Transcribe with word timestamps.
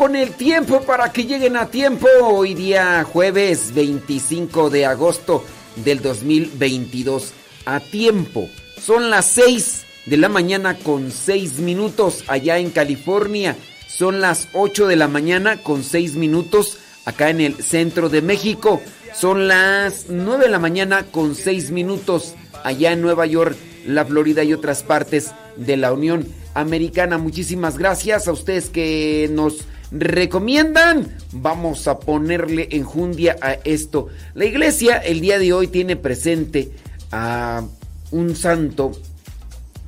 Con 0.00 0.16
el 0.16 0.30
tiempo 0.30 0.80
para 0.80 1.12
que 1.12 1.26
lleguen 1.26 1.58
a 1.58 1.66
tiempo. 1.66 2.08
Hoy 2.22 2.54
día 2.54 3.04
jueves 3.04 3.74
25 3.74 4.70
de 4.70 4.86
agosto 4.86 5.44
del 5.76 6.00
2022. 6.00 7.34
A 7.66 7.80
tiempo. 7.80 8.48
Son 8.80 9.10
las 9.10 9.26
6 9.26 9.84
de 10.06 10.16
la 10.16 10.30
mañana 10.30 10.78
con 10.78 11.10
6 11.10 11.58
minutos 11.58 12.24
allá 12.28 12.56
en 12.56 12.70
California. 12.70 13.58
Son 13.88 14.22
las 14.22 14.48
8 14.54 14.86
de 14.86 14.96
la 14.96 15.06
mañana 15.06 15.58
con 15.58 15.84
6 15.84 16.14
minutos 16.14 16.78
acá 17.04 17.28
en 17.28 17.42
el 17.42 17.62
centro 17.62 18.08
de 18.08 18.22
México. 18.22 18.80
Son 19.14 19.48
las 19.48 20.06
9 20.08 20.44
de 20.44 20.50
la 20.50 20.58
mañana 20.58 21.04
con 21.10 21.34
6 21.34 21.72
minutos 21.72 22.32
allá 22.64 22.92
en 22.92 23.02
Nueva 23.02 23.26
York, 23.26 23.54
la 23.86 24.06
Florida 24.06 24.44
y 24.44 24.54
otras 24.54 24.82
partes 24.82 25.32
de 25.56 25.76
la 25.76 25.92
Unión 25.92 26.26
Americana. 26.54 27.18
Muchísimas 27.18 27.76
gracias 27.76 28.28
a 28.28 28.32
ustedes 28.32 28.70
que 28.70 29.28
nos 29.30 29.66
recomiendan. 29.90 31.16
Vamos 31.32 31.88
a 31.88 31.98
ponerle 31.98 32.68
enjundia 32.72 33.36
a 33.40 33.54
esto. 33.64 34.08
La 34.34 34.44
iglesia 34.44 34.98
el 34.98 35.20
día 35.20 35.38
de 35.38 35.52
hoy 35.52 35.68
tiene 35.68 35.96
presente 35.96 36.72
a 37.12 37.64
un 38.10 38.36
santo, 38.36 38.92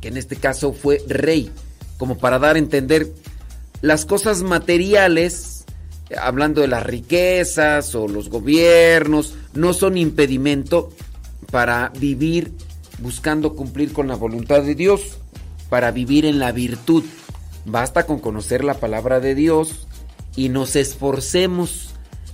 que 0.00 0.08
en 0.08 0.16
este 0.16 0.36
caso 0.36 0.72
fue 0.72 1.02
rey, 1.08 1.50
como 1.98 2.18
para 2.18 2.38
dar 2.38 2.56
a 2.56 2.60
entender 2.60 3.08
las 3.80 4.04
cosas 4.04 4.42
materiales, 4.42 5.64
hablando 6.20 6.60
de 6.60 6.68
las 6.68 6.84
riquezas 6.84 7.94
o 7.94 8.06
los 8.08 8.28
gobiernos, 8.28 9.34
no 9.54 9.72
son 9.72 9.96
impedimento 9.96 10.90
para 11.50 11.92
vivir 11.98 12.52
buscando 12.98 13.54
cumplir 13.54 13.92
con 13.92 14.08
la 14.08 14.14
voluntad 14.14 14.62
de 14.62 14.74
Dios, 14.74 15.18
para 15.68 15.90
vivir 15.90 16.24
en 16.24 16.38
la 16.38 16.52
virtud. 16.52 17.04
Basta 17.64 18.06
con 18.06 18.20
conocer 18.20 18.64
la 18.64 18.74
palabra 18.74 19.20
de 19.20 19.34
Dios, 19.34 19.86
y 20.36 20.48
nos 20.48 20.76
esforcemos. 20.76 21.90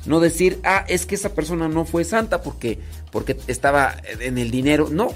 No 0.06 0.21
decir, 0.21 0.59
ah, 0.65 0.85
es 0.89 1.06
que 1.06 1.17
esa 1.17 1.35
persona 1.35 1.69
no 1.69 1.85
fue 1.85 2.05
santa 2.05 2.43
porque, 2.43 2.79
porque 3.11 3.37
estaba 3.47 3.97
en 4.21 4.39
el 4.39 4.50
dinero. 4.50 4.89
No, 4.91 5.12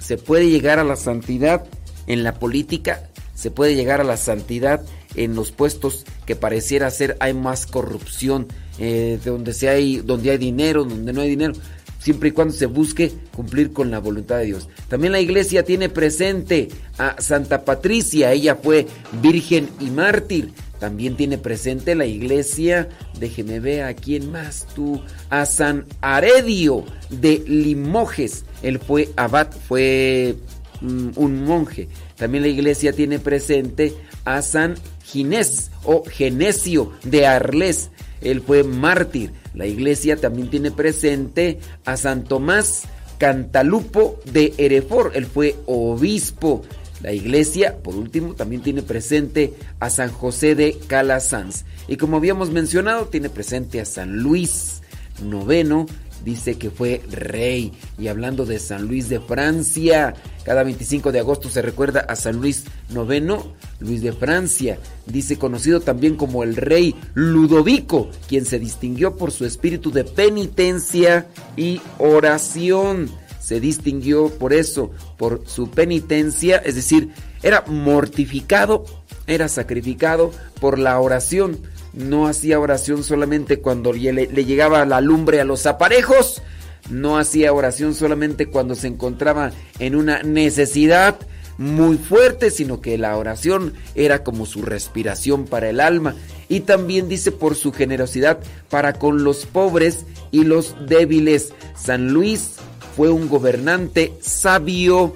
se 0.00 0.18
puede 0.18 0.50
llegar 0.50 0.78
a 0.78 0.84
la 0.84 0.96
santidad 0.96 1.64
en 2.06 2.24
la 2.24 2.34
política, 2.34 3.08
se 3.34 3.50
puede 3.50 3.74
llegar 3.74 4.00
a 4.00 4.04
la 4.04 4.16
santidad 4.16 4.82
en 5.14 5.34
los 5.34 5.52
puestos 5.52 6.04
que 6.26 6.36
pareciera 6.36 6.90
ser 6.90 7.16
hay 7.20 7.34
más 7.34 7.66
corrupción, 7.66 8.48
eh, 8.78 9.18
donde, 9.24 9.52
se 9.52 9.68
hay, 9.68 9.98
donde 9.98 10.30
hay 10.30 10.38
dinero, 10.38 10.84
donde 10.84 11.12
no 11.12 11.20
hay 11.20 11.30
dinero, 11.30 11.54
siempre 11.98 12.30
y 12.30 12.32
cuando 12.32 12.54
se 12.54 12.66
busque 12.66 13.12
cumplir 13.34 13.72
con 13.72 13.90
la 13.90 13.98
voluntad 13.98 14.38
de 14.38 14.46
Dios. 14.46 14.68
También 14.88 15.12
la 15.12 15.20
iglesia 15.20 15.64
tiene 15.64 15.88
presente 15.88 16.68
a 16.96 17.20
Santa 17.20 17.64
Patricia, 17.64 18.32
ella 18.32 18.56
fue 18.56 18.86
virgen 19.20 19.68
y 19.80 19.90
mártir. 19.90 20.52
También 20.78 21.16
tiene 21.16 21.38
presente 21.38 21.94
la 21.94 22.06
iglesia, 22.06 22.88
déjeme 23.18 23.60
ver 23.60 23.84
a 23.84 23.94
quién 23.94 24.30
más 24.30 24.66
tú, 24.74 25.02
a 25.28 25.44
San 25.44 25.86
Aredio 26.00 26.84
de 27.10 27.42
Limoges. 27.46 28.44
Él 28.62 28.78
fue 28.78 29.08
abad, 29.16 29.48
fue 29.50 30.36
mm, 30.80 31.10
un 31.16 31.44
monje. 31.44 31.88
También 32.16 32.42
la 32.42 32.48
iglesia 32.48 32.92
tiene 32.92 33.18
presente 33.18 33.94
a 34.24 34.42
San 34.42 34.76
Ginés 35.04 35.70
o 35.84 36.04
Genesio 36.04 36.92
de 37.02 37.26
Arles. 37.26 37.90
Él 38.20 38.40
fue 38.40 38.62
mártir. 38.62 39.32
La 39.54 39.66
iglesia 39.66 40.16
también 40.16 40.50
tiene 40.50 40.70
presente 40.70 41.58
a 41.84 41.96
San 41.96 42.24
Tomás 42.24 42.84
Cantalupo 43.18 44.20
de 44.32 44.54
Erefor. 44.58 45.12
Él 45.14 45.26
fue 45.26 45.56
obispo. 45.66 46.62
La 47.02 47.12
iglesia, 47.12 47.76
por 47.82 47.94
último, 47.94 48.34
también 48.34 48.62
tiene 48.62 48.82
presente 48.82 49.54
a 49.78 49.88
San 49.88 50.10
José 50.10 50.54
de 50.54 50.78
Calasanz. 50.86 51.64
Y 51.86 51.96
como 51.96 52.16
habíamos 52.16 52.50
mencionado, 52.50 53.06
tiene 53.06 53.30
presente 53.30 53.80
a 53.80 53.84
San 53.84 54.18
Luis 54.18 54.82
noveno, 55.22 55.86
dice 56.24 56.58
que 56.58 56.70
fue 56.70 57.00
rey. 57.10 57.72
Y 57.98 58.08
hablando 58.08 58.46
de 58.46 58.58
San 58.58 58.86
Luis 58.86 59.08
de 59.08 59.20
Francia, 59.20 60.14
cada 60.44 60.64
25 60.64 61.12
de 61.12 61.20
agosto 61.20 61.48
se 61.48 61.62
recuerda 61.62 62.00
a 62.00 62.16
San 62.16 62.36
Luis 62.36 62.64
noveno, 62.90 63.54
Luis 63.78 64.02
de 64.02 64.12
Francia. 64.12 64.78
Dice 65.06 65.38
conocido 65.38 65.80
también 65.80 66.16
como 66.16 66.42
el 66.42 66.56
rey 66.56 66.96
Ludovico, 67.14 68.10
quien 68.28 68.44
se 68.44 68.58
distinguió 68.58 69.16
por 69.16 69.30
su 69.30 69.44
espíritu 69.44 69.92
de 69.92 70.02
penitencia 70.04 71.28
y 71.56 71.80
oración 71.98 73.08
se 73.48 73.60
distinguió 73.60 74.28
por 74.28 74.52
eso, 74.52 74.90
por 75.16 75.40
su 75.46 75.70
penitencia, 75.70 76.58
es 76.58 76.74
decir, 76.74 77.08
era 77.42 77.64
mortificado, 77.66 78.84
era 79.26 79.48
sacrificado 79.48 80.32
por 80.60 80.78
la 80.78 81.00
oración. 81.00 81.58
No 81.94 82.26
hacía 82.26 82.60
oración 82.60 83.02
solamente 83.02 83.60
cuando 83.60 83.94
le, 83.94 84.26
llegaba 84.44 84.84
la 84.84 85.00
lumbre 85.00 85.40
a 85.40 85.46
los 85.46 85.64
aparejos, 85.64 86.42
no 86.90 87.16
hacía 87.16 87.54
oración 87.54 87.94
solamente 87.94 88.48
cuando 88.48 88.74
se 88.74 88.88
encontraba 88.88 89.52
en 89.78 89.96
una 89.96 90.22
necesidad 90.22 91.18
muy 91.56 91.96
fuerte, 91.96 92.50
sino 92.50 92.82
que 92.82 92.98
la 92.98 93.16
oración 93.16 93.72
era 93.94 94.24
como 94.24 94.44
su 94.44 94.60
respiración 94.60 95.46
para 95.46 95.70
el 95.70 95.80
alma. 95.80 96.16
Y 96.50 96.60
también 96.60 97.08
dice 97.08 97.32
por 97.32 97.56
su 97.56 97.72
generosidad 97.72 98.40
para 98.68 98.98
con 98.98 99.24
los 99.24 99.46
pobres 99.46 100.04
y 100.32 100.44
los 100.44 100.76
débiles. 100.86 101.54
San 101.74 102.12
Luis 102.12 102.58
fue 102.98 103.10
un 103.10 103.28
gobernante 103.28 104.12
sabio, 104.20 105.14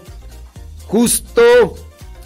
justo 0.86 1.42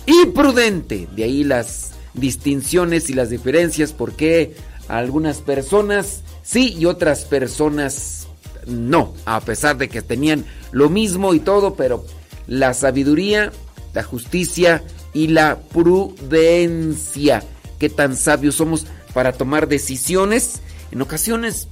y 0.04 0.26
prudente. 0.26 1.08
De 1.16 1.24
ahí 1.24 1.44
las 1.44 1.92
distinciones 2.12 3.08
y 3.08 3.14
las 3.14 3.30
diferencias, 3.30 3.94
porque 3.94 4.54
algunas 4.86 5.38
personas 5.38 6.20
sí 6.42 6.76
y 6.78 6.84
otras 6.84 7.24
personas 7.24 8.28
no, 8.66 9.14
a 9.24 9.40
pesar 9.40 9.78
de 9.78 9.88
que 9.88 10.02
tenían 10.02 10.44
lo 10.72 10.90
mismo 10.90 11.32
y 11.32 11.40
todo, 11.40 11.74
pero 11.74 12.04
la 12.46 12.74
sabiduría, 12.74 13.50
la 13.94 14.02
justicia 14.02 14.84
y 15.14 15.28
la 15.28 15.58
prudencia. 15.72 17.42
Qué 17.78 17.88
tan 17.88 18.14
sabios 18.14 18.56
somos 18.56 18.84
para 19.14 19.32
tomar 19.32 19.68
decisiones. 19.68 20.60
En 20.90 21.00
ocasiones 21.00 21.68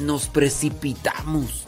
nos 0.00 0.26
precipitamos 0.26 1.62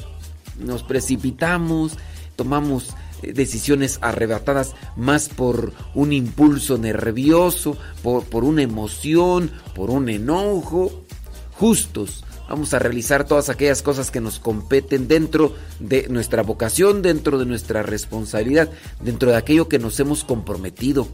nos 0.58 0.82
precipitamos, 0.82 1.98
tomamos 2.36 2.94
eh, 3.22 3.32
decisiones 3.32 3.98
arrebatadas 4.02 4.74
más 4.96 5.28
por 5.28 5.72
un 5.94 6.12
impulso 6.12 6.78
nervioso, 6.78 7.76
por, 8.02 8.24
por 8.24 8.44
una 8.44 8.62
emoción, 8.62 9.50
por 9.74 9.90
un 9.90 10.08
enojo. 10.08 11.04
Justos, 11.52 12.24
vamos 12.48 12.74
a 12.74 12.78
realizar 12.78 13.24
todas 13.24 13.48
aquellas 13.48 13.82
cosas 13.82 14.10
que 14.10 14.20
nos 14.20 14.38
competen 14.38 15.08
dentro 15.08 15.54
de 15.78 16.08
nuestra 16.08 16.42
vocación, 16.42 17.00
dentro 17.02 17.38
de 17.38 17.46
nuestra 17.46 17.82
responsabilidad, 17.82 18.70
dentro 19.00 19.30
de 19.30 19.36
aquello 19.36 19.68
que 19.68 19.78
nos 19.78 19.98
hemos 20.00 20.24
comprometido. 20.24 21.08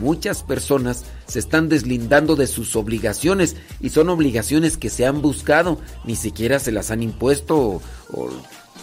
Muchas 0.00 0.42
personas 0.42 1.04
se 1.26 1.38
están 1.38 1.68
deslindando 1.68 2.36
de 2.36 2.46
sus 2.46 2.76
obligaciones 2.76 3.56
y 3.80 3.90
son 3.90 4.08
obligaciones 4.08 4.76
que 4.76 4.90
se 4.90 5.06
han 5.06 5.22
buscado, 5.22 5.78
ni 6.04 6.16
siquiera 6.16 6.58
se 6.58 6.72
las 6.72 6.90
han 6.90 7.02
impuesto 7.02 7.80
o, 8.12 8.30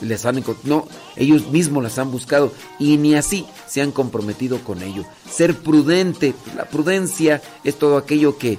les 0.02 0.26
han 0.26 0.44
no, 0.64 0.88
ellos 1.16 1.48
mismos 1.52 1.84
las 1.84 2.00
han 2.00 2.12
buscado 2.12 2.54
y 2.80 2.98
ni 2.98 3.16
así 3.16 3.46
se 3.68 3.82
han 3.82 3.92
comprometido 3.92 4.60
con 4.60 4.82
ello. 4.82 5.04
Ser 5.30 5.56
prudente, 5.56 6.34
la 6.56 6.66
prudencia 6.66 7.42
es 7.64 7.76
todo 7.76 7.98
aquello 7.98 8.38
que 8.38 8.58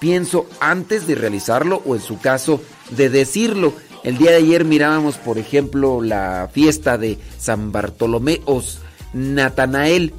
pienso 0.00 0.46
antes 0.60 1.06
de 1.06 1.14
realizarlo 1.14 1.82
o 1.86 1.94
en 1.94 2.00
su 2.00 2.18
caso 2.18 2.60
de 2.90 3.08
decirlo. 3.08 3.72
El 4.02 4.16
día 4.16 4.30
de 4.30 4.38
ayer 4.38 4.64
mirábamos, 4.64 5.16
por 5.16 5.38
ejemplo, 5.38 6.00
la 6.00 6.48
fiesta 6.52 6.98
de 6.98 7.18
San 7.38 7.70
Bartolomeos 7.70 8.80
Natanael, 9.12 10.14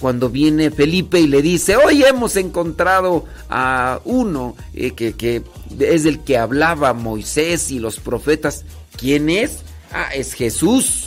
cuando 0.00 0.30
viene 0.30 0.70
Felipe 0.70 1.20
y 1.20 1.26
le 1.26 1.42
dice, 1.42 1.76
hoy 1.76 2.02
hemos 2.02 2.36
encontrado 2.36 3.26
a 3.50 4.00
uno 4.04 4.56
eh, 4.72 4.92
que, 4.92 5.42
es 5.78 6.04
el 6.06 6.20
que 6.20 6.38
hablaba 6.38 6.94
Moisés 6.94 7.70
y 7.70 7.78
los 7.78 8.00
profetas. 8.00 8.64
¿Quién 8.96 9.28
es? 9.28 9.58
Ah, 9.92 10.08
es 10.14 10.32
Jesús. 10.32 11.06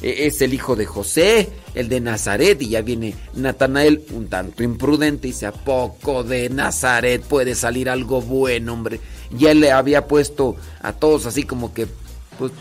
E, 0.00 0.26
es 0.26 0.40
el 0.40 0.54
hijo 0.54 0.76
de 0.76 0.86
José, 0.86 1.48
el 1.74 1.88
de 1.88 2.00
Nazaret. 2.00 2.62
Y 2.62 2.70
ya 2.70 2.82
viene 2.82 3.14
Natanael, 3.34 4.04
un 4.12 4.28
tanto 4.28 4.62
imprudente, 4.62 5.26
y 5.26 5.32
dice: 5.32 5.46
¿A 5.46 5.52
poco 5.52 6.22
de 6.22 6.48
Nazaret 6.48 7.22
puede 7.22 7.56
salir 7.56 7.90
algo 7.90 8.22
bueno, 8.22 8.72
hombre? 8.72 9.00
Ya 9.32 9.52
le 9.52 9.72
había 9.72 10.06
puesto 10.06 10.56
a 10.80 10.92
todos 10.92 11.26
así 11.26 11.42
como 11.42 11.74
que, 11.74 11.88
pues, 12.38 12.52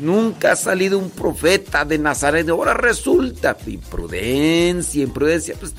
nunca 0.00 0.52
ha 0.52 0.56
salido 0.56 0.98
un 0.98 1.10
profeta 1.10 1.84
de 1.84 1.98
Nazaret. 1.98 2.48
Ahora 2.48 2.74
resulta, 2.74 3.56
imprudencia, 3.66 5.02
imprudencia. 5.02 5.54
Pues 5.58 5.74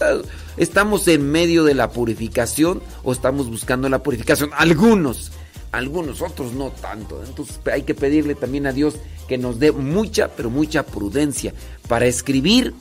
estamos 0.57 1.07
en 1.07 1.31
medio 1.31 1.63
de 1.63 1.73
la 1.73 1.91
purificación 1.91 2.81
o 3.03 3.11
estamos 3.11 3.49
buscando 3.49 3.89
la 3.89 4.03
purificación. 4.03 4.51
Algunos 4.55 5.31
algunos, 5.73 6.21
otros 6.21 6.53
no 6.53 6.69
tanto. 6.69 7.21
Entonces 7.25 7.59
hay 7.71 7.81
que 7.81 7.95
pedirle 7.95 8.35
también 8.35 8.67
a 8.67 8.71
Dios 8.71 8.95
que 9.27 9.37
nos 9.37 9.59
dé 9.59 9.71
mucha, 9.71 10.29
pero 10.29 10.49
mucha 10.49 10.85
prudencia 10.85 11.53
para 11.87 12.05
escribir, 12.05 12.73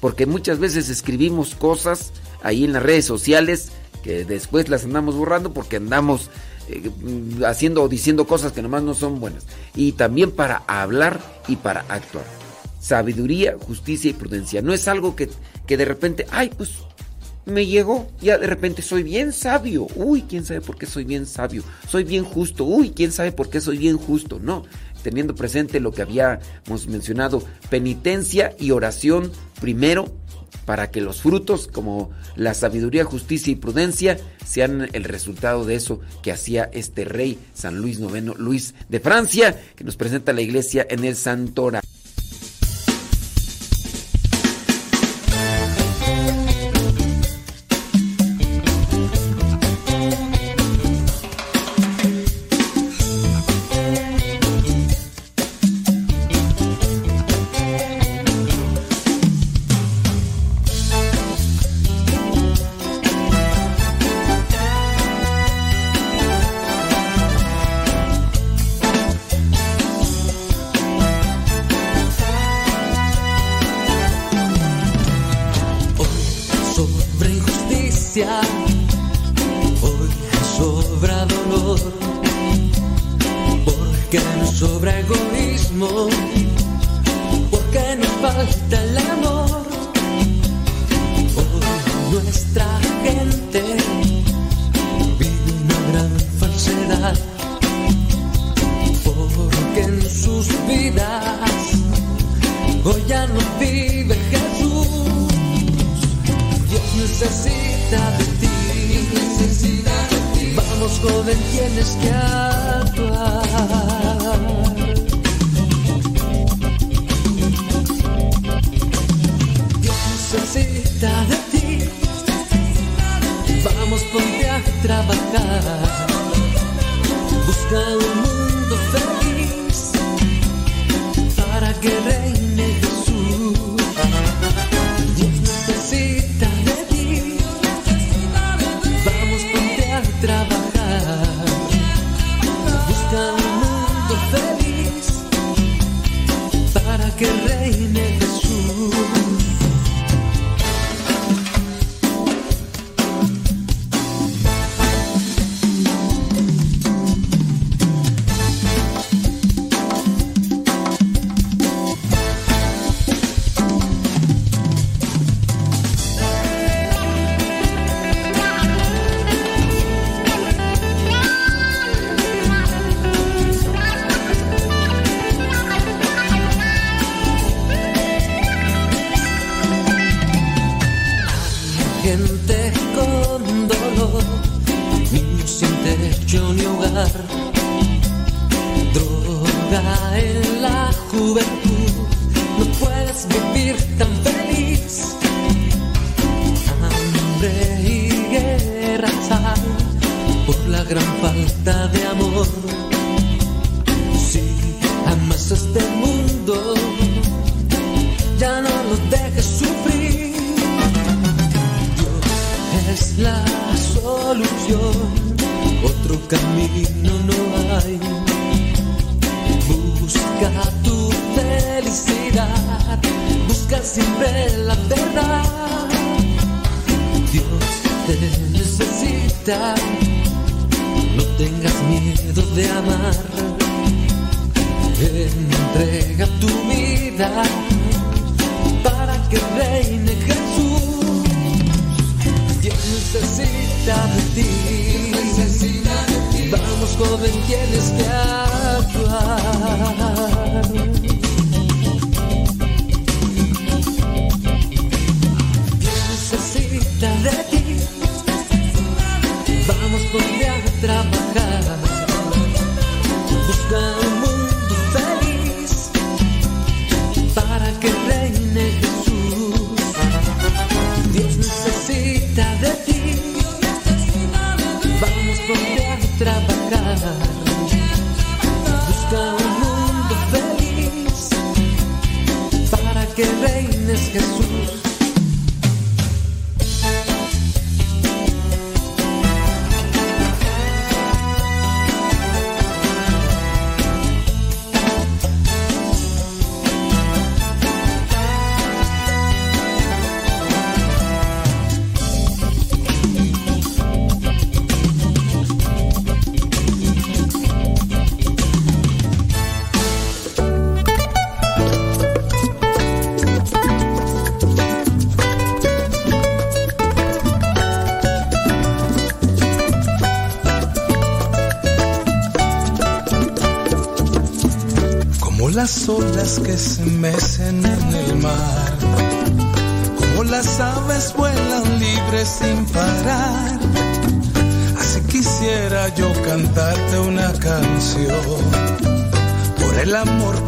porque 0.00 0.26
muchas 0.26 0.58
veces 0.58 0.88
escribimos 0.88 1.54
cosas 1.54 2.12
ahí 2.42 2.64
en 2.64 2.72
las 2.72 2.82
redes 2.82 3.04
sociales 3.04 3.70
que 4.02 4.24
después 4.24 4.68
las 4.68 4.84
andamos 4.84 5.14
borrando 5.14 5.52
porque 5.52 5.76
andamos 5.76 6.28
eh, 6.68 6.90
haciendo 7.46 7.82
o 7.82 7.88
diciendo 7.88 8.26
cosas 8.26 8.52
que 8.52 8.62
nomás 8.62 8.82
no 8.82 8.94
son 8.94 9.20
buenas. 9.20 9.44
Y 9.74 9.92
también 9.92 10.30
para 10.30 10.58
hablar 10.66 11.20
y 11.48 11.56
para 11.56 11.80
actuar. 11.88 12.24
Sabiduría, 12.80 13.56
justicia 13.58 14.10
y 14.10 14.14
prudencia. 14.14 14.62
No 14.62 14.72
es 14.72 14.88
algo 14.88 15.14
que, 15.14 15.28
que 15.66 15.76
de 15.76 15.84
repente, 15.84 16.26
ay, 16.30 16.50
pues 16.56 16.70
me 17.44 17.66
llegó, 17.66 18.08
ya 18.20 18.38
de 18.38 18.46
repente 18.46 18.82
soy 18.82 19.02
bien 19.02 19.32
sabio. 19.32 19.86
Uy, 19.96 20.22
quién 20.22 20.44
sabe 20.44 20.60
por 20.60 20.76
qué 20.76 20.86
soy 20.86 21.04
bien 21.04 21.26
sabio. 21.26 21.62
Soy 21.88 22.04
bien 22.04 22.24
justo. 22.24 22.64
Uy, 22.64 22.90
quién 22.90 23.12
sabe 23.12 23.32
por 23.32 23.50
qué 23.50 23.60
soy 23.60 23.78
bien 23.78 23.98
justo. 23.98 24.38
No, 24.40 24.64
teniendo 25.02 25.34
presente 25.34 25.80
lo 25.80 25.92
que 25.92 26.02
habíamos 26.02 26.86
mencionado, 26.86 27.42
penitencia 27.68 28.54
y 28.58 28.70
oración 28.70 29.30
primero 29.60 30.21
para 30.64 30.90
que 30.90 31.00
los 31.00 31.22
frutos 31.22 31.68
como 31.68 32.10
la 32.36 32.54
sabiduría, 32.54 33.04
justicia 33.04 33.52
y 33.52 33.56
prudencia 33.56 34.18
sean 34.44 34.88
el 34.92 35.04
resultado 35.04 35.64
de 35.64 35.74
eso 35.74 36.00
que 36.22 36.32
hacía 36.32 36.70
este 36.72 37.04
rey 37.04 37.38
San 37.54 37.78
Luis 37.78 37.98
IX, 37.98 38.38
Luis 38.38 38.74
de 38.88 39.00
Francia, 39.00 39.60
que 39.76 39.84
nos 39.84 39.96
presenta 39.96 40.32
la 40.32 40.42
iglesia 40.42 40.86
en 40.88 41.04
el 41.04 41.16
Santora. 41.16 41.80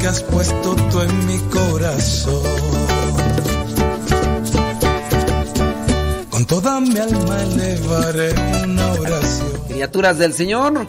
Has 0.07 0.23
puesto 0.23 0.77
tú 0.91 1.01
en 1.01 1.27
mi 1.27 1.39
corazón. 1.51 2.43
Con 6.31 6.47
toda 6.47 6.81
mi 6.81 6.99
alma 6.99 7.43
elevaré 7.43 8.35
una 8.65 8.93
oración. 8.93 9.49
Criaturas 9.69 10.19
del 10.19 10.35
Señor, 10.35 10.87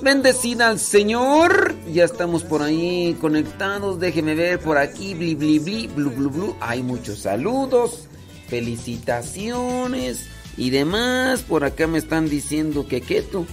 bendecida 0.00 0.68
al 0.68 0.78
Señor. 0.78 1.74
Ya 1.92 2.04
estamos 2.04 2.44
por 2.44 2.62
ahí 2.62 3.16
conectados. 3.20 3.98
Déjeme 3.98 4.34
ver 4.34 4.60
por 4.60 4.78
aquí. 4.78 5.14
Bli, 5.14 5.34
bli, 5.34 5.58
bli, 5.58 5.88
blu. 5.88 6.56
Hay 6.60 6.82
muchos 6.82 7.20
saludos, 7.20 8.08
felicitaciones 8.48 10.26
y 10.56 10.70
demás. 10.70 11.42
Por 11.42 11.64
acá 11.64 11.86
me 11.86 11.98
están 11.98 12.28
diciendo 12.28 12.86
que 12.86 13.00
queto. 13.00 13.44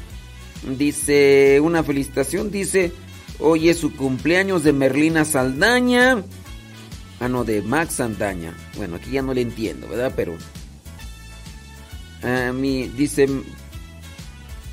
Dice 0.77 1.59
una 1.61 1.83
felicitación. 1.83 2.51
Dice 2.51 2.91
hoy 3.39 3.69
es 3.69 3.79
su 3.79 3.95
cumpleaños 3.95 4.63
de 4.63 4.73
Merlina 4.73 5.25
Saldaña. 5.25 6.23
Ah, 7.19 7.27
no, 7.27 7.43
de 7.43 7.61
Max 7.61 7.95
Saldaña. 7.95 8.53
Bueno, 8.77 8.95
aquí 8.95 9.11
ya 9.11 9.21
no 9.21 9.33
le 9.33 9.41
entiendo, 9.41 9.87
¿verdad? 9.87 10.13
Pero. 10.15 10.37
A 12.21 12.51
mí 12.51 12.89
dice 12.89 13.27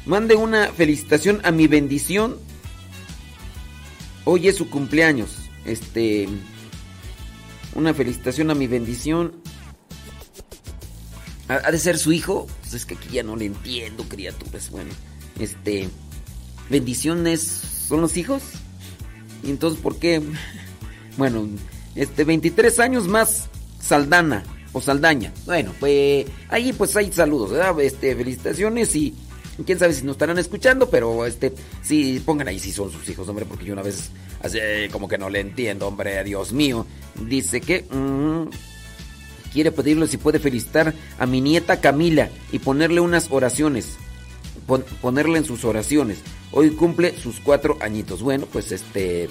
Mande 0.04 0.36
una 0.36 0.68
felicitación 0.68 1.40
a 1.44 1.50
mi 1.50 1.66
bendición. 1.66 2.36
Hoy 4.24 4.48
es 4.48 4.56
su 4.56 4.70
cumpleaños. 4.70 5.36
Este. 5.64 6.28
Una 7.74 7.92
felicitación 7.92 8.50
a 8.50 8.54
mi 8.54 8.68
bendición. 8.68 9.34
¿Ha 11.48 11.70
de 11.70 11.78
ser 11.78 11.98
su 11.98 12.12
hijo? 12.12 12.46
Pues 12.60 12.74
es 12.74 12.86
que 12.86 12.94
aquí 12.94 13.08
ya 13.10 13.22
no 13.22 13.36
le 13.36 13.46
entiendo, 13.46 14.04
criaturas. 14.08 14.70
Bueno, 14.70 14.90
este. 15.38 15.88
Bendiciones 16.70 17.75
son 17.86 18.00
los 18.00 18.16
hijos. 18.16 18.42
¿Y 19.42 19.50
entonces 19.50 19.80
por 19.80 19.96
qué? 19.96 20.22
Bueno, 21.16 21.48
este, 21.94 22.24
23 22.24 22.78
años 22.78 23.08
más 23.08 23.48
Saldana 23.80 24.44
o 24.74 24.82
Saldaña. 24.82 25.32
Bueno, 25.46 25.72
pues 25.80 26.26
ahí 26.50 26.74
pues 26.74 26.94
hay 26.94 27.10
saludos, 27.10 27.52
¿verdad? 27.52 27.80
Este, 27.80 28.14
felicitaciones 28.14 28.94
y 28.94 29.14
quién 29.64 29.78
sabe 29.78 29.94
si 29.94 30.04
nos 30.04 30.16
estarán 30.16 30.38
escuchando, 30.38 30.90
pero 30.90 31.24
este, 31.24 31.54
sí, 31.82 32.20
pongan 32.24 32.48
ahí 32.48 32.58
si 32.58 32.72
son 32.72 32.92
sus 32.92 33.08
hijos, 33.08 33.26
hombre, 33.28 33.46
porque 33.46 33.64
yo 33.64 33.72
una 33.72 33.82
vez 33.82 34.10
así 34.42 34.58
como 34.92 35.08
que 35.08 35.16
no 35.16 35.30
le 35.30 35.40
entiendo, 35.40 35.88
hombre, 35.88 36.22
Dios 36.24 36.52
mío. 36.52 36.86
Dice 37.26 37.60
que 37.62 37.82
mm, 37.90 38.50
quiere 39.52 39.72
pedirle 39.72 40.06
si 40.06 40.18
puede 40.18 40.38
felicitar 40.38 40.92
a 41.18 41.26
mi 41.26 41.40
nieta 41.40 41.80
Camila 41.80 42.28
y 42.52 42.58
ponerle 42.58 43.00
unas 43.00 43.28
oraciones. 43.30 43.96
Pon- 44.66 44.84
ponerle 45.00 45.38
en 45.38 45.44
sus 45.44 45.64
oraciones. 45.64 46.18
Hoy 46.52 46.70
cumple 46.70 47.16
sus 47.16 47.40
cuatro 47.40 47.76
añitos. 47.80 48.22
Bueno, 48.22 48.46
pues 48.52 48.72
este. 48.72 49.28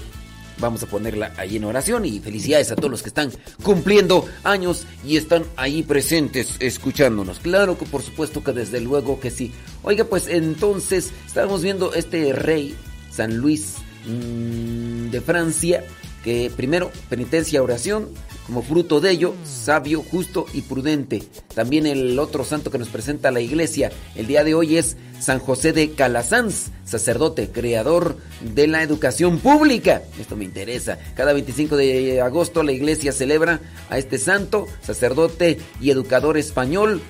Vamos 0.57 0.81
a 0.83 0.85
ponerla 0.87 1.33
ahí 1.35 1.57
en 1.57 1.65
oración 1.65 2.05
y 2.05 2.21
felicidades 2.21 2.71
a 2.71 2.77
todos 2.77 2.89
los 2.89 3.01
que 3.03 3.09
están 3.09 3.29
cumpliendo 3.61 4.25
años 4.45 4.87
y 5.05 5.17
están 5.17 5.43
ahí 5.57 5.83
presentes 5.83 6.55
escuchándonos. 6.59 7.39
Claro 7.39 7.77
que 7.77 7.85
por 7.85 8.01
supuesto 8.01 8.41
que 8.41 8.53
desde 8.53 8.79
luego 8.79 9.19
que 9.19 9.31
sí. 9.31 9.51
Oiga, 9.83 10.05
pues 10.05 10.27
entonces 10.29 11.11
estábamos 11.27 11.61
viendo 11.61 11.93
este 11.93 12.31
rey, 12.31 12.73
San 13.11 13.35
Luis 13.35 13.73
mm, 14.07 15.09
de 15.09 15.19
Francia, 15.19 15.83
que 16.23 16.49
primero 16.55 16.89
penitencia, 17.09 17.61
oración, 17.61 18.07
como 18.45 18.61
fruto 18.61 18.99
de 19.01 19.11
ello, 19.11 19.33
sabio, 19.43 20.03
justo 20.03 20.45
y 20.53 20.61
prudente. 20.61 21.23
También 21.53 21.87
el 21.87 22.19
otro 22.19 22.43
santo 22.43 22.71
que 22.71 22.77
nos 22.77 22.89
presenta 22.89 23.31
la 23.31 23.41
iglesia 23.41 23.91
el 24.15 24.27
día 24.27 24.43
de 24.43 24.53
hoy 24.53 24.77
es 24.77 24.97
San 25.19 25.39
José 25.39 25.73
de 25.73 25.91
Calasanz, 25.91 26.71
sacerdote, 26.83 27.49
creador 27.49 28.17
de 28.41 28.67
la 28.67 28.83
educación 28.83 29.39
pública. 29.39 30.03
Esto 30.19 30.35
me 30.35 30.45
interesa. 30.45 30.99
Cada 31.15 31.33
25 31.33 31.75
de 31.77 32.21
agosto 32.21 32.63
la 32.63 32.71
iglesia 32.71 33.11
celebra 33.11 33.59
a 33.89 33.97
este 33.97 34.19
santo, 34.19 34.67
sacerdote 34.81 35.57
y 35.81 35.89
educador 35.89 36.37
español. 36.37 37.01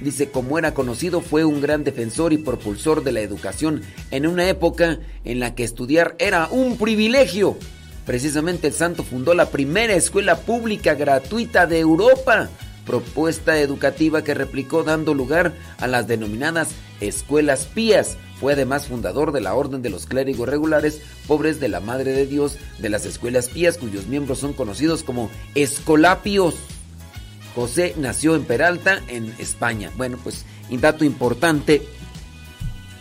Dice, 0.00 0.30
como 0.30 0.58
era 0.58 0.74
conocido, 0.74 1.20
fue 1.20 1.44
un 1.44 1.60
gran 1.60 1.82
defensor 1.82 2.32
y 2.32 2.38
propulsor 2.38 3.02
de 3.02 3.10
la 3.10 3.20
educación 3.20 3.82
en 4.12 4.28
una 4.28 4.48
época 4.48 5.00
en 5.24 5.40
la 5.40 5.56
que 5.56 5.64
estudiar 5.64 6.14
era 6.20 6.46
un 6.48 6.78
privilegio. 6.78 7.56
Precisamente 8.08 8.68
el 8.68 8.72
santo 8.72 9.02
fundó 9.02 9.34
la 9.34 9.50
primera 9.50 9.92
escuela 9.92 10.38
pública 10.38 10.94
gratuita 10.94 11.66
de 11.66 11.80
Europa, 11.80 12.48
propuesta 12.86 13.58
educativa 13.58 14.24
que 14.24 14.32
replicó 14.32 14.82
dando 14.82 15.12
lugar 15.12 15.52
a 15.76 15.86
las 15.86 16.08
denominadas 16.08 16.70
escuelas 17.02 17.66
pías. 17.66 18.16
Fue 18.40 18.54
además 18.54 18.86
fundador 18.86 19.32
de 19.32 19.42
la 19.42 19.54
Orden 19.54 19.82
de 19.82 19.90
los 19.90 20.06
Clérigos 20.06 20.48
Regulares, 20.48 21.02
pobres 21.26 21.60
de 21.60 21.68
la 21.68 21.80
Madre 21.80 22.12
de 22.12 22.26
Dios, 22.26 22.56
de 22.78 22.88
las 22.88 23.04
escuelas 23.04 23.50
pías 23.50 23.76
cuyos 23.76 24.06
miembros 24.06 24.38
son 24.38 24.54
conocidos 24.54 25.02
como 25.02 25.30
escolapios. 25.54 26.54
José 27.54 27.92
nació 27.98 28.36
en 28.36 28.44
Peralta, 28.44 29.02
en 29.08 29.34
España. 29.38 29.92
Bueno, 29.98 30.18
pues 30.24 30.46
un 30.70 30.80
dato 30.80 31.04
importante, 31.04 31.82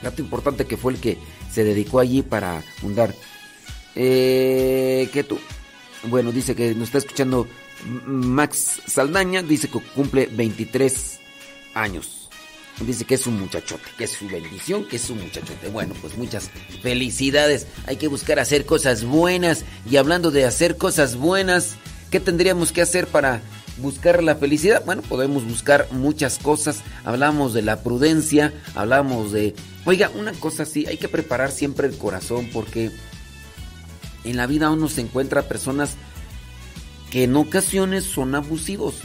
dato 0.03 0.21
importante 0.21 0.65
que 0.65 0.75
fue 0.75 0.91
el 0.91 0.99
que 0.99 1.17
se 1.49 1.63
dedicó 1.63 2.01
allí 2.01 2.23
para 2.23 2.61
fundar. 2.81 3.13
Eh, 3.99 5.09
¿Qué 5.11 5.23
tú? 5.23 5.39
Bueno, 6.03 6.31
dice 6.31 6.55
que 6.55 6.75
nos 6.75 6.89
está 6.89 6.99
escuchando 6.99 7.47
Max 8.05 8.81
Saldaña, 8.85 9.41
dice 9.41 9.67
que 9.69 9.79
cumple 9.79 10.27
23 10.27 11.19
años. 11.73 12.29
Dice 12.79 13.05
que 13.05 13.15
es 13.15 13.25
un 13.25 13.39
muchachote, 13.39 13.85
que 13.97 14.03
es 14.03 14.11
su 14.11 14.27
bendición, 14.27 14.87
que 14.87 14.97
es 14.97 15.09
un 15.09 15.19
muchachote. 15.19 15.69
Bueno, 15.69 15.95
pues 15.99 16.15
muchas 16.15 16.51
felicidades. 16.83 17.65
Hay 17.87 17.95
que 17.97 18.07
buscar 18.07 18.37
hacer 18.37 18.67
cosas 18.67 19.03
buenas. 19.03 19.65
Y 19.89 19.97
hablando 19.97 20.29
de 20.29 20.45
hacer 20.45 20.77
cosas 20.77 21.15
buenas, 21.15 21.75
¿qué 22.11 22.19
tendríamos 22.19 22.71
que 22.71 22.83
hacer 22.83 23.07
para 23.07 23.41
buscar 23.79 24.21
la 24.21 24.36
felicidad? 24.36 24.86
Bueno, 24.86 25.01
podemos 25.01 25.43
buscar 25.43 25.88
muchas 25.89 26.38
cosas. 26.38 26.83
Hablamos 27.03 27.55
de 27.55 27.63
la 27.63 27.81
prudencia, 27.81 28.53
hablamos 28.75 29.31
de... 29.31 29.55
Oiga, 29.86 30.12
una 30.13 30.33
cosa 30.33 30.63
sí, 30.63 30.86
hay 30.86 30.97
que 30.97 31.10
preparar 31.10 31.51
siempre 31.51 31.88
el 31.88 31.97
corazón 31.97 32.47
porque 32.53 32.91
En 34.29 34.37
la 34.37 34.47
vida 34.47 34.69
uno 34.69 34.89
se 34.89 35.01
encuentra 35.01 35.43
personas 35.43 35.95
que 37.11 37.23
en 37.23 37.35
ocasiones 37.35 38.03
son 38.03 38.35
abusivos. 38.35 38.95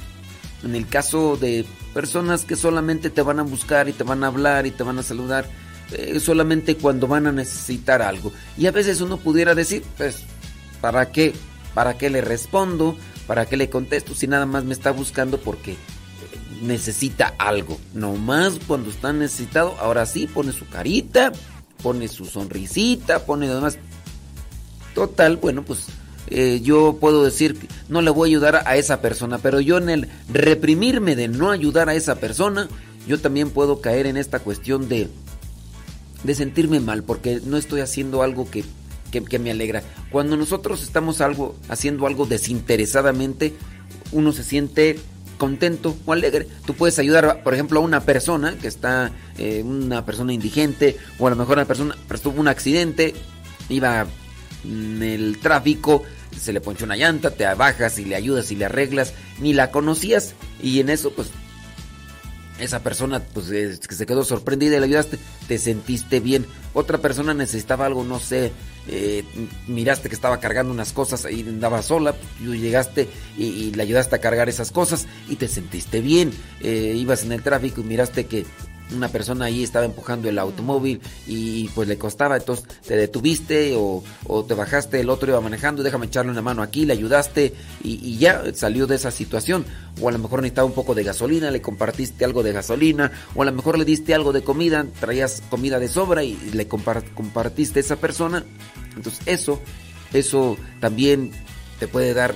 En 0.64 0.74
el 0.74 0.86
caso 0.86 1.36
de 1.36 1.64
personas 1.94 2.44
que 2.44 2.56
solamente 2.56 3.10
te 3.10 3.22
van 3.22 3.40
a 3.40 3.42
buscar 3.42 3.88
y 3.88 3.92
te 3.92 4.04
van 4.04 4.24
a 4.24 4.28
hablar 4.28 4.66
y 4.66 4.70
te 4.70 4.82
van 4.82 4.98
a 4.98 5.02
saludar 5.02 5.48
eh, 5.92 6.20
solamente 6.20 6.76
cuando 6.76 7.06
van 7.06 7.26
a 7.26 7.32
necesitar 7.32 8.02
algo. 8.02 8.32
Y 8.56 8.66
a 8.66 8.72
veces 8.72 9.00
uno 9.00 9.16
pudiera 9.18 9.54
decir, 9.54 9.84
pues, 9.96 10.22
¿para 10.80 11.12
qué? 11.12 11.34
¿Para 11.74 11.98
qué 11.98 12.10
le 12.10 12.20
respondo? 12.20 12.96
¿Para 13.26 13.46
qué 13.46 13.56
le 13.56 13.70
contesto 13.70 14.14
si 14.14 14.26
nada 14.26 14.46
más 14.46 14.64
me 14.64 14.74
está 14.74 14.90
buscando 14.90 15.38
porque 15.38 15.76
necesita 16.62 17.34
algo? 17.38 17.78
No 17.94 18.14
más 18.14 18.58
cuando 18.66 18.90
está 18.90 19.12
necesitado, 19.12 19.76
ahora 19.80 20.06
sí 20.06 20.26
pone 20.26 20.52
su 20.52 20.66
carita, 20.68 21.32
pone 21.82 22.08
su 22.08 22.24
sonrisita, 22.24 23.26
pone 23.26 23.48
demás. 23.48 23.78
Total, 24.94 25.36
bueno, 25.36 25.62
pues 25.62 25.86
eh, 26.28 26.60
yo 26.62 26.96
puedo 27.00 27.24
decir, 27.24 27.68
no 27.88 28.00
le 28.02 28.10
voy 28.10 28.28
a 28.28 28.30
ayudar 28.30 28.62
a 28.66 28.76
esa 28.76 29.00
persona, 29.00 29.38
pero 29.38 29.60
yo 29.60 29.78
en 29.78 29.90
el 29.90 30.08
reprimirme 30.32 31.16
de 31.16 31.28
no 31.28 31.50
ayudar 31.50 31.88
a 31.88 31.94
esa 31.94 32.16
persona, 32.16 32.68
yo 33.06 33.20
también 33.20 33.50
puedo 33.50 33.80
caer 33.80 34.06
en 34.06 34.16
esta 34.16 34.38
cuestión 34.38 34.88
de, 34.88 35.08
de 36.24 36.34
sentirme 36.34 36.80
mal, 36.80 37.02
porque 37.02 37.40
no 37.44 37.56
estoy 37.56 37.80
haciendo 37.80 38.22
algo 38.22 38.50
que, 38.50 38.64
que, 39.10 39.38
me 39.38 39.50
alegra. 39.50 39.82
Cuando 40.10 40.36
nosotros 40.36 40.82
estamos 40.82 41.20
algo, 41.20 41.56
haciendo 41.68 42.06
algo 42.06 42.26
desinteresadamente, 42.26 43.54
uno 44.12 44.32
se 44.32 44.44
siente 44.44 44.98
contento 45.36 45.96
o 46.06 46.12
alegre. 46.12 46.46
Tú 46.64 46.74
puedes 46.74 46.98
ayudar, 46.98 47.42
por 47.42 47.52
ejemplo, 47.52 47.80
a 47.80 47.82
una 47.82 48.00
persona 48.00 48.56
que 48.58 48.68
está, 48.68 49.10
eh, 49.38 49.62
una 49.64 50.06
persona 50.06 50.32
indigente, 50.32 50.96
o 51.18 51.26
a 51.26 51.30
lo 51.30 51.36
mejor 51.36 51.58
una 51.58 51.66
persona 51.66 51.96
tuvo 52.22 52.40
un 52.40 52.48
accidente, 52.48 53.14
iba 53.68 54.06
en 54.64 55.02
el 55.02 55.38
tráfico, 55.38 56.04
se 56.38 56.52
le 56.52 56.60
ponchó 56.60 56.84
una 56.84 56.96
llanta, 56.96 57.30
te 57.30 57.44
bajas 57.54 57.98
y 57.98 58.04
le 58.04 58.16
ayudas 58.16 58.50
y 58.50 58.56
le 58.56 58.66
arreglas, 58.66 59.14
ni 59.40 59.52
la 59.52 59.70
conocías 59.70 60.34
y 60.62 60.80
en 60.80 60.90
eso 60.90 61.12
pues 61.12 61.30
esa 62.58 62.82
persona 62.82 63.20
pues 63.20 63.46
que 63.46 63.94
se 63.94 64.06
quedó 64.06 64.24
sorprendida 64.24 64.76
y 64.76 64.80
le 64.80 64.86
ayudaste, 64.86 65.18
te 65.48 65.58
sentiste 65.58 66.20
bien. 66.20 66.46
Otra 66.74 66.98
persona 66.98 67.34
necesitaba 67.34 67.86
algo, 67.86 68.04
no 68.04 68.20
sé, 68.20 68.52
eh, 68.88 69.24
miraste 69.66 70.08
que 70.08 70.14
estaba 70.14 70.40
cargando 70.40 70.72
unas 70.72 70.92
cosas 70.92 71.26
y 71.30 71.40
andaba 71.40 71.82
sola, 71.82 72.14
tú 72.38 72.54
llegaste 72.54 73.08
y, 73.36 73.72
le 73.72 73.82
ayudaste 73.82 74.16
a 74.16 74.20
cargar 74.20 74.48
esas 74.48 74.70
cosas 74.70 75.06
y 75.28 75.36
te 75.36 75.48
sentiste 75.48 76.00
bien. 76.00 76.32
Eh, 76.60 76.94
ibas 76.96 77.24
en 77.24 77.32
el 77.32 77.42
tráfico 77.42 77.80
y 77.80 77.84
miraste 77.84 78.26
que 78.26 78.46
una 78.94 79.08
persona 79.08 79.46
ahí 79.46 79.62
estaba 79.62 79.84
empujando 79.84 80.28
el 80.28 80.38
automóvil 80.38 81.00
y 81.26 81.68
pues 81.68 81.88
le 81.88 81.98
costaba, 81.98 82.36
entonces 82.36 82.66
te 82.86 82.96
detuviste 82.96 83.74
o, 83.76 84.02
te 84.46 84.54
bajaste, 84.54 85.00
el 85.00 85.10
otro 85.10 85.30
iba 85.30 85.40
manejando, 85.40 85.82
déjame 85.82 86.06
echarle 86.06 86.32
una 86.32 86.42
mano 86.42 86.62
aquí, 86.62 86.84
le 86.84 86.92
ayudaste 86.92 87.54
y, 87.82 88.16
ya 88.18 88.42
salió 88.54 88.86
de 88.86 88.96
esa 88.96 89.10
situación. 89.10 89.64
O 90.00 90.08
a 90.08 90.12
lo 90.12 90.18
mejor 90.18 90.40
necesitaba 90.40 90.66
un 90.66 90.74
poco 90.74 90.94
de 90.94 91.04
gasolina, 91.04 91.50
le 91.50 91.60
compartiste 91.60 92.24
algo 92.24 92.42
de 92.42 92.52
gasolina, 92.52 93.12
o 93.34 93.42
a 93.42 93.44
lo 93.44 93.52
mejor 93.52 93.78
le 93.78 93.84
diste 93.84 94.14
algo 94.14 94.32
de 94.32 94.42
comida, 94.42 94.86
traías 95.00 95.42
comida 95.50 95.78
de 95.78 95.88
sobra 95.88 96.24
y 96.24 96.36
le 96.52 96.66
compartiste 96.66 97.80
a 97.80 97.82
esa 97.82 97.96
persona. 97.96 98.44
Entonces 98.96 99.20
eso, 99.26 99.60
eso 100.12 100.56
también 100.80 101.32
te 101.78 101.88
puede 101.88 102.14
dar 102.14 102.34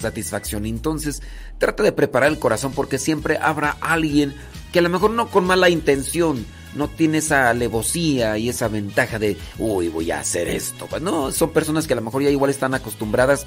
satisfacción. 0.00 0.66
Entonces, 0.66 1.22
trata 1.58 1.82
de 1.82 1.92
preparar 1.92 2.30
el 2.30 2.38
corazón 2.38 2.72
porque 2.72 2.98
siempre 2.98 3.38
habrá 3.40 3.76
alguien 3.80 4.34
que 4.72 4.78
a 4.78 4.82
lo 4.82 4.88
mejor 4.88 5.10
no 5.10 5.28
con 5.28 5.46
mala 5.46 5.70
intención, 5.70 6.44
no 6.74 6.88
tiene 6.88 7.18
esa 7.18 7.50
alevosía 7.50 8.38
y 8.38 8.48
esa 8.48 8.68
ventaja 8.68 9.18
de, 9.18 9.36
uy, 9.58 9.88
voy 9.88 10.10
a 10.10 10.20
hacer 10.20 10.48
esto. 10.48 10.86
Pues 10.86 11.02
no, 11.02 11.32
son 11.32 11.50
personas 11.50 11.86
que 11.86 11.94
a 11.94 11.96
lo 11.96 12.02
mejor 12.02 12.22
ya 12.22 12.30
igual 12.30 12.50
están 12.50 12.74
acostumbradas 12.74 13.46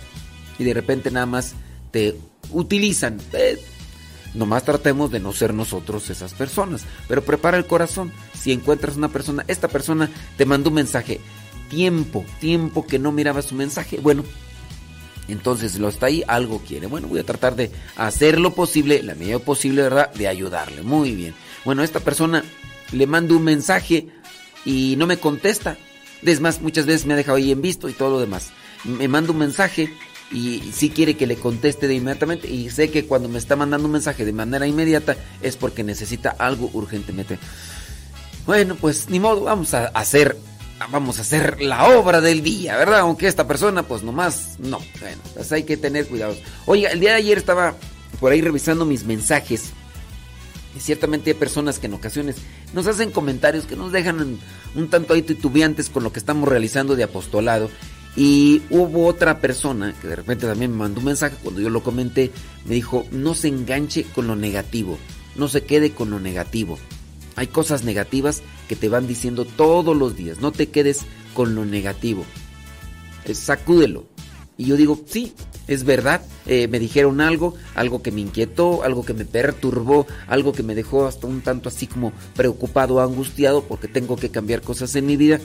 y 0.58 0.64
de 0.64 0.74
repente 0.74 1.12
nada 1.12 1.26
más 1.26 1.54
te 1.92 2.18
utilizan. 2.52 3.20
Eh, 3.34 3.62
nomás 4.34 4.64
tratemos 4.64 5.12
de 5.12 5.20
no 5.20 5.34
ser 5.34 5.54
nosotros 5.54 6.10
esas 6.10 6.34
personas. 6.34 6.84
Pero 7.08 7.24
prepara 7.24 7.58
el 7.58 7.66
corazón. 7.66 8.12
Si 8.34 8.52
encuentras 8.52 8.98
una 8.98 9.10
persona, 9.10 9.44
esta 9.48 9.68
persona 9.68 10.10
te 10.38 10.46
mandó 10.46 10.70
un 10.70 10.76
mensaje. 10.76 11.20
Tiempo, 11.70 12.26
tiempo 12.40 12.86
que 12.86 13.00
no 13.00 13.12
miraba 13.12 13.42
su 13.42 13.56
mensaje. 13.56 14.00
Bueno, 14.02 14.24
entonces 15.32 15.80
lo 15.80 15.90
está 15.90 16.08
ahí, 16.08 16.24
algo 16.28 16.60
quiere. 16.60 16.88
Bueno, 16.88 17.08
voy 17.08 17.20
a 17.20 17.26
tratar 17.26 17.56
de 17.56 17.72
hacer 17.96 18.40
lo 18.40 18.54
posible, 18.54 19.04
la 19.04 19.16
medida 19.16 19.40
posible, 19.40 19.84
¿verdad? 19.84 20.12
De 20.14 20.28
ayudarle. 20.28 20.82
Muy 20.82 21.16
bien. 21.16 21.34
Bueno, 21.66 21.84
esta 21.84 22.00
persona 22.00 22.44
le 22.92 23.08
mando 23.08 23.38
un 23.38 23.44
mensaje 23.44 24.08
y 24.66 24.96
no 24.98 25.08
me 25.08 25.18
contesta. 25.18 25.78
Es 26.22 26.40
más, 26.40 26.62
muchas 26.62 26.86
veces 26.86 27.06
me 27.06 27.14
ha 27.14 27.18
dejado 27.18 27.38
ahí 27.38 27.52
en 27.52 27.62
visto 27.62 27.90
y 27.90 27.94
todo 27.94 28.12
lo 28.12 28.20
demás. 28.20 28.52
Me 28.84 29.08
manda 29.08 29.32
un 29.32 29.38
mensaje 29.38 29.94
y 30.32 30.72
sí 30.74 30.90
quiere 30.90 31.16
que 31.16 31.28
le 31.28 31.36
conteste 31.36 31.88
de 31.88 31.96
inmediatamente 31.96 32.48
y 32.48 32.70
sé 32.70 32.90
que 32.90 33.06
cuando 33.06 33.28
me 33.28 33.38
está 33.38 33.56
mandando 33.56 33.88
un 33.88 33.94
mensaje 33.94 34.24
de 34.24 34.32
manera 34.32 34.66
inmediata 34.66 35.18
es 35.42 35.58
porque 35.58 35.84
necesita 35.84 36.36
algo 36.38 36.70
urgentemente. 36.74 37.38
Bueno, 38.46 38.76
pues 38.76 39.10
ni 39.10 39.20
modo, 39.20 39.42
vamos 39.42 39.74
a 39.74 39.88
hacer 39.88 40.38
vamos 40.88 41.20
a 41.20 41.22
hacer 41.22 41.62
la 41.62 41.86
obra 41.98 42.22
del 42.22 42.42
día, 42.42 42.78
¿verdad? 42.78 43.00
Aunque 43.00 43.28
esta 43.28 43.48
persona, 43.48 43.84
pues 43.84 44.04
nomás, 44.04 44.56
no. 44.60 44.80
Bueno, 45.00 45.22
pues 45.34 45.52
hay 45.52 45.64
que 45.64 45.78
tener 45.78 46.08
cuidado. 46.08 46.36
Oiga, 46.66 46.90
el 46.90 47.00
día 47.00 47.12
de 47.12 47.18
ayer 47.18 47.38
estaba 47.38 47.76
por 48.20 48.32
ahí 48.32 48.42
revisando 48.42 48.86
mis 48.86 49.06
mensajes. 49.06 49.72
Y 50.76 50.80
ciertamente 50.80 51.32
hay 51.32 51.36
personas 51.36 51.80
que 51.80 51.88
en 51.88 51.94
ocasiones 51.94 52.38
nos 52.74 52.88
hacen 52.88 53.12
comentarios 53.12 53.66
que 53.66 53.76
nos 53.76 53.92
dejan 53.92 54.40
un 54.76 54.90
tanto 54.90 55.14
ahí 55.14 55.22
titubeantes 55.22 55.90
con 55.90 56.04
lo 56.04 56.14
que 56.14 56.20
estamos 56.20 56.48
realizando 56.48 56.96
de 56.96 57.04
apostolado. 57.04 57.70
Y 58.16 58.62
hubo 58.70 59.08
otra 59.08 59.40
persona 59.40 59.94
que 60.02 60.08
de 60.08 60.16
repente 60.16 60.46
también 60.46 60.72
me 60.72 60.78
mandó 60.78 61.00
un 61.00 61.06
mensaje 61.06 61.36
cuando 61.42 61.62
yo 61.62 61.70
lo 61.70 61.84
comenté. 61.84 62.32
Me 62.66 62.76
dijo, 62.76 63.06
no 63.12 63.34
se 63.34 63.48
enganche 63.48 64.04
con 64.04 64.28
lo 64.28 64.36
negativo, 64.36 64.98
no 65.36 65.48
se 65.48 65.64
quede 65.64 65.92
con 65.92 66.10
lo 66.10 66.20
negativo. 66.20 66.78
Hay 67.36 67.48
cosas 67.48 67.84
negativas 67.84 68.42
que 68.68 68.76
te 68.76 68.90
van 68.90 69.08
diciendo 69.08 69.46
todos 69.46 69.96
los 69.96 70.16
días. 70.16 70.40
No 70.40 70.52
te 70.52 70.70
quedes 70.70 71.02
con 71.34 71.56
lo 71.56 71.66
negativo. 71.66 72.26
sacúdelo. 73.34 74.06
Y 74.58 74.66
yo 74.66 74.78
digo, 74.78 75.00
sí, 75.08 75.34
es 75.68 75.84
verdad. 75.84 76.22
Eh, 76.46 76.68
me 76.68 76.80
dijeron 76.80 77.22
algo, 77.22 77.56
algo 77.76 78.02
que 78.02 78.12
me 78.12 78.22
inquietó, 78.22 78.84
algo 78.84 79.06
que 79.06 79.14
me 79.14 79.26
perturbó, 79.26 80.06
algo 80.28 80.52
que 80.52 80.64
me 80.64 80.76
dejó 80.76 81.08
hasta 81.08 81.28
un 81.28 81.42
tanto 81.42 81.70
así 81.70 81.88
como 81.88 82.12
preocupado, 82.36 83.02
angustiado, 83.02 83.64
porque 83.64 83.88
tengo 83.88 84.18
que 84.18 84.30
cambiar 84.30 84.62
cosas 84.62 84.96
en 84.96 85.06
mi 85.06 85.18
vida. 85.18 85.40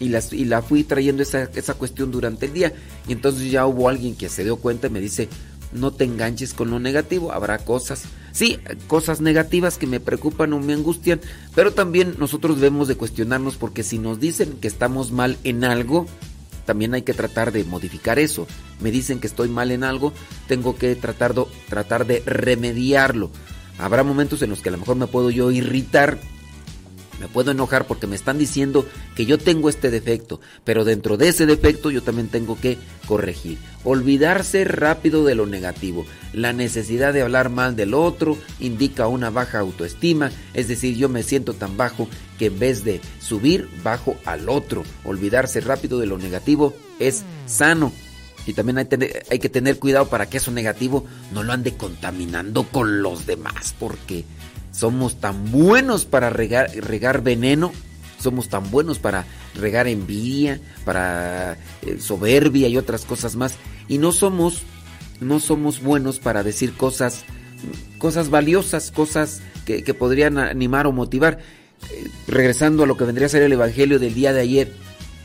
Y, 0.00 0.10
las, 0.10 0.32
y 0.32 0.44
la 0.44 0.62
fui 0.62 0.84
trayendo 0.84 1.24
esa, 1.24 1.50
esa 1.54 1.74
cuestión 1.74 2.10
durante 2.10 2.46
el 2.46 2.52
día. 2.52 2.72
Y 3.08 3.12
entonces 3.12 3.50
ya 3.50 3.66
hubo 3.66 3.88
alguien 3.88 4.14
que 4.14 4.28
se 4.28 4.44
dio 4.44 4.56
cuenta 4.56 4.86
y 4.86 4.90
me 4.90 5.00
dice, 5.00 5.28
no 5.72 5.92
te 5.92 6.04
enganches 6.04 6.54
con 6.54 6.70
lo 6.70 6.78
negativo, 6.78 7.32
habrá 7.32 7.58
cosas, 7.58 8.04
sí, 8.32 8.58
cosas 8.86 9.20
negativas 9.20 9.78
que 9.78 9.86
me 9.86 10.00
preocupan 10.00 10.52
o 10.52 10.60
me 10.60 10.72
angustian, 10.72 11.20
pero 11.54 11.72
también 11.72 12.16
nosotros 12.18 12.56
debemos 12.56 12.88
de 12.88 12.96
cuestionarnos 12.96 13.56
porque 13.56 13.82
si 13.82 13.98
nos 13.98 14.20
dicen 14.20 14.54
que 14.60 14.68
estamos 14.68 15.12
mal 15.12 15.36
en 15.44 15.64
algo, 15.64 16.06
también 16.64 16.92
hay 16.92 17.02
que 17.02 17.14
tratar 17.14 17.50
de 17.50 17.64
modificar 17.64 18.18
eso. 18.18 18.46
Me 18.80 18.90
dicen 18.90 19.20
que 19.20 19.26
estoy 19.26 19.48
mal 19.48 19.70
en 19.70 19.84
algo, 19.84 20.12
tengo 20.48 20.76
que 20.76 20.94
tratar 20.96 21.34
de, 21.34 21.46
tratar 21.68 22.06
de 22.06 22.22
remediarlo. 22.26 23.30
Habrá 23.78 24.04
momentos 24.04 24.42
en 24.42 24.50
los 24.50 24.60
que 24.60 24.68
a 24.68 24.72
lo 24.72 24.78
mejor 24.78 24.96
me 24.96 25.06
puedo 25.06 25.30
yo 25.30 25.50
irritar 25.50 26.18
me 27.20 27.28
puedo 27.28 27.50
enojar 27.50 27.86
porque 27.86 28.06
me 28.06 28.16
están 28.16 28.38
diciendo 28.38 28.86
que 29.14 29.26
yo 29.26 29.38
tengo 29.38 29.68
este 29.68 29.90
defecto, 29.90 30.40
pero 30.64 30.84
dentro 30.84 31.16
de 31.16 31.28
ese 31.28 31.46
defecto 31.46 31.90
yo 31.90 32.02
también 32.02 32.28
tengo 32.28 32.58
que 32.60 32.78
corregir. 33.06 33.58
Olvidarse 33.84 34.64
rápido 34.64 35.24
de 35.24 35.34
lo 35.34 35.46
negativo. 35.46 36.06
La 36.32 36.52
necesidad 36.52 37.12
de 37.12 37.22
hablar 37.22 37.50
mal 37.50 37.76
del 37.76 37.94
otro 37.94 38.36
indica 38.60 39.08
una 39.08 39.30
baja 39.30 39.58
autoestima, 39.60 40.30
es 40.54 40.68
decir, 40.68 40.96
yo 40.96 41.08
me 41.08 41.22
siento 41.22 41.54
tan 41.54 41.76
bajo 41.76 42.08
que 42.38 42.46
en 42.46 42.58
vez 42.58 42.84
de 42.84 43.00
subir, 43.20 43.68
bajo 43.82 44.16
al 44.24 44.48
otro. 44.48 44.84
Olvidarse 45.04 45.60
rápido 45.60 45.98
de 45.98 46.06
lo 46.06 46.18
negativo 46.18 46.74
es 46.98 47.24
sano. 47.46 47.92
Y 48.46 48.54
también 48.54 48.78
hay, 48.78 49.38
que 49.38 49.48
tener 49.50 49.78
cuidado 49.78 50.08
para 50.08 50.24
que 50.24 50.38
eso 50.38 50.50
negativo 50.50 51.04
no 51.34 51.42
lo 51.42 51.52
ande 51.52 51.76
contaminando 51.76 52.64
con 52.64 53.02
los 53.02 53.26
demás, 53.26 53.74
porque 53.78 54.24
somos 54.70 55.20
tan 55.20 55.50
buenos 55.50 56.04
para 56.04 56.30
regar, 56.30 56.70
regar 56.76 57.22
veneno, 57.22 57.72
somos 58.18 58.48
tan 58.48 58.70
buenos 58.70 58.98
para 58.98 59.26
regar 59.54 59.88
envidia, 59.88 60.60
para 60.84 61.56
eh, 61.82 61.98
soberbia 62.00 62.68
y 62.68 62.76
otras 62.76 63.04
cosas 63.04 63.36
más. 63.36 63.54
Y 63.88 63.98
no 63.98 64.12
somos, 64.12 64.62
no 65.20 65.40
somos 65.40 65.82
buenos 65.82 66.18
para 66.18 66.42
decir 66.42 66.74
cosas, 66.74 67.24
cosas 67.98 68.30
valiosas, 68.30 68.90
cosas 68.90 69.40
que, 69.64 69.94
podrían 69.94 70.38
animar 70.38 70.86
o 70.86 70.92
motivar. 70.92 71.38
Eh, 71.90 72.08
regresando 72.26 72.82
a 72.82 72.86
lo 72.86 72.96
que 72.96 73.04
vendría 73.04 73.26
a 73.26 73.30
ser 73.30 73.42
el 73.42 73.52
Evangelio 73.52 73.98
del 73.98 74.14
día 74.14 74.32
de 74.32 74.40
ayer, 74.40 74.72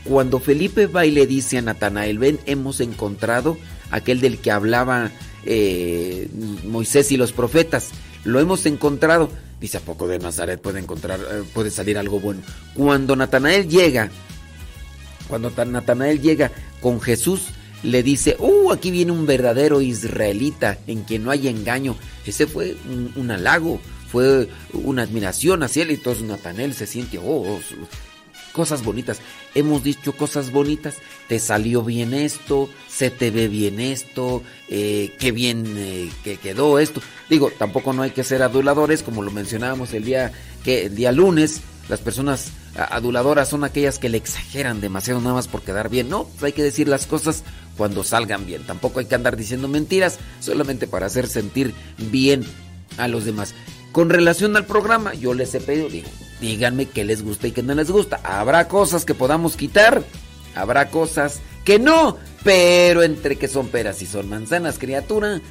cuando 0.04 0.40
Felipe 0.40 0.88
va 0.88 1.06
y 1.06 1.12
le 1.12 1.26
dice 1.26 1.58
a 1.58 1.62
Natanael, 1.62 2.20
ven, 2.20 2.40
hemos 2.46 2.80
encontrado 2.82 3.58
aquel 3.90 4.20
del 4.20 4.38
que 4.38 4.52
hablaba 4.52 5.12
eh, 5.46 6.28
Moisés 6.66 7.12
y 7.12 7.18
los 7.18 7.32
profetas, 7.32 7.92
lo 8.24 8.40
hemos 8.40 8.66
encontrado. 8.66 9.30
Dice, 9.60 9.78
¿a 9.78 9.82
poco 9.82 10.08
de 10.08 10.20
Nazaret 10.20 10.60
puede 10.62 10.80
encontrar, 10.80 11.20
eh, 11.20 11.44
puede 11.54 11.72
salir 11.72 11.98
algo 11.98 12.20
bueno? 12.20 12.42
Cuando 12.74 13.16
Natanael 13.16 13.68
llega 13.70 14.10
Cuando 15.28 15.50
Natanael 15.50 16.22
llega 16.22 16.52
con 16.82 17.00
Jesús, 17.00 17.48
le 17.82 18.04
dice, 18.04 18.36
uh, 18.40 18.72
aquí 18.72 18.92
viene 18.92 19.12
un 19.12 19.26
verdadero 19.26 19.82
israelita 19.82 20.78
en 20.88 21.04
quien 21.04 21.24
no 21.24 21.32
hay 21.32 21.48
engaño. 21.48 21.96
Ese 22.26 22.48
fue 22.48 22.76
un, 23.16 23.32
halago, 23.32 23.80
fue 24.12 24.50
una 24.74 25.04
admiración 25.04 25.64
hacia 25.64 25.84
él 25.84 25.92
y 25.92 25.96
entonces 25.96 26.24
Natanael 26.24 26.74
se 26.74 26.88
siente, 26.88 27.18
oh, 27.18 27.24
oh 27.24 27.60
cosas 28.54 28.84
bonitas. 28.84 29.20
Hemos 29.54 29.84
dicho 29.84 30.14
cosas 30.14 30.52
bonitas, 30.52 30.96
te 31.28 31.40
salió 31.40 31.84
bien 31.84 32.14
esto, 32.14 32.70
se 32.88 33.10
te 33.10 33.32
ve 33.32 33.48
bien 33.48 33.80
esto, 33.80 34.44
eh, 34.70 35.16
qué 35.20 35.32
bien 35.32 35.66
eh, 35.78 36.10
que 36.24 36.38
quedó 36.38 36.80
esto. 36.80 37.02
Digo, 37.30 37.52
tampoco 37.58 37.94
no 37.94 38.02
hay 38.02 38.12
que 38.12 38.24
ser 38.24 38.44
aduladores, 38.44 39.04
como 39.04 39.22
lo 39.22 39.32
mencionábamos 39.32 39.94
el 39.94 40.06
día, 40.06 40.32
que, 40.64 40.86
el 40.86 40.96
día 40.96 41.12
lunes, 41.12 41.62
las 41.90 42.00
personas 42.00 42.52
aduladoras 42.76 43.50
son 43.50 43.64
aquellas 43.64 44.00
que 44.00 44.10
le 44.10 44.18
exageran 44.18 44.82
demasiado 44.82 45.22
nada 45.22 45.36
más 45.36 45.48
por 45.48 45.62
quedar 45.62 45.90
bien. 45.90 46.10
No, 46.10 46.26
pues 46.26 46.44
hay 46.44 46.52
que 46.54 46.64
decir 46.64 46.88
las 46.88 47.06
cosas 47.06 47.44
cuando 47.78 48.04
salgan 48.04 48.46
bien. 48.46 48.64
Tampoco 48.66 49.00
hay 49.00 49.06
que 49.06 49.16
andar 49.16 49.38
diciendo 49.38 49.68
mentiras 49.68 50.20
solamente 50.40 50.88
para 50.88 51.06
hacer 51.06 51.28
sentir 51.28 51.74
bien 51.98 52.44
a 52.98 53.08
los 53.08 53.26
demás. 53.26 53.54
Con 53.92 54.10
relación 54.10 54.58
al 54.58 54.66
programa, 54.66 55.14
yo 55.14 55.34
les 55.34 55.54
he 55.54 55.60
pedido, 55.60 55.88
digo, 55.88 56.10
díganme 56.42 56.88
qué 56.88 57.04
les 57.04 57.24
gusta 57.24 57.48
y 57.48 57.52
qué 57.52 57.62
no 57.62 57.76
les 57.76 57.92
gusta. 57.92 58.20
Habrá 58.24 58.68
cosas 58.68 59.06
que 59.06 59.14
podamos 59.14 59.56
quitar, 59.56 60.04
habrá 60.56 60.90
cosas 60.90 61.42
que 61.64 61.80
no, 61.80 62.18
pero 62.44 63.04
entre 63.04 63.38
que 63.38 63.48
son 63.48 63.68
peras 63.68 64.02
y 64.02 64.06
son 64.06 64.30
manzanas, 64.30 64.78
criatura, 64.80 65.42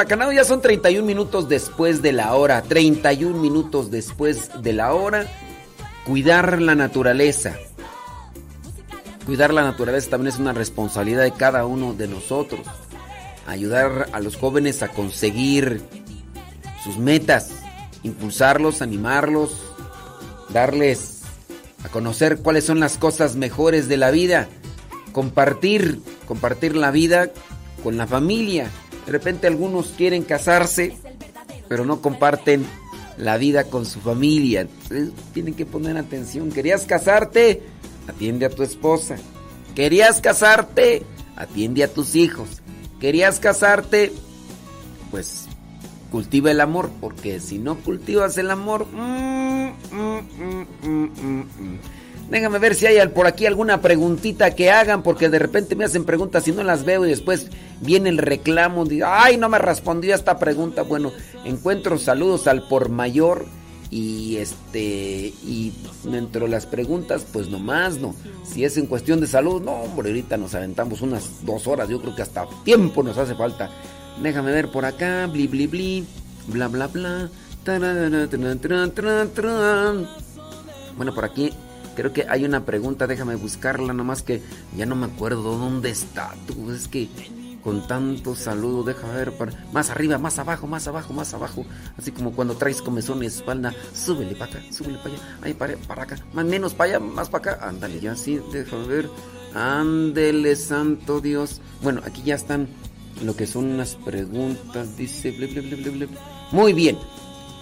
huracanados 0.00 0.34
ya 0.34 0.44
son 0.44 0.62
31 0.62 1.06
minutos 1.06 1.46
después 1.46 2.00
de 2.00 2.12
la 2.12 2.34
hora. 2.34 2.62
31 2.62 3.38
minutos 3.38 3.90
después 3.90 4.50
de 4.62 4.72
la 4.72 4.94
hora. 4.94 5.26
Cuidar 6.06 6.62
la 6.62 6.74
naturaleza. 6.74 7.54
Cuidar 9.26 9.52
la 9.52 9.62
naturaleza 9.62 10.08
también 10.08 10.32
es 10.32 10.40
una 10.40 10.54
responsabilidad 10.54 11.24
de 11.24 11.32
cada 11.32 11.66
uno 11.66 11.92
de 11.92 12.08
nosotros. 12.08 12.62
Ayudar 13.46 14.08
a 14.12 14.20
los 14.20 14.38
jóvenes 14.38 14.82
a 14.82 14.88
conseguir 14.88 15.82
sus 16.82 16.96
metas. 16.96 17.50
Impulsarlos, 18.02 18.80
animarlos. 18.80 19.50
Darles 20.48 21.24
a 21.84 21.90
conocer 21.90 22.38
cuáles 22.38 22.64
son 22.64 22.80
las 22.80 22.96
cosas 22.96 23.36
mejores 23.36 23.86
de 23.86 23.98
la 23.98 24.10
vida. 24.10 24.48
Compartir, 25.12 26.00
compartir 26.26 26.74
la 26.74 26.90
vida 26.90 27.30
con 27.82 27.98
la 27.98 28.06
familia. 28.06 28.70
De 29.10 29.18
repente 29.18 29.48
algunos 29.48 29.88
quieren 29.88 30.22
casarse, 30.22 30.96
pero 31.68 31.84
no 31.84 32.00
comparten 32.00 32.64
la 33.18 33.38
vida 33.38 33.64
con 33.64 33.84
su 33.84 33.98
familia. 33.98 34.60
Entonces, 34.60 35.10
tienen 35.34 35.54
que 35.54 35.66
poner 35.66 35.96
atención. 35.96 36.52
¿Querías 36.52 36.84
casarte? 36.84 37.60
Atiende 38.06 38.46
a 38.46 38.50
tu 38.50 38.62
esposa. 38.62 39.16
¿Querías 39.74 40.20
casarte? 40.20 41.02
Atiende 41.34 41.82
a 41.82 41.92
tus 41.92 42.14
hijos. 42.14 42.62
¿Querías 43.00 43.40
casarte? 43.40 44.12
Pues 45.10 45.46
cultiva 46.12 46.52
el 46.52 46.60
amor, 46.60 46.88
porque 47.00 47.40
si 47.40 47.58
no 47.58 47.78
cultivas 47.78 48.38
el 48.38 48.48
amor... 48.48 48.86
mm, 48.86 49.72
mm, 49.90 50.20
mm. 50.84 51.78
Déjame 52.30 52.60
ver 52.60 52.76
si 52.76 52.86
hay 52.86 53.06
por 53.08 53.26
aquí 53.26 53.46
alguna 53.46 53.80
preguntita 53.80 54.54
que 54.54 54.70
hagan, 54.70 55.02
porque 55.02 55.28
de 55.28 55.40
repente 55.40 55.74
me 55.74 55.84
hacen 55.84 56.04
preguntas 56.04 56.46
y 56.46 56.52
no 56.52 56.62
las 56.62 56.84
veo 56.84 57.04
y 57.04 57.08
después 57.08 57.48
viene 57.80 58.08
el 58.08 58.18
reclamo. 58.18 58.84
Ay, 59.04 59.36
no 59.36 59.48
me 59.48 59.58
respondió 59.58 60.14
esta 60.14 60.38
pregunta. 60.38 60.82
Bueno, 60.82 61.12
encuentro 61.44 61.98
saludos 61.98 62.46
al 62.46 62.68
por 62.68 62.88
mayor 62.88 63.46
y 63.90 64.36
este 64.36 65.34
y 65.42 65.72
dentro 66.04 66.44
de 66.44 66.52
las 66.52 66.66
preguntas, 66.66 67.26
pues 67.32 67.48
nomás 67.48 67.98
no. 67.98 68.14
Si 68.44 68.64
es 68.64 68.76
en 68.76 68.86
cuestión 68.86 69.20
de 69.20 69.26
salud, 69.26 69.60
no, 69.60 69.72
hombre, 69.72 70.10
ahorita 70.10 70.36
nos 70.36 70.54
aventamos 70.54 71.02
unas 71.02 71.44
dos 71.44 71.66
horas. 71.66 71.88
Yo 71.88 72.00
creo 72.00 72.14
que 72.14 72.22
hasta 72.22 72.46
tiempo 72.64 73.02
nos 73.02 73.18
hace 73.18 73.34
falta. 73.34 73.70
Déjame 74.22 74.52
ver 74.52 74.70
por 74.70 74.84
acá, 74.84 75.26
bli 75.26 75.48
bli 75.48 75.66
bli, 75.66 76.06
bla 76.46 76.68
bla 76.68 76.86
bla. 76.86 77.28
Bueno, 80.96 81.14
por 81.14 81.24
aquí 81.24 81.52
creo 82.00 82.12
que 82.12 82.26
hay 82.28 82.44
una 82.44 82.64
pregunta, 82.64 83.06
déjame 83.06 83.34
buscarla, 83.36 83.92
nomás 83.92 84.22
que 84.22 84.40
ya 84.76 84.86
no 84.86 84.96
me 84.96 85.06
acuerdo 85.06 85.56
dónde 85.58 85.90
está. 85.90 86.34
Tú, 86.46 86.70
es 86.72 86.88
que 86.88 87.08
con 87.62 87.86
tanto 87.86 88.34
saludo, 88.34 88.84
déjame 88.84 89.12
ver, 89.14 89.32
para- 89.32 89.52
más 89.72 89.90
arriba, 89.90 90.16
más 90.16 90.38
abajo, 90.38 90.66
más 90.66 90.88
abajo, 90.88 91.12
más 91.12 91.34
abajo. 91.34 91.66
Así 91.98 92.10
como 92.10 92.32
cuando 92.32 92.56
traes 92.56 92.80
comezón 92.80 93.18
en 93.18 93.24
espalda, 93.24 93.74
súbele 93.94 94.34
para 94.34 94.52
acá, 94.52 94.62
súbele 94.72 94.96
para 94.98 95.10
allá, 95.14 95.22
ahí 95.42 95.52
para, 95.52 95.76
para 95.76 96.02
acá, 96.04 96.16
más 96.32 96.46
menos 96.46 96.72
para 96.72 96.92
allá, 96.92 97.00
más 97.00 97.28
para 97.28 97.52
acá. 97.52 97.68
Ándale, 97.68 98.00
ya 98.00 98.16
sí, 98.16 98.40
déjame 98.50 98.86
ver. 98.86 99.10
Ándele, 99.54 100.56
santo 100.56 101.20
Dios. 101.20 101.60
Bueno, 101.82 102.00
aquí 102.06 102.22
ya 102.24 102.34
están 102.36 102.66
lo 103.22 103.36
que 103.36 103.46
son 103.46 103.66
unas 103.66 103.94
preguntas, 103.96 104.96
dice. 104.96 105.30
ble, 105.32 105.48
ble, 105.48 105.90
ble. 105.90 106.08
Muy 106.52 106.72
bien. 106.72 106.96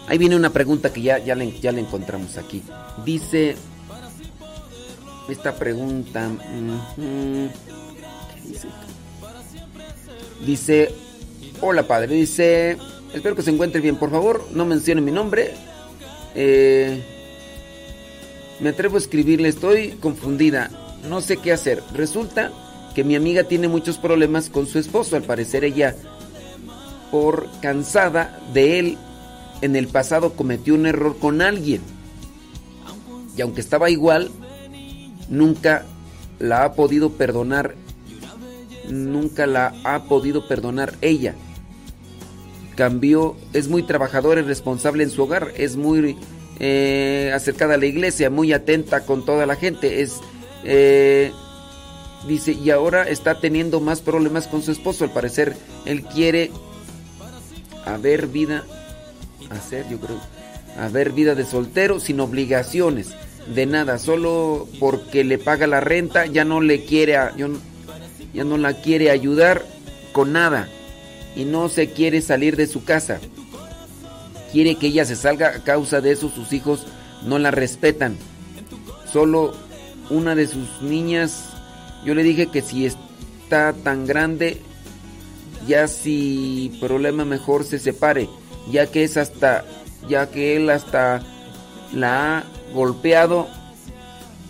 Ahí 0.06 0.16
viene 0.16 0.36
una 0.36 0.50
pregunta 0.50 0.92
que 0.92 1.02
ya, 1.02 1.18
ya, 1.18 1.34
le, 1.34 1.58
ya 1.60 1.72
le 1.72 1.80
encontramos 1.80 2.36
aquí. 2.38 2.62
Dice. 3.04 3.56
Esta 5.28 5.54
pregunta. 5.54 6.30
Dice. 10.44 10.90
Hola 11.60 11.82
padre. 11.86 12.14
Dice. 12.14 12.78
Espero 13.12 13.36
que 13.36 13.42
se 13.42 13.50
encuentre 13.50 13.80
bien. 13.80 13.96
Por 13.96 14.10
favor, 14.10 14.46
no 14.52 14.64
mencione 14.64 15.00
mi 15.00 15.12
nombre. 15.12 15.54
Eh, 16.34 17.02
me 18.60 18.70
atrevo 18.70 18.96
a 18.96 19.00
escribirle. 19.00 19.48
Estoy 19.48 19.92
confundida. 20.00 20.70
No 21.08 21.20
sé 21.20 21.36
qué 21.36 21.52
hacer. 21.52 21.82
Resulta 21.94 22.52
que 22.94 23.04
mi 23.04 23.14
amiga 23.14 23.44
tiene 23.44 23.68
muchos 23.68 23.98
problemas 23.98 24.48
con 24.48 24.66
su 24.66 24.78
esposo. 24.78 25.16
Al 25.16 25.22
parecer 25.22 25.62
ella, 25.62 25.94
por 27.10 27.48
cansada 27.60 28.40
de 28.54 28.78
él, 28.78 28.98
en 29.60 29.76
el 29.76 29.88
pasado 29.88 30.32
cometió 30.32 30.74
un 30.74 30.86
error 30.86 31.18
con 31.18 31.42
alguien. 31.42 31.82
Y 33.36 33.40
aunque 33.40 33.60
estaba 33.60 33.88
igual, 33.90 34.30
nunca 35.28 35.84
la 36.38 36.64
ha 36.64 36.72
podido 36.72 37.10
perdonar. 37.12 37.74
Nunca 38.88 39.46
la 39.46 39.74
ha 39.84 40.04
podido 40.04 40.48
perdonar 40.48 40.94
ella. 41.00 41.34
Cambió, 42.74 43.36
es 43.52 43.68
muy 43.68 43.82
trabajadora 43.82 44.40
y 44.40 44.44
responsable 44.44 45.02
en 45.02 45.10
su 45.10 45.22
hogar, 45.24 45.52
es 45.56 45.76
muy 45.76 46.16
eh, 46.60 47.32
acercada 47.34 47.74
a 47.74 47.76
la 47.76 47.86
iglesia, 47.86 48.30
muy 48.30 48.52
atenta 48.52 49.04
con 49.04 49.24
toda 49.24 49.46
la 49.46 49.56
gente, 49.56 50.00
es 50.00 50.20
eh, 50.64 51.32
dice 52.26 52.52
y 52.52 52.70
ahora 52.70 53.08
está 53.08 53.40
teniendo 53.40 53.80
más 53.80 54.00
problemas 54.00 54.46
con 54.46 54.62
su 54.62 54.72
esposo. 54.72 55.04
Al 55.04 55.12
parecer 55.12 55.56
él 55.86 56.04
quiere 56.04 56.50
haber 57.84 58.26
vida, 58.26 58.64
hacer, 59.50 59.88
yo 59.88 59.98
creo, 59.98 60.20
haber 60.78 61.12
vida 61.12 61.34
de 61.34 61.44
soltero 61.44 62.00
sin 62.00 62.20
obligaciones, 62.20 63.14
de 63.54 63.66
nada, 63.66 63.98
solo 63.98 64.68
porque 64.78 65.24
le 65.24 65.38
paga 65.38 65.66
la 65.66 65.80
renta, 65.80 66.26
ya 66.26 66.44
no 66.44 66.60
le 66.60 66.84
quiere, 66.84 67.16
ya 68.34 68.44
no 68.44 68.58
la 68.58 68.74
quiere 68.74 69.10
ayudar 69.10 69.64
con 70.12 70.32
nada 70.32 70.68
y 71.34 71.44
no 71.44 71.68
se 71.68 71.90
quiere 71.90 72.20
salir 72.20 72.56
de 72.56 72.66
su 72.66 72.84
casa. 72.84 73.20
Quiere 74.52 74.76
que 74.76 74.88
ella 74.88 75.04
se 75.04 75.16
salga 75.16 75.48
a 75.48 75.62
causa 75.62 76.00
de 76.00 76.12
eso, 76.12 76.30
sus 76.30 76.52
hijos 76.52 76.86
no 77.24 77.38
la 77.38 77.50
respetan. 77.50 78.16
Solo 79.10 79.54
una 80.10 80.34
de 80.34 80.46
sus 80.46 80.82
niñas, 80.82 81.44
yo 82.04 82.14
le 82.14 82.22
dije 82.22 82.48
que 82.48 82.62
si 82.62 82.86
está 82.86 83.72
tan 83.72 84.06
grande, 84.06 84.60
ya 85.66 85.86
si 85.88 86.76
problema 86.80 87.24
mejor 87.24 87.64
se 87.64 87.78
separe, 87.78 88.28
ya 88.70 88.86
que 88.86 89.04
es 89.04 89.16
hasta, 89.16 89.64
ya 90.08 90.30
que 90.30 90.56
él 90.56 90.70
hasta 90.70 91.22
la 91.92 92.38
ha 92.38 92.44
golpeado. 92.72 93.48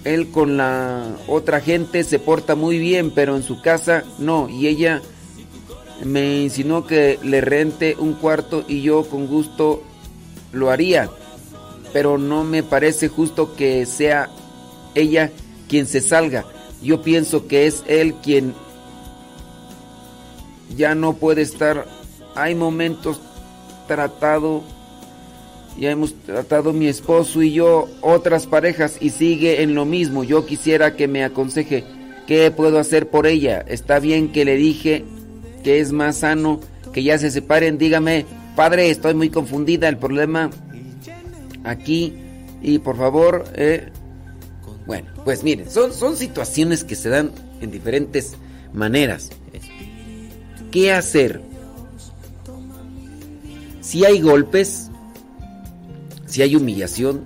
Él 0.05 0.31
con 0.31 0.57
la 0.57 1.05
otra 1.27 1.61
gente 1.61 2.05
se 2.05 2.19
porta 2.19 2.55
muy 2.55 2.79
bien, 2.79 3.11
pero 3.11 3.37
en 3.37 3.43
su 3.43 3.61
casa 3.61 4.05
no. 4.19 4.49
Y 4.49 4.69
ella 4.69 5.03
me 6.05 6.43
insinuó 6.43 6.87
que 6.87 7.19
le 7.23 7.41
rente 7.41 7.97
un 7.99 8.15
cuarto 8.15 8.65
y 8.67 8.83
yo 8.83 9.05
con 9.09 9.27
gusto 9.27 9.83
lo 10.53 10.71
haría. 10.71 11.11
Pero 11.93 12.19
no 12.19 12.45
me 12.45 12.63
parece 12.63 13.09
justo 13.09 13.55
que 13.57 13.87
sea 13.87 14.31
ella 14.95 15.31
quien 15.69 15.87
se 15.87 16.01
salga. 16.01 16.45
Yo 16.83 17.03
pienso 17.03 17.47
que 17.47 17.67
es 17.67 17.83
él 17.87 18.15
quien 18.23 18.55
ya 20.77 20.95
no 20.95 21.15
puede 21.15 21.43
estar. 21.43 21.87
Hay 22.35 22.55
momentos 22.55 23.21
tratado, 23.87 24.63
ya 25.79 25.91
hemos 25.91 26.15
tratado 26.15 26.73
mi 26.73 26.89
esposo 26.89 27.43
y 27.43 27.53
yo 27.53 27.89
otras 28.01 28.47
parejas 28.47 28.97
y 29.01 29.11
sigue 29.11 29.63
en 29.63 29.75
lo 29.75 29.85
mismo. 29.85 30.25
Yo 30.25 30.45
quisiera 30.45 30.97
que 30.97 31.07
me 31.07 31.25
aconseje 31.25 31.85
qué 32.27 32.51
puedo 32.51 32.79
hacer 32.79 33.09
por 33.09 33.27
ella. 33.27 33.65
Está 33.67 34.01
bien 34.01 34.33
que 34.33 34.45
le 34.45 34.57
dije 34.57 35.05
que 35.63 35.81
es 35.81 35.93
más 35.93 36.19
sano 36.19 36.61
que 36.93 37.03
ya 37.03 37.17
se 37.19 37.31
separen. 37.31 37.79
Dígame, 37.79 38.27
padre, 38.57 38.91
estoy 38.91 39.15
muy 39.15 39.31
confundida. 39.31 39.89
El 39.89 39.99
problema 39.99 40.51
aquí 41.65 42.15
y 42.61 42.81
por 42.81 42.97
favor, 42.97 43.45
eh, 43.55 43.89
bueno, 44.87 45.09
pues 45.25 45.45
miren, 45.45 45.71
son, 45.71 45.93
son 45.93 46.17
situaciones 46.17 46.83
que 46.83 46.97
se 46.97 47.09
dan 47.09 47.31
en 47.61 47.71
diferentes 47.71 48.35
maneras. 48.73 49.31
¿Qué 50.73 50.93
hacer? 50.93 51.41
Si 53.81 54.05
hay 54.05 54.21
golpes, 54.21 54.88
si 56.29 56.43
hay 56.43 56.55
humillación, 56.57 57.25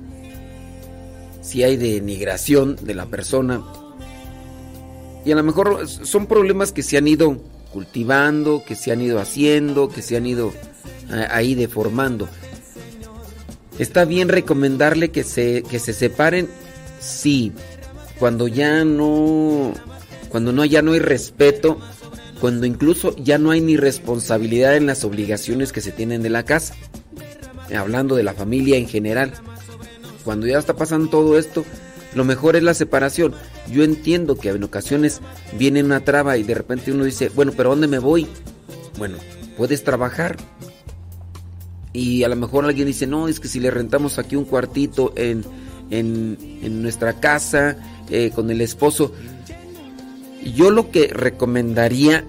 si 1.42 1.62
hay 1.62 1.76
denigración 1.76 2.76
de 2.76 2.94
la 2.94 3.06
persona, 3.06 3.62
y 5.24 5.32
a 5.32 5.36
lo 5.36 5.42
mejor 5.42 5.88
son 5.88 6.26
problemas 6.26 6.72
que 6.72 6.82
se 6.82 6.96
han 6.96 7.06
ido 7.06 7.40
cultivando, 7.72 8.62
que 8.66 8.74
se 8.74 8.92
han 8.92 9.00
ido 9.00 9.20
haciendo, 9.20 9.88
que 9.88 10.02
se 10.02 10.16
han 10.16 10.26
ido 10.26 10.52
eh, 11.12 11.26
ahí 11.30 11.54
deformando. 11.54 12.28
Está 13.78 14.04
bien 14.04 14.28
recomendarle 14.28 15.10
que 15.10 15.24
se, 15.24 15.62
que 15.62 15.78
se 15.78 15.92
separen, 15.92 16.48
sí, 17.00 17.52
cuando 18.18 18.46
ya 18.46 18.84
no, 18.84 19.72
cuando 20.28 20.52
no, 20.52 20.64
ya 20.64 20.82
no 20.82 20.92
hay 20.92 21.00
respeto, 21.00 21.78
cuando 22.40 22.66
incluso 22.66 23.16
ya 23.16 23.38
no 23.38 23.50
hay 23.50 23.60
ni 23.60 23.76
responsabilidad 23.76 24.76
en 24.76 24.86
las 24.86 25.04
obligaciones 25.04 25.72
que 25.72 25.80
se 25.80 25.92
tienen 25.92 26.22
de 26.22 26.30
la 26.30 26.44
casa, 26.44 26.74
hablando 27.76 28.16
de 28.16 28.22
la 28.22 28.34
familia 28.34 28.76
en 28.76 28.88
general. 28.88 29.32
Cuando 30.24 30.46
ya 30.46 30.58
está 30.58 30.74
pasando 30.74 31.08
todo 31.08 31.38
esto, 31.38 31.64
lo 32.14 32.24
mejor 32.24 32.56
es 32.56 32.62
la 32.62 32.74
separación. 32.74 33.34
Yo 33.70 33.84
entiendo 33.84 34.36
que 34.36 34.50
en 34.50 34.62
ocasiones 34.62 35.20
viene 35.58 35.82
una 35.82 36.04
traba 36.04 36.36
y 36.36 36.42
de 36.42 36.54
repente 36.54 36.92
uno 36.92 37.04
dice, 37.04 37.30
bueno, 37.30 37.52
pero 37.56 37.70
¿dónde 37.70 37.88
me 37.88 37.98
voy? 37.98 38.26
Bueno, 38.98 39.16
puedes 39.56 39.84
trabajar. 39.84 40.36
Y 41.92 42.22
a 42.22 42.28
lo 42.28 42.36
mejor 42.36 42.64
alguien 42.64 42.86
dice, 42.86 43.06
no, 43.06 43.28
es 43.28 43.40
que 43.40 43.48
si 43.48 43.60
le 43.60 43.70
rentamos 43.70 44.18
aquí 44.18 44.36
un 44.36 44.44
cuartito 44.44 45.12
en, 45.16 45.44
en, 45.90 46.82
nuestra 46.82 47.20
casa 47.20 47.76
eh, 48.10 48.30
con 48.34 48.50
el 48.50 48.60
esposo. 48.60 49.12
Yo 50.56 50.70
lo 50.70 50.90
que 50.90 51.08
recomendaría 51.08 52.24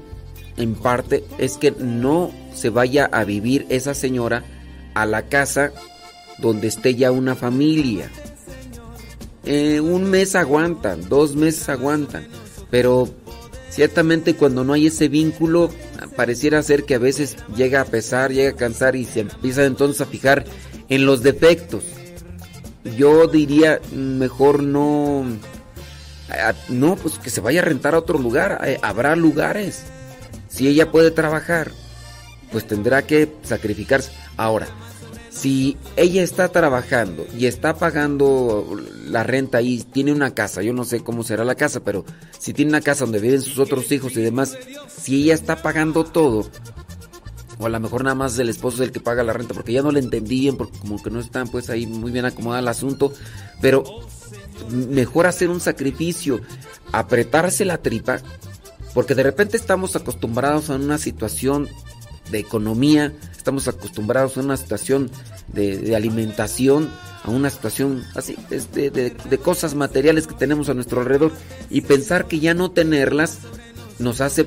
en 0.57 0.75
parte 0.75 1.23
es 1.37 1.57
que 1.57 1.71
no 1.71 2.31
se 2.53 2.69
vaya 2.69 3.05
a 3.11 3.23
vivir 3.23 3.65
esa 3.69 3.93
señora 3.93 4.43
a 4.93 5.05
la 5.05 5.23
casa 5.23 5.71
donde 6.37 6.67
esté 6.67 6.95
ya 6.95 7.11
una 7.11 7.35
familia. 7.35 8.09
Eh, 9.45 9.81
un 9.81 10.09
mes 10.09 10.35
aguantan, 10.35 11.09
dos 11.09 11.35
meses 11.35 11.67
aguantan, 11.67 12.27
pero 12.69 13.09
ciertamente 13.69 14.35
cuando 14.35 14.63
no 14.63 14.73
hay 14.73 14.87
ese 14.87 15.09
vínculo, 15.09 15.69
pareciera 16.15 16.63
ser 16.63 16.85
que 16.85 16.95
a 16.95 16.99
veces 16.99 17.35
llega 17.55 17.81
a 17.81 17.85
pesar, 17.85 18.31
llega 18.31 18.51
a 18.51 18.55
cansar 18.55 18.95
y 18.95 19.05
se 19.05 19.21
empieza 19.21 19.65
entonces 19.65 20.01
a 20.01 20.05
fijar 20.05 20.45
en 20.89 21.05
los 21.05 21.23
defectos. 21.23 21.83
Yo 22.97 23.27
diría 23.27 23.79
mejor 23.93 24.63
no, 24.63 25.25
no, 26.69 26.95
pues 26.95 27.17
que 27.17 27.29
se 27.29 27.41
vaya 27.41 27.61
a 27.61 27.65
rentar 27.65 27.95
a 27.95 27.99
otro 27.99 28.17
lugar, 28.19 28.61
eh, 28.65 28.79
habrá 28.81 29.15
lugares. 29.15 29.83
Si 30.47 30.67
ella 30.67 30.91
puede 30.91 31.11
trabajar, 31.11 31.71
pues 32.53 32.65
tendrá 32.65 33.05
que 33.05 33.29
sacrificarse. 33.43 34.11
Ahora, 34.37 34.67
si 35.29 35.75
ella 35.97 36.21
está 36.21 36.47
trabajando 36.49 37.25
y 37.37 37.47
está 37.47 37.75
pagando 37.75 38.77
la 39.07 39.23
renta 39.23 39.61
y 39.61 39.79
tiene 39.79 40.13
una 40.13 40.35
casa, 40.35 40.61
yo 40.61 40.71
no 40.71 40.85
sé 40.85 41.03
cómo 41.03 41.23
será 41.23 41.43
la 41.43 41.55
casa, 41.55 41.81
pero 41.81 42.05
si 42.37 42.53
tiene 42.53 42.69
una 42.69 42.81
casa 42.81 43.03
donde 43.05 43.19
viven 43.19 43.41
sus 43.41 43.57
otros 43.57 43.91
hijos 43.91 44.15
y 44.15 44.21
demás, 44.21 44.55
si 44.87 45.23
ella 45.23 45.33
está 45.33 45.61
pagando 45.61 46.05
todo, 46.05 46.47
o 47.57 47.65
a 47.65 47.69
lo 47.69 47.79
mejor 47.79 48.03
nada 48.03 48.15
más 48.15 48.37
el 48.37 48.49
esposo 48.49 48.77
es 48.77 48.89
el 48.89 48.93
que 48.93 48.99
paga 48.99 49.23
la 49.23 49.33
renta, 49.33 49.55
porque 49.55 49.73
ya 49.73 49.81
no 49.81 49.91
le 49.91 49.99
entendían, 49.99 50.55
porque 50.55 50.77
como 50.77 51.01
que 51.01 51.09
no 51.09 51.19
están 51.19 51.47
pues 51.47 51.69
ahí 51.71 51.87
muy 51.87 52.11
bien 52.11 52.25
acomodado 52.25 52.61
el 52.61 52.67
asunto, 52.67 53.11
pero 53.59 53.83
mejor 54.69 55.25
hacer 55.25 55.49
un 55.49 55.59
sacrificio, 55.59 56.41
apretarse 56.91 57.65
la 57.65 57.79
tripa, 57.79 58.21
porque 58.93 59.15
de 59.15 59.23
repente 59.23 59.57
estamos 59.57 59.95
acostumbrados 59.95 60.69
a 60.69 60.75
una 60.75 60.99
situación 60.99 61.67
de 62.33 62.39
economía, 62.39 63.13
estamos 63.37 63.69
acostumbrados 63.69 64.35
a 64.35 64.41
una 64.41 64.57
situación 64.57 65.09
de, 65.53 65.95
alimentación, 65.95 66.89
a 67.23 67.29
una 67.29 67.49
situación 67.49 68.03
así, 68.15 68.35
de, 68.49 68.89
de, 68.89 69.37
cosas 69.37 69.75
materiales 69.75 70.27
que 70.27 70.33
tenemos 70.33 70.67
a 70.67 70.73
nuestro 70.73 70.99
alrededor. 70.99 71.31
Y 71.69 71.81
pensar 71.81 72.27
que 72.27 72.39
ya 72.39 72.53
no 72.53 72.71
tenerlas 72.71 73.39
nos 73.99 74.19
hace 74.19 74.45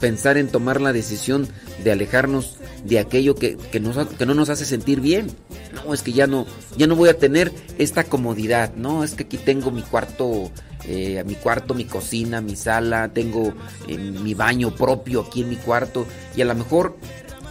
pensar 0.00 0.36
en 0.36 0.48
tomar 0.48 0.80
la 0.80 0.92
decisión 0.92 1.48
de 1.84 1.92
alejarnos 1.92 2.56
de 2.84 2.98
aquello 2.98 3.34
que, 3.34 3.56
que, 3.56 3.80
que 4.18 4.26
no 4.26 4.34
nos 4.34 4.48
hace 4.48 4.64
sentir 4.64 5.00
bien. 5.00 5.28
No, 5.74 5.92
es 5.94 6.02
que 6.02 6.12
ya 6.12 6.26
no, 6.26 6.46
ya 6.76 6.86
no 6.86 6.96
voy 6.96 7.10
a 7.10 7.18
tener 7.18 7.52
esta 7.78 8.04
comodidad. 8.04 8.74
No, 8.74 9.04
es 9.04 9.14
que 9.14 9.24
aquí 9.24 9.36
tengo 9.36 9.70
mi 9.70 9.82
cuarto 9.82 10.50
eh, 10.88 11.24
mi 11.26 11.34
cuarto, 11.34 11.74
mi 11.74 11.84
cocina, 11.84 12.40
mi 12.40 12.54
sala, 12.54 13.08
tengo 13.08 13.52
eh, 13.88 13.98
mi 13.98 14.34
baño 14.34 14.72
propio 14.72 15.22
aquí 15.22 15.42
en 15.42 15.48
mi 15.48 15.56
cuarto 15.56 16.06
y 16.36 16.42
a 16.42 16.44
lo 16.44 16.54
mejor 16.54 16.96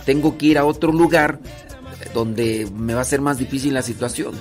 tengo 0.05 0.37
que 0.37 0.47
ir 0.47 0.57
a 0.57 0.65
otro 0.65 0.91
lugar 0.91 1.39
donde 2.13 2.67
me 2.75 2.93
va 2.93 3.01
a 3.01 3.05
ser 3.05 3.21
más 3.21 3.37
difícil 3.37 3.73
la 3.73 3.81
situación. 3.81 4.33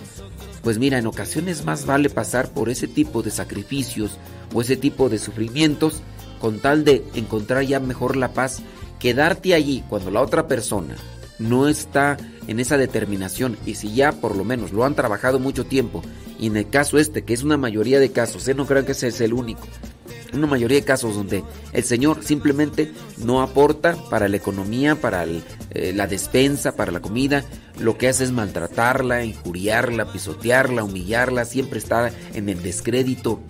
Pues 0.62 0.78
mira, 0.78 0.98
en 0.98 1.06
ocasiones 1.06 1.64
más 1.64 1.84
vale 1.86 2.08
pasar 2.08 2.50
por 2.50 2.70
ese 2.70 2.88
tipo 2.88 3.22
de 3.22 3.30
sacrificios 3.30 4.18
o 4.54 4.62
ese 4.62 4.76
tipo 4.76 5.08
de 5.08 5.18
sufrimientos 5.18 6.02
con 6.40 6.58
tal 6.60 6.84
de 6.84 7.04
encontrar 7.14 7.64
ya 7.64 7.80
mejor 7.80 8.16
la 8.16 8.32
paz, 8.32 8.62
quedarte 8.98 9.54
allí 9.54 9.82
cuando 9.88 10.10
la 10.10 10.20
otra 10.20 10.46
persona 10.46 10.96
no 11.38 11.68
está 11.68 12.16
en 12.46 12.60
esa 12.60 12.76
determinación 12.76 13.56
y 13.66 13.74
si 13.74 13.94
ya 13.94 14.12
por 14.12 14.36
lo 14.36 14.44
menos 14.44 14.72
lo 14.72 14.84
han 14.84 14.94
trabajado 14.94 15.38
mucho 15.38 15.64
tiempo 15.64 16.02
y 16.38 16.46
en 16.46 16.56
el 16.56 16.68
caso 16.68 16.98
este, 16.98 17.22
que 17.24 17.34
es 17.34 17.42
una 17.42 17.56
mayoría 17.56 17.98
de 17.98 18.12
casos, 18.12 18.46
¿eh? 18.48 18.54
no 18.54 18.66
creo 18.66 18.84
que 18.84 18.92
ese 18.92 19.08
es 19.08 19.20
el 19.20 19.32
único, 19.32 19.66
una 20.36 20.46
mayoría 20.46 20.78
de 20.78 20.84
casos 20.84 21.14
donde 21.14 21.44
el 21.72 21.84
Señor 21.84 22.22
simplemente 22.22 22.92
no 23.18 23.42
aporta 23.42 23.96
para 24.10 24.28
la 24.28 24.36
economía, 24.36 24.96
para 24.96 25.24
eh, 25.24 25.92
la 25.94 26.06
despensa, 26.06 26.76
para 26.76 26.92
la 26.92 27.00
comida, 27.00 27.44
lo 27.78 27.98
que 27.98 28.08
hace 28.08 28.24
es 28.24 28.32
maltratarla, 28.32 29.24
injuriarla, 29.24 30.12
pisotearla, 30.12 30.84
humillarla, 30.84 31.44
siempre 31.44 31.78
está 31.78 32.12
en 32.34 32.48
el 32.48 32.62
descrédito. 32.62 33.40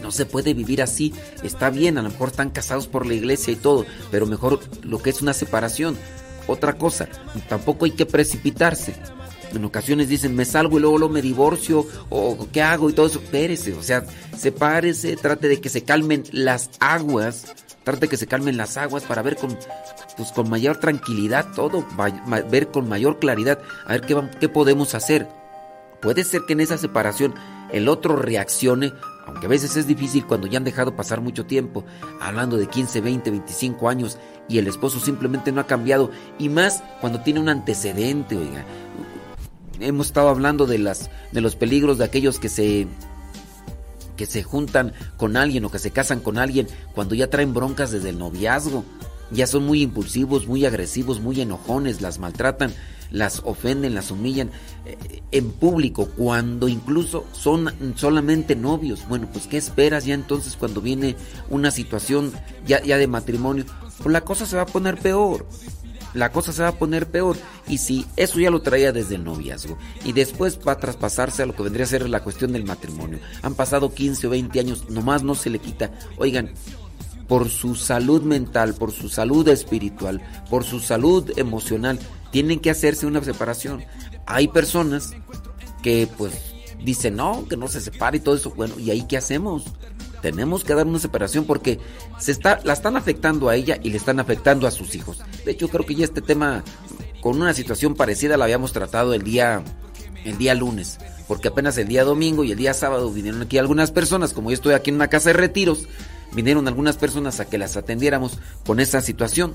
No 0.00 0.10
se 0.10 0.26
puede 0.26 0.52
vivir 0.52 0.82
así. 0.82 1.14
Está 1.42 1.70
bien, 1.70 1.96
a 1.96 2.02
lo 2.02 2.10
mejor 2.10 2.30
están 2.30 2.50
casados 2.50 2.88
por 2.88 3.06
la 3.06 3.14
iglesia 3.14 3.52
y 3.52 3.56
todo, 3.56 3.86
pero 4.10 4.26
mejor 4.26 4.60
lo 4.82 5.00
que 5.00 5.10
es 5.10 5.22
una 5.22 5.32
separación. 5.32 5.96
Otra 6.46 6.74
cosa, 6.74 7.08
tampoco 7.48 7.84
hay 7.84 7.92
que 7.92 8.06
precipitarse. 8.06 8.94
En 9.54 9.64
ocasiones 9.64 10.08
dicen, 10.08 10.34
me 10.34 10.44
salgo 10.44 10.78
y 10.78 10.80
luego, 10.80 10.98
luego 10.98 11.12
me 11.12 11.22
divorcio, 11.22 11.86
o 12.08 12.48
qué 12.52 12.62
hago 12.62 12.88
y 12.88 12.92
todo 12.92 13.06
eso. 13.06 13.20
Espérese, 13.20 13.74
o 13.74 13.82
sea, 13.82 14.04
sepárese, 14.36 15.16
trate 15.16 15.48
de 15.48 15.60
que 15.60 15.68
se 15.68 15.82
calmen 15.82 16.24
las 16.32 16.70
aguas, 16.80 17.54
trate 17.84 18.00
de 18.00 18.08
que 18.08 18.16
se 18.16 18.26
calmen 18.26 18.56
las 18.56 18.76
aguas 18.76 19.04
para 19.04 19.22
ver 19.22 19.36
con, 19.36 19.56
pues, 20.16 20.32
con 20.32 20.48
mayor 20.48 20.78
tranquilidad 20.78 21.46
todo, 21.54 21.86
ver 22.50 22.68
con 22.68 22.88
mayor 22.88 23.18
claridad, 23.18 23.58
a 23.86 23.92
ver 23.92 24.00
qué, 24.02 24.20
qué 24.40 24.48
podemos 24.48 24.94
hacer. 24.94 25.28
Puede 26.00 26.24
ser 26.24 26.42
que 26.46 26.54
en 26.54 26.60
esa 26.60 26.78
separación 26.78 27.34
el 27.70 27.88
otro 27.88 28.16
reaccione, 28.16 28.92
aunque 29.26 29.46
a 29.46 29.48
veces 29.48 29.76
es 29.76 29.86
difícil 29.86 30.26
cuando 30.26 30.46
ya 30.46 30.58
han 30.58 30.64
dejado 30.64 30.96
pasar 30.96 31.20
mucho 31.20 31.46
tiempo, 31.46 31.84
hablando 32.20 32.56
de 32.56 32.66
15, 32.66 33.00
20, 33.00 33.30
25 33.30 33.88
años, 33.88 34.18
y 34.48 34.58
el 34.58 34.66
esposo 34.66 34.98
simplemente 34.98 35.52
no 35.52 35.60
ha 35.60 35.66
cambiado, 35.66 36.10
y 36.38 36.48
más 36.48 36.82
cuando 37.00 37.20
tiene 37.20 37.40
un 37.40 37.48
antecedente, 37.48 38.36
oiga, 38.36 38.64
hemos 39.82 40.06
estado 40.06 40.28
hablando 40.28 40.66
de 40.66 40.78
las 40.78 41.10
de 41.32 41.40
los 41.40 41.56
peligros 41.56 41.98
de 41.98 42.04
aquellos 42.04 42.38
que 42.38 42.48
se 42.48 42.86
que 44.16 44.26
se 44.26 44.42
juntan 44.42 44.92
con 45.16 45.36
alguien 45.36 45.64
o 45.64 45.70
que 45.70 45.78
se 45.78 45.90
casan 45.90 46.20
con 46.20 46.38
alguien 46.38 46.68
cuando 46.94 47.14
ya 47.14 47.30
traen 47.30 47.54
broncas 47.54 47.90
desde 47.90 48.10
el 48.10 48.18
noviazgo. 48.18 48.84
Ya 49.30 49.46
son 49.46 49.64
muy 49.64 49.80
impulsivos, 49.80 50.46
muy 50.46 50.66
agresivos, 50.66 51.20
muy 51.20 51.40
enojones, 51.40 52.02
las 52.02 52.18
maltratan, 52.18 52.74
las 53.10 53.40
ofenden, 53.44 53.94
las 53.94 54.10
humillan 54.10 54.50
eh, 54.84 55.22
en 55.32 55.50
público, 55.50 56.10
cuando 56.16 56.68
incluso 56.68 57.24
son 57.32 57.72
solamente 57.96 58.56
novios. 58.56 59.08
Bueno, 59.08 59.28
pues 59.32 59.46
¿qué 59.46 59.56
esperas 59.56 60.04
ya 60.04 60.12
entonces 60.12 60.54
cuando 60.56 60.82
viene 60.82 61.16
una 61.48 61.70
situación 61.70 62.30
ya, 62.66 62.82
ya 62.82 62.98
de 62.98 63.06
matrimonio? 63.06 63.64
Pues 63.98 64.12
la 64.12 64.20
cosa 64.20 64.44
se 64.44 64.56
va 64.56 64.62
a 64.62 64.66
poner 64.66 64.98
peor 64.98 65.46
la 66.14 66.32
cosa 66.32 66.52
se 66.52 66.62
va 66.62 66.68
a 66.68 66.78
poner 66.78 67.10
peor. 67.10 67.36
Y 67.68 67.78
si 67.78 68.06
eso 68.16 68.40
ya 68.40 68.50
lo 68.50 68.62
traía 68.62 68.92
desde 68.92 69.16
el 69.16 69.24
noviazgo 69.24 69.78
y 70.04 70.12
después 70.12 70.58
va 70.66 70.72
a 70.72 70.78
traspasarse 70.78 71.42
a 71.42 71.46
lo 71.46 71.54
que 71.54 71.62
vendría 71.62 71.84
a 71.84 71.88
ser 71.88 72.08
la 72.08 72.22
cuestión 72.22 72.52
del 72.52 72.64
matrimonio. 72.64 73.18
Han 73.42 73.54
pasado 73.54 73.94
15 73.94 74.26
o 74.26 74.30
20 74.30 74.60
años, 74.60 74.90
nomás 74.90 75.22
no 75.22 75.34
se 75.34 75.50
le 75.50 75.58
quita. 75.58 75.90
Oigan, 76.18 76.50
por 77.28 77.48
su 77.48 77.74
salud 77.74 78.22
mental, 78.22 78.74
por 78.74 78.92
su 78.92 79.08
salud 79.08 79.46
espiritual, 79.48 80.20
por 80.50 80.64
su 80.64 80.80
salud 80.80 81.30
emocional, 81.38 81.98
tienen 82.30 82.60
que 82.60 82.70
hacerse 82.70 83.06
una 83.06 83.22
separación. 83.22 83.84
Hay 84.26 84.48
personas 84.48 85.14
que 85.82 86.08
pues 86.18 86.32
dicen, 86.84 87.16
no, 87.16 87.46
que 87.48 87.56
no 87.56 87.68
se 87.68 87.80
separe 87.80 88.18
y 88.18 88.20
todo 88.20 88.34
eso. 88.34 88.50
Bueno, 88.50 88.78
¿y 88.78 88.90
ahí 88.90 89.06
qué 89.06 89.16
hacemos? 89.16 89.64
Tenemos 90.22 90.64
que 90.64 90.74
dar 90.74 90.86
una 90.86 91.00
separación 91.00 91.44
porque 91.44 91.80
se 92.18 92.30
está, 92.30 92.60
la 92.64 92.72
están 92.72 92.96
afectando 92.96 93.48
a 93.48 93.56
ella 93.56 93.78
y 93.82 93.90
le 93.90 93.96
están 93.96 94.20
afectando 94.20 94.66
a 94.66 94.70
sus 94.70 94.94
hijos. 94.94 95.18
De 95.44 95.50
hecho, 95.50 95.68
creo 95.68 95.84
que 95.84 95.96
ya 95.96 96.04
este 96.04 96.22
tema 96.22 96.62
con 97.20 97.40
una 97.40 97.52
situación 97.52 97.94
parecida 97.94 98.36
la 98.36 98.44
habíamos 98.44 98.72
tratado 98.72 99.14
el 99.14 99.22
día, 99.22 99.62
el 100.24 100.38
día 100.38 100.54
lunes. 100.54 100.98
Porque 101.26 101.48
apenas 101.48 101.76
el 101.78 101.88
día 101.88 102.04
domingo 102.04 102.44
y 102.44 102.52
el 102.52 102.58
día 102.58 102.72
sábado 102.72 103.10
vinieron 103.10 103.42
aquí 103.42 103.58
algunas 103.58 103.90
personas, 103.90 104.32
como 104.32 104.50
yo 104.50 104.54
estoy 104.54 104.74
aquí 104.74 104.90
en 104.90 104.96
una 104.96 105.08
casa 105.08 105.30
de 105.30 105.34
retiros, 105.34 105.88
vinieron 106.32 106.68
algunas 106.68 106.96
personas 106.96 107.40
a 107.40 107.46
que 107.46 107.58
las 107.58 107.76
atendiéramos 107.76 108.38
con 108.64 108.80
esa 108.80 109.00
situación. 109.00 109.54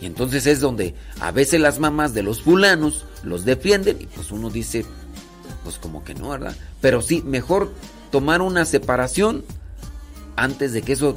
Y 0.00 0.06
entonces 0.06 0.46
es 0.46 0.60
donde 0.60 0.94
a 1.20 1.32
veces 1.32 1.60
las 1.60 1.80
mamás 1.80 2.14
de 2.14 2.22
los 2.22 2.42
fulanos 2.42 3.06
los 3.22 3.44
defienden 3.44 3.98
y 4.00 4.06
pues 4.06 4.30
uno 4.30 4.50
dice, 4.50 4.84
pues 5.64 5.78
como 5.78 6.04
que 6.04 6.14
no, 6.14 6.28
¿verdad? 6.28 6.54
Pero 6.80 7.02
sí, 7.02 7.22
mejor 7.24 7.72
tomar 8.10 8.42
una 8.42 8.64
separación 8.64 9.44
antes 10.36 10.72
de 10.72 10.82
que 10.82 10.92
eso 10.92 11.14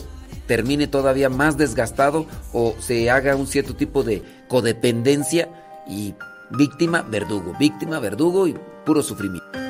termine 0.47 0.87
todavía 0.87 1.29
más 1.29 1.57
desgastado 1.57 2.25
o 2.53 2.75
se 2.79 3.09
haga 3.09 3.35
un 3.35 3.47
cierto 3.47 3.75
tipo 3.75 4.03
de 4.03 4.23
codependencia 4.47 5.49
y 5.87 6.15
víctima, 6.51 7.03
verdugo, 7.03 7.53
víctima, 7.59 7.99
verdugo 7.99 8.47
y 8.47 8.55
puro 8.85 9.03
sufrimiento. 9.03 9.68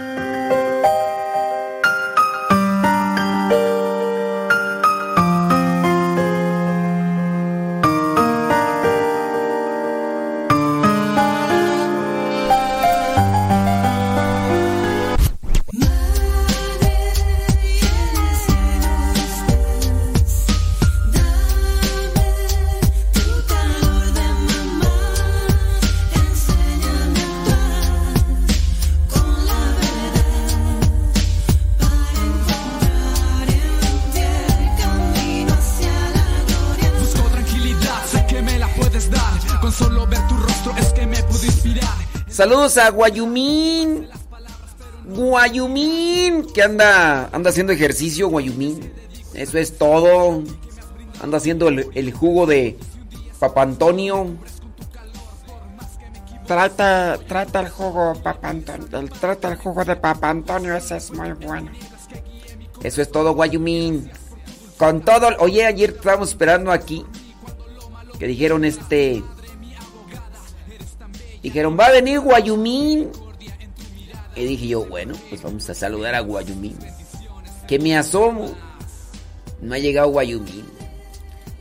Saludos 42.50 42.80
a 42.80 42.90
Guayumín. 42.90 44.10
Guayumín. 45.06 46.48
Que 46.52 46.64
anda, 46.64 47.30
anda 47.32 47.52
haciendo 47.52 47.74
ejercicio, 47.74 48.28
Guayumín. 48.28 48.92
Eso 49.36 49.60
es 49.60 49.78
todo. 49.78 50.42
Anda 51.22 51.38
haciendo 51.38 51.68
el, 51.68 52.12
jugo 52.12 52.48
de 52.48 52.76
Papa 53.38 53.62
Antonio. 53.62 54.36
Trata, 56.48 57.20
trata 57.28 57.60
el 57.60 57.70
jugo, 57.70 58.16
Papa 58.24 58.50
Antonio. 58.50 58.88
Trata 59.20 59.50
el 59.50 59.56
jugo 59.56 59.86
de 59.86 59.96
Papa 59.96 60.32
Antonio, 60.32 60.76
ese 60.76 60.98
es 60.98 61.12
muy 61.12 61.34
bueno. 61.34 61.70
Eso 62.82 63.04
es 63.04 63.12
todo, 63.12 63.36
Guayumín. 63.36 64.10
Con 64.80 65.02
todo. 65.02 65.28
Oye, 65.38 65.68
ayer 65.68 65.92
estábamos 65.92 66.30
esperando 66.30 66.72
aquí. 66.72 67.06
Que 68.18 68.26
dijeron 68.26 68.66
este. 68.66 69.24
Dijeron, 71.42 71.78
va 71.80 71.88
a 71.88 71.92
venir 71.92 72.20
Guayumín. 72.20 73.10
Y 74.36 74.46
dije 74.46 74.68
yo, 74.68 74.86
bueno, 74.86 75.16
pues 75.30 75.42
vamos 75.42 75.70
a 75.70 75.74
saludar 75.74 76.16
a 76.16 76.22
Guayumín. 76.22 76.78
Que 77.68 77.80
me 77.80 77.98
asomo. 77.98 78.52
No 79.62 79.74
ha 79.74 79.80
llegado 79.80 80.10
Guayumín. 80.10 80.66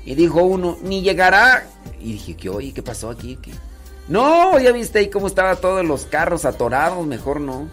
Y 0.04 0.14
dijo 0.14 0.42
uno, 0.42 0.78
ni 0.82 1.02
llegará. 1.02 1.66
Y 2.00 2.12
dije, 2.12 2.36
¿qué 2.36 2.48
oye? 2.48 2.72
¿Qué 2.72 2.82
pasó 2.82 3.10
aquí? 3.10 3.38
No, 4.08 4.58
ya 4.58 4.72
viste 4.72 5.00
ahí 5.00 5.10
cómo 5.10 5.26
estaban 5.26 5.60
todos 5.60 5.84
los 5.84 6.06
carros 6.06 6.44
atorados. 6.44 7.06
Mejor 7.06 7.40
no. 7.40 7.68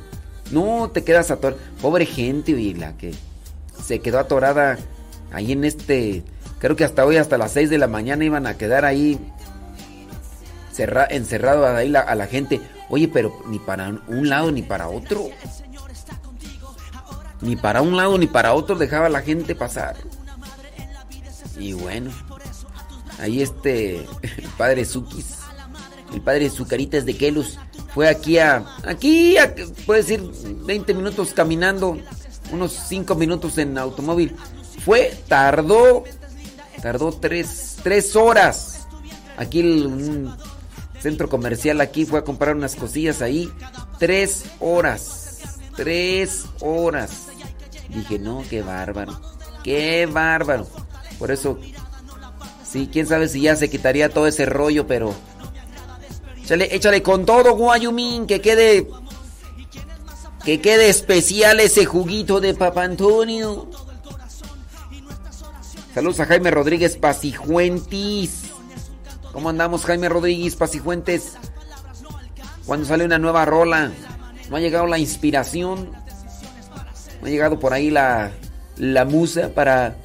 No, 0.51 0.89
te 0.91 1.03
quedas 1.03 1.31
atorado. 1.31 1.61
Pobre 1.81 2.05
gente, 2.05 2.51
y 2.51 2.73
la 2.73 2.97
que 2.97 3.13
se 3.83 3.99
quedó 3.99 4.19
atorada 4.19 4.77
ahí 5.31 5.51
en 5.53 5.63
este. 5.63 6.23
Creo 6.59 6.75
que 6.75 6.83
hasta 6.83 7.05
hoy, 7.05 7.17
hasta 7.17 7.37
las 7.37 7.51
6 7.51 7.69
de 7.69 7.77
la 7.77 7.87
mañana, 7.87 8.25
iban 8.25 8.47
a 8.47 8.57
quedar 8.57 8.85
ahí 8.85 9.19
encerrado 10.79 11.65
a 11.65 12.15
la 12.15 12.27
gente. 12.27 12.61
Oye, 12.89 13.07
pero 13.07 13.41
ni 13.47 13.59
para 13.59 13.89
un 14.07 14.29
lado 14.29 14.51
ni 14.51 14.61
para 14.61 14.89
otro. 14.89 15.29
Ni 17.41 17.55
para 17.55 17.81
un 17.81 17.97
lado 17.97 18.17
ni 18.17 18.27
para 18.27 18.53
otro 18.53 18.75
dejaba 18.75 19.09
la 19.09 19.21
gente 19.21 19.55
pasar. 19.55 19.95
Y 21.57 21.73
bueno, 21.73 22.11
ahí 23.19 23.41
este, 23.41 23.97
el 24.21 24.49
padre 24.57 24.85
Sukis, 24.85 25.37
el 26.13 26.21
padre 26.21 26.49
Zucaritas 26.49 27.05
de 27.05 27.15
Kelus, 27.15 27.57
fue 27.93 28.09
aquí 28.09 28.37
a, 28.39 28.65
aquí, 28.85 29.37
a, 29.37 29.53
puede 29.85 30.01
decir, 30.01 30.21
20 30.65 30.93
minutos 30.93 31.31
caminando, 31.33 31.97
unos 32.51 32.73
5 32.73 33.15
minutos 33.15 33.57
en 33.57 33.77
automóvil. 33.77 34.35
Fue, 34.83 35.17
tardó, 35.27 36.03
tardó 36.81 37.11
3, 37.13 37.77
tres 37.83 38.15
horas. 38.15 38.87
Aquí 39.37 39.59
el, 39.59 40.29
centro 41.05 41.29
comercial 41.29 41.81
aquí, 41.81 42.03
fue 42.03 42.17
a 42.17 42.23
comprar 42.23 42.55
unas 42.55 42.75
cosillas 42.75 43.21
ahí. 43.21 43.51
Tres 43.99 44.45
horas. 44.59 45.59
Tres 45.75 46.45
horas. 46.61 47.27
Dije, 47.89 48.17
no, 48.17 48.43
qué 48.49 48.63
bárbaro. 48.63 49.21
Qué 49.63 50.07
bárbaro. 50.07 50.67
Por 51.19 51.29
eso, 51.29 51.59
sí, 52.63 52.89
quién 52.91 53.05
sabe 53.05 53.27
si 53.27 53.41
ya 53.41 53.55
se 53.55 53.69
quitaría 53.69 54.09
todo 54.09 54.25
ese 54.25 54.47
rollo, 54.47 54.87
pero... 54.87 55.13
Échale, 56.43 56.75
échale 56.75 57.03
con 57.03 57.23
todo, 57.23 57.55
Guayumín, 57.55 58.25
que 58.25 58.41
quede... 58.41 58.87
Que 60.43 60.59
quede 60.59 60.89
especial 60.89 61.59
ese 61.59 61.85
juguito 61.85 62.41
de 62.41 62.55
Papa 62.55 62.83
Antonio. 62.83 63.69
Saludos 65.93 66.19
a 66.19 66.25
Jaime 66.25 66.49
Rodríguez 66.49 66.97
Pasijuentis. 66.97 68.44
¿Cómo 69.35 69.49
andamos, 69.49 69.83
Jaime 69.83 70.07
Rodríguez 70.07 70.55
Pasifuentes? 70.55 71.33
Cuando 72.65 72.85
sale 72.85 73.03
una 73.03 73.19
nueva 73.19 73.43
rola, 73.43 73.91
¿no 74.49 74.55
ha 74.55 74.61
llegado 74.61 74.87
la 74.87 74.97
inspiración? 74.97 75.89
¿No 77.19 77.27
ha 77.27 77.29
llegado 77.29 77.59
por 77.59 77.73
ahí 77.73 77.89
la, 77.89 78.31
la 78.77 79.03
musa 79.03 79.49
para 79.53 79.97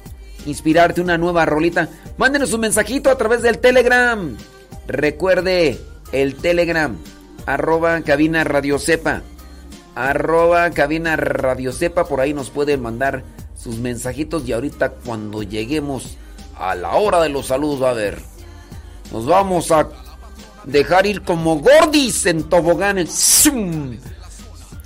inspirarte 0.45 0.99
una 0.99 1.17
nueva 1.17 1.45
rolita? 1.45 1.87
Mándenos 2.17 2.51
un 2.51 2.59
mensajito 2.59 3.09
a 3.09 3.17
través 3.17 3.41
del 3.41 3.59
Telegram. 3.59 4.35
Recuerde 4.85 5.79
el 6.11 6.35
Telegram, 6.35 6.97
arroba 7.45 8.01
cabina 8.01 8.43
radio 8.43 8.79
sepa. 8.79 9.21
Arroba 9.95 10.71
cabina 10.71 11.15
radio 11.15 11.71
sepa, 11.71 12.03
por 12.03 12.19
ahí 12.19 12.33
nos 12.33 12.49
pueden 12.49 12.81
mandar 12.81 13.23
sus 13.55 13.77
mensajitos 13.77 14.45
y 14.45 14.51
ahorita 14.51 14.89
cuando 14.89 15.41
lleguemos 15.41 16.17
a 16.57 16.75
la 16.75 16.95
hora 16.95 17.21
de 17.21 17.29
los 17.29 17.47
saludos 17.47 17.81
va 17.81 17.91
a 17.91 17.93
ver. 17.93 18.30
Nos 19.11 19.25
vamos 19.25 19.71
a 19.71 19.89
dejar 20.63 21.05
ir 21.05 21.21
como 21.23 21.59
gordis 21.59 22.25
en 22.25 22.43
toboganes. 22.43 23.49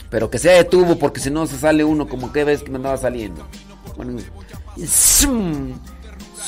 Pero 0.09 0.29
que 0.29 0.39
sea 0.39 0.53
de 0.53 0.63
tubo, 0.63 0.97
porque 0.97 1.19
si 1.19 1.29
no 1.29 1.45
se 1.47 1.57
sale 1.59 1.83
uno 1.83 2.07
como 2.07 2.31
que 2.31 2.43
ves 2.43 2.63
que 2.63 2.71
me 2.71 2.77
andaba 2.77 2.97
saliendo. 2.97 3.45
Bueno, 3.95 4.19
pues, 4.75 5.27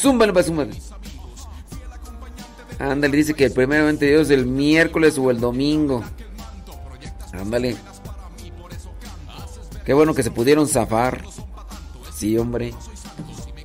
zúmbale. 0.01 0.33
Ándale, 2.79 3.17
dice 3.17 3.33
que 3.33 3.45
el 3.45 3.51
primeramente 3.51 4.05
Dios 4.05 4.29
el 4.29 4.45
miércoles 4.45 5.17
o 5.17 5.31
el 5.31 5.39
domingo. 5.39 6.03
Ándale. 7.33 7.75
Qué 9.85 9.93
bueno 9.93 10.13
que 10.13 10.23
se 10.23 10.31
pudieron 10.31 10.67
zafar. 10.67 11.23
Sí, 12.13 12.37
hombre. 12.37 12.73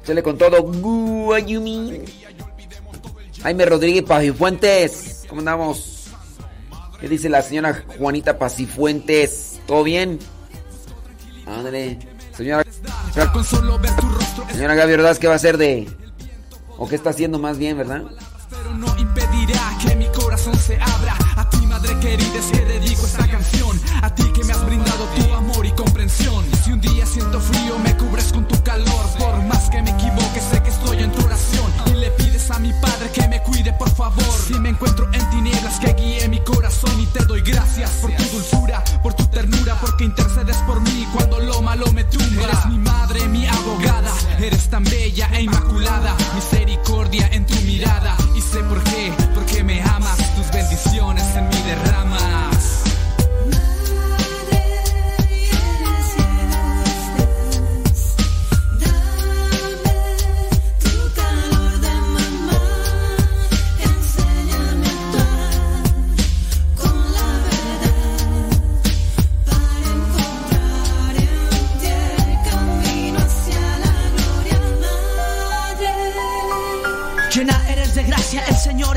Sale 0.05 0.23
con 0.23 0.39
todo. 0.39 0.63
Guayumi. 0.63 2.22
Jaime 3.43 3.67
Rodríguez 3.67 4.05
Pasifuentes. 4.05 5.25
¿Cómo 5.29 5.41
andamos? 5.41 6.09
¿Qué 7.01 7.09
dice 7.09 7.29
la 7.29 7.43
señora 7.43 7.85
Juanita 7.99 8.39
Pasifuentes? 8.39 9.61
¿Todo 9.67 9.83
bien? 9.83 10.19
Ándale. 11.47 11.99
Señora. 12.37 12.65
Señora 14.53 14.75
Gaby 14.75 14.91
¿verdad? 14.93 15.17
¿qué 15.19 15.27
va 15.27 15.33
a 15.35 15.37
hacer 15.37 15.59
de.? 15.59 15.89
¿O 16.79 16.89
qué 16.89 16.97
está 16.97 17.11
haciendo 17.11 17.39
más 17.39 17.59
bien, 17.59 17.77
verdad? 17.77 18.03
Pero 18.49 18.75
no 18.75 18.97
impedirá 18.97 19.77
que 19.85 19.97
mi 19.97 20.07
corazón 20.07 20.55
se 20.57 20.81
abra. 20.81 21.17
A 21.37 21.49
ti, 21.51 21.67
madre 21.67 21.99
querida, 22.01 22.39
es 22.39 22.47
que 22.47 22.65
dedico 22.65 23.07
esta 23.07 23.29
canción. 23.29 23.81
A 24.03 24.15
ti 24.15 24.25
que 24.33 24.45
me 24.45 24.53
has 24.53 24.65
brindado 24.67 25.05
tu 25.17 25.35
amor 25.35 25.67
y 25.67 25.73
comprensión. 25.73 26.45
Si 26.65 26.73
un 26.73 26.81
día 26.81 27.05
siento 27.07 27.41
frío, 27.41 27.62
padre 32.83 33.11
que 33.13 33.27
me 33.29 33.41
cuide, 33.43 33.73
por 33.73 33.89
favor. 33.91 34.35
Si 34.47 34.53
me 34.61 34.69
encuentro 34.71 35.09
en 35.15 35.31
tinieblas, 35.31 35.79
que 35.81 35.95
guíe 35.95 36.29
mi 36.29 36.41
corazón. 36.41 37.01
Y 37.01 37.07
te 37.07 37.25
doy 37.25 37.41
gracias 37.41 37.91
por 38.03 38.11
tu 38.13 38.25
dulzura, 38.25 38.85
por 39.03 39.15
tu 39.15 39.27
ternura, 39.29 39.75
porque 39.81 40.05
intercedes 40.05 40.59
por 40.67 40.81
mí 40.83 41.07
cuando 41.15 41.41
lo 41.41 41.63
malo 41.63 41.91
me 41.93 42.05
tumba. 42.05 42.43
Eres 42.43 42.67
mi 42.67 42.79
madre, 42.79 43.27
mi 43.29 43.47
abogada. 43.47 44.13
Eres 44.39 44.69
tan 44.69 44.85
bella 44.85 45.29
e 45.33 45.43
inmaculada. 45.43 46.15
Misericordia 46.35 47.29
en 47.33 47.47
tu 47.47 47.55
mirada. 47.63 48.12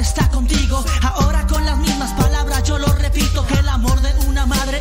Está 0.05 0.29
contigo. 0.29 0.85
Ahora 1.01 1.47
con 1.47 1.65
las 1.65 1.77
mismas 1.79 2.11
palabras 2.13 2.63
yo 2.63 2.77
lo 2.77 2.87
repito, 2.93 3.45
que 3.47 3.55
el 3.55 3.67
amor 3.67 3.99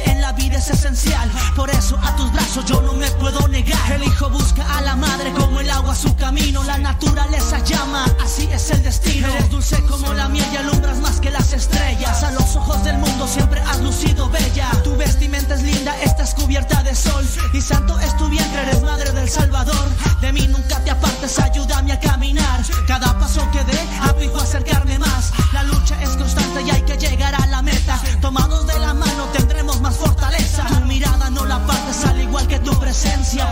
en 0.07 0.20
la 0.20 0.32
vida 0.32 0.59
es 0.59 0.68
esencial. 0.70 1.30
Por 1.57 1.70
eso 1.70 1.99
a 2.03 2.16
tus 2.16 2.32
brazos 2.32 2.64
yo 2.66 2.80
no 2.82 2.92
me 2.95 3.11
puedo 3.12 3.47
negar. 3.49 3.92
El 3.92 4.05
hijo 4.05 4.28
busca 4.30 4.62
a 4.76 4.80
la 4.82 4.97
madre 4.97 5.32
como 5.32 5.61
el 5.61 5.70
agua 5.70 5.95
su 5.95 6.14
camino. 6.16 6.62
La 6.64 6.78
naturaleza 6.78 7.59
llama, 7.64 8.05
así 8.22 8.49
es 8.53 8.70
el 8.70 8.82
destino. 8.82 9.28
Eres 9.28 9.51
dulce 9.51 9.82
como 9.84 10.12
la 10.14 10.28
miel 10.28 10.47
y 10.53 10.57
alumbras 10.57 10.99
más 10.99 11.20
que 11.20 11.30
las 11.30 11.53
estrellas. 11.53 12.22
A 12.22 12.32
los 12.32 12.57
ojos 12.57 12.82
del 12.84 12.99
mundo 12.99 13.26
siempre 13.26 13.61
has 13.61 13.80
lucido 13.80 14.28
bella. 14.30 14.70
Tu 14.82 14.97
vestimenta 14.97 15.55
es 15.55 15.62
linda, 15.62 15.95
estás 16.03 16.34
cubierta 16.34 16.82
de 16.82 16.95
sol. 16.95 17.26
Y 17.53 17.61
santo 17.61 17.99
es 18.01 18.16
tu 18.16 18.28
vientre, 18.28 18.62
eres 18.62 18.82
madre 18.82 19.12
del 19.12 19.28
Salvador. 19.28 19.88
De 20.20 20.32
mí 20.32 20.47
nunca 20.49 20.78
te 20.84 20.90
apartes, 20.90 21.38
ayúdame 21.38 21.92
a 21.92 22.01
caminar. 22.01 22.62
Cada 22.86 23.18
paso 23.18 23.47
que 23.53 23.62
dé, 23.64 23.78
a 24.01 24.14
acercarme 24.42 24.99
más. 24.99 25.32
La 25.53 25.62
lucha 25.64 26.01
es 26.03 26.11
constante 26.11 26.62
y 26.62 26.70
hay 26.70 26.82
que 26.82 26.97
llegar 26.97 27.34
a 27.34 27.47
la 27.47 27.62
meta. 27.62 28.01
Tomados 28.20 28.66
de 28.66 28.78
la 28.78 28.93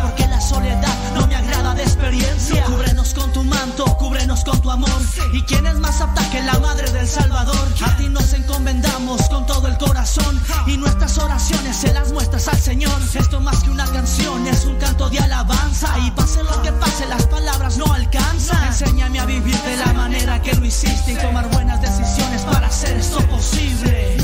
Porque 0.03 0.29
la 0.29 0.41
soledad 0.41 0.95
no 1.15 1.27
me 1.27 1.35
agrada 1.35 1.75
de 1.75 1.83
experiencia. 1.83 2.65
Cúbrenos 2.65 3.13
con 3.13 3.33
tu 3.33 3.43
manto, 3.43 3.85
cúbrenos 3.97 4.45
con 4.45 4.61
tu 4.63 4.71
amor. 4.71 4.89
¿Y 5.33 5.43
quién 5.43 5.67
es 5.67 5.75
más 5.81 6.01
apta 6.01 6.23
que 6.31 6.41
la 6.43 6.59
madre 6.61 6.89
del 6.93 7.09
Salvador? 7.09 7.69
A 7.85 7.97
ti 7.97 8.09
nos 8.09 8.33
encomendamos 8.35 9.29
con 9.29 9.45
todo 9.45 9.67
el 9.67 9.77
corazón. 9.79 10.41
Y 10.69 10.77
nuestras 10.77 11.19
oraciones 11.19 11.77
se 11.77 11.93
las 11.93 12.13
muestras 12.13 12.47
al 12.47 12.61
Señor. 12.61 12.93
Esto 13.15 13.41
más 13.41 13.65
que 13.65 13.71
una 13.71 13.87
canción 13.87 14.47
es 14.47 14.65
un 14.65 14.77
canto 14.77 15.11
de 15.11 15.19
alabanza. 15.19 15.99
Y 16.07 16.13
pase 16.13 16.45
lo 16.45 16.63
que 16.63 16.71
pase, 16.73 17.07
las 17.07 17.27
palabras 17.27 17.77
no 17.79 17.93
alcanzan. 17.93 18.69
Enséñame 18.69 19.19
a 19.19 19.27
vivir 19.27 19.61
de 19.63 19.77
la 19.77 19.93
manera 19.93 20.41
que 20.41 20.55
lo 20.55 20.65
hiciste 20.65 21.13
y 21.13 21.17
tomar 21.17 21.51
buenas 21.51 21.83
decisiones 21.83 22.43
para 22.43 22.69
hacer 22.69 22.97
esto 22.97 23.19
posible. 23.29 24.19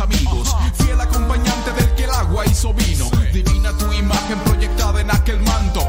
Amigos, 0.00 0.54
fiel 0.74 1.00
acompañante 1.00 1.72
del 1.72 1.94
que 1.94 2.04
el 2.04 2.10
agua 2.10 2.44
hizo 2.46 2.72
vino. 2.74 3.10
Divina 3.32 3.76
tu 3.78 3.92
imagen 3.92 4.38
proyectada 4.40 5.00
en 5.00 5.10
aquel 5.10 5.40
manto, 5.42 5.82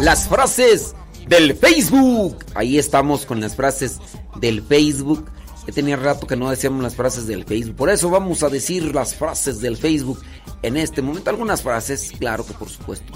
Las 0.00 0.28
frases 0.28 0.94
del 1.28 1.56
Facebook. 1.56 2.44
Ahí 2.54 2.78
estamos 2.78 3.26
con 3.26 3.40
las 3.40 3.56
frases 3.56 4.00
del 4.36 4.62
Facebook. 4.62 5.30
Ya 5.66 5.72
tenía 5.72 5.96
rato 5.96 6.26
que 6.26 6.36
no 6.36 6.50
decíamos 6.50 6.82
las 6.82 6.94
frases 6.94 7.26
del 7.26 7.44
Facebook. 7.44 7.76
Por 7.76 7.90
eso 7.90 8.10
vamos 8.10 8.42
a 8.42 8.50
decir 8.50 8.94
las 8.94 9.14
frases 9.14 9.60
del 9.60 9.76
Facebook 9.76 10.20
en 10.62 10.76
este 10.76 11.00
momento. 11.00 11.30
Algunas 11.30 11.62
frases, 11.62 12.12
claro 12.18 12.44
que 12.44 12.52
por 12.52 12.68
supuesto. 12.68 13.12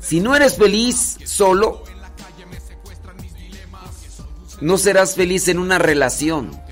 Si 0.00 0.20
no 0.20 0.34
eres 0.34 0.56
feliz 0.56 1.18
solo, 1.24 1.82
no 4.60 4.78
serás 4.78 5.14
feliz 5.14 5.48
en 5.48 5.58
una 5.58 5.78
relación. 5.78 6.65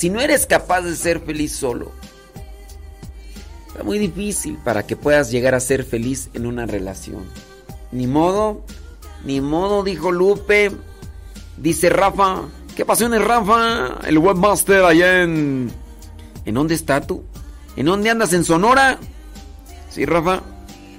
Si 0.00 0.08
no 0.08 0.18
eres 0.18 0.46
capaz 0.46 0.80
de 0.80 0.96
ser 0.96 1.20
feliz 1.20 1.52
solo, 1.52 1.92
está 3.68 3.82
muy 3.82 3.98
difícil 3.98 4.56
para 4.64 4.86
que 4.86 4.96
puedas 4.96 5.30
llegar 5.30 5.54
a 5.54 5.60
ser 5.60 5.84
feliz 5.84 6.30
en 6.32 6.46
una 6.46 6.64
relación. 6.64 7.26
Ni 7.92 8.06
modo, 8.06 8.64
ni 9.26 9.42
modo, 9.42 9.84
dijo 9.84 10.10
Lupe. 10.10 10.72
Dice 11.58 11.90
Rafa. 11.90 12.44
¿Qué 12.74 12.86
pasiones, 12.86 13.22
Rafa? 13.22 13.98
El 14.06 14.16
webmaster 14.16 14.84
allá 14.84 15.22
en. 15.22 15.70
¿En 16.46 16.54
dónde 16.54 16.76
está 16.76 17.02
tú? 17.02 17.22
¿En 17.76 17.84
dónde 17.84 18.08
andas? 18.08 18.32
¿En 18.32 18.44
Sonora? 18.44 18.98
Sí, 19.90 20.06
Rafa. 20.06 20.40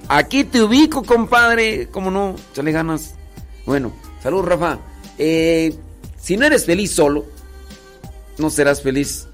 Aquí 0.06 0.44
te 0.44 0.62
ubico, 0.62 1.02
compadre. 1.02 1.88
¿Cómo 1.90 2.12
no? 2.12 2.36
Chale 2.52 2.70
ganas. 2.70 3.16
Bueno, 3.66 3.92
salud, 4.22 4.44
Rafa. 4.44 4.78
Eh, 5.18 5.74
si 6.20 6.36
no 6.36 6.46
eres 6.46 6.66
feliz 6.66 6.94
solo, 6.94 7.31
no 8.38 8.50
serás 8.50 8.82
feliz 8.82 9.28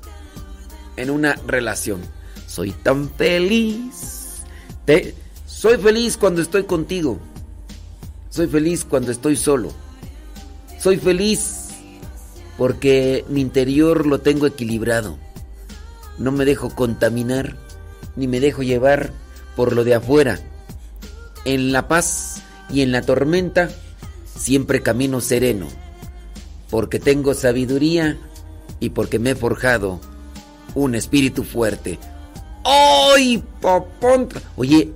en 0.97 1.11
una 1.11 1.35
relación. 1.47 2.01
Soy 2.47 2.73
tan 2.73 3.11
feliz. 3.11 4.43
Te, 4.85 5.15
soy 5.47 5.79
feliz 5.79 6.17
cuando 6.17 6.43
estoy 6.43 6.65
contigo. 6.65 7.19
Soy 8.31 8.47
feliz 8.49 8.85
cuando 8.85 9.13
estoy 9.13 9.37
solo. 9.37 9.73
Soy 10.81 10.97
feliz 10.97 11.69
porque 12.57 13.25
mi 13.29 13.41
interior 13.41 14.07
lo 14.07 14.21
tengo 14.21 14.47
equilibrado. 14.47 15.17
No 16.19 16.33
me 16.33 16.45
dejo 16.45 16.75
contaminar 16.75 17.57
ni 18.17 18.27
me 18.27 18.41
dejo 18.41 18.63
llevar 18.63 19.13
por 19.57 19.73
lo 19.73 19.85
de 19.85 19.95
afuera. 19.95 20.41
En 21.45 21.73
la 21.73 21.87
paz 21.89 22.43
y 22.69 22.83
en 22.83 22.93
la 22.93 23.03
tormenta 23.03 23.71
siempre 24.37 24.83
camino 24.83 25.21
sereno, 25.21 25.69
porque 26.71 26.99
tengo 26.99 27.35
sabiduría 27.35 28.19
y 28.81 28.91
porque 28.91 29.19
me 29.19 29.31
he 29.31 29.35
forjado 29.35 30.01
un 30.75 30.95
espíritu 30.95 31.45
fuerte. 31.45 31.99
¡Ay, 32.65 33.43
popontra! 33.61 34.41
Oye, 34.57 34.93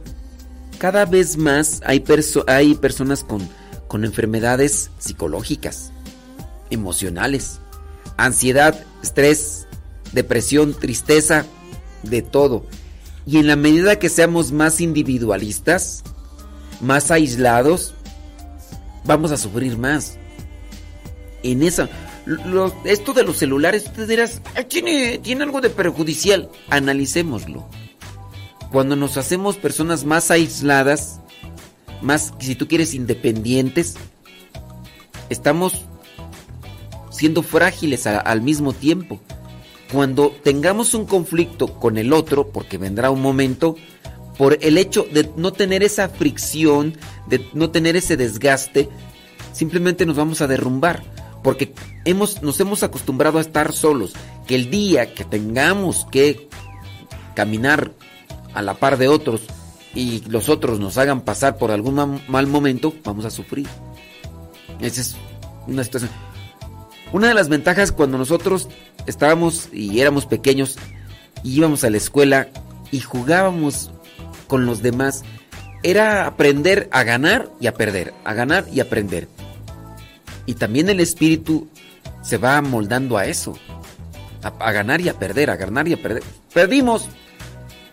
cada 0.78 1.04
vez 1.04 1.36
más 1.36 1.80
hay 1.84 2.00
personas 2.00 3.24
con, 3.24 3.48
con 3.88 4.04
enfermedades 4.04 4.90
psicológicas, 4.98 5.92
emocionales, 6.70 7.60
ansiedad, 8.16 8.78
estrés, 9.02 9.66
depresión, 10.12 10.74
tristeza, 10.74 11.44
de 12.02 12.22
todo. 12.22 12.66
Y 13.26 13.38
en 13.38 13.46
la 13.46 13.56
medida 13.56 13.98
que 13.98 14.08
seamos 14.08 14.52
más 14.52 14.80
individualistas, 14.80 16.02
más 16.80 17.10
aislados, 17.10 17.94
vamos 19.04 19.30
a 19.30 19.36
sufrir 19.36 19.78
más. 19.78 20.18
En 21.42 21.62
esa. 21.62 21.88
Esto 22.84 23.12
de 23.12 23.24
los 23.24 23.38
celulares, 23.38 23.92
tú 23.92 24.06
dirás, 24.06 24.40
"Ay, 24.54 24.64
¿tiene, 24.64 25.18
tiene 25.18 25.44
algo 25.44 25.60
de 25.60 25.70
perjudicial. 25.70 26.48
Analicémoslo. 26.70 27.66
Cuando 28.70 28.96
nos 28.96 29.16
hacemos 29.16 29.56
personas 29.56 30.04
más 30.04 30.30
aisladas, 30.30 31.20
más, 32.00 32.32
si 32.38 32.54
tú 32.54 32.68
quieres, 32.68 32.94
independientes, 32.94 33.96
estamos 35.28 35.84
siendo 37.10 37.42
frágiles 37.42 38.06
al 38.06 38.42
mismo 38.42 38.72
tiempo. 38.72 39.20
Cuando 39.92 40.34
tengamos 40.42 40.94
un 40.94 41.06
conflicto 41.06 41.78
con 41.78 41.98
el 41.98 42.12
otro, 42.12 42.48
porque 42.48 42.78
vendrá 42.78 43.10
un 43.10 43.20
momento, 43.20 43.76
por 44.38 44.58
el 44.62 44.78
hecho 44.78 45.06
de 45.12 45.30
no 45.36 45.52
tener 45.52 45.82
esa 45.82 46.08
fricción, 46.08 46.96
de 47.28 47.46
no 47.52 47.70
tener 47.70 47.96
ese 47.96 48.16
desgaste, 48.16 48.88
simplemente 49.52 50.06
nos 50.06 50.16
vamos 50.16 50.40
a 50.40 50.46
derrumbar. 50.46 51.02
Porque 51.42 51.74
hemos, 52.04 52.42
nos 52.42 52.58
hemos 52.60 52.82
acostumbrado 52.82 53.38
a 53.38 53.40
estar 53.40 53.72
solos. 53.72 54.12
Que 54.46 54.54
el 54.54 54.70
día 54.70 55.14
que 55.14 55.24
tengamos 55.24 56.06
que 56.10 56.48
caminar 57.34 57.92
a 58.54 58.62
la 58.62 58.74
par 58.74 58.98
de 58.98 59.08
otros 59.08 59.42
y 59.94 60.20
los 60.28 60.48
otros 60.48 60.78
nos 60.80 60.98
hagan 60.98 61.20
pasar 61.22 61.56
por 61.58 61.70
algún 61.70 61.94
ma- 61.94 62.20
mal 62.28 62.46
momento, 62.46 62.94
vamos 63.04 63.24
a 63.24 63.30
sufrir. 63.30 63.66
Esa 64.80 65.00
es 65.00 65.16
una 65.66 65.84
situación. 65.84 66.10
Una 67.12 67.28
de 67.28 67.34
las 67.34 67.48
ventajas 67.48 67.92
cuando 67.92 68.16
nosotros 68.18 68.68
estábamos 69.06 69.68
y 69.72 70.00
éramos 70.00 70.26
pequeños 70.26 70.76
y 71.42 71.56
íbamos 71.56 71.84
a 71.84 71.90
la 71.90 71.96
escuela 71.98 72.48
y 72.90 73.00
jugábamos 73.00 73.90
con 74.46 74.64
los 74.66 74.82
demás 74.82 75.22
era 75.82 76.26
aprender 76.26 76.88
a 76.92 77.02
ganar 77.02 77.50
y 77.60 77.66
a 77.66 77.74
perder, 77.74 78.14
a 78.24 78.32
ganar 78.34 78.66
y 78.72 78.80
aprender. 78.80 79.28
Y 80.52 80.54
también 80.54 80.90
el 80.90 81.00
espíritu 81.00 81.66
se 82.20 82.36
va 82.36 82.60
moldando 82.60 83.16
a 83.16 83.24
eso, 83.24 83.58
a, 84.42 84.70
ganar 84.70 85.00
y 85.00 85.08
a 85.08 85.18
perder, 85.18 85.48
a 85.48 85.56
ganar 85.56 85.88
y 85.88 85.94
a 85.94 86.02
perder. 86.02 86.22
Perdimos. 86.52 87.08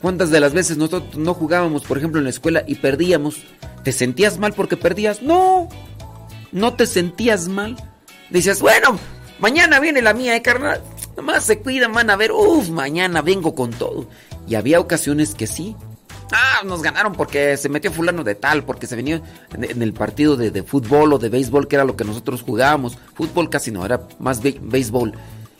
¿Cuántas 0.01 0.29
de 0.29 0.41
las 0.41 0.51
veces 0.51 0.75
nosotros 0.75 1.17
no 1.17 1.33
jugábamos, 1.33 1.85
por 1.85 1.97
ejemplo, 1.97 2.19
en 2.19 2.25
la 2.25 2.31
escuela 2.31 2.65
y 2.67 2.75
perdíamos? 2.75 3.45
¿Te 3.85 3.93
sentías 3.93 4.39
mal 4.39 4.51
porque 4.51 4.75
perdías? 4.75 5.21
No, 5.21 5.69
no 6.51 6.73
te 6.73 6.85
sentías 6.85 7.47
mal. 7.47 7.77
Dices, 8.29 8.59
bueno, 8.59 8.99
mañana 9.39 9.79
viene 9.79 10.01
la 10.01 10.13
mía, 10.13 10.35
eh, 10.35 10.41
carnal. 10.41 10.81
Nomás 11.15 11.45
se 11.45 11.59
cuidan, 11.59 11.93
van 11.93 12.09
a 12.09 12.17
ver, 12.17 12.33
uff, 12.33 12.67
mañana 12.67 13.21
vengo 13.21 13.55
con 13.55 13.71
todo. 13.71 14.05
Y 14.49 14.55
había 14.55 14.81
ocasiones 14.81 15.33
que 15.33 15.47
sí. 15.47 15.77
Ah, 16.31 16.61
nos 16.65 16.81
ganaron 16.81 17.13
porque 17.13 17.57
se 17.57 17.69
metió 17.69 17.91
fulano 17.91 18.23
de 18.23 18.35
tal, 18.35 18.63
porque 18.63 18.87
se 18.87 18.95
venía 18.95 19.21
en, 19.53 19.81
el 19.81 19.93
partido 19.93 20.37
de, 20.37 20.63
fútbol 20.63 21.13
o 21.13 21.17
de 21.19 21.29
béisbol, 21.29 21.67
que 21.67 21.75
era 21.75 21.85
lo 21.85 21.95
que 21.95 22.03
nosotros 22.05 22.43
jugábamos. 22.43 22.97
Fútbol 23.15 23.49
casi 23.49 23.71
no, 23.71 23.85
era 23.85 24.07
más 24.19 24.41
bé- 24.41 24.59
béisbol. 24.61 25.13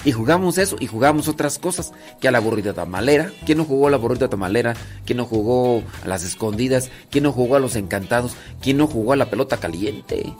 Y 0.06 0.14
jugamos 0.14 0.58
eso 0.58 0.78
y 0.80 0.88
jugamos 0.88 1.28
otras 1.28 1.60
cosas. 1.60 1.92
Que 2.22 2.28
a 2.30 2.32
la 2.32 2.40
burrita 2.40 2.74
tamalera. 2.74 3.32
¿Quién 3.46 3.58
no 3.58 3.66
jugó 3.66 3.88
a 3.88 3.92
la 3.92 3.98
burrita 3.98 4.30
tamalera? 4.30 4.74
¿Quién 5.06 5.18
no 5.18 5.26
jugó 5.26 5.84
a 6.04 6.08
las 6.08 6.24
escondidas? 6.24 6.90
¿Quién 7.10 7.26
no 7.26 7.34
jugó 7.34 7.58
a 7.58 7.60
los 7.60 7.76
encantados? 7.76 8.34
¿Quién 8.62 8.78
no 8.78 8.88
jugó 8.88 9.12
a 9.14 9.18
la 9.18 9.30
pelota 9.30 9.58
caliente? 9.58 10.34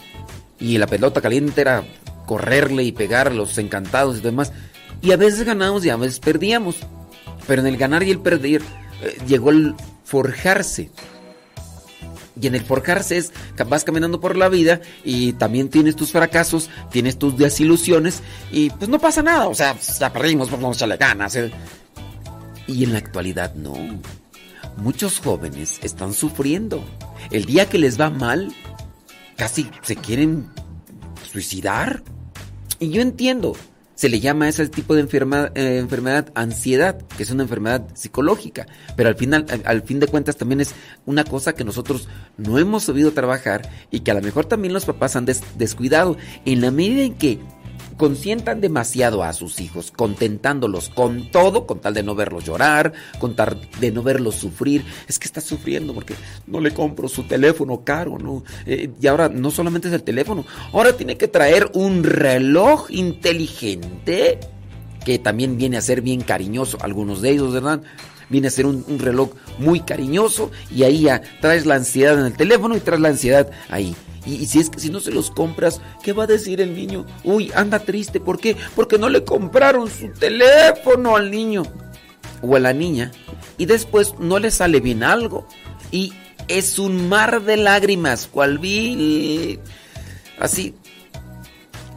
Y 0.60 0.78
la 0.78 0.88
pelota 0.88 1.20
caliente 1.20 1.60
era 1.60 1.84
correrle 2.26 2.84
y 2.84 2.92
pegar 2.94 3.28
a 3.28 3.34
los 3.34 3.58
encantados 3.58 4.20
y 4.20 4.22
demás. 4.22 4.54
Y 5.02 5.12
a 5.12 5.18
veces 5.18 5.44
ganábamos 5.44 5.84
y 5.86 5.90
a 5.90 5.98
veces 5.98 6.20
perdíamos. 6.22 6.78
Pero 7.46 7.62
en 7.62 7.68
el 7.68 7.78
ganar 7.78 8.04
y 8.04 8.12
el 8.12 8.20
perder 8.20 8.62
eh, 9.02 9.18
llegó 9.28 9.50
el 9.50 9.76
forjarse. 10.10 10.90
Y 12.42 12.48
en 12.48 12.56
el 12.56 12.64
forjarse 12.64 13.18
es, 13.18 13.32
vas 13.68 13.84
caminando 13.84 14.20
por 14.20 14.38
la 14.38 14.50
vida 14.50 14.82
y 15.04 15.34
también 15.34 15.70
tienes 15.70 15.96
tus 15.96 16.12
fracasos, 16.12 16.70
tienes 16.90 17.20
tus 17.20 17.38
desilusiones 17.38 18.24
y 18.52 18.70
pues 18.72 18.90
no 18.90 18.98
pasa 18.98 19.22
nada. 19.22 19.48
O 19.48 19.54
sea, 19.54 19.78
ya 19.78 20.12
perdimos, 20.12 20.50
pues 20.50 20.62
vamos 20.62 20.78
a 20.78 20.80
echarle 20.80 20.98
ganas. 20.98 21.36
¿eh? 21.36 21.52
Y 22.66 22.86
en 22.86 22.94
la 22.94 23.00
actualidad 23.00 23.54
no. 23.56 23.76
Muchos 24.78 25.20
jóvenes 25.20 25.80
están 25.84 26.14
sufriendo. 26.14 26.84
El 27.30 27.46
día 27.46 27.70
que 27.70 27.78
les 27.78 28.00
va 28.00 28.10
mal, 28.10 28.54
casi 29.36 29.70
se 29.84 29.96
quieren 29.98 30.48
suicidar. 31.30 32.02
Y 32.80 32.90
yo 32.90 33.02
entiendo, 33.02 33.56
se 34.00 34.08
le 34.08 34.22
llama 34.22 34.46
a 34.46 34.48
ese 34.48 34.66
tipo 34.70 34.96
de 34.96 35.02
eh, 35.02 35.78
enfermedad 35.78 36.32
ansiedad, 36.34 36.98
que 37.18 37.24
es 37.24 37.32
una 37.32 37.44
enfermedad 37.44 37.86
psicológica, 37.96 38.66
pero 38.96 39.10
al 39.10 39.16
final, 39.16 39.46
al, 39.66 39.82
fin 39.82 40.00
de 40.00 40.08
cuentas 40.08 40.38
también 40.38 40.62
es 40.62 40.74
una 41.06 41.26
cosa 41.26 41.52
que 41.52 41.66
nosotros 41.66 42.08
no 42.38 42.58
hemos 42.60 42.84
sabido 42.84 43.12
trabajar 43.12 43.70
y 43.92 44.00
que 44.00 44.12
a 44.12 44.14
lo 44.14 44.22
mejor 44.22 44.46
también 44.46 44.74
los 44.74 44.86
papás 44.86 45.18
han 45.18 45.26
des- 45.26 45.44
descuidado. 45.58 46.16
En 46.46 46.62
la 46.62 46.72
medida 46.72 47.02
en 47.02 47.16
que 47.16 47.40
consientan 48.00 48.62
demasiado 48.62 49.24
a 49.24 49.34
sus 49.34 49.60
hijos, 49.60 49.92
contentándolos 49.92 50.88
con 50.88 51.30
todo, 51.32 51.68
con 51.68 51.82
tal 51.82 51.94
de 51.94 52.02
no 52.02 52.16
verlos 52.16 52.46
llorar, 52.46 52.94
con 53.20 53.36
tal 53.36 53.60
de 53.82 53.92
no 53.92 54.04
verlos 54.04 54.36
sufrir. 54.36 54.86
Es 55.10 55.20
que 55.20 55.28
está 55.28 55.42
sufriendo 55.42 55.94
porque 55.94 56.16
no 56.48 56.62
le 56.62 56.72
compro 56.72 57.10
su 57.10 57.24
teléfono 57.24 57.84
caro, 57.84 58.18
¿no? 58.18 58.46
Eh, 58.66 58.90
y 59.02 59.08
ahora 59.08 59.28
no 59.28 59.52
solamente 59.52 59.90
es 59.90 59.94
el 59.94 60.04
teléfono, 60.04 60.46
ahora 60.72 60.96
tiene 60.96 61.18
que 61.18 61.28
traer 61.28 61.70
un 61.74 62.06
reloj 62.06 62.90
inteligente 62.90 64.40
que 65.04 65.20
también 65.20 65.58
viene 65.58 65.76
a 65.76 65.82
ser 65.82 66.02
bien 66.02 66.22
cariñoso, 66.22 66.78
algunos 66.80 67.22
de 67.22 67.32
ellos, 67.32 67.52
¿verdad? 67.52 67.82
Viene 68.30 68.48
a 68.48 68.52
ser 68.52 68.66
un, 68.66 68.86
un 68.88 69.00
reloj 69.00 69.32
muy 69.58 69.82
cariñoso 69.82 70.52
y 70.74 70.84
ahí 70.84 71.02
ya 71.02 71.22
traes 71.42 71.66
la 71.66 71.76
ansiedad 71.76 72.18
en 72.18 72.28
el 72.28 72.34
teléfono 72.34 72.78
y 72.78 72.80
traes 72.80 73.02
la 73.02 73.10
ansiedad 73.10 73.52
ahí. 73.70 73.94
Y, 74.26 74.46
si 74.48 74.60
es 74.60 74.70
que 74.70 74.80
si 74.80 74.90
no 74.90 75.00
se 75.00 75.12
los 75.12 75.32
compras, 75.32 75.82
¿qué 76.04 76.14
va 76.14 76.24
a 76.26 76.28
decir 76.28 76.62
el 76.62 76.74
niño? 76.76 77.06
Uy, 77.24 77.52
anda 77.56 77.80
triste, 77.80 78.20
¿por 78.20 78.40
qué? 78.40 78.56
Porque 78.76 78.98
no 78.98 79.10
le 79.10 79.24
compraron 79.24 79.90
su 79.90 80.10
teléfono 80.10 81.16
al 81.16 81.32
niño 81.32 81.64
o 82.42 82.56
a 82.56 82.60
la 82.60 82.74
niña 82.74 83.12
y 83.58 83.66
después 83.66 84.16
no 84.20 84.40
le 84.40 84.52
sale 84.52 84.80
bien 84.82 85.04
algo 85.04 85.48
y 85.92 86.14
es 86.48 86.80
un 86.80 87.08
mar 87.10 87.42
de 87.44 87.58
lágrimas, 87.58 88.28
cual 88.28 88.58
vi 88.60 89.60
así 90.40 90.74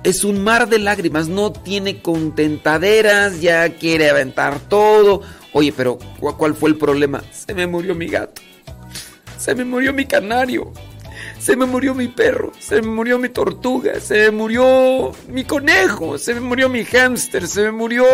es 0.05 0.25
un 0.25 0.43
mar 0.43 0.69
de 0.69 0.79
lágrimas, 0.81 1.29
no 1.29 1.53
tiene 1.53 2.03
contentaderas, 2.03 3.41
ya 3.41 3.69
quiere 3.77 4.11
aventar 4.11 4.59
todo. 4.59 5.23
Oye, 5.53 5.73
pero 5.73 5.97
¿cu- 6.19 6.37
¿cuál 6.37 6.55
fue 6.57 6.71
el 6.71 6.77
problema? 6.77 7.23
Se 7.31 7.55
me 7.55 7.69
murió 7.69 7.95
mi 7.95 8.09
gato. 8.09 8.43
Se 9.39 9.55
me 9.55 9.65
murió 9.65 9.93
mi 9.93 10.05
canario. 10.07 10.73
Se 11.43 11.57
me 11.57 11.67
murió 11.67 11.93
mi 11.93 12.07
perro. 12.07 12.53
Se 12.61 12.81
me 12.81 12.87
murió 12.87 13.19
mi 13.19 13.29
tortuga. 13.29 13.99
Se 13.99 14.15
me 14.15 14.31
murió 14.31 15.11
mi 15.27 15.43
conejo. 15.43 16.17
Se 16.17 16.35
me 16.35 16.41
murió 16.41 16.69
mi 16.69 16.85
hámster. 16.85 17.49
Se 17.49 17.63
me 17.63 17.73
murió... 17.73 18.05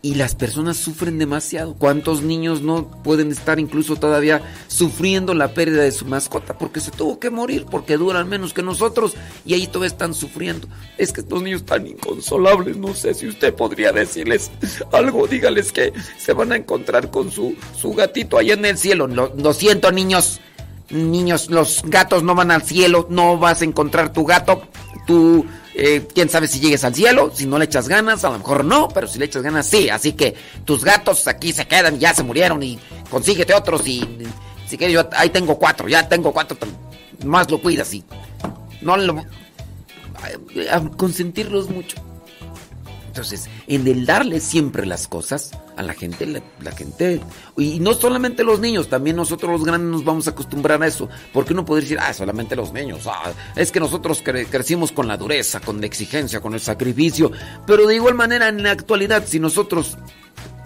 Y 0.00 0.14
las 0.14 0.36
personas 0.36 0.76
sufren 0.76 1.18
demasiado. 1.18 1.74
¿Cuántos 1.74 2.22
niños 2.22 2.62
no 2.62 2.88
pueden 3.02 3.32
estar 3.32 3.58
incluso 3.58 3.96
todavía 3.96 4.42
sufriendo 4.68 5.34
la 5.34 5.54
pérdida 5.54 5.82
de 5.82 5.92
su 5.92 6.04
mascota 6.04 6.58
porque 6.58 6.78
se 6.78 6.90
tuvo 6.90 7.18
que 7.18 7.30
morir, 7.30 7.64
porque 7.68 7.96
duran 7.96 8.28
menos 8.28 8.52
que 8.52 8.62
nosotros 8.62 9.14
y 9.46 9.54
ahí 9.54 9.66
todavía 9.66 9.88
están 9.88 10.12
sufriendo? 10.12 10.68
Es 10.98 11.10
que 11.12 11.22
estos 11.22 11.42
niños 11.42 11.62
están 11.62 11.86
inconsolables. 11.86 12.76
No 12.76 12.94
sé 12.94 13.14
si 13.14 13.26
usted 13.26 13.54
podría 13.54 13.90
decirles 13.92 14.52
algo. 14.92 15.26
Dígales 15.26 15.72
que 15.72 15.92
se 16.16 16.32
van 16.32 16.52
a 16.52 16.56
encontrar 16.56 17.10
con 17.10 17.32
su, 17.32 17.56
su 17.76 17.92
gatito 17.92 18.38
allá 18.38 18.54
en 18.54 18.66
el 18.66 18.78
cielo. 18.78 19.08
Lo, 19.08 19.34
lo 19.34 19.52
siento, 19.52 19.90
niños. 19.90 20.40
Niños, 20.90 21.50
los 21.50 21.82
gatos 21.84 22.22
no 22.22 22.34
van 22.34 22.50
al 22.50 22.62
cielo. 22.62 23.06
No 23.10 23.38
vas 23.38 23.62
a 23.62 23.64
encontrar 23.64 24.12
tu 24.12 24.24
gato. 24.24 24.62
Tú, 25.06 25.46
eh, 25.74 26.06
quién 26.14 26.28
sabe 26.28 26.48
si 26.48 26.60
llegues 26.60 26.84
al 26.84 26.94
cielo. 26.94 27.30
Si 27.34 27.46
no 27.46 27.58
le 27.58 27.64
echas 27.64 27.88
ganas, 27.88 28.24
a 28.24 28.30
lo 28.30 28.38
mejor 28.38 28.64
no. 28.64 28.88
Pero 28.88 29.06
si 29.06 29.18
le 29.18 29.26
echas 29.26 29.42
ganas, 29.42 29.66
sí. 29.66 29.88
Así 29.88 30.12
que 30.12 30.34
tus 30.64 30.84
gatos 30.84 31.26
aquí 31.26 31.52
se 31.52 31.66
quedan. 31.66 31.98
Ya 31.98 32.14
se 32.14 32.22
murieron. 32.22 32.62
Y 32.62 32.78
consíguete 33.10 33.54
otros. 33.54 33.86
Y 33.86 34.06
si 34.66 34.76
quieres, 34.76 34.94
yo 34.94 35.08
ahí 35.12 35.30
tengo 35.30 35.58
cuatro. 35.58 35.88
Ya 35.88 36.08
tengo 36.08 36.32
cuatro. 36.32 36.56
Más 37.24 37.50
lo 37.50 37.60
cuidas. 37.60 37.92
Y 37.94 38.04
no 38.82 38.96
lo. 38.96 39.24
consentirlos 40.96 41.70
mucho. 41.70 41.96
Entonces, 43.14 43.48
en 43.68 43.86
el 43.86 44.06
darle 44.06 44.40
siempre 44.40 44.84
las 44.86 45.06
cosas 45.06 45.52
a 45.76 45.84
la 45.84 45.94
gente, 45.94 46.26
la, 46.26 46.72
gente, 46.72 47.20
y 47.56 47.78
no 47.78 47.94
solamente 47.94 48.42
los 48.42 48.58
niños, 48.58 48.88
también 48.88 49.14
nosotros 49.14 49.52
los 49.52 49.64
grandes 49.64 49.88
nos 49.88 50.04
vamos 50.04 50.26
a 50.26 50.30
acostumbrar 50.30 50.82
a 50.82 50.88
eso. 50.88 51.08
Porque 51.32 51.52
uno 51.52 51.64
puede 51.64 51.82
decir, 51.82 51.96
ah, 52.00 52.12
solamente 52.12 52.56
los 52.56 52.72
niños, 52.72 53.06
ah, 53.06 53.32
es 53.54 53.70
que 53.70 53.78
nosotros 53.78 54.24
cre- 54.24 54.48
crecimos 54.50 54.90
con 54.90 55.06
la 55.06 55.16
dureza, 55.16 55.60
con 55.60 55.80
la 55.80 55.86
exigencia, 55.86 56.40
con 56.40 56.54
el 56.54 56.60
sacrificio. 56.60 57.30
Pero 57.68 57.86
de 57.86 57.94
igual 57.94 58.16
manera, 58.16 58.48
en 58.48 58.64
la 58.64 58.72
actualidad, 58.72 59.24
si 59.28 59.38
nosotros 59.38 59.96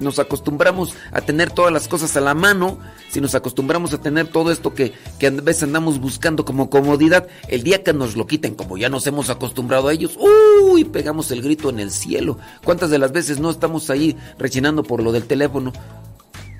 nos 0.01 0.19
acostumbramos 0.19 0.95
a 1.13 1.21
tener 1.21 1.51
todas 1.51 1.73
las 1.73 1.89
cosas 1.89 2.17
a 2.17 2.21
la 2.21 2.35
mano, 2.35 2.79
si 3.11 3.21
nos 3.21 3.35
acostumbramos 3.35 3.93
a 3.93 4.01
tener 4.01 4.29
todo 4.29 4.53
esto 4.53 4.75
que, 4.75 4.93
que 5.19 5.27
a 5.27 5.31
veces 5.31 5.65
andamos 5.65 6.01
buscando 6.01 6.45
como 6.45 6.71
comodidad, 6.71 7.27
el 7.49 7.63
día 7.63 7.83
que 7.83 7.93
nos 7.93 8.17
lo 8.17 8.27
quiten, 8.27 8.55
como 8.55 8.77
ya 8.77 8.89
nos 8.89 9.07
hemos 9.07 9.31
acostumbrado 9.31 9.89
a 9.89 9.93
ellos, 9.93 10.19
uy, 10.19 10.85
pegamos 10.85 11.31
el 11.31 11.43
grito 11.43 11.71
en 11.71 11.81
el 11.81 11.91
cielo. 11.91 12.39
¿Cuántas 12.65 12.91
de 12.91 12.99
las 12.99 13.13
veces 13.13 13.39
no 13.39 13.51
estamos 13.51 13.91
ahí 13.91 14.17
rechinando 14.39 14.83
por 14.83 15.03
lo 15.03 15.13
del 15.13 15.27
teléfono? 15.27 15.73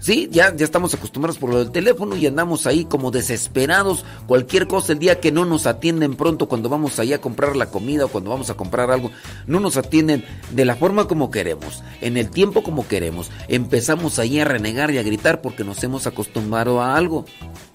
Sí, 0.01 0.29
ya, 0.31 0.55
ya 0.55 0.65
estamos 0.65 0.95
acostumbrados 0.95 1.39
por 1.39 1.51
lo 1.51 1.59
del 1.59 1.73
teléfono 1.73 2.17
y 2.17 2.27
andamos 2.27 2.67
ahí 2.67 2.85
como 2.85 3.11
desesperados. 3.11 4.05
Cualquier 4.27 4.69
cosa, 4.69 4.93
el 4.93 4.99
día 5.01 5.21
que 5.21 5.33
no 5.33 5.45
nos 5.45 5.67
atienden 5.67 6.15
pronto 6.15 6.49
cuando 6.49 6.69
vamos 6.69 6.99
ahí 6.99 7.13
a 7.13 7.21
comprar 7.21 7.57
la 7.57 7.71
comida 7.71 8.05
o 8.05 8.09
cuando 8.09 8.31
vamos 8.31 8.49
a 8.51 8.55
comprar 8.55 8.91
algo, 8.91 9.11
no 9.47 9.59
nos 9.59 9.77
atienden 9.77 10.25
de 10.53 10.65
la 10.65 10.77
forma 10.77 11.09
como 11.09 11.31
queremos, 11.31 11.83
en 12.01 12.17
el 12.17 12.31
tiempo 12.31 12.63
como 12.63 12.87
queremos. 12.87 13.31
Empezamos 13.49 14.19
ahí 14.19 14.39
a 14.39 14.45
renegar 14.45 14.91
y 14.93 14.99
a 14.99 15.03
gritar 15.03 15.41
porque 15.41 15.65
nos 15.65 15.83
hemos 15.83 16.07
acostumbrado 16.07 16.81
a 16.81 16.97
algo. 16.97 17.25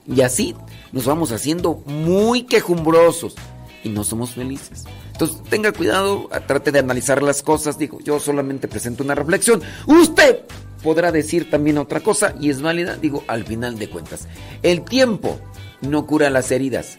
Y 0.08 0.22
así 0.22 0.56
nos 0.92 1.06
vamos 1.06 1.32
haciendo 1.32 1.84
muy 1.86 2.44
quejumbrosos 2.44 3.36
y 3.84 3.90
no 3.90 4.04
somos 4.04 4.32
felices. 4.32 4.86
Entonces 5.14 5.44
tenga 5.50 5.72
cuidado, 5.72 6.28
trate 6.48 6.72
de 6.72 6.80
analizar 6.80 7.22
las 7.24 7.44
cosas. 7.44 7.78
Digo, 7.78 8.00
yo 8.02 8.20
solamente 8.20 8.68
presento 8.68 9.04
una 9.04 9.16
reflexión. 9.16 9.62
Usted 9.86 10.40
podrá 10.82 11.12
decir 11.12 11.50
también 11.50 11.78
otra 11.78 12.02
cosa 12.02 12.36
y 12.40 12.50
es 12.50 12.62
válida, 12.62 12.98
digo, 12.98 13.24
al 13.28 13.46
final 13.46 13.78
de 13.78 13.90
cuentas. 13.90 14.28
El 14.64 14.84
tiempo 14.84 15.40
no 15.82 16.06
cura 16.08 16.30
las 16.30 16.52
heridas. 16.52 16.98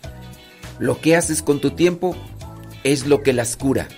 Lo 0.79 1.01
que 1.01 1.17
haces 1.17 1.43
con 1.43 1.61
tu 1.61 1.73
tiempo 1.73 2.17
es 2.85 3.07
lo 3.07 3.23
que 3.23 3.33
las 3.33 3.57
cura. 3.57 3.89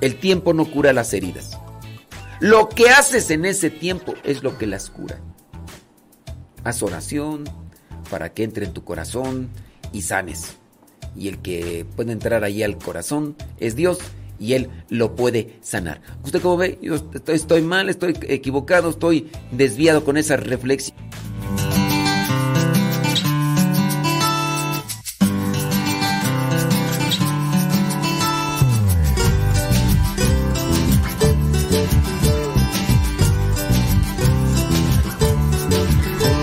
El 0.00 0.16
tiempo 0.16 0.52
no 0.52 0.70
cura 0.70 0.92
las 0.92 1.14
heridas. 1.14 1.58
Lo 2.40 2.68
que 2.68 2.90
haces 2.90 3.30
en 3.30 3.44
ese 3.44 3.70
tiempo 3.70 4.14
es 4.24 4.42
lo 4.42 4.58
que 4.58 4.66
las 4.66 4.90
cura. 4.90 5.20
Haz 6.64 6.82
oración 6.82 7.44
para 8.10 8.32
que 8.32 8.42
entre 8.42 8.66
en 8.66 8.72
tu 8.72 8.82
corazón 8.82 9.50
y 9.92 10.02
sanes. 10.02 10.59
Y 11.16 11.28
el 11.28 11.38
que 11.38 11.84
puede 11.96 12.12
entrar 12.12 12.44
ahí 12.44 12.62
al 12.62 12.78
corazón 12.78 13.36
es 13.58 13.76
Dios 13.76 13.98
y 14.38 14.54
Él 14.54 14.70
lo 14.88 15.14
puede 15.14 15.58
sanar. 15.60 16.00
¿Usted 16.24 16.40
cómo 16.40 16.56
ve? 16.56 16.78
Yo 16.80 16.94
estoy, 16.96 17.34
estoy 17.34 17.62
mal, 17.62 17.88
estoy 17.88 18.16
equivocado, 18.22 18.90
estoy 18.90 19.30
desviado 19.52 20.04
con 20.04 20.16
esa 20.16 20.36
reflexión. 20.36 20.96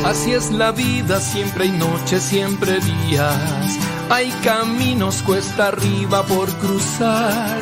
Así 0.06 0.32
es 0.32 0.52
la 0.52 0.72
vida, 0.72 1.20
siempre 1.20 1.66
hay 1.66 1.72
noches, 1.72 2.24
siempre 2.24 2.80
días. 2.80 3.87
Hay 4.10 4.32
caminos 4.44 5.22
cuesta 5.22 5.68
arriba 5.68 6.24
por 6.24 6.50
cruzar. 6.58 7.60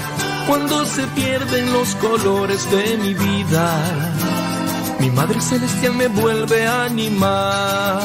Cuando 0.48 0.86
se 0.86 1.08
pierden 1.08 1.74
los 1.74 1.96
colores 1.96 2.70
de 2.70 2.98
mi 2.98 3.14
vida, 3.16 3.82
mi 5.00 5.10
Madre 5.10 5.42
Celestial 5.42 5.96
me 5.96 6.08
vuelve 6.08 6.68
a 6.68 6.86
animar. 6.86 8.02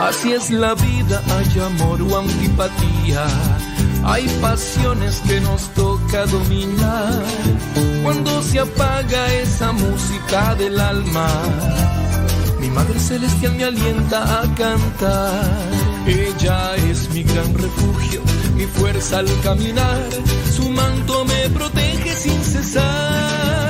Así 0.00 0.32
es 0.32 0.50
la 0.50 0.74
vida, 0.74 1.22
hay 1.36 1.60
amor 1.60 2.02
o 2.02 2.18
antipatía. 2.18 3.24
Hay 4.04 4.28
pasiones 4.42 5.22
que 5.26 5.40
nos 5.40 5.72
toca 5.72 6.26
dominar 6.26 7.22
cuando 8.02 8.42
se 8.42 8.60
apaga 8.60 9.34
esa 9.34 9.72
música 9.72 10.54
del 10.56 10.78
alma. 10.78 11.28
Mi 12.60 12.68
Madre 12.68 13.00
Celestial 13.00 13.54
me 13.54 13.64
alienta 13.64 14.42
a 14.42 14.54
cantar. 14.54 15.93
Ella 16.06 16.76
es 16.90 17.08
mi 17.10 17.22
gran 17.22 17.54
refugio, 17.54 18.20
mi 18.56 18.66
fuerza 18.66 19.18
al 19.18 19.40
caminar. 19.42 20.08
Su 20.54 20.68
manto 20.68 21.24
me 21.24 21.48
protege 21.50 22.14
sin 22.14 22.42
cesar. 22.42 23.63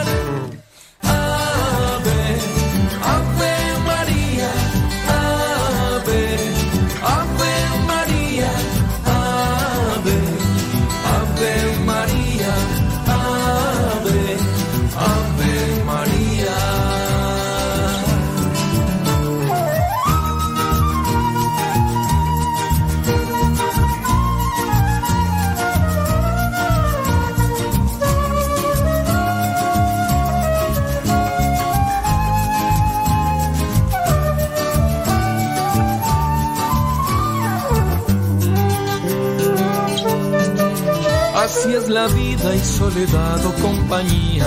La 41.88 42.06
vida 42.08 42.54
y 42.54 42.60
soledad 42.60 43.44
o 43.44 43.52
compañía. 43.54 44.46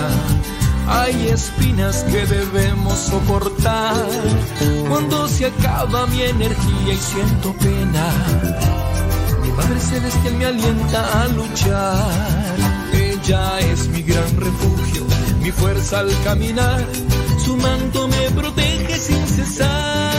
Hay 0.88 1.28
espinas 1.28 2.04
que 2.04 2.26
debemos 2.26 2.98
soportar. 2.98 4.08
Cuando 4.90 5.28
se 5.28 5.46
acaba 5.46 6.08
mi 6.08 6.22
energía 6.22 6.94
y 6.94 6.98
siento 6.98 7.54
pena, 7.54 8.12
mi 9.42 9.52
Madre 9.52 9.80
Celestial 9.80 10.36
me 10.36 10.46
alienta 10.46 11.24
a 11.24 11.28
luchar. 11.28 12.58
Ella 12.94 13.60
es 13.60 13.88
mi 13.90 14.02
gran 14.02 14.38
refugio, 14.38 15.06
mi 15.42 15.52
fuerza 15.52 16.00
al 16.00 16.12
caminar. 16.24 16.86
Su 17.44 17.58
manto 17.58 18.08
me 18.08 18.32
protege 18.32 18.98
sin 18.98 19.28
cesar. 19.28 20.17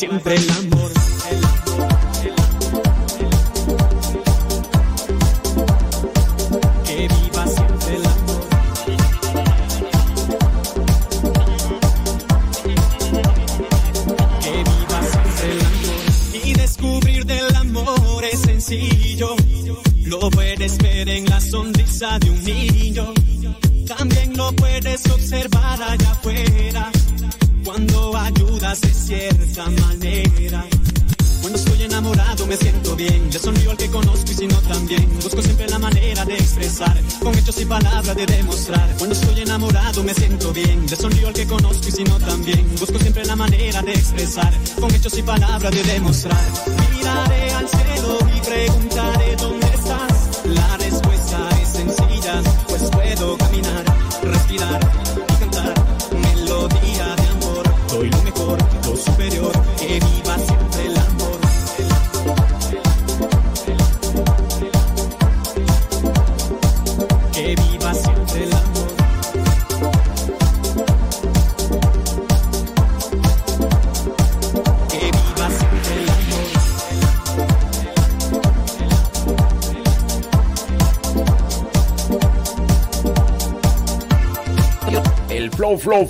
Siempre 0.00 0.39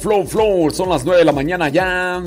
flow, 0.01 0.27
flow. 0.27 0.71
Son 0.71 0.89
las 0.89 1.05
9 1.05 1.21
de 1.21 1.25
la 1.25 1.33
mañana 1.33 1.69
ya. 1.69 2.23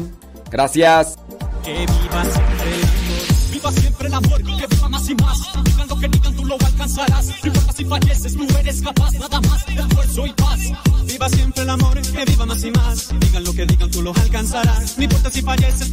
Gracias. 0.50 1.18
Que 1.64 1.86
viva 1.86 2.24
siempre 2.26 2.72
el 2.72 2.84
amor. 2.84 3.24
viva 3.52 3.72
siempre 3.72 4.08
el 4.08 4.14
amor, 4.14 4.44
que 4.44 4.68
viva 4.68 4.90
más 4.90 5.10
y 5.10 5.16
más. 5.16 5.64
Digan 5.64 5.88
lo 5.88 5.96
que 6.00 6.08
digan, 6.08 6.36
tú 6.36 6.46
lo 6.46 6.56
alcanzarás. 6.56 7.28
No 7.28 7.48
importa 7.48 7.74
si 7.74 7.86
falleces, 7.86 8.36
tú 8.36 8.48
eres 8.60 8.82
capaz, 8.82 9.12
nada 9.14 9.42
más 9.42 9.66
de 9.66 9.74
esfuerzo 9.74 10.26
y 10.26 10.34
paz. 10.34 10.60
Viva 11.06 11.30
siempre 11.30 11.64
el 11.64 11.70
amor, 11.70 12.02
que 12.02 12.26
viva 12.26 12.46
más 12.46 12.64
y 12.64 12.72
más. 12.72 13.20
Digan 13.20 13.44
lo 13.44 13.54
que 13.54 13.66
digan, 13.66 13.92
tú 13.92 14.02
lo 14.02 14.14
alcanzarás. 14.14 14.98
No 14.98 15.04
importa 15.04 15.32
si 15.32 15.42
falleces, 15.42 15.93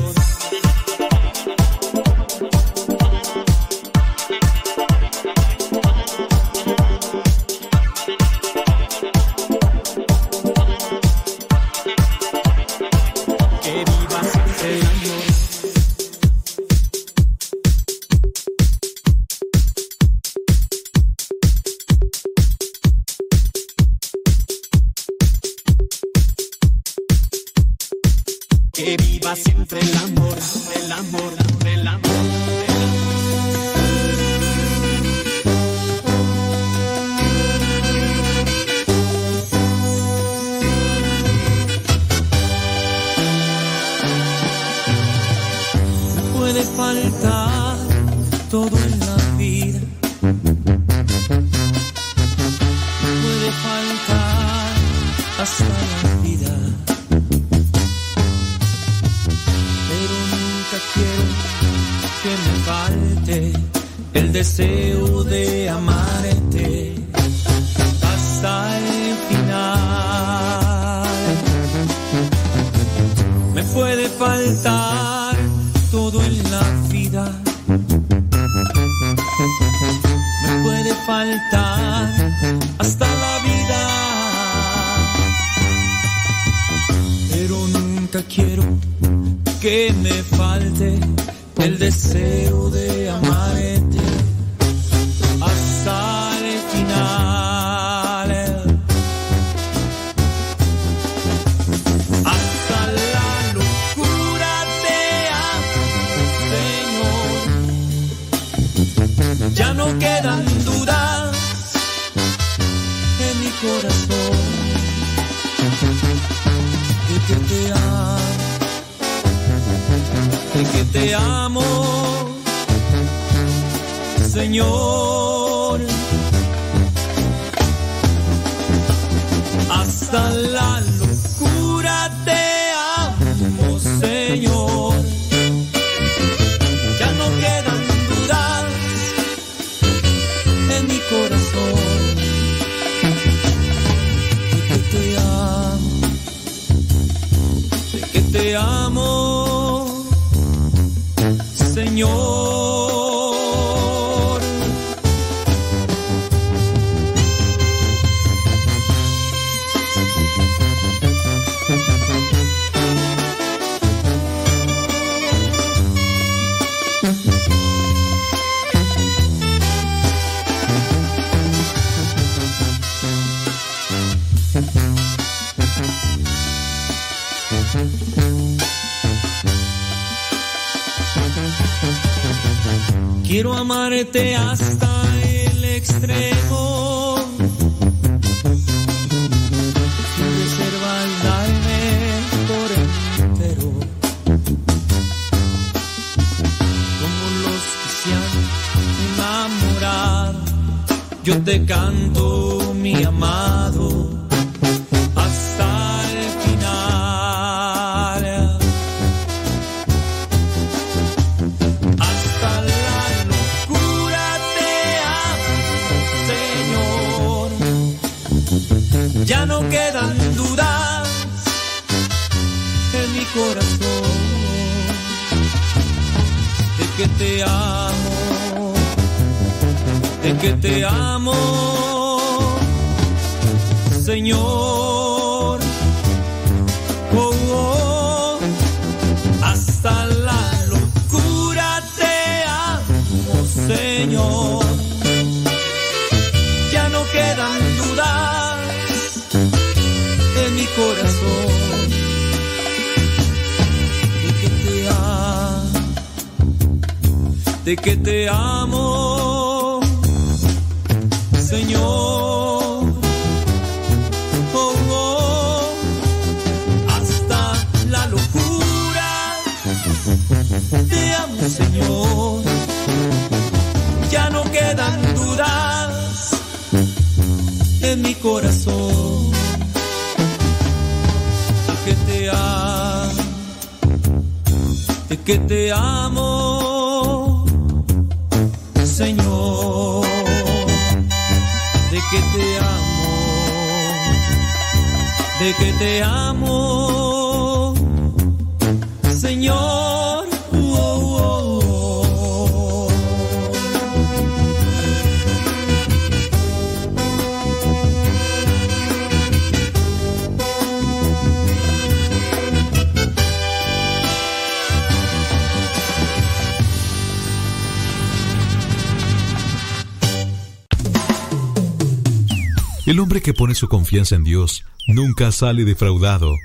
Su 323.61 323.67
confianza 323.67 324.15
en 324.15 324.23
Dios 324.23 324.65
nunca 324.87 325.31
sale 325.31 325.65
defraudado. 325.65 326.35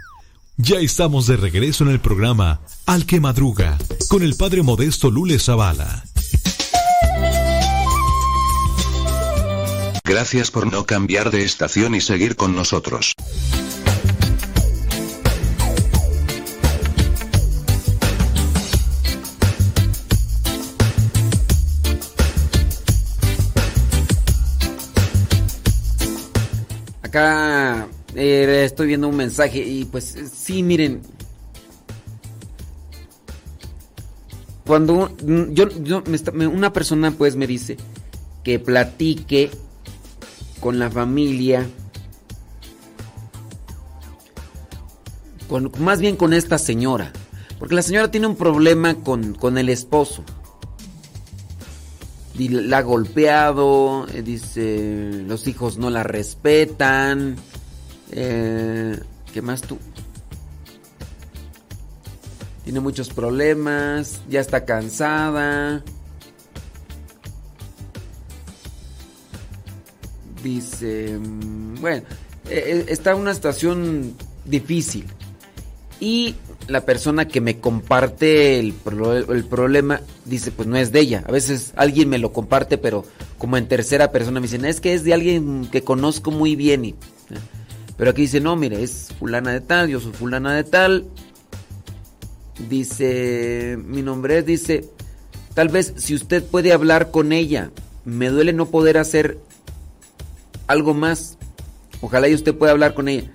Ya 0.58 0.80
estamos 0.80 1.26
de 1.26 1.38
regreso 1.38 1.82
en 1.84 1.88
el 1.88 1.98
programa 1.98 2.60
Al 2.84 3.06
que 3.06 3.20
Madruga 3.20 3.78
con 4.10 4.22
el 4.22 4.36
padre 4.36 4.62
modesto 4.62 5.10
Lule 5.10 5.38
Zavala. 5.38 6.04
Gracias 10.04 10.50
por 10.50 10.70
no 10.70 10.84
cambiar 10.84 11.30
de 11.30 11.42
estación 11.42 11.94
y 11.94 12.02
seguir 12.02 12.36
con 12.36 12.54
nosotros. 12.54 13.14
Estoy 28.76 28.88
viendo 28.88 29.08
un 29.08 29.16
mensaje 29.16 29.64
y 29.64 29.86
pues 29.86 30.14
sí, 30.30 30.62
miren. 30.62 31.00
Cuando 34.66 35.16
yo, 35.16 36.02
una 36.52 36.74
persona 36.74 37.10
pues 37.12 37.36
me 37.36 37.46
dice 37.46 37.78
que 38.44 38.58
platique 38.58 39.50
con 40.60 40.78
la 40.78 40.90
familia, 40.90 41.66
con, 45.48 45.72
más 45.78 46.00
bien 46.00 46.16
con 46.16 46.34
esta 46.34 46.58
señora, 46.58 47.12
porque 47.58 47.76
la 47.76 47.82
señora 47.82 48.10
tiene 48.10 48.26
un 48.26 48.36
problema 48.36 48.96
con, 48.96 49.32
con 49.32 49.56
el 49.56 49.70
esposo. 49.70 50.22
Y 52.38 52.48
la 52.48 52.78
ha 52.78 52.82
golpeado, 52.82 54.06
eh, 54.12 54.20
dice, 54.20 55.22
los 55.26 55.46
hijos 55.46 55.78
no 55.78 55.88
la 55.88 56.02
respetan. 56.02 57.36
Eh, 58.12 58.98
¿Qué 59.32 59.42
más 59.42 59.60
tú? 59.62 59.78
Tiene 62.64 62.80
muchos 62.80 63.10
problemas, 63.10 64.22
ya 64.28 64.40
está 64.40 64.64
cansada. 64.64 65.82
Dice, 70.42 71.18
mm, 71.18 71.80
bueno, 71.80 72.02
eh, 72.48 72.62
eh, 72.66 72.84
está 72.88 73.12
en 73.12 73.18
una 73.18 73.34
situación 73.34 74.14
difícil. 74.44 75.06
Y 75.98 76.34
la 76.68 76.82
persona 76.84 77.26
que 77.26 77.40
me 77.40 77.58
comparte 77.58 78.58
el, 78.58 78.72
pro- 78.72 79.16
el 79.16 79.44
problema 79.44 80.00
dice, 80.24 80.50
pues 80.52 80.68
no 80.68 80.76
es 80.76 80.92
de 80.92 81.00
ella. 81.00 81.24
A 81.26 81.32
veces 81.32 81.72
alguien 81.76 82.08
me 82.08 82.18
lo 82.18 82.32
comparte, 82.32 82.78
pero 82.78 83.04
como 83.38 83.56
en 83.56 83.66
tercera 83.66 84.12
persona 84.12 84.40
me 84.40 84.46
dicen, 84.46 84.64
es 84.64 84.80
que 84.80 84.94
es 84.94 85.04
de 85.04 85.14
alguien 85.14 85.68
que 85.70 85.82
conozco 85.82 86.30
muy 86.30 86.54
bien. 86.54 86.84
Y. 86.84 86.94
pero 87.96 88.10
aquí 88.10 88.22
dice, 88.22 88.40
no, 88.40 88.56
mire, 88.56 88.82
es 88.82 89.08
fulana 89.18 89.52
de 89.52 89.60
tal, 89.60 89.88
yo 89.88 90.00
soy 90.00 90.12
fulana 90.12 90.54
de 90.54 90.64
tal. 90.64 91.06
Dice, 92.68 93.78
mi 93.84 94.02
nombre 94.02 94.38
es, 94.38 94.46
dice, 94.46 94.88
tal 95.54 95.68
vez 95.68 95.94
si 95.96 96.14
usted 96.14 96.44
puede 96.44 96.72
hablar 96.72 97.10
con 97.10 97.32
ella, 97.32 97.70
me 98.04 98.28
duele 98.28 98.52
no 98.52 98.66
poder 98.66 98.98
hacer 98.98 99.38
algo 100.66 100.94
más. 100.94 101.38
Ojalá 102.02 102.28
y 102.28 102.34
usted 102.34 102.54
pueda 102.54 102.72
hablar 102.72 102.94
con 102.94 103.08
ella. 103.08 103.30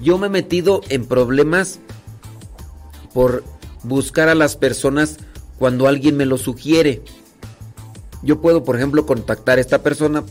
Yo 0.00 0.18
me 0.18 0.28
he 0.28 0.30
metido 0.30 0.82
en 0.88 1.06
problemas 1.06 1.80
por 3.12 3.42
buscar 3.82 4.28
a 4.28 4.34
las 4.34 4.56
personas 4.56 5.16
cuando 5.58 5.88
alguien 5.88 6.16
me 6.16 6.26
lo 6.26 6.38
sugiere. 6.38 7.02
Yo 8.22 8.40
puedo, 8.40 8.62
por 8.62 8.76
ejemplo, 8.76 9.06
contactar 9.06 9.58
a 9.58 9.60
esta 9.60 9.82
persona 9.82 10.22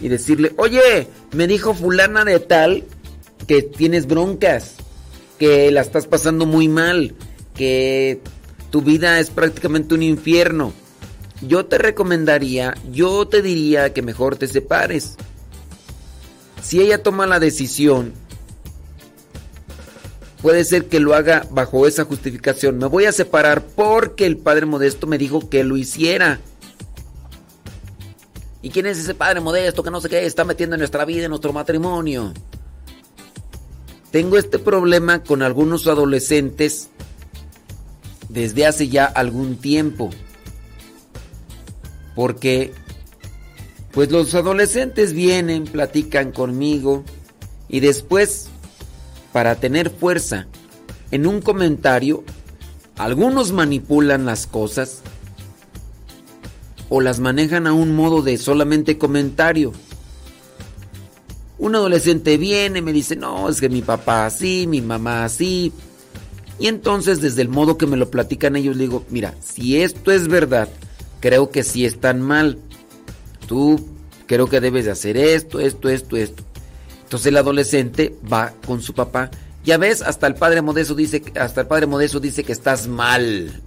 y 0.00 0.08
decirle, 0.08 0.52
oye, 0.56 1.08
me 1.32 1.46
dijo 1.46 1.74
fulana 1.74 2.24
de 2.24 2.40
tal 2.40 2.84
que 3.46 3.62
tienes 3.62 4.06
broncas, 4.06 4.74
que 5.38 5.70
la 5.70 5.80
estás 5.80 6.06
pasando 6.06 6.46
muy 6.46 6.68
mal, 6.68 7.14
que 7.54 8.20
tu 8.70 8.82
vida 8.82 9.20
es 9.20 9.30
prácticamente 9.30 9.94
un 9.94 10.02
infierno. 10.02 10.72
Yo 11.42 11.66
te 11.66 11.78
recomendaría, 11.78 12.74
yo 12.90 13.26
te 13.26 13.42
diría 13.42 13.92
que 13.92 14.02
mejor 14.02 14.36
te 14.36 14.46
separes. 14.46 15.16
Si 16.62 16.80
ella 16.80 17.02
toma 17.02 17.26
la 17.26 17.40
decisión, 17.40 18.12
puede 20.42 20.64
ser 20.64 20.86
que 20.86 21.00
lo 21.00 21.14
haga 21.14 21.46
bajo 21.50 21.86
esa 21.86 22.04
justificación. 22.04 22.78
Me 22.78 22.86
voy 22.86 23.06
a 23.06 23.12
separar 23.12 23.64
porque 23.64 24.26
el 24.26 24.36
padre 24.36 24.66
modesto 24.66 25.06
me 25.06 25.18
dijo 25.18 25.48
que 25.48 25.64
lo 25.64 25.76
hiciera. 25.76 26.40
¿Y 28.62 28.70
quién 28.70 28.86
es 28.86 28.98
ese 28.98 29.14
padre 29.14 29.40
modesto 29.40 29.82
que 29.82 29.90
no 29.90 30.00
sé 30.00 30.08
qué 30.08 30.26
está 30.26 30.44
metiendo 30.44 30.76
en 30.76 30.80
nuestra 30.80 31.04
vida, 31.04 31.24
en 31.24 31.30
nuestro 31.30 31.52
matrimonio? 31.52 32.32
Tengo 34.10 34.36
este 34.36 34.58
problema 34.58 35.22
con 35.22 35.42
algunos 35.42 35.86
adolescentes 35.86 36.88
desde 38.28 38.66
hace 38.66 38.88
ya 38.88 39.04
algún 39.04 39.56
tiempo. 39.56 40.10
Porque 42.14 42.72
pues 43.92 44.10
los 44.10 44.34
adolescentes 44.34 45.12
vienen, 45.12 45.64
platican 45.64 46.32
conmigo 46.32 47.04
y 47.68 47.80
después 47.80 48.48
para 49.32 49.56
tener 49.56 49.90
fuerza 49.90 50.46
en 51.10 51.26
un 51.26 51.40
comentario, 51.40 52.24
algunos 52.96 53.52
manipulan 53.52 54.26
las 54.26 54.46
cosas 54.46 55.02
o 56.90 57.00
las 57.00 57.20
manejan 57.20 57.66
a 57.66 57.72
un 57.72 57.94
modo 57.94 58.20
de 58.20 58.36
solamente 58.36 58.98
comentario. 58.98 59.72
Un 61.56 61.74
adolescente 61.74 62.36
viene, 62.36 62.82
me 62.82 62.92
dice, 62.92 63.16
no, 63.16 63.48
es 63.48 63.60
que 63.60 63.68
mi 63.68 63.80
papá 63.80 64.26
así, 64.26 64.66
mi 64.66 64.82
mamá 64.82 65.24
así. 65.24 65.72
Y 66.58 66.66
entonces 66.66 67.20
desde 67.20 67.42
el 67.42 67.48
modo 67.48 67.78
que 67.78 67.86
me 67.86 67.96
lo 67.96 68.10
platican 68.10 68.56
ellos, 68.56 68.76
le 68.76 68.82
digo, 68.82 69.04
mira, 69.08 69.34
si 69.40 69.80
esto 69.80 70.10
es 70.10 70.28
verdad, 70.28 70.68
creo 71.20 71.50
que 71.50 71.62
sí 71.62 71.86
están 71.86 72.20
mal. 72.20 72.58
Tú 73.46 73.80
creo 74.26 74.48
que 74.48 74.60
debes 74.60 74.84
de 74.84 74.90
hacer 74.90 75.16
esto, 75.16 75.60
esto, 75.60 75.88
esto, 75.88 76.16
esto. 76.16 76.42
Entonces 77.04 77.28
el 77.28 77.36
adolescente 77.36 78.16
va 78.30 78.52
con 78.66 78.82
su 78.82 78.94
papá. 78.94 79.30
Ya 79.64 79.78
ves, 79.78 80.02
hasta 80.02 80.26
el 80.26 80.34
padre 80.34 80.62
Modesto 80.62 80.94
dice, 80.94 81.22
hasta 81.38 81.60
el 81.60 81.66
padre 81.66 81.86
Modesto 81.86 82.18
dice 82.18 82.42
que 82.42 82.52
estás 82.52 82.88
mal. 82.88 83.62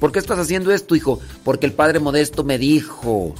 ¿Por 0.00 0.12
qué 0.12 0.18
estás 0.18 0.38
haciendo 0.38 0.72
esto, 0.72 0.96
hijo? 0.96 1.20
Porque 1.44 1.66
el 1.66 1.72
padre 1.72 2.00
Modesto 2.00 2.42
me 2.42 2.58
dijo. 2.58 3.34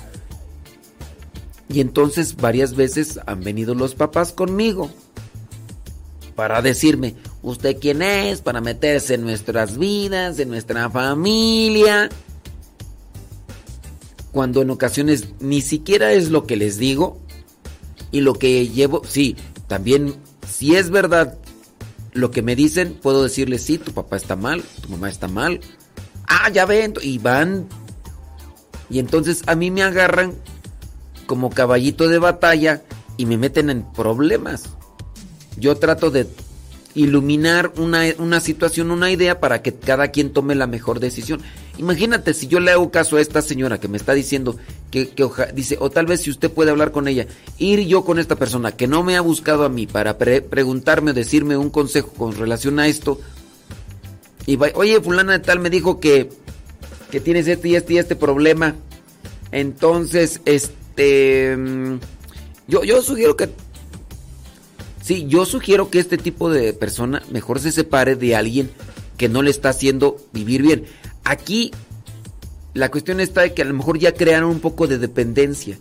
Y 1.68 1.80
entonces 1.80 2.36
varias 2.36 2.76
veces 2.76 3.18
han 3.26 3.42
venido 3.42 3.74
los 3.74 3.94
papás 3.94 4.32
conmigo 4.32 4.90
para 6.34 6.62
decirme, 6.62 7.14
¿usted 7.42 7.76
quién 7.80 8.02
es? 8.02 8.40
Para 8.40 8.60
meterse 8.60 9.14
en 9.14 9.22
nuestras 9.22 9.78
vidas, 9.78 10.38
en 10.38 10.48
nuestra 10.48 10.90
familia. 10.90 12.10
Cuando 14.32 14.62
en 14.62 14.70
ocasiones 14.70 15.28
ni 15.40 15.60
siquiera 15.60 16.12
es 16.12 16.30
lo 16.30 16.46
que 16.46 16.56
les 16.56 16.76
digo 16.76 17.18
y 18.10 18.20
lo 18.20 18.34
que 18.34 18.68
llevo, 18.68 19.02
sí, 19.08 19.36
también 19.66 20.14
si 20.48 20.76
es 20.76 20.90
verdad 20.90 21.38
lo 22.12 22.30
que 22.30 22.42
me 22.42 22.56
dicen, 22.56 22.94
puedo 23.00 23.22
decirles, 23.22 23.62
sí, 23.62 23.78
tu 23.78 23.92
papá 23.92 24.16
está 24.16 24.34
mal, 24.34 24.62
tu 24.82 24.88
mamá 24.88 25.08
está 25.08 25.28
mal. 25.28 25.60
Ah, 26.30 26.48
ya 26.48 26.64
ven, 26.64 26.94
y 27.02 27.18
van. 27.18 27.66
Y 28.88 28.98
entonces 29.00 29.42
a 29.46 29.54
mí 29.56 29.70
me 29.70 29.82
agarran 29.82 30.34
como 31.26 31.50
caballito 31.50 32.08
de 32.08 32.18
batalla 32.18 32.82
y 33.16 33.26
me 33.26 33.36
meten 33.36 33.68
en 33.68 33.82
problemas. 33.92 34.70
Yo 35.56 35.76
trato 35.76 36.10
de 36.10 36.26
iluminar 36.94 37.72
una, 37.76 38.02
una 38.18 38.40
situación, 38.40 38.90
una 38.90 39.10
idea 39.12 39.38
para 39.38 39.62
que 39.62 39.74
cada 39.74 40.08
quien 40.08 40.32
tome 40.32 40.54
la 40.56 40.66
mejor 40.66 40.98
decisión. 40.98 41.40
Imagínate 41.78 42.34
si 42.34 42.48
yo 42.48 42.58
le 42.60 42.72
hago 42.72 42.90
caso 42.90 43.16
a 43.16 43.20
esta 43.20 43.42
señora 43.42 43.78
que 43.78 43.86
me 43.88 43.96
está 43.96 44.12
diciendo 44.12 44.56
que, 44.90 45.08
que 45.10 45.22
oja- 45.24 45.52
dice, 45.52 45.76
o 45.80 45.90
tal 45.90 46.06
vez 46.06 46.22
si 46.22 46.30
usted 46.30 46.50
puede 46.50 46.70
hablar 46.70 46.90
con 46.90 47.06
ella, 47.06 47.26
ir 47.58 47.80
yo 47.86 48.04
con 48.04 48.18
esta 48.18 48.34
persona 48.36 48.72
que 48.72 48.88
no 48.88 49.02
me 49.04 49.16
ha 49.16 49.20
buscado 49.20 49.64
a 49.64 49.68
mí 49.68 49.86
para 49.86 50.18
pre- 50.18 50.42
preguntarme 50.42 51.12
o 51.12 51.14
decirme 51.14 51.56
un 51.56 51.70
consejo 51.70 52.08
con 52.12 52.34
relación 52.36 52.78
a 52.80 52.88
esto, 52.88 53.20
y 54.50 54.58
oye, 54.74 55.00
fulana 55.00 55.32
de 55.32 55.38
tal 55.38 55.60
me 55.60 55.70
dijo 55.70 56.00
que, 56.00 56.28
que 57.10 57.20
tienes 57.20 57.46
este 57.46 57.68
y 57.68 57.76
este 57.76 57.94
y 57.94 57.98
este 57.98 58.16
problema. 58.16 58.76
Entonces, 59.52 60.40
este, 60.44 61.56
mm, 61.56 61.98
yo, 62.66 62.84
yo 62.84 63.02
sugiero 63.02 63.36
que 63.36 63.48
Sí, 65.02 65.26
yo 65.26 65.44
sugiero 65.44 65.90
que 65.90 65.98
este 65.98 66.18
tipo 66.18 66.50
de 66.50 66.72
persona 66.72 67.22
mejor 67.30 67.58
se 67.58 67.72
separe 67.72 68.16
de 68.16 68.36
alguien 68.36 68.70
que 69.16 69.28
no 69.28 69.42
le 69.42 69.50
está 69.50 69.70
haciendo 69.70 70.16
vivir 70.32 70.62
bien. 70.62 70.84
Aquí 71.24 71.72
la 72.74 72.90
cuestión 72.90 73.18
está 73.20 73.40
de 73.40 73.54
que 73.54 73.62
a 73.62 73.64
lo 73.64 73.74
mejor 73.74 73.98
ya 73.98 74.12
crearon 74.12 74.50
un 74.50 74.60
poco 74.60 74.86
de 74.86 74.98
dependencia. 74.98 75.78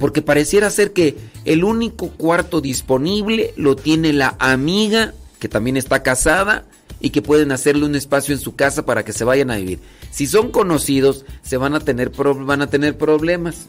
Porque 0.00 0.22
pareciera 0.22 0.70
ser 0.70 0.92
que 0.92 1.16
el 1.44 1.64
único 1.64 2.08
cuarto 2.08 2.60
disponible 2.60 3.52
lo 3.56 3.76
tiene 3.76 4.12
la 4.12 4.34
amiga, 4.38 5.14
que 5.42 5.48
también 5.48 5.76
está 5.76 6.04
casada, 6.04 6.66
y 7.00 7.10
que 7.10 7.20
pueden 7.20 7.50
hacerle 7.50 7.84
un 7.84 7.96
espacio 7.96 8.32
en 8.32 8.40
su 8.40 8.54
casa 8.54 8.86
para 8.86 9.04
que 9.04 9.12
se 9.12 9.24
vayan 9.24 9.50
a 9.50 9.56
vivir. 9.56 9.80
Si 10.12 10.28
son 10.28 10.52
conocidos, 10.52 11.24
se 11.42 11.56
van 11.56 11.74
a 11.74 11.80
tener, 11.80 12.10
van 12.10 12.62
a 12.62 12.70
tener 12.70 12.96
problemas. 12.96 13.66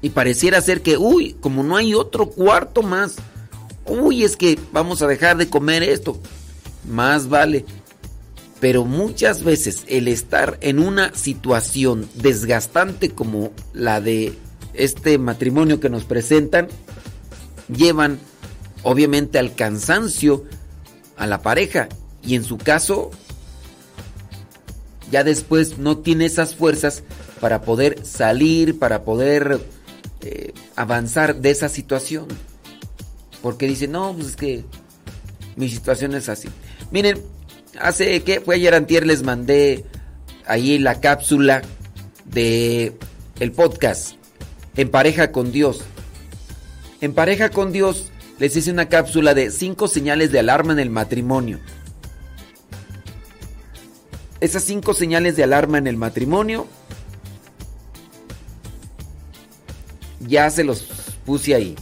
Y 0.00 0.10
pareciera 0.10 0.60
ser 0.60 0.80
que, 0.80 0.96
uy, 0.96 1.34
como 1.40 1.64
no 1.64 1.76
hay 1.76 1.94
otro 1.94 2.26
cuarto 2.26 2.84
más, 2.84 3.16
uy, 3.86 4.22
es 4.22 4.36
que 4.36 4.56
vamos 4.70 5.02
a 5.02 5.08
dejar 5.08 5.36
de 5.36 5.48
comer 5.48 5.82
esto. 5.82 6.16
Más 6.88 7.28
vale. 7.28 7.64
Pero 8.60 8.84
muchas 8.84 9.42
veces 9.42 9.82
el 9.88 10.06
estar 10.06 10.58
en 10.60 10.78
una 10.78 11.12
situación 11.12 12.08
desgastante 12.14 13.10
como 13.10 13.50
la 13.72 14.00
de 14.00 14.38
este 14.74 15.18
matrimonio 15.18 15.80
que 15.80 15.90
nos 15.90 16.04
presentan, 16.04 16.68
llevan 17.66 18.20
obviamente 18.88 19.38
al 19.38 19.54
cansancio 19.54 20.46
a 21.18 21.26
la 21.26 21.42
pareja. 21.42 21.90
Y 22.22 22.36
en 22.36 22.42
su 22.42 22.56
caso, 22.56 23.10
ya 25.10 25.24
después 25.24 25.76
no 25.76 25.98
tiene 25.98 26.24
esas 26.24 26.54
fuerzas 26.54 27.02
para 27.38 27.60
poder 27.60 28.02
salir, 28.06 28.78
para 28.78 29.04
poder 29.04 29.60
eh, 30.22 30.54
avanzar 30.74 31.36
de 31.36 31.50
esa 31.50 31.68
situación. 31.68 32.28
Porque 33.42 33.66
dice, 33.66 33.88
no, 33.88 34.14
pues 34.14 34.28
es 34.28 34.36
que 34.36 34.64
mi 35.56 35.68
situación 35.68 36.14
es 36.14 36.30
así. 36.30 36.48
Miren, 36.90 37.22
hace 37.78 38.22
que 38.22 38.40
fue 38.40 38.54
ayer 38.54 38.74
antier 38.74 39.06
les 39.06 39.22
mandé 39.22 39.84
ahí 40.46 40.78
la 40.78 40.98
cápsula 40.98 41.60
de 42.24 42.94
el 43.38 43.52
podcast 43.52 44.14
En 44.76 44.90
pareja 44.90 45.30
con 45.30 45.52
Dios. 45.52 45.82
En 47.02 47.12
pareja 47.12 47.50
con 47.50 47.70
Dios 47.70 48.12
les 48.38 48.54
hice 48.56 48.70
una 48.70 48.88
cápsula 48.88 49.34
de 49.34 49.50
cinco 49.50 49.88
señales 49.88 50.30
de 50.30 50.38
alarma 50.38 50.72
en 50.72 50.78
el 50.78 50.90
matrimonio. 50.90 51.58
Esas 54.40 54.62
cinco 54.62 54.94
señales 54.94 55.36
de 55.36 55.42
alarma 55.42 55.78
en 55.78 55.88
el 55.88 55.96
matrimonio 55.96 56.68
ya 60.20 60.48
se 60.50 60.62
los 60.62 60.86
puse 61.24 61.54
ahí. 61.54 61.74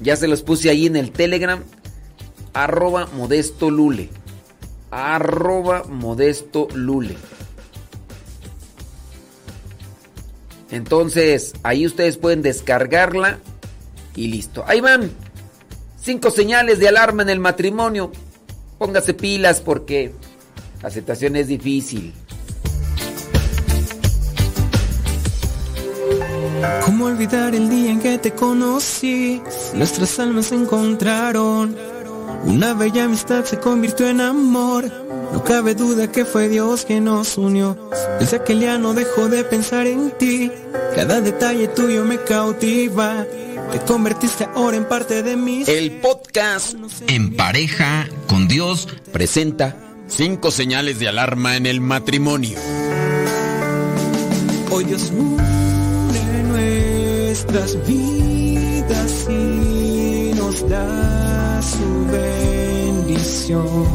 Ya 0.00 0.16
se 0.16 0.28
los 0.28 0.42
puse 0.42 0.70
ahí 0.70 0.86
en 0.86 0.96
el 0.96 1.10
Telegram. 1.10 1.62
Arroba 2.52 3.06
modesto 3.06 3.70
lule. 3.70 4.10
Arroba 4.90 5.84
modesto 5.84 6.68
lule. 6.74 7.16
Entonces, 10.70 11.52
ahí 11.64 11.84
ustedes 11.84 12.16
pueden 12.16 12.42
descargarla 12.42 13.40
y 14.14 14.28
listo. 14.28 14.64
Ahí 14.66 14.80
van. 14.80 15.10
Cinco 16.02 16.30
señales 16.30 16.78
de 16.78 16.88
alarma 16.88 17.22
en 17.22 17.30
el 17.30 17.40
matrimonio. 17.40 18.10
Póngase 18.78 19.14
pilas 19.14 19.60
porque 19.60 20.12
la 20.82 20.88
aceptación 20.88 21.36
es 21.36 21.48
difícil. 21.48 22.14
¿Cómo 26.84 27.06
olvidar 27.06 27.54
el 27.54 27.68
día 27.68 27.90
en 27.90 28.00
que 28.00 28.18
te 28.18 28.32
conocí? 28.32 29.42
Nuestras 29.74 30.18
almas 30.18 30.46
se 30.46 30.56
encontraron. 30.56 31.76
Una 32.44 32.74
bella 32.74 33.04
amistad 33.04 33.44
se 33.44 33.58
convirtió 33.58 34.08
en 34.08 34.20
amor. 34.20 34.90
No 35.32 35.44
cabe 35.44 35.74
duda 35.74 36.10
que 36.10 36.24
fue 36.24 36.48
Dios 36.48 36.84
que 36.84 37.00
nos 37.00 37.38
unió. 37.38 37.76
Desde 38.18 38.38
aquel 38.38 38.60
día 38.60 38.78
no 38.78 38.94
dejo 38.94 39.28
de 39.28 39.44
pensar 39.44 39.86
en 39.86 40.10
ti. 40.12 40.50
Cada 40.94 41.20
detalle 41.20 41.68
tuyo 41.68 42.04
me 42.04 42.18
cautiva. 42.18 43.26
Te 43.72 43.78
convertiste 43.80 44.48
ahora 44.54 44.76
en 44.76 44.84
parte 44.88 45.22
de 45.22 45.36
mí. 45.36 45.62
El 45.66 46.00
podcast 46.00 46.74
En 47.06 47.36
pareja 47.36 48.08
con 48.26 48.48
Dios 48.48 48.88
presenta 49.12 49.76
cinco 50.08 50.50
señales 50.50 50.98
de 50.98 51.06
alarma 51.06 51.56
en 51.56 51.66
el 51.66 51.80
matrimonio. 51.80 52.58
Hoy 54.72 54.84
Dios 54.84 55.12
une 55.16 56.42
nuestras 56.48 57.76
vidas 57.86 59.26
y 59.28 60.32
nos 60.34 60.68
da 60.68 61.62
su 61.62 62.06
bendición. 62.10 63.86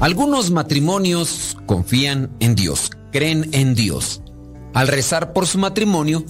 Algunos 0.00 0.50
matrimonios 0.50 1.58
confían 1.66 2.30
en 2.40 2.54
Dios, 2.54 2.90
creen 3.12 3.50
en 3.52 3.74
Dios. 3.74 4.22
Al 4.72 4.88
rezar 4.88 5.34
por 5.34 5.46
su 5.46 5.58
matrimonio, 5.58 6.24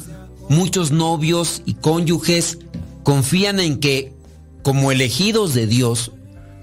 muchos 0.51 0.91
novios 0.91 1.63
y 1.65 1.75
cónyuges 1.75 2.59
confían 3.05 3.61
en 3.61 3.79
que, 3.79 4.13
como 4.63 4.91
elegidos 4.91 5.55
de 5.55 5.67
Dios, 5.67 6.11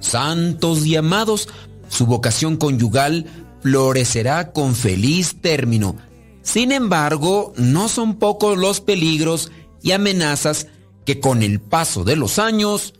santos 0.01 0.85
y 0.85 0.97
amados, 0.97 1.47
su 1.87 2.05
vocación 2.05 2.57
conyugal 2.57 3.25
florecerá 3.61 4.51
con 4.51 4.75
feliz 4.75 5.37
término. 5.41 5.95
Sin 6.43 6.73
embargo, 6.73 7.53
no 7.55 7.87
son 7.87 8.19
pocos 8.19 8.57
los 8.57 8.81
peligros 8.81 9.51
y 9.81 9.93
amenazas 9.93 10.67
que 11.05 11.21
con 11.21 11.41
el 11.41 11.61
paso 11.61 12.03
de 12.03 12.17
los 12.17 12.39
años, 12.39 12.93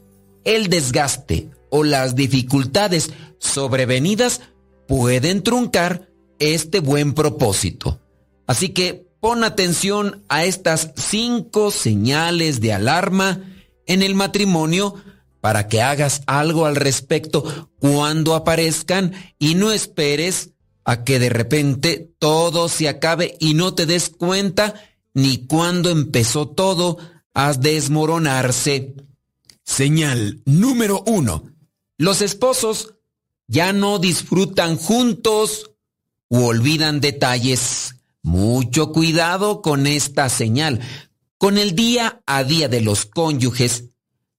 el 0.45 0.69
desgaste 0.69 1.49
o 1.69 1.83
las 1.83 2.15
dificultades 2.15 3.11
sobrevenidas 3.39 4.39
pueden 4.87 5.43
truncar 5.43 6.07
este 6.39 6.79
buen 6.79 7.13
propósito. 7.13 7.99
Así 8.45 8.69
que 8.69 9.06
pon 9.27 9.43
atención 9.43 10.23
a 10.29 10.45
estas 10.45 10.91
cinco 10.95 11.69
señales 11.69 12.61
de 12.61 12.71
alarma 12.71 13.43
en 13.85 14.01
el 14.01 14.15
matrimonio 14.15 14.95
para 15.41 15.67
que 15.67 15.81
hagas 15.81 16.21
algo 16.27 16.65
al 16.65 16.77
respecto 16.77 17.69
cuando 17.77 18.35
aparezcan 18.35 19.11
y 19.37 19.55
no 19.55 19.73
esperes 19.73 20.51
a 20.85 21.03
que 21.03 21.19
de 21.19 21.27
repente 21.27 22.09
todo 22.19 22.69
se 22.69 22.87
acabe 22.87 23.35
y 23.41 23.53
no 23.53 23.73
te 23.73 23.85
des 23.85 24.07
cuenta 24.07 24.75
ni 25.13 25.45
cuando 25.45 25.89
empezó 25.89 26.47
todo 26.47 26.97
a 27.33 27.51
desmoronarse. 27.51 28.95
Señal 29.65 30.41
número 30.45 31.03
uno. 31.05 31.51
Los 31.97 32.21
esposos 32.21 32.93
ya 33.45 33.73
no 33.73 33.99
disfrutan 33.99 34.77
juntos 34.77 35.71
u 36.29 36.45
olvidan 36.45 37.01
detalles. 37.01 37.96
Mucho 38.27 38.91
cuidado 38.91 39.61
con 39.61 39.87
esta 39.87 40.27
señal. 40.27 40.81
Con 41.37 41.57
el 41.57 41.75
día 41.75 42.21
a 42.25 42.43
día 42.43 42.67
de 42.67 42.81
los 42.81 43.05
cónyuges, 43.05 43.85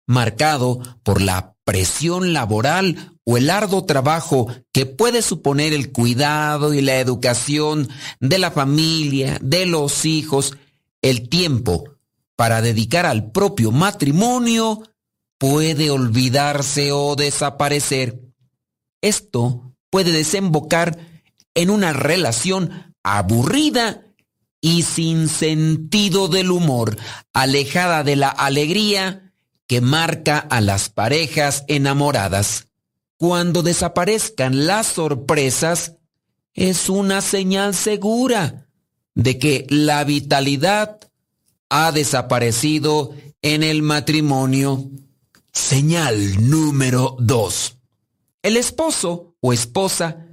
marcado 0.06 0.82
por 1.02 1.22
la 1.22 1.56
presión 1.64 2.34
laboral 2.34 3.14
o 3.24 3.38
el 3.38 3.48
arduo 3.48 3.86
trabajo 3.86 4.48
que 4.72 4.84
puede 4.84 5.22
suponer 5.22 5.72
el 5.72 5.90
cuidado 5.90 6.74
y 6.74 6.82
la 6.82 6.98
educación 6.98 7.88
de 8.20 8.38
la 8.38 8.50
familia, 8.50 9.38
de 9.40 9.64
los 9.64 10.04
hijos, 10.04 10.58
el 11.00 11.30
tiempo 11.30 11.84
para 12.36 12.60
dedicar 12.60 13.06
al 13.06 13.30
propio 13.30 13.72
matrimonio 13.72 14.82
puede 15.38 15.90
olvidarse 15.90 16.92
o 16.92 17.16
desaparecer. 17.16 18.20
Esto 19.00 19.72
puede 19.88 20.12
desembocar 20.12 20.98
en 21.54 21.70
una 21.70 21.94
relación 21.94 22.88
aburrida 23.16 24.04
y 24.60 24.82
sin 24.82 25.28
sentido 25.28 26.28
del 26.28 26.50
humor, 26.50 26.96
alejada 27.32 28.02
de 28.02 28.16
la 28.16 28.28
alegría 28.28 29.32
que 29.66 29.80
marca 29.80 30.38
a 30.38 30.60
las 30.60 30.88
parejas 30.88 31.64
enamoradas. 31.68 32.66
Cuando 33.16 33.62
desaparezcan 33.62 34.66
las 34.66 34.86
sorpresas, 34.86 35.94
es 36.54 36.88
una 36.88 37.20
señal 37.20 37.74
segura 37.74 38.66
de 39.14 39.38
que 39.38 39.66
la 39.68 40.04
vitalidad 40.04 41.00
ha 41.68 41.92
desaparecido 41.92 43.14
en 43.42 43.62
el 43.62 43.82
matrimonio. 43.82 44.90
Señal 45.52 46.48
número 46.48 47.16
2. 47.20 47.76
El 48.42 48.56
esposo 48.56 49.34
o 49.40 49.52
esposa 49.52 50.27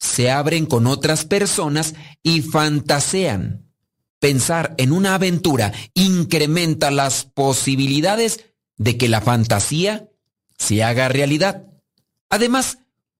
se 0.00 0.30
abren 0.30 0.66
con 0.66 0.86
otras 0.86 1.24
personas 1.24 1.94
y 2.22 2.40
fantasean. 2.40 3.70
Pensar 4.18 4.74
en 4.78 4.92
una 4.92 5.14
aventura 5.14 5.72
incrementa 5.94 6.90
las 6.90 7.24
posibilidades 7.24 8.46
de 8.76 8.96
que 8.96 9.08
la 9.08 9.20
fantasía 9.20 10.08
se 10.58 10.82
haga 10.82 11.08
realidad. 11.08 11.66
Además, 12.30 12.78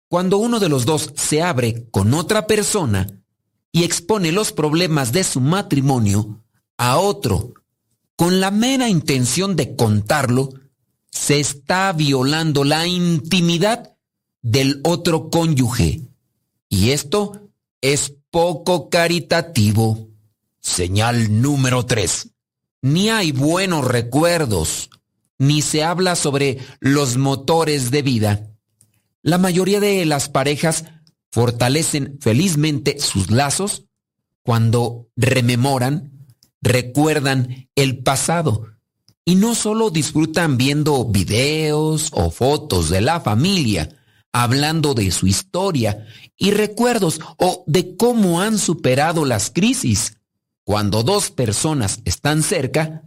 cuando 0.08 0.38
uno 0.38 0.58
de 0.58 0.68
los 0.68 0.86
dos 0.86 1.12
se 1.16 1.42
abre 1.42 1.88
con 1.90 2.14
otra 2.14 2.46
persona 2.46 3.06
y 3.72 3.84
expone 3.84 4.32
los 4.32 4.52
problemas 4.52 5.12
de 5.12 5.22
su 5.22 5.40
matrimonio 5.40 6.42
a 6.76 6.98
otro 6.98 7.54
con 8.16 8.40
la 8.40 8.50
mera 8.50 8.88
intención 8.88 9.56
de 9.56 9.76
contarlo, 9.76 10.50
se 11.10 11.40
está 11.40 11.92
violando 11.92 12.64
la 12.64 12.86
intimidad 12.86 13.96
del 14.42 14.80
otro 14.84 15.30
cónyuge. 15.30 16.09
Y 16.70 16.92
esto 16.92 17.50
es 17.82 18.14
poco 18.30 18.88
caritativo. 18.88 20.08
Señal 20.60 21.42
número 21.42 21.84
3. 21.84 22.30
Ni 22.82 23.10
hay 23.10 23.32
buenos 23.32 23.84
recuerdos, 23.84 24.88
ni 25.36 25.62
se 25.62 25.82
habla 25.82 26.14
sobre 26.14 26.58
los 26.78 27.16
motores 27.16 27.90
de 27.90 28.02
vida. 28.02 28.50
La 29.20 29.36
mayoría 29.36 29.80
de 29.80 30.06
las 30.06 30.28
parejas 30.28 30.84
fortalecen 31.30 32.18
felizmente 32.20 33.00
sus 33.00 33.30
lazos 33.30 33.84
cuando 34.42 35.08
rememoran, 35.16 36.26
recuerdan 36.62 37.68
el 37.74 37.98
pasado 38.02 38.66
y 39.24 39.34
no 39.34 39.54
solo 39.54 39.90
disfrutan 39.90 40.56
viendo 40.56 41.04
videos 41.04 42.10
o 42.12 42.30
fotos 42.30 42.90
de 42.90 43.00
la 43.00 43.20
familia, 43.20 43.88
hablando 44.32 44.94
de 44.94 45.10
su 45.10 45.26
historia 45.26 46.06
y 46.40 46.52
recuerdos 46.52 47.20
o 47.36 47.62
de 47.66 47.96
cómo 47.96 48.40
han 48.40 48.58
superado 48.58 49.24
las 49.24 49.50
crisis. 49.50 50.16
Cuando 50.64 51.02
dos 51.02 51.30
personas 51.30 52.00
están 52.06 52.42
cerca, 52.42 53.02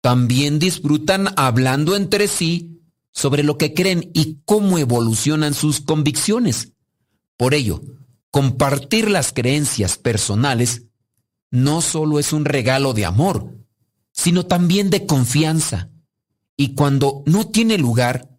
también 0.00 0.58
disfrutan 0.58 1.28
hablando 1.36 1.94
entre 1.94 2.26
sí 2.26 2.80
sobre 3.12 3.42
lo 3.42 3.58
que 3.58 3.74
creen 3.74 4.10
y 4.14 4.38
cómo 4.46 4.78
evolucionan 4.78 5.52
sus 5.52 5.82
convicciones. 5.82 6.72
Por 7.36 7.52
ello, 7.52 7.82
compartir 8.30 9.10
las 9.10 9.32
creencias 9.32 9.98
personales 9.98 10.84
no 11.50 11.82
solo 11.82 12.18
es 12.18 12.32
un 12.32 12.46
regalo 12.46 12.94
de 12.94 13.04
amor, 13.04 13.58
sino 14.10 14.46
también 14.46 14.88
de 14.88 15.04
confianza. 15.04 15.90
Y 16.56 16.74
cuando 16.74 17.24
no 17.26 17.46
tiene 17.48 17.76
lugar, 17.76 18.30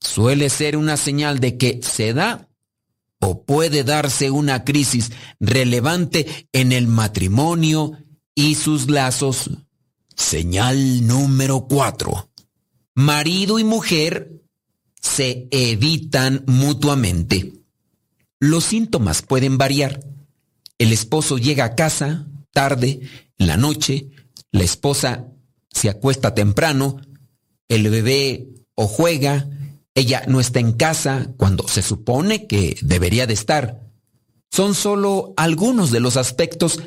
suele 0.00 0.50
ser 0.50 0.76
una 0.76 0.96
señal 0.96 1.38
de 1.38 1.56
que 1.56 1.80
se 1.84 2.14
da 2.14 2.49
o 3.20 3.44
puede 3.44 3.84
darse 3.84 4.30
una 4.30 4.64
crisis 4.64 5.12
relevante 5.38 6.48
en 6.52 6.72
el 6.72 6.86
matrimonio 6.86 7.92
y 8.34 8.54
sus 8.54 8.90
lazos. 8.90 9.50
Señal 10.16 11.06
número 11.06 11.66
4. 11.68 12.30
Marido 12.94 13.58
y 13.58 13.64
mujer 13.64 14.42
se 15.00 15.48
evitan 15.50 16.44
mutuamente. 16.46 17.52
Los 18.38 18.64
síntomas 18.64 19.22
pueden 19.22 19.58
variar. 19.58 20.00
El 20.78 20.92
esposo 20.92 21.38
llega 21.38 21.64
a 21.64 21.74
casa 21.74 22.26
tarde, 22.52 23.00
en 23.38 23.46
la 23.46 23.56
noche, 23.56 24.10
la 24.50 24.64
esposa 24.64 25.26
se 25.70 25.88
acuesta 25.88 26.34
temprano, 26.34 27.00
el 27.68 27.88
bebé 27.88 28.48
o 28.74 28.86
juega, 28.86 29.48
ella 29.94 30.22
no 30.28 30.40
está 30.40 30.60
en 30.60 30.72
casa 30.72 31.32
cuando 31.36 31.66
se 31.68 31.82
supone 31.82 32.46
que 32.46 32.78
debería 32.82 33.26
de 33.26 33.34
estar. 33.34 33.80
Son 34.50 34.74
solo 34.74 35.34
algunos 35.36 35.90
de 35.90 36.00
los 36.00 36.16
aspectos 36.16 36.80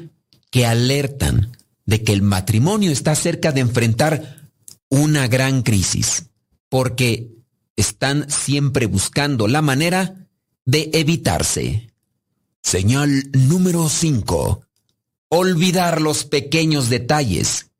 que 0.50 0.66
alertan 0.66 1.58
de 1.86 2.04
que 2.04 2.14
el 2.14 2.22
matrimonio 2.22 2.92
está 2.92 3.16
cerca 3.16 3.52
de 3.52 3.62
enfrentar 3.62 4.52
una 4.90 5.28
gran 5.28 5.64
crisis, 5.64 6.30
porque 6.70 7.32
están 7.76 8.30
siempre 8.30 8.86
buscando 8.86 9.48
la 9.48 9.62
manera 9.62 10.28
de 10.66 10.92
evitarse. 10.94 11.90
Señal 12.62 13.30
número 13.34 13.90
5. 13.90 14.66
Olvidar 15.30 16.00
los 16.02 16.24
pequeños 16.26 16.90
detalles. 16.90 17.72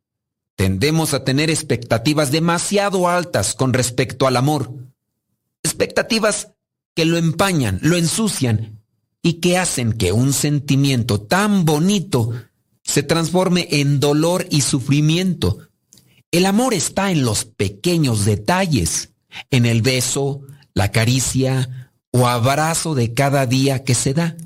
Tendemos 0.56 1.14
a 1.14 1.24
tener 1.24 1.50
expectativas 1.50 2.32
demasiado 2.32 3.08
altas 3.08 3.56
con 3.56 3.74
respecto 3.74 4.28
al 4.28 4.38
amor. 4.38 4.74
Expectativas 5.74 6.50
que 6.95 7.04
lo 7.04 7.18
empañan, 7.18 7.80
lo 7.82 7.98
ensucian 7.98 8.84
y 9.24 9.40
que 9.41 9.58
hacen 9.58 9.94
que 9.94 10.12
un 10.12 10.32
sentimiento 10.32 11.20
tan 11.20 11.66
bonito 11.66 12.32
se 12.84 13.02
transforme 13.02 13.68
en 13.72 14.00
dolor 14.00 14.45
y 14.52 14.62
sufrimiento. 14.62 15.70
El 16.32 16.45
amor 16.45 16.76
está 16.76 17.10
en 17.12 17.26
los 17.26 17.45
pequeños 17.45 18.24
detalles, 18.24 19.14
en 19.50 19.66
el 19.66 19.82
beso, 19.82 20.41
la 20.76 20.91
caricia, 20.91 21.91
o 22.12 22.28
abrazo 22.28 22.94
de 22.94 23.16
cada 23.16 23.48
día 23.48 23.84
que 23.84 23.95
se 23.95 24.14
da, 24.14 24.38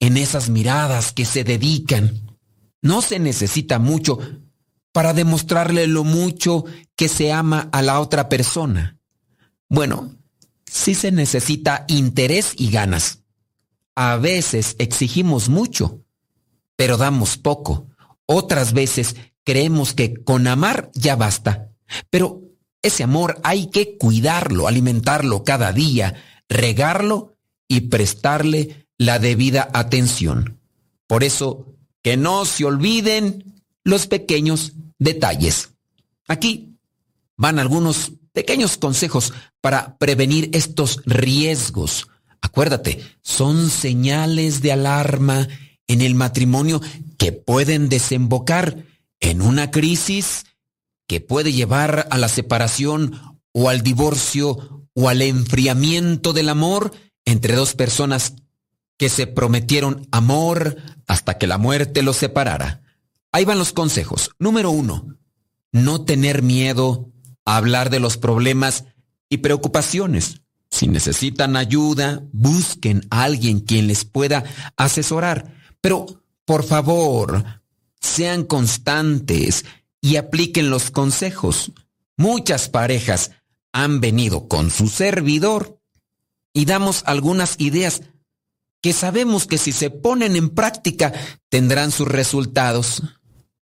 en 0.00 0.16
esas 0.16 0.48
miradas 0.48 1.12
que 1.12 1.26
se 1.26 1.44
dedican. 1.44 2.22
No 2.80 3.02
se 3.02 3.18
necesita 3.18 3.78
mucho 3.78 4.18
para 4.92 5.12
demostrarle 5.12 5.88
lo 5.88 6.04
mucho 6.04 6.64
que 6.96 7.08
se 7.08 7.32
ama 7.32 7.68
a 7.70 7.82
la 7.82 8.00
otra 8.00 8.30
persona. 8.30 8.96
Bueno, 9.68 10.14
sí 10.74 10.96
se 10.96 11.12
necesita 11.12 11.84
interés 11.86 12.52
y 12.58 12.68
ganas. 12.70 13.20
A 13.94 14.16
veces 14.16 14.74
exigimos 14.80 15.48
mucho, 15.48 16.02
pero 16.74 16.96
damos 16.96 17.38
poco. 17.38 17.86
Otras 18.26 18.72
veces 18.72 19.14
creemos 19.44 19.94
que 19.94 20.14
con 20.24 20.48
amar 20.48 20.90
ya 20.92 21.14
basta. 21.14 21.70
Pero 22.10 22.42
ese 22.82 23.04
amor 23.04 23.40
hay 23.44 23.70
que 23.70 23.96
cuidarlo, 23.96 24.66
alimentarlo 24.66 25.44
cada 25.44 25.72
día, 25.72 26.16
regarlo 26.48 27.36
y 27.68 27.82
prestarle 27.82 28.88
la 28.98 29.20
debida 29.20 29.70
atención. 29.74 30.58
Por 31.06 31.22
eso, 31.22 31.76
que 32.02 32.16
no 32.16 32.44
se 32.46 32.64
olviden 32.64 33.62
los 33.84 34.08
pequeños 34.08 34.72
detalles. 34.98 35.70
Aquí 36.26 36.76
van 37.36 37.60
algunos 37.60 38.12
pequeños 38.34 38.76
consejos 38.76 39.32
para 39.62 39.96
prevenir 39.96 40.50
estos 40.52 41.00
riesgos. 41.06 42.08
Acuérdate, 42.42 43.00
son 43.22 43.70
señales 43.70 44.60
de 44.60 44.72
alarma 44.72 45.48
en 45.86 46.02
el 46.02 46.14
matrimonio 46.14 46.82
que 47.16 47.32
pueden 47.32 47.88
desembocar 47.88 48.84
en 49.20 49.40
una 49.40 49.70
crisis 49.70 50.44
que 51.06 51.20
puede 51.20 51.52
llevar 51.52 52.08
a 52.10 52.18
la 52.18 52.28
separación 52.28 53.38
o 53.52 53.68
al 53.68 53.82
divorcio 53.82 54.88
o 54.94 55.08
al 55.08 55.22
enfriamiento 55.22 56.32
del 56.32 56.48
amor 56.48 56.92
entre 57.24 57.54
dos 57.54 57.74
personas 57.74 58.34
que 58.98 59.08
se 59.08 59.26
prometieron 59.26 60.08
amor 60.10 60.76
hasta 61.06 61.38
que 61.38 61.46
la 61.46 61.58
muerte 61.58 62.02
los 62.02 62.16
separara. 62.16 62.82
Ahí 63.32 63.44
van 63.44 63.58
los 63.58 63.72
consejos. 63.72 64.30
Número 64.38 64.70
uno, 64.70 65.16
no 65.72 66.04
tener 66.04 66.42
miedo 66.42 67.13
hablar 67.44 67.90
de 67.90 68.00
los 68.00 68.16
problemas 68.16 68.84
y 69.28 69.38
preocupaciones. 69.38 70.42
Si 70.70 70.88
necesitan 70.88 71.56
ayuda, 71.56 72.22
busquen 72.32 73.06
a 73.10 73.24
alguien 73.24 73.60
quien 73.60 73.86
les 73.86 74.04
pueda 74.04 74.44
asesorar. 74.76 75.54
Pero, 75.80 76.24
por 76.44 76.64
favor, 76.64 77.62
sean 78.00 78.44
constantes 78.44 79.64
y 80.00 80.16
apliquen 80.16 80.70
los 80.70 80.90
consejos. 80.90 81.72
Muchas 82.16 82.68
parejas 82.68 83.30
han 83.72 84.00
venido 84.00 84.48
con 84.48 84.70
su 84.70 84.88
servidor 84.88 85.80
y 86.52 86.64
damos 86.64 87.02
algunas 87.06 87.56
ideas 87.58 88.02
que 88.80 88.92
sabemos 88.92 89.46
que 89.46 89.58
si 89.58 89.72
se 89.72 89.90
ponen 89.90 90.36
en 90.36 90.50
práctica 90.50 91.12
tendrán 91.48 91.90
sus 91.90 92.06
resultados. 92.06 93.02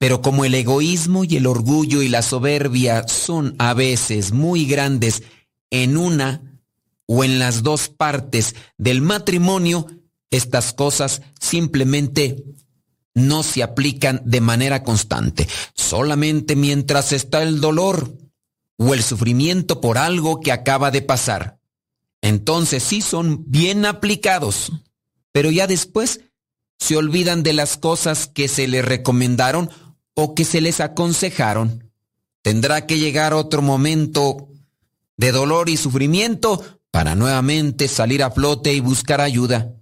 Pero 0.05 0.20
como 0.20 0.44
el 0.44 0.55
egoísmo 0.55 1.24
y 1.24 1.36
el 1.36 1.47
orgullo 1.47 2.02
y 2.02 2.09
la 2.09 2.20
soberbia 2.20 3.09
son 3.09 3.56
a 3.59 3.72
veces 3.72 4.32
muy 4.32 4.66
grandes 4.66 5.22
en 5.70 5.97
una 5.97 6.60
o 7.06 7.24
en 7.24 7.39
las 7.39 7.62
dos 7.62 7.89
partes 7.89 8.55
del 8.76 9.01
matrimonio, 9.01 9.86
estas 10.28 10.74
cosas 10.74 11.22
simplemente 11.40 12.44
no 13.14 13.43
se 13.43 13.62
aplican 13.62 14.20
de 14.26 14.43
manera 14.43 14.82
constante, 14.82 15.48
solamente 15.74 16.55
mientras 16.55 17.12
está 17.12 17.43
el 17.43 17.62
dolor 17.62 18.14
o 18.76 18.93
el 18.93 19.02
sufrimiento 19.02 19.81
por 19.81 19.97
algo 19.97 20.40
que 20.40 20.52
acaba 20.52 20.90
de 20.90 21.01
pasar. 21.01 21.59
Entonces 22.20 22.82
sí 22.82 23.01
son 23.01 23.51
bien 23.51 23.86
aplicados, 23.86 24.70
pero 25.32 25.51
ya 25.51 25.66
después 25.66 26.20
se 26.78 26.98
olvidan 26.98 27.43
de 27.43 27.55
las 27.55 27.78
cosas 27.78 28.26
que 28.26 28.48
se 28.48 28.68
les 28.68 28.85
recomendaron 28.85 29.70
o 30.15 30.35
que 30.35 30.45
se 30.45 30.61
les 30.61 30.81
aconsejaron. 30.81 31.91
Tendrá 32.43 32.86
que 32.86 32.99
llegar 32.99 33.35
otro 33.35 33.62
momento 33.62 34.49
de 35.16 35.32
dolor 35.32 35.69
y 35.69 35.77
sufrimiento 35.77 36.62
para 36.91 37.15
nuevamente 37.15 37.89
salir 37.89 38.23
a 38.23 38.31
flote 38.31 38.73
y 38.74 38.81
buscar 38.81 39.20
ayuda, 39.20 39.73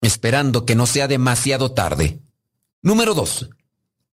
esperando 0.00 0.66
que 0.66 0.74
no 0.74 0.86
sea 0.86 1.06
demasiado 1.08 1.72
tarde. 1.72 2.20
Número 2.82 3.14
2. 3.14 3.50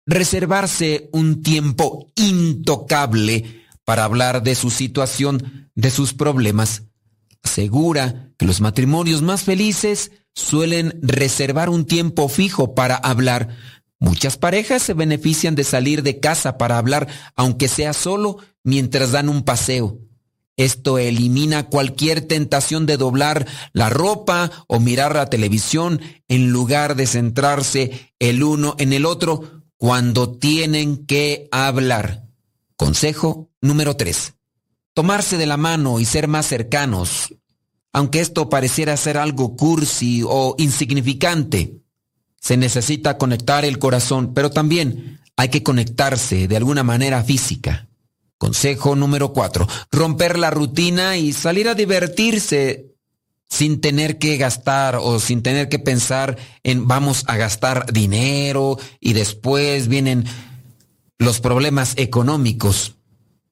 Reservarse 0.06 1.10
un 1.12 1.42
tiempo 1.42 2.12
intocable 2.16 3.66
para 3.84 4.04
hablar 4.04 4.44
de 4.44 4.54
su 4.54 4.70
situación, 4.70 5.72
de 5.74 5.90
sus 5.90 6.14
problemas. 6.14 6.84
Asegura 7.42 8.32
que 8.38 8.46
los 8.46 8.62
matrimonios 8.62 9.22
más 9.24 9.44
felices 9.44 10.12
suelen 10.36 11.00
reservar 11.02 11.70
un 11.70 11.86
tiempo 11.86 12.30
fijo 12.30 12.76
para 12.76 12.96
hablar. 12.96 13.50
Muchas 14.00 14.38
parejas 14.38 14.82
se 14.82 14.94
benefician 14.94 15.56
de 15.56 15.66
salir 15.66 16.04
de 16.04 16.20
casa 16.20 16.58
para 16.58 16.78
hablar, 16.78 17.08
aunque 17.36 17.68
sea 17.68 17.94
solo 17.94 18.38
mientras 18.64 19.12
dan 19.12 19.28
un 19.28 19.44
paseo. 19.44 20.00
Esto 20.56 20.98
elimina 20.98 21.68
cualquier 21.68 22.22
tentación 22.22 22.86
de 22.86 22.98
doblar 22.98 23.48
la 23.72 23.90
ropa 23.90 24.52
o 24.68 24.80
mirar 24.80 25.16
la 25.16 25.30
televisión 25.30 26.02
en 26.28 26.52
lugar 26.52 26.96
de 26.96 27.08
centrarse 27.08 28.14
el 28.20 28.44
uno 28.44 28.76
en 28.78 28.92
el 28.92 29.06
otro 29.06 29.64
cuando 29.78 30.38
tienen 30.38 31.06
que 31.06 31.48
hablar. 31.52 32.26
Consejo 32.76 33.50
número 33.62 33.96
3. 33.96 34.34
Tomarse 34.94 35.38
de 35.38 35.46
la 35.46 35.56
mano 35.56 36.02
y 36.02 36.06
ser 36.06 36.28
más 36.28 36.46
cercanos, 36.46 37.34
aunque 37.94 38.20
esto 38.20 38.50
pareciera 38.50 38.98
ser 38.98 39.18
algo 39.18 39.56
cursi 39.56 40.24
o 40.26 40.56
insignificante. 40.58 41.80
Se 42.40 42.58
necesita 42.58 43.18
conectar 43.18 43.66
el 43.66 43.80
corazón, 43.80 44.34
pero 44.34 44.50
también 44.50 45.20
hay 45.36 45.50
que 45.50 45.64
conectarse 45.64 46.48
de 46.48 46.58
alguna 46.58 46.84
manera 46.84 47.24
física. 47.24 47.88
Consejo 48.38 48.96
número 48.96 49.34
4. 49.34 49.68
Romper 49.92 50.40
la 50.40 50.50
rutina 50.50 51.18
y 51.18 51.34
salir 51.34 51.68
a 51.68 51.76
divertirse 51.76 52.90
sin 53.50 53.82
tener 53.82 54.18
que 54.20 54.38
gastar 54.38 54.98
o 55.02 55.20
sin 55.20 55.42
tener 55.42 55.70
que 55.70 55.80
pensar 55.80 56.38
en 56.64 56.88
vamos 56.88 57.24
a 57.28 57.36
gastar 57.36 57.92
dinero 57.92 58.78
y 59.00 59.14
después 59.14 59.88
vienen 59.88 60.26
los 61.18 61.42
problemas 61.42 61.94
económicos. 61.98 62.96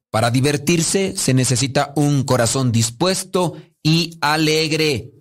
Para 0.09 0.31
divertirse 0.31 1.15
se 1.18 1.34
necesita 1.34 1.91
un 1.95 2.23
corazón 2.23 2.72
dispuesto 2.72 3.57
y 3.84 4.18
alegre. 4.22 5.11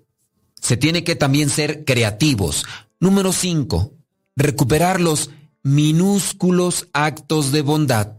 Se 0.61 0.77
tiene 0.77 1.05
que 1.05 1.17
también 1.17 1.51
ser 1.51 1.85
creativos. 1.85 2.65
Número 2.99 3.33
5. 3.33 3.93
Recuperar 4.37 5.03
los 5.03 5.31
minúsculos 5.63 6.89
actos 6.95 7.53
de 7.53 7.61
bondad. 7.61 8.15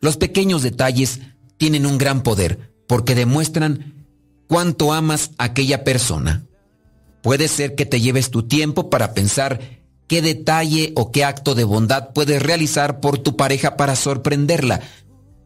Los 0.00 0.16
pequeños 0.16 0.62
detalles 0.62 1.20
tienen 1.56 1.86
un 1.86 1.98
gran 1.98 2.22
poder 2.22 2.72
porque 2.86 3.16
demuestran 3.16 4.06
cuánto 4.46 4.92
amas 4.92 5.32
a 5.38 5.44
aquella 5.44 5.82
persona. 5.82 6.44
Puede 7.20 7.48
ser 7.48 7.74
que 7.74 7.84
te 7.84 8.00
lleves 8.00 8.30
tu 8.30 8.44
tiempo 8.44 8.90
para 8.90 9.12
pensar 9.12 9.60
qué 10.06 10.22
detalle 10.22 10.92
o 10.94 11.10
qué 11.10 11.24
acto 11.24 11.56
de 11.56 11.64
bondad 11.64 12.12
puedes 12.14 12.40
realizar 12.40 13.00
por 13.00 13.18
tu 13.18 13.36
pareja 13.36 13.76
para 13.76 13.96
sorprenderla. 13.96 14.82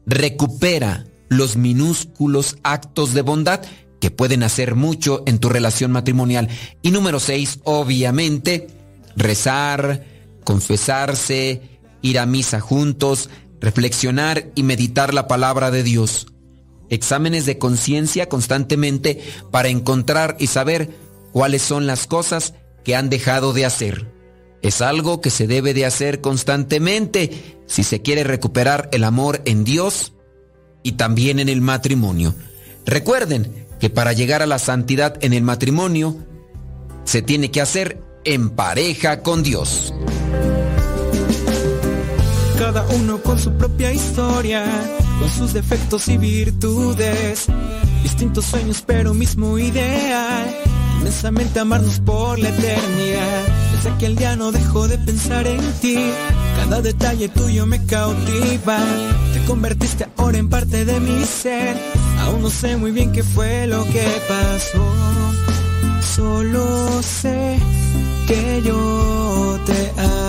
Recupera 0.05 1.07
los 1.31 1.57
minúsculos 1.57 2.59
actos 2.62 3.15
de 3.15 3.23
bondad 3.23 3.62
que 4.01 4.11
pueden 4.11 4.43
hacer 4.43 4.75
mucho 4.75 5.23
en 5.27 5.39
tu 5.39 5.49
relación 5.49 5.93
matrimonial. 5.93 6.49
Y 6.83 6.91
número 6.91 7.21
seis, 7.21 7.61
obviamente, 7.65 8.69
rezar, 9.15 10.05
confesarse, 10.45 11.63
ir 12.03 12.19
a 12.19 12.27
misa 12.27 12.61
juntos, 12.61 13.31
reflexionar 13.61 14.51
y 14.55 14.63
meditar 14.63 15.15
la 15.15 15.29
palabra 15.29 15.71
de 15.71 15.83
Dios. 15.83 16.27
Exámenes 16.89 17.47
de 17.47 17.59
conciencia 17.59 18.29
constantemente 18.29 19.23
para 19.51 19.69
encontrar 19.69 20.37
y 20.41 20.49
saber 20.49 20.91
cuáles 21.33 21.63
son 21.63 21.87
las 21.87 22.07
cosas 22.07 22.55
que 22.85 22.97
han 22.97 23.11
dejado 23.11 23.53
de 23.53 23.67
hacer. 23.67 24.11
Es 24.63 24.83
algo 24.83 25.21
que 25.21 25.31
se 25.31 25.47
debe 25.47 25.73
de 25.73 25.87
hacer 25.87 26.21
constantemente 26.21 27.59
si 27.67 27.85
se 27.85 28.03
quiere 28.03 28.25
recuperar 28.25 28.89
el 28.93 29.05
amor 29.05 29.41
en 29.45 29.65
Dios 29.65 30.15
y 30.83 30.93
también 30.93 31.39
en 31.39 31.49
el 31.49 31.61
matrimonio. 31.61 32.35
Recuerden 32.85 33.67
que 33.81 33.90
para 33.90 34.12
llegar 34.12 34.43
a 34.43 34.47
la 34.47 34.59
santidad 34.59 35.16
en 35.23 35.32
el 35.32 35.43
matrimonio 35.43 36.16
se 37.05 37.23
tiene 37.23 37.51
que 37.51 37.61
hacer 37.61 38.02
en 38.24 38.51
pareja 38.51 39.23
con 39.23 39.43
Dios. 39.43 39.93
Cada 42.59 42.86
uno 42.89 43.23
con 43.23 43.39
su 43.39 43.52
propia 43.55 43.90
historia, 43.93 44.65
con 45.19 45.31
sus 45.31 45.55
defectos 45.55 46.09
y 46.09 46.19
virtudes, 46.19 47.47
distintos 48.02 48.44
sueños 48.44 48.85
pero 48.86 49.15
mismo 49.15 49.59
ideal, 49.59 50.55
inmensamente 50.98 51.59
amarnos 51.59 52.01
por 52.01 52.39
la 52.39 52.51
eternidad. 52.51 53.47
Desde 53.74 53.90
aquel 53.90 54.16
día 54.16 54.36
no 54.36 54.52
dejo 54.52 54.89
de 54.89 54.98
pensar 54.98 55.47
en 55.47 55.61
ti, 55.81 55.97
cada 56.57 56.82
detalle 56.82 57.31
tuyo 57.31 57.65
me 57.65 57.85
cautiva, 57.86 58.78
te 59.32 59.43
convertiste 59.47 60.07
ahora 60.19 60.36
en 60.36 60.51
parte 60.51 60.85
de 60.85 61.01
mi 61.01 61.24
ser, 61.24 61.77
no 62.39 62.51
sé 62.51 62.77
muy 62.77 62.90
bien 62.90 63.12
qué 63.12 63.23
fue 63.23 63.66
lo 63.66 63.85
que 63.86 64.05
pasó, 64.28 64.85
solo 66.15 67.02
sé 67.02 67.59
que 68.27 68.62
yo 68.65 69.59
te 69.66 70.01
amo. 70.01 70.20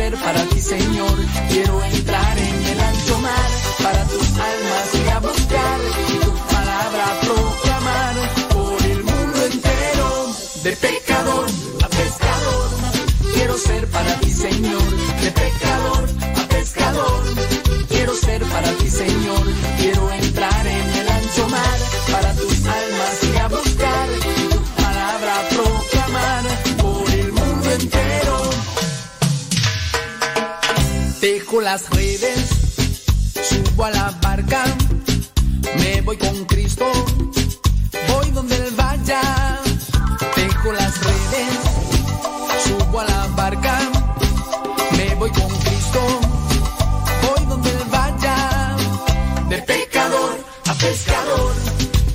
Ser 0.00 0.14
para 0.14 0.42
ti, 0.50 0.60
Señor. 0.60 1.16
Quiero 1.50 1.84
entrar 1.84 2.38
en 2.38 2.56
el 2.72 2.80
ancho 2.80 3.18
mar, 3.18 3.50
para 3.84 4.02
tus 4.04 4.28
almas 4.50 4.86
y 4.94 5.08
a 5.16 5.18
buscar 5.28 5.78
y 6.12 6.18
tu 6.24 6.32
palabra 6.54 7.04
proclamar 7.28 8.14
por 8.54 8.82
el 8.92 9.00
mundo 9.10 9.38
entero. 9.52 10.08
De 10.64 10.72
pecador 10.86 11.46
a 11.84 11.88
pescador, 12.00 12.68
quiero 13.34 13.58
ser 13.58 13.86
para 13.88 14.12
ti, 14.20 14.30
Señor. 14.30 15.09
Dejo 31.50 31.62
las 31.62 31.90
redes, 31.90 32.48
subo 33.42 33.84
a 33.84 33.90
la 33.90 34.16
barca, 34.22 34.62
me 35.78 36.00
voy 36.02 36.16
con 36.16 36.44
Cristo, 36.44 36.86
voy 38.06 38.30
donde 38.30 38.54
Él 38.54 38.72
vaya. 38.76 39.20
Dejo 40.36 40.72
las 40.72 41.00
redes, 41.02 41.48
subo 42.64 43.00
a 43.00 43.04
la 43.04 43.26
barca, 43.34 43.80
me 44.96 45.12
voy 45.16 45.30
con 45.30 45.48
Cristo, 45.48 46.20
voy 47.20 47.46
donde 47.48 47.70
Él 47.70 47.84
vaya. 47.90 48.76
De 49.48 49.60
pecador 49.62 50.38
a 50.66 50.74
pescador, 50.74 51.52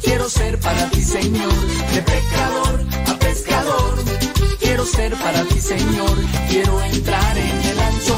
quiero 0.01 0.29
ser 0.29 0.57
para 0.61 0.89
ti, 0.91 1.01
Señor. 1.01 1.67
De 1.93 2.01
pecador 2.03 2.85
a 3.05 3.19
pescador, 3.19 3.95
quiero 4.61 4.85
ser 4.85 5.13
para 5.17 5.43
ti, 5.43 5.59
Señor. 5.59 6.17
Quiero 6.47 6.81
entrar 6.83 7.37
en 7.37 7.64
ancho 7.87 8.15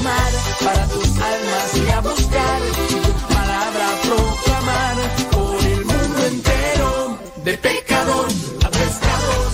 para 0.63 0.87
tus 0.87 1.09
almas 1.33 1.67
y 1.75 1.89
a 1.91 1.99
buscar 2.01 2.59
tu 2.89 3.33
palabra 3.33 3.87
proclamar 4.07 4.95
por 5.31 5.65
el 5.65 5.85
mundo 5.85 6.25
entero. 6.33 7.19
De 7.43 7.57
pecador 7.57 8.27
a 8.65 8.69
pescador, 8.69 9.47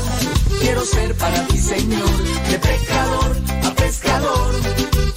quiero 0.61 0.85
ser 0.85 1.15
para 1.15 1.47
ti, 1.47 1.57
Señor. 1.57 2.15
De 2.49 2.59
pecador 2.59 3.31
a 3.63 3.71
pescador, 3.75 4.51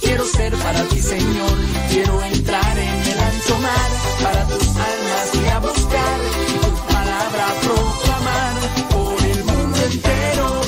quiero 0.01 0.25
ser 0.25 0.53
para 0.55 0.83
ti, 0.89 0.99
Señor. 1.01 1.57
Quiero 1.89 2.23
entrar 2.23 2.77
en 2.77 3.01
el 3.11 3.19
ancho 3.19 3.57
mar, 3.59 3.89
para 4.23 4.43
tus 4.47 4.67
almas 4.91 5.27
y 5.33 5.47
a 5.55 5.59
buscar 5.59 6.17
tu 6.61 6.93
palabra 6.93 7.45
proclamar 7.65 8.53
por 8.93 9.17
el 9.23 9.43
mundo 9.43 9.77
entero. 9.91 10.61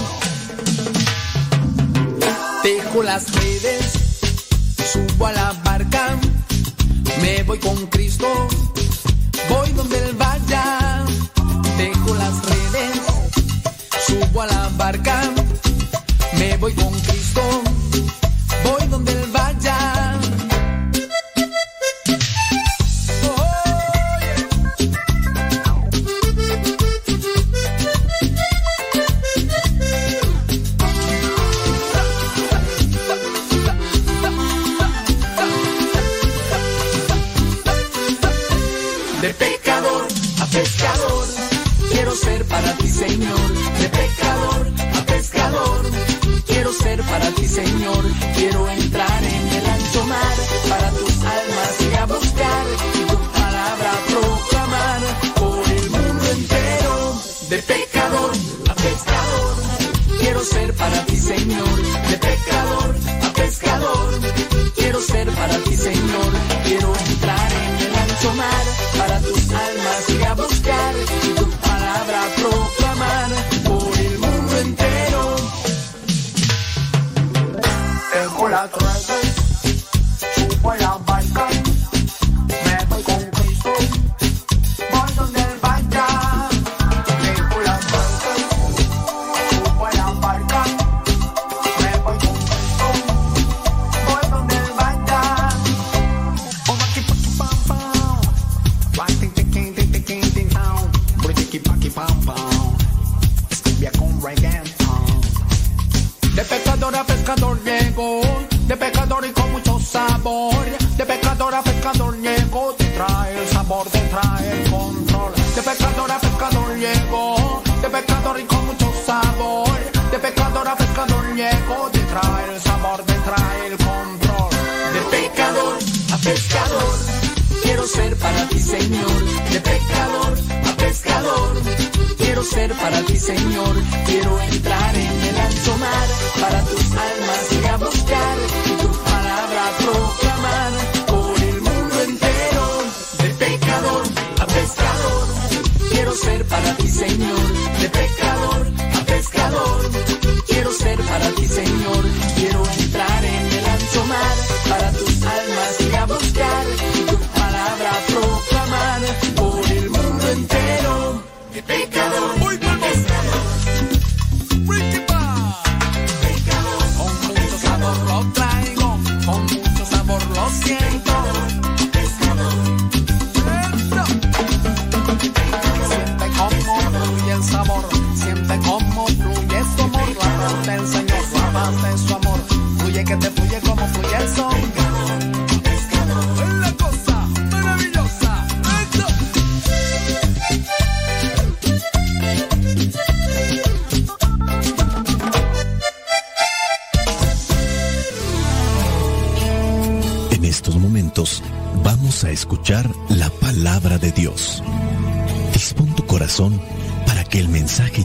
Dejo 2.64 3.04
las 3.04 3.32
redes, 3.36 3.89
subo 5.20 5.28
a 5.28 5.34
la 5.34 5.54
barca, 5.66 6.18
me 7.22 7.44
voy 7.44 7.60
con 7.60 7.88
Cristo, 7.88 8.26
voy 9.50 9.70
donde 9.74 9.98
Él 9.98 10.16
vaya. 10.16 11.06
Dejo 11.78 12.16
las 12.16 12.46
redes, 12.46 13.02
subo 14.08 14.42
a 14.42 14.48
la 14.48 14.70
barca, 14.78 15.22
me 16.38 16.56
voy 16.58 16.74
con 16.74 16.92
Cristo, 17.02 17.42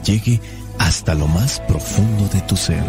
llegue 0.05 0.39
hasta 0.77 1.15
lo 1.15 1.27
más 1.27 1.59
profundo 1.61 2.27
de 2.29 2.41
tu 2.41 2.55
ser. 2.55 2.83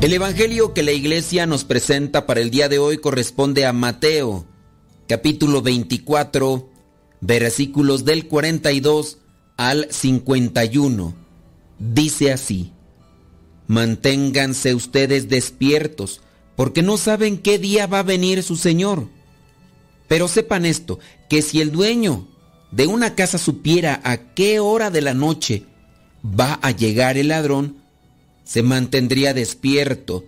El 0.00 0.14
Evangelio 0.14 0.72
que 0.72 0.82
la 0.82 0.92
iglesia 0.92 1.44
nos 1.44 1.64
presenta 1.64 2.24
para 2.24 2.40
el 2.40 2.50
día 2.50 2.70
de 2.70 2.78
hoy 2.78 2.96
corresponde 2.96 3.66
a 3.66 3.74
Mateo, 3.74 4.46
capítulo 5.06 5.60
24, 5.60 6.70
versículos 7.20 8.06
del 8.06 8.26
42 8.26 9.18
al 9.58 9.86
51. 9.90 11.14
Dice 11.78 12.32
así, 12.32 12.72
manténganse 13.68 14.74
ustedes 14.74 15.28
despiertos, 15.28 16.20
porque 16.56 16.82
no 16.82 16.96
saben 16.96 17.38
qué 17.38 17.58
día 17.58 17.86
va 17.86 18.00
a 18.00 18.02
venir 18.02 18.42
su 18.42 18.56
Señor. 18.56 19.08
Pero 20.08 20.26
sepan 20.26 20.66
esto, 20.66 20.98
que 21.28 21.42
si 21.42 21.60
el 21.60 21.70
dueño 21.70 22.26
de 22.72 22.86
una 22.86 23.14
casa 23.14 23.38
supiera 23.38 24.00
a 24.02 24.34
qué 24.34 24.58
hora 24.58 24.90
de 24.90 25.02
la 25.02 25.14
noche 25.14 25.66
va 26.24 26.58
a 26.62 26.72
llegar 26.72 27.16
el 27.16 27.28
ladrón, 27.28 27.76
se 28.42 28.62
mantendría 28.62 29.34
despierto 29.34 30.24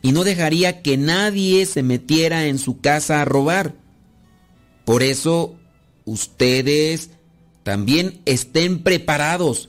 y 0.00 0.12
no 0.12 0.24
dejaría 0.24 0.82
que 0.82 0.96
nadie 0.96 1.64
se 1.66 1.82
metiera 1.82 2.46
en 2.46 2.58
su 2.58 2.80
casa 2.80 3.20
a 3.20 3.24
robar. 3.24 3.74
Por 4.84 5.02
eso, 5.02 5.56
ustedes 6.06 7.10
también 7.62 8.20
estén 8.24 8.82
preparados, 8.82 9.68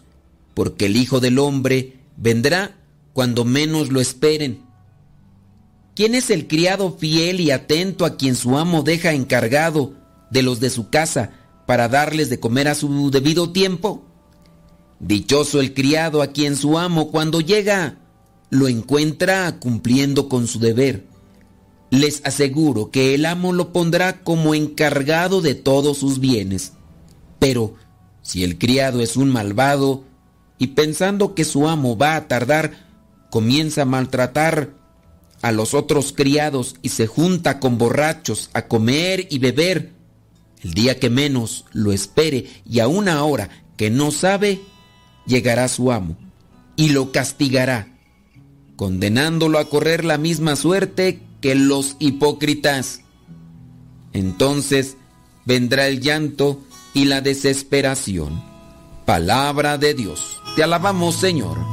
porque 0.53 0.85
el 0.85 0.95
Hijo 0.95 1.19
del 1.19 1.37
Hombre 1.37 1.97
vendrá 2.17 2.77
cuando 3.13 3.45
menos 3.45 3.89
lo 3.89 4.01
esperen. 4.01 4.61
¿Quién 5.95 6.15
es 6.15 6.29
el 6.31 6.47
criado 6.47 6.97
fiel 6.97 7.39
y 7.39 7.51
atento 7.51 8.05
a 8.05 8.17
quien 8.17 8.35
su 8.35 8.57
amo 8.57 8.81
deja 8.81 9.13
encargado 9.13 9.93
de 10.31 10.41
los 10.41 10.59
de 10.59 10.71
su 10.71 10.89
casa 10.89 11.31
para 11.67 11.87
darles 11.87 12.29
de 12.29 12.39
comer 12.39 12.67
a 12.67 12.75
su 12.75 13.11
debido 13.11 13.51
tiempo? 13.51 14.03
Dichoso 14.99 15.59
el 15.59 15.73
criado 15.73 16.21
a 16.21 16.27
quien 16.27 16.55
su 16.55 16.79
amo 16.79 17.11
cuando 17.11 17.41
llega 17.41 17.97
lo 18.49 18.67
encuentra 18.67 19.59
cumpliendo 19.59 20.29
con 20.29 20.47
su 20.47 20.59
deber. 20.59 21.05
Les 21.91 22.21
aseguro 22.23 22.89
que 22.89 23.13
el 23.13 23.25
amo 23.25 23.53
lo 23.53 23.71
pondrá 23.71 24.23
como 24.23 24.55
encargado 24.55 25.41
de 25.41 25.53
todos 25.53 25.99
sus 25.99 26.19
bienes. 26.19 26.73
Pero 27.37 27.75
si 28.23 28.43
el 28.43 28.57
criado 28.57 29.01
es 29.01 29.15
un 29.15 29.29
malvado 29.29 30.03
y 30.57 30.67
pensando 30.67 31.35
que 31.35 31.43
su 31.43 31.67
amo 31.67 31.97
va 31.97 32.15
a 32.15 32.27
tardar, 32.27 32.82
comienza 33.33 33.81
a 33.81 33.85
maltratar 33.85 34.75
a 35.41 35.51
los 35.51 35.73
otros 35.73 36.13
criados 36.13 36.75
y 36.83 36.89
se 36.89 37.07
junta 37.07 37.59
con 37.59 37.79
borrachos 37.79 38.51
a 38.53 38.67
comer 38.67 39.25
y 39.31 39.39
beber, 39.39 39.91
el 40.61 40.75
día 40.75 40.99
que 40.99 41.09
menos 41.09 41.65
lo 41.71 41.91
espere 41.93 42.45
y 42.63 42.79
a 42.79 42.87
una 42.87 43.23
hora 43.23 43.49
que 43.75 43.89
no 43.89 44.11
sabe, 44.11 44.61
llegará 45.25 45.67
su 45.67 45.91
amo 45.91 46.15
y 46.75 46.89
lo 46.89 47.11
castigará, 47.11 47.97
condenándolo 48.75 49.57
a 49.57 49.67
correr 49.67 50.05
la 50.05 50.19
misma 50.19 50.55
suerte 50.55 51.19
que 51.41 51.55
los 51.55 51.95
hipócritas. 51.97 53.01
Entonces 54.13 54.95
vendrá 55.43 55.87
el 55.87 56.01
llanto 56.01 56.61
y 56.93 57.05
la 57.05 57.21
desesperación. 57.21 58.43
Palabra 59.07 59.79
de 59.79 59.95
Dios. 59.95 60.37
Te 60.55 60.61
alabamos, 60.61 61.15
Señor. 61.15 61.72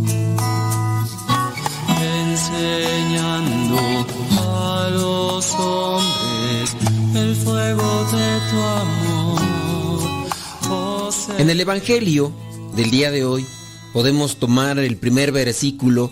Oh, 10.69 11.09
En 11.37 11.49
el 11.49 11.59
Evangelio 11.59 12.33
del 12.75 12.91
día 12.91 13.11
de 13.11 13.25
hoy 13.25 13.45
podemos 13.93 14.37
tomar 14.37 14.79
el 14.79 14.97
primer 14.97 15.31
versículo 15.31 16.11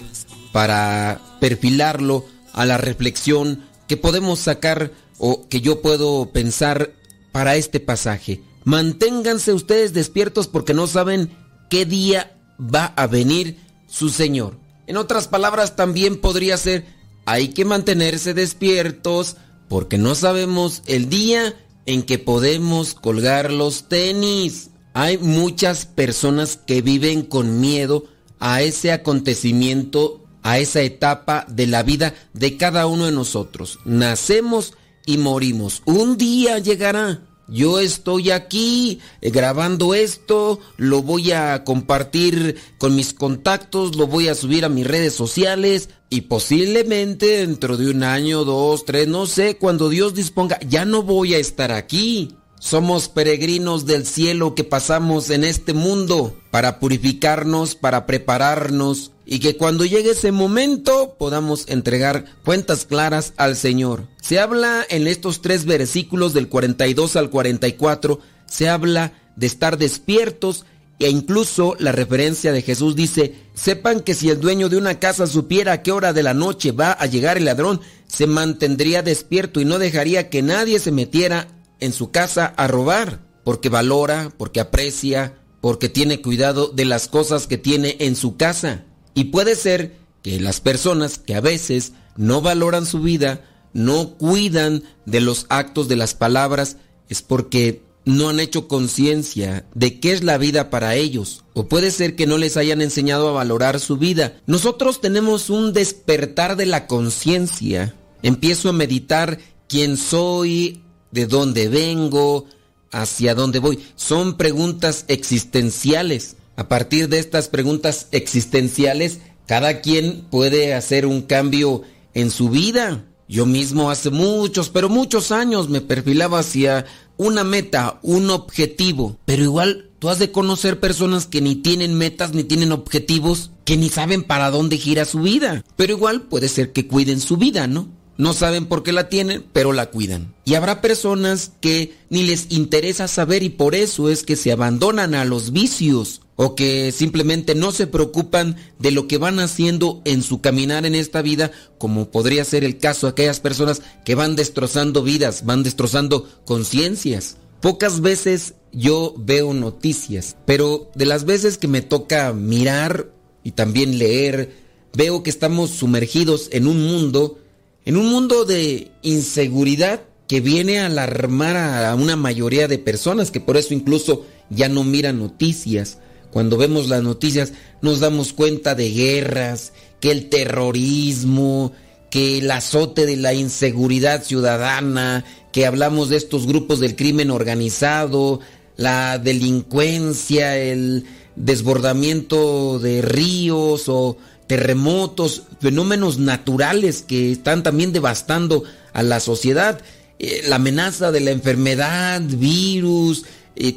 para 0.52 1.20
perfilarlo 1.40 2.26
a 2.54 2.66
la 2.66 2.78
reflexión 2.78 3.66
que 3.88 3.98
podemos 3.98 4.40
sacar 4.40 4.92
o 5.18 5.48
que 5.48 5.62
yo 5.62 5.82
puedo 5.82 6.30
pensar 6.32 6.94
para 7.32 7.56
este 7.56 7.80
pasaje. 7.80 8.42
Manténganse 8.64 9.54
ustedes 9.54 9.94
despiertos 9.94 10.48
porque 10.48 10.74
no 10.74 10.88
saben 10.88 11.30
qué 11.70 11.86
día 11.86 12.38
va 12.60 12.86
a 12.96 13.08
venir 13.08 13.58
su 13.88 14.10
Señor. 14.10 14.58
En 14.88 14.98
otras 14.98 15.28
palabras 15.28 15.76
también 15.76 16.20
podría 16.20 16.58
ser, 16.58 16.86
hay 17.26 17.50
que 17.50 17.66
mantenerse 17.66 18.34
despiertos 18.34 19.38
porque 19.70 19.98
no 19.98 20.16
sabemos 20.16 20.82
el 20.88 21.08
día 21.10 21.56
en 21.86 22.04
que 22.04 22.20
podemos 22.20 22.94
colgar 22.94 23.52
los 23.54 23.88
tenis. 23.88 24.72
Hay 24.94 25.18
muchas 25.18 25.86
personas 25.86 26.58
que 26.58 26.82
viven 26.82 27.22
con 27.22 27.62
miedo 27.62 28.06
a 28.40 28.62
ese 28.62 28.92
acontecimiento, 28.92 30.26
a 30.42 30.60
esa 30.60 30.82
etapa 30.82 31.46
de 31.48 31.68
la 31.68 31.84
vida 31.84 32.14
de 32.34 32.58
cada 32.58 32.88
uno 32.88 33.06
de 33.06 33.12
nosotros. 33.12 33.80
Nacemos 33.86 34.74
y 35.06 35.18
morimos. 35.18 35.82
Un 35.86 36.18
día 36.18 36.60
llegará. 36.60 37.22
Yo 37.52 37.80
estoy 37.80 38.32
aquí 38.32 39.00
eh, 39.22 39.32
grabando 39.32 39.94
esto, 39.94 40.60
lo 40.78 41.02
voy 41.02 41.32
a 41.32 41.64
compartir 41.64 42.58
con 42.78 42.96
mis 42.96 43.14
contactos, 43.14 43.96
lo 43.96 44.08
voy 44.08 44.28
a 44.28 44.36
subir 44.36 44.66
a 44.66 44.70
mis 44.70 44.86
redes 44.86 45.14
sociales 45.14 45.90
y 46.10 46.22
posiblemente 46.22 47.38
dentro 47.40 47.78
de 47.78 47.90
un 47.90 48.04
año, 48.04 48.44
dos, 48.44 48.86
tres, 48.86 49.08
no 49.08 49.26
sé, 49.26 49.58
cuando 49.58 49.90
Dios 49.90 50.14
disponga, 50.14 50.60
ya 50.68 50.86
no 50.86 51.04
voy 51.04 51.34
a 51.34 51.40
estar 51.40 51.72
aquí. 51.72 52.36
Somos 52.60 53.08
peregrinos 53.08 53.86
del 53.86 54.06
cielo 54.06 54.54
que 54.54 54.66
pasamos 54.66 55.30
en 55.30 55.46
este 55.46 55.74
mundo 55.74 56.36
para 56.52 56.80
purificarnos, 56.80 57.76
para 57.76 58.06
prepararnos 58.06 59.12
y 59.32 59.38
que 59.40 59.58
cuando 59.58 59.86
llegue 59.86 60.12
ese 60.12 60.32
momento 60.32 61.16
podamos 61.20 61.66
entregar 61.68 62.26
cuentas 62.44 62.86
claras 62.86 63.34
al 63.38 63.56
Señor. 63.56 64.08
Se 64.20 64.40
habla 64.40 64.84
en 64.90 65.06
estos 65.06 65.44
tres 65.44 65.66
versículos 65.66 66.34
del 66.34 66.50
42 66.50 67.16
al 67.16 67.30
44, 67.30 68.20
se 68.48 68.70
habla 68.70 69.14
de 69.36 69.46
estar 69.46 69.78
despiertos 69.78 70.66
e 70.98 71.10
incluso 71.10 71.76
la 71.78 71.92
referencia 71.92 72.52
de 72.52 72.64
Jesús 72.64 72.96
dice, 72.96 73.36
sepan 73.54 74.00
que 74.00 74.16
si 74.16 74.32
el 74.32 74.40
dueño 74.40 74.68
de 74.68 74.78
una 74.78 75.00
casa 75.00 75.28
supiera 75.28 75.74
a 75.74 75.84
qué 75.84 75.92
hora 75.92 76.12
de 76.12 76.24
la 76.24 76.34
noche 76.34 76.72
va 76.72 76.92
a 76.92 77.06
llegar 77.06 77.38
el 77.38 77.46
ladrón, 77.46 77.82
se 78.08 78.26
mantendría 78.26 79.04
despierto 79.04 79.62
y 79.62 79.66
no 79.66 79.78
dejaría 79.78 80.32
que 80.32 80.42
nadie 80.42 80.80
se 80.80 80.92
metiera 80.92 81.48
en 81.80 81.94
su 81.94 82.10
casa 82.10 82.48
a 82.58 82.68
robar, 82.68 83.20
porque 83.44 83.70
valora, 83.70 84.34
porque 84.40 84.60
aprecia, 84.60 85.36
porque 85.62 85.88
tiene 85.88 86.20
cuidado 86.20 86.70
de 86.70 86.86
las 86.86 87.08
cosas 87.08 87.46
que 87.46 87.60
tiene 87.60 87.96
en 88.00 88.16
su 88.16 88.36
casa. 88.36 88.86
Y 89.20 89.26
puede 89.26 89.56
ser 89.56 89.98
que 90.22 90.40
las 90.40 90.62
personas 90.62 91.18
que 91.18 91.36
a 91.36 91.42
veces 91.42 91.92
no 92.16 92.40
valoran 92.40 92.86
su 92.86 93.02
vida, 93.02 93.44
no 93.74 94.12
cuidan 94.12 94.84
de 95.06 95.20
los 95.20 95.46
actos, 95.50 95.90
de 95.90 95.98
las 95.98 96.14
palabras, 96.14 96.78
es 97.10 97.22
porque 97.22 97.82
no 98.06 98.30
han 98.30 98.40
hecho 98.40 98.70
conciencia 98.70 99.66
de 99.76 100.00
qué 100.00 100.14
es 100.14 100.24
la 100.24 100.38
vida 100.38 100.70
para 100.70 100.96
ellos. 100.96 101.44
O 101.54 101.68
puede 101.68 101.92
ser 101.92 102.16
que 102.16 102.28
no 102.28 102.38
les 102.38 102.56
hayan 102.56 102.82
enseñado 102.82 103.28
a 103.28 103.34
valorar 103.34 103.82
su 103.82 103.98
vida. 103.98 104.38
Nosotros 104.48 105.02
tenemos 105.02 105.50
un 105.50 105.74
despertar 105.74 106.56
de 106.56 106.68
la 106.68 106.88
conciencia. 106.88 107.96
Empiezo 108.24 108.70
a 108.70 108.74
meditar 108.74 109.40
quién 109.68 109.98
soy, 109.98 110.82
de 111.12 111.26
dónde 111.26 111.68
vengo, 111.68 112.46
hacia 112.94 113.36
dónde 113.36 113.60
voy. 113.60 113.84
Son 113.98 114.38
preguntas 114.38 115.04
existenciales. 115.10 116.38
A 116.60 116.68
partir 116.68 117.08
de 117.08 117.20
estas 117.20 117.48
preguntas 117.48 118.08
existenciales, 118.12 119.20
cada 119.48 119.80
quien 119.80 120.26
puede 120.30 120.74
hacer 120.74 121.06
un 121.06 121.22
cambio 121.22 121.84
en 122.14 122.32
su 122.32 122.50
vida. 122.50 123.06
Yo 123.30 123.46
mismo 123.46 123.90
hace 123.90 124.10
muchos, 124.10 124.68
pero 124.68 124.90
muchos 124.90 125.32
años 125.32 125.70
me 125.70 125.80
perfilaba 125.80 126.40
hacia 126.40 126.86
una 127.16 127.46
meta, 127.46 128.02
un 128.04 128.30
objetivo. 128.30 129.18
Pero 129.24 129.42
igual 129.42 129.90
tú 130.00 130.10
has 130.10 130.20
de 130.20 130.34
conocer 130.34 130.82
personas 130.82 131.28
que 131.28 131.40
ni 131.40 131.56
tienen 131.56 131.94
metas 131.94 132.34
ni 132.34 132.44
tienen 132.44 132.74
objetivos, 132.74 133.52
que 133.64 133.78
ni 133.78 133.88
saben 133.88 134.24
para 134.24 134.52
dónde 134.52 134.78
gira 134.78 135.06
su 135.06 135.20
vida. 135.20 135.64
Pero 135.78 135.94
igual 135.94 136.24
puede 136.24 136.50
ser 136.50 136.74
que 136.74 136.88
cuiden 136.88 137.22
su 137.22 137.38
vida, 137.38 137.68
¿no? 137.68 137.88
No 138.18 138.34
saben 138.34 138.66
por 138.66 138.84
qué 138.84 138.92
la 138.92 139.08
tienen, 139.08 139.46
pero 139.54 139.72
la 139.72 139.92
cuidan. 139.92 140.34
Y 140.44 140.56
habrá 140.56 140.82
personas 140.82 141.54
que 141.62 141.96
ni 142.10 142.24
les 142.24 142.52
interesa 142.52 143.08
saber 143.08 143.44
y 143.44 143.50
por 143.50 143.76
eso 143.76 144.10
es 144.10 144.24
que 144.24 144.36
se 144.36 144.52
abandonan 144.52 145.16
a 145.16 145.24
los 145.24 145.54
vicios 145.54 146.20
o 146.42 146.56
que 146.56 146.94
simplemente 146.94 147.54
no 147.54 147.74
se 147.74 147.86
preocupan 147.86 148.56
de 148.80 148.92
lo 148.92 149.10
que 149.10 149.18
van 149.18 149.42
haciendo 149.42 150.02
en 150.06 150.24
su 150.24 150.40
caminar 150.40 150.86
en 150.86 150.96
esta 150.96 151.22
vida, 151.22 151.52
como 151.78 152.12
podría 152.12 152.46
ser 152.46 152.64
el 152.64 152.78
caso 152.78 153.08
de 153.08 153.12
aquellas 153.12 153.42
personas 153.42 153.82
que 154.06 154.16
van 154.16 154.38
destrozando 154.38 155.04
vidas, 155.04 155.44
van 155.44 155.64
destrozando 155.64 156.30
conciencias. 156.46 157.36
Pocas 157.60 158.00
veces 158.00 158.54
yo 158.72 159.14
veo 159.18 159.54
noticias, 159.54 160.38
pero 160.46 160.90
de 160.96 161.06
las 161.06 161.26
veces 161.26 161.58
que 161.58 161.68
me 161.68 161.82
toca 161.82 162.32
mirar 162.32 163.12
y 163.44 163.52
también 163.52 164.00
leer, 164.00 164.56
veo 164.94 165.24
que 165.24 165.30
estamos 165.30 165.72
sumergidos 165.72 166.48
en 166.54 166.68
un 166.68 166.88
mundo 166.88 167.38
en 167.84 167.98
un 167.98 168.10
mundo 168.10 168.46
de 168.46 168.92
inseguridad 169.02 170.04
que 170.30 170.40
viene 170.40 170.80
a 170.80 170.86
alarmar 170.86 171.58
a 171.58 171.94
una 171.96 172.16
mayoría 172.16 172.70
de 172.70 172.78
personas, 172.78 173.30
que 173.30 173.42
por 173.42 173.58
eso 173.58 173.74
incluso 173.74 174.26
ya 174.50 174.70
no 174.70 174.86
miran 174.86 175.20
noticias. 175.20 175.98
Cuando 176.32 176.58
vemos 176.58 176.90
las 176.90 177.04
noticias 177.04 177.54
nos 177.82 178.00
damos 178.00 178.34
cuenta 178.34 178.76
de 178.76 178.92
guerras, 178.92 179.74
que 180.00 180.12
el 180.12 180.30
terrorismo, 180.30 181.74
que 182.10 182.40
el 182.40 182.52
azote 182.52 183.06
de 183.06 183.18
la 183.18 183.34
inseguridad 183.34 184.24
ciudadana, 184.24 185.26
que 185.52 185.66
hablamos 185.66 186.10
de 186.10 186.18
estos 186.18 186.48
grupos 186.48 186.80
del 186.80 186.96
crimen 186.96 187.32
organizado, 187.32 188.40
la 188.78 189.18
delincuencia, 189.20 190.58
el 190.58 191.06
desbordamiento 191.36 192.80
de 192.80 193.02
ríos 193.02 193.86
o 193.88 194.18
terremotos, 194.48 195.44
fenómenos 195.60 196.18
naturales 196.18 197.04
que 197.04 197.32
están 197.32 197.62
también 197.62 197.94
devastando 197.94 198.64
a 198.94 199.04
la 199.04 199.20
sociedad, 199.20 199.80
eh, 200.18 200.44
la 200.48 200.56
amenaza 200.56 201.12
de 201.12 201.20
la 201.20 201.32
enfermedad, 201.32 202.22
virus, 202.22 203.26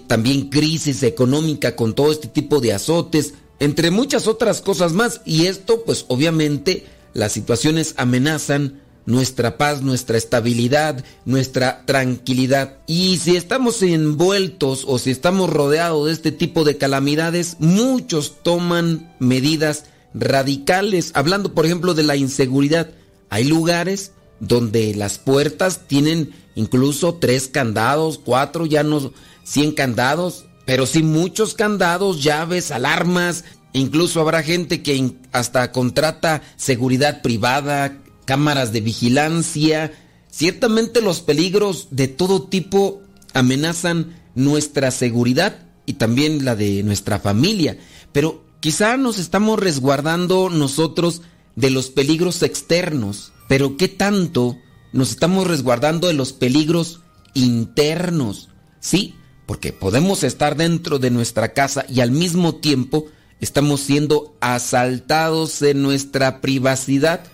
también 0.06 0.48
crisis 0.48 1.02
económica 1.02 1.74
con 1.74 1.94
todo 1.94 2.12
este 2.12 2.28
tipo 2.28 2.60
de 2.60 2.72
azotes, 2.72 3.34
entre 3.58 3.90
muchas 3.90 4.26
otras 4.26 4.60
cosas 4.60 4.92
más. 4.92 5.20
Y 5.24 5.46
esto, 5.46 5.82
pues 5.84 6.04
obviamente, 6.08 6.86
las 7.14 7.32
situaciones 7.32 7.94
amenazan 7.96 8.80
nuestra 9.06 9.58
paz, 9.58 9.82
nuestra 9.82 10.16
estabilidad, 10.16 11.04
nuestra 11.24 11.84
tranquilidad. 11.84 12.78
Y 12.86 13.18
si 13.18 13.36
estamos 13.36 13.82
envueltos 13.82 14.84
o 14.86 14.98
si 14.98 15.10
estamos 15.10 15.50
rodeados 15.50 16.06
de 16.06 16.12
este 16.12 16.32
tipo 16.32 16.64
de 16.64 16.76
calamidades, 16.76 17.56
muchos 17.58 18.42
toman 18.42 19.12
medidas 19.18 19.84
radicales. 20.14 21.10
Hablando, 21.14 21.54
por 21.54 21.66
ejemplo, 21.66 21.94
de 21.94 22.04
la 22.04 22.16
inseguridad, 22.16 22.90
hay 23.30 23.44
lugares 23.44 24.12
donde 24.40 24.94
las 24.94 25.18
puertas 25.18 25.86
tienen 25.86 26.32
incluso 26.54 27.14
tres 27.14 27.48
candados, 27.48 28.20
cuatro, 28.22 28.66
ya 28.66 28.82
no 28.82 29.12
cien 29.44 29.72
candados, 29.72 30.46
pero 30.64 30.86
sí 30.86 31.02
muchos 31.02 31.54
candados, 31.54 32.22
llaves, 32.22 32.70
alarmas. 32.70 33.44
Incluso 33.72 34.20
habrá 34.20 34.42
gente 34.42 34.82
que 34.82 35.14
hasta 35.32 35.72
contrata 35.72 36.42
seguridad 36.56 37.22
privada, 37.22 37.98
cámaras 38.24 38.72
de 38.72 38.80
vigilancia. 38.80 39.92
Ciertamente 40.30 41.00
los 41.00 41.20
peligros 41.20 41.88
de 41.90 42.08
todo 42.08 42.42
tipo 42.42 43.02
amenazan 43.34 44.16
nuestra 44.34 44.90
seguridad 44.90 45.66
y 45.86 45.94
también 45.94 46.44
la 46.44 46.54
de 46.56 46.82
nuestra 46.82 47.18
familia. 47.18 47.78
Pero 48.12 48.44
quizá 48.60 48.96
nos 48.96 49.18
estamos 49.18 49.58
resguardando 49.58 50.50
nosotros 50.50 51.22
de 51.56 51.70
los 51.70 51.90
peligros 51.90 52.42
externos, 52.42 53.32
pero 53.48 53.76
¿qué 53.76 53.88
tanto 53.88 54.58
nos 54.92 55.10
estamos 55.10 55.46
resguardando 55.46 56.08
de 56.08 56.14
los 56.14 56.32
peligros 56.32 57.00
internos? 57.34 58.48
Sí, 58.80 59.14
porque 59.46 59.72
podemos 59.72 60.22
estar 60.22 60.56
dentro 60.56 60.98
de 60.98 61.10
nuestra 61.10 61.52
casa 61.52 61.84
y 61.88 62.00
al 62.00 62.10
mismo 62.10 62.56
tiempo 62.56 63.06
estamos 63.40 63.80
siendo 63.80 64.36
asaltados 64.40 65.62
en 65.62 65.82
nuestra 65.82 66.40
privacidad 66.40 67.24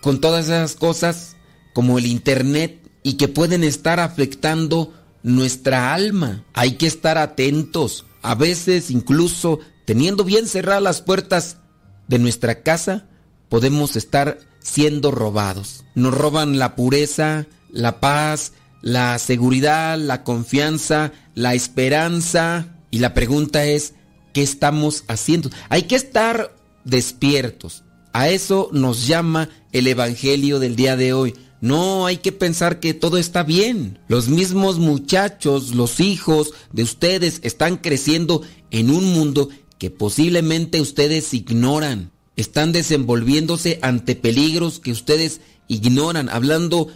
con 0.00 0.20
todas 0.20 0.46
esas 0.46 0.74
cosas 0.74 1.36
como 1.72 1.98
el 1.98 2.06
Internet 2.06 2.80
y 3.02 3.14
que 3.14 3.28
pueden 3.28 3.64
estar 3.64 4.00
afectando 4.00 4.92
nuestra 5.22 5.94
alma. 5.94 6.44
Hay 6.54 6.72
que 6.72 6.86
estar 6.86 7.18
atentos. 7.18 8.04
A 8.22 8.34
veces 8.34 8.90
incluso 8.90 9.60
teniendo 9.84 10.24
bien 10.24 10.46
cerradas 10.48 10.82
las 10.82 11.02
puertas 11.02 11.58
de 12.08 12.18
nuestra 12.18 12.62
casa, 12.62 13.06
podemos 13.48 13.96
estar 13.96 14.38
siendo 14.60 15.10
robados. 15.10 15.84
Nos 15.94 16.14
roban 16.14 16.58
la 16.58 16.74
pureza, 16.74 17.46
la 17.70 18.00
paz, 18.00 18.52
la 18.82 19.18
seguridad, 19.18 19.98
la 19.98 20.24
confianza, 20.24 21.12
la 21.34 21.54
esperanza. 21.54 22.78
Y 22.90 22.98
la 22.98 23.14
pregunta 23.14 23.64
es, 23.64 23.94
¿qué 24.32 24.42
estamos 24.42 25.04
haciendo? 25.08 25.50
Hay 25.68 25.82
que 25.82 25.96
estar 25.96 26.54
despiertos. 26.84 27.84
A 28.12 28.28
eso 28.28 28.68
nos 28.72 29.06
llama 29.06 29.48
el 29.72 29.86
Evangelio 29.86 30.60
del 30.60 30.76
día 30.76 30.96
de 30.96 31.12
hoy. 31.12 31.34
No 31.60 32.06
hay 32.06 32.18
que 32.18 32.30
pensar 32.30 32.78
que 32.78 32.94
todo 32.94 33.18
está 33.18 33.42
bien. 33.42 33.98
Los 34.06 34.28
mismos 34.28 34.78
muchachos, 34.78 35.74
los 35.74 35.98
hijos 35.98 36.52
de 36.72 36.82
ustedes 36.82 37.40
están 37.42 37.78
creciendo 37.78 38.42
en 38.70 38.90
un 38.90 39.12
mundo 39.14 39.48
que 39.78 39.90
posiblemente 39.90 40.80
ustedes 40.80 41.32
ignoran. 41.34 42.12
Están 42.36 42.72
desenvolviéndose 42.72 43.78
ante 43.82 44.14
peligros 44.14 44.78
que 44.78 44.92
ustedes 44.92 45.40
ignoran, 45.68 46.28
hablando, 46.28 46.88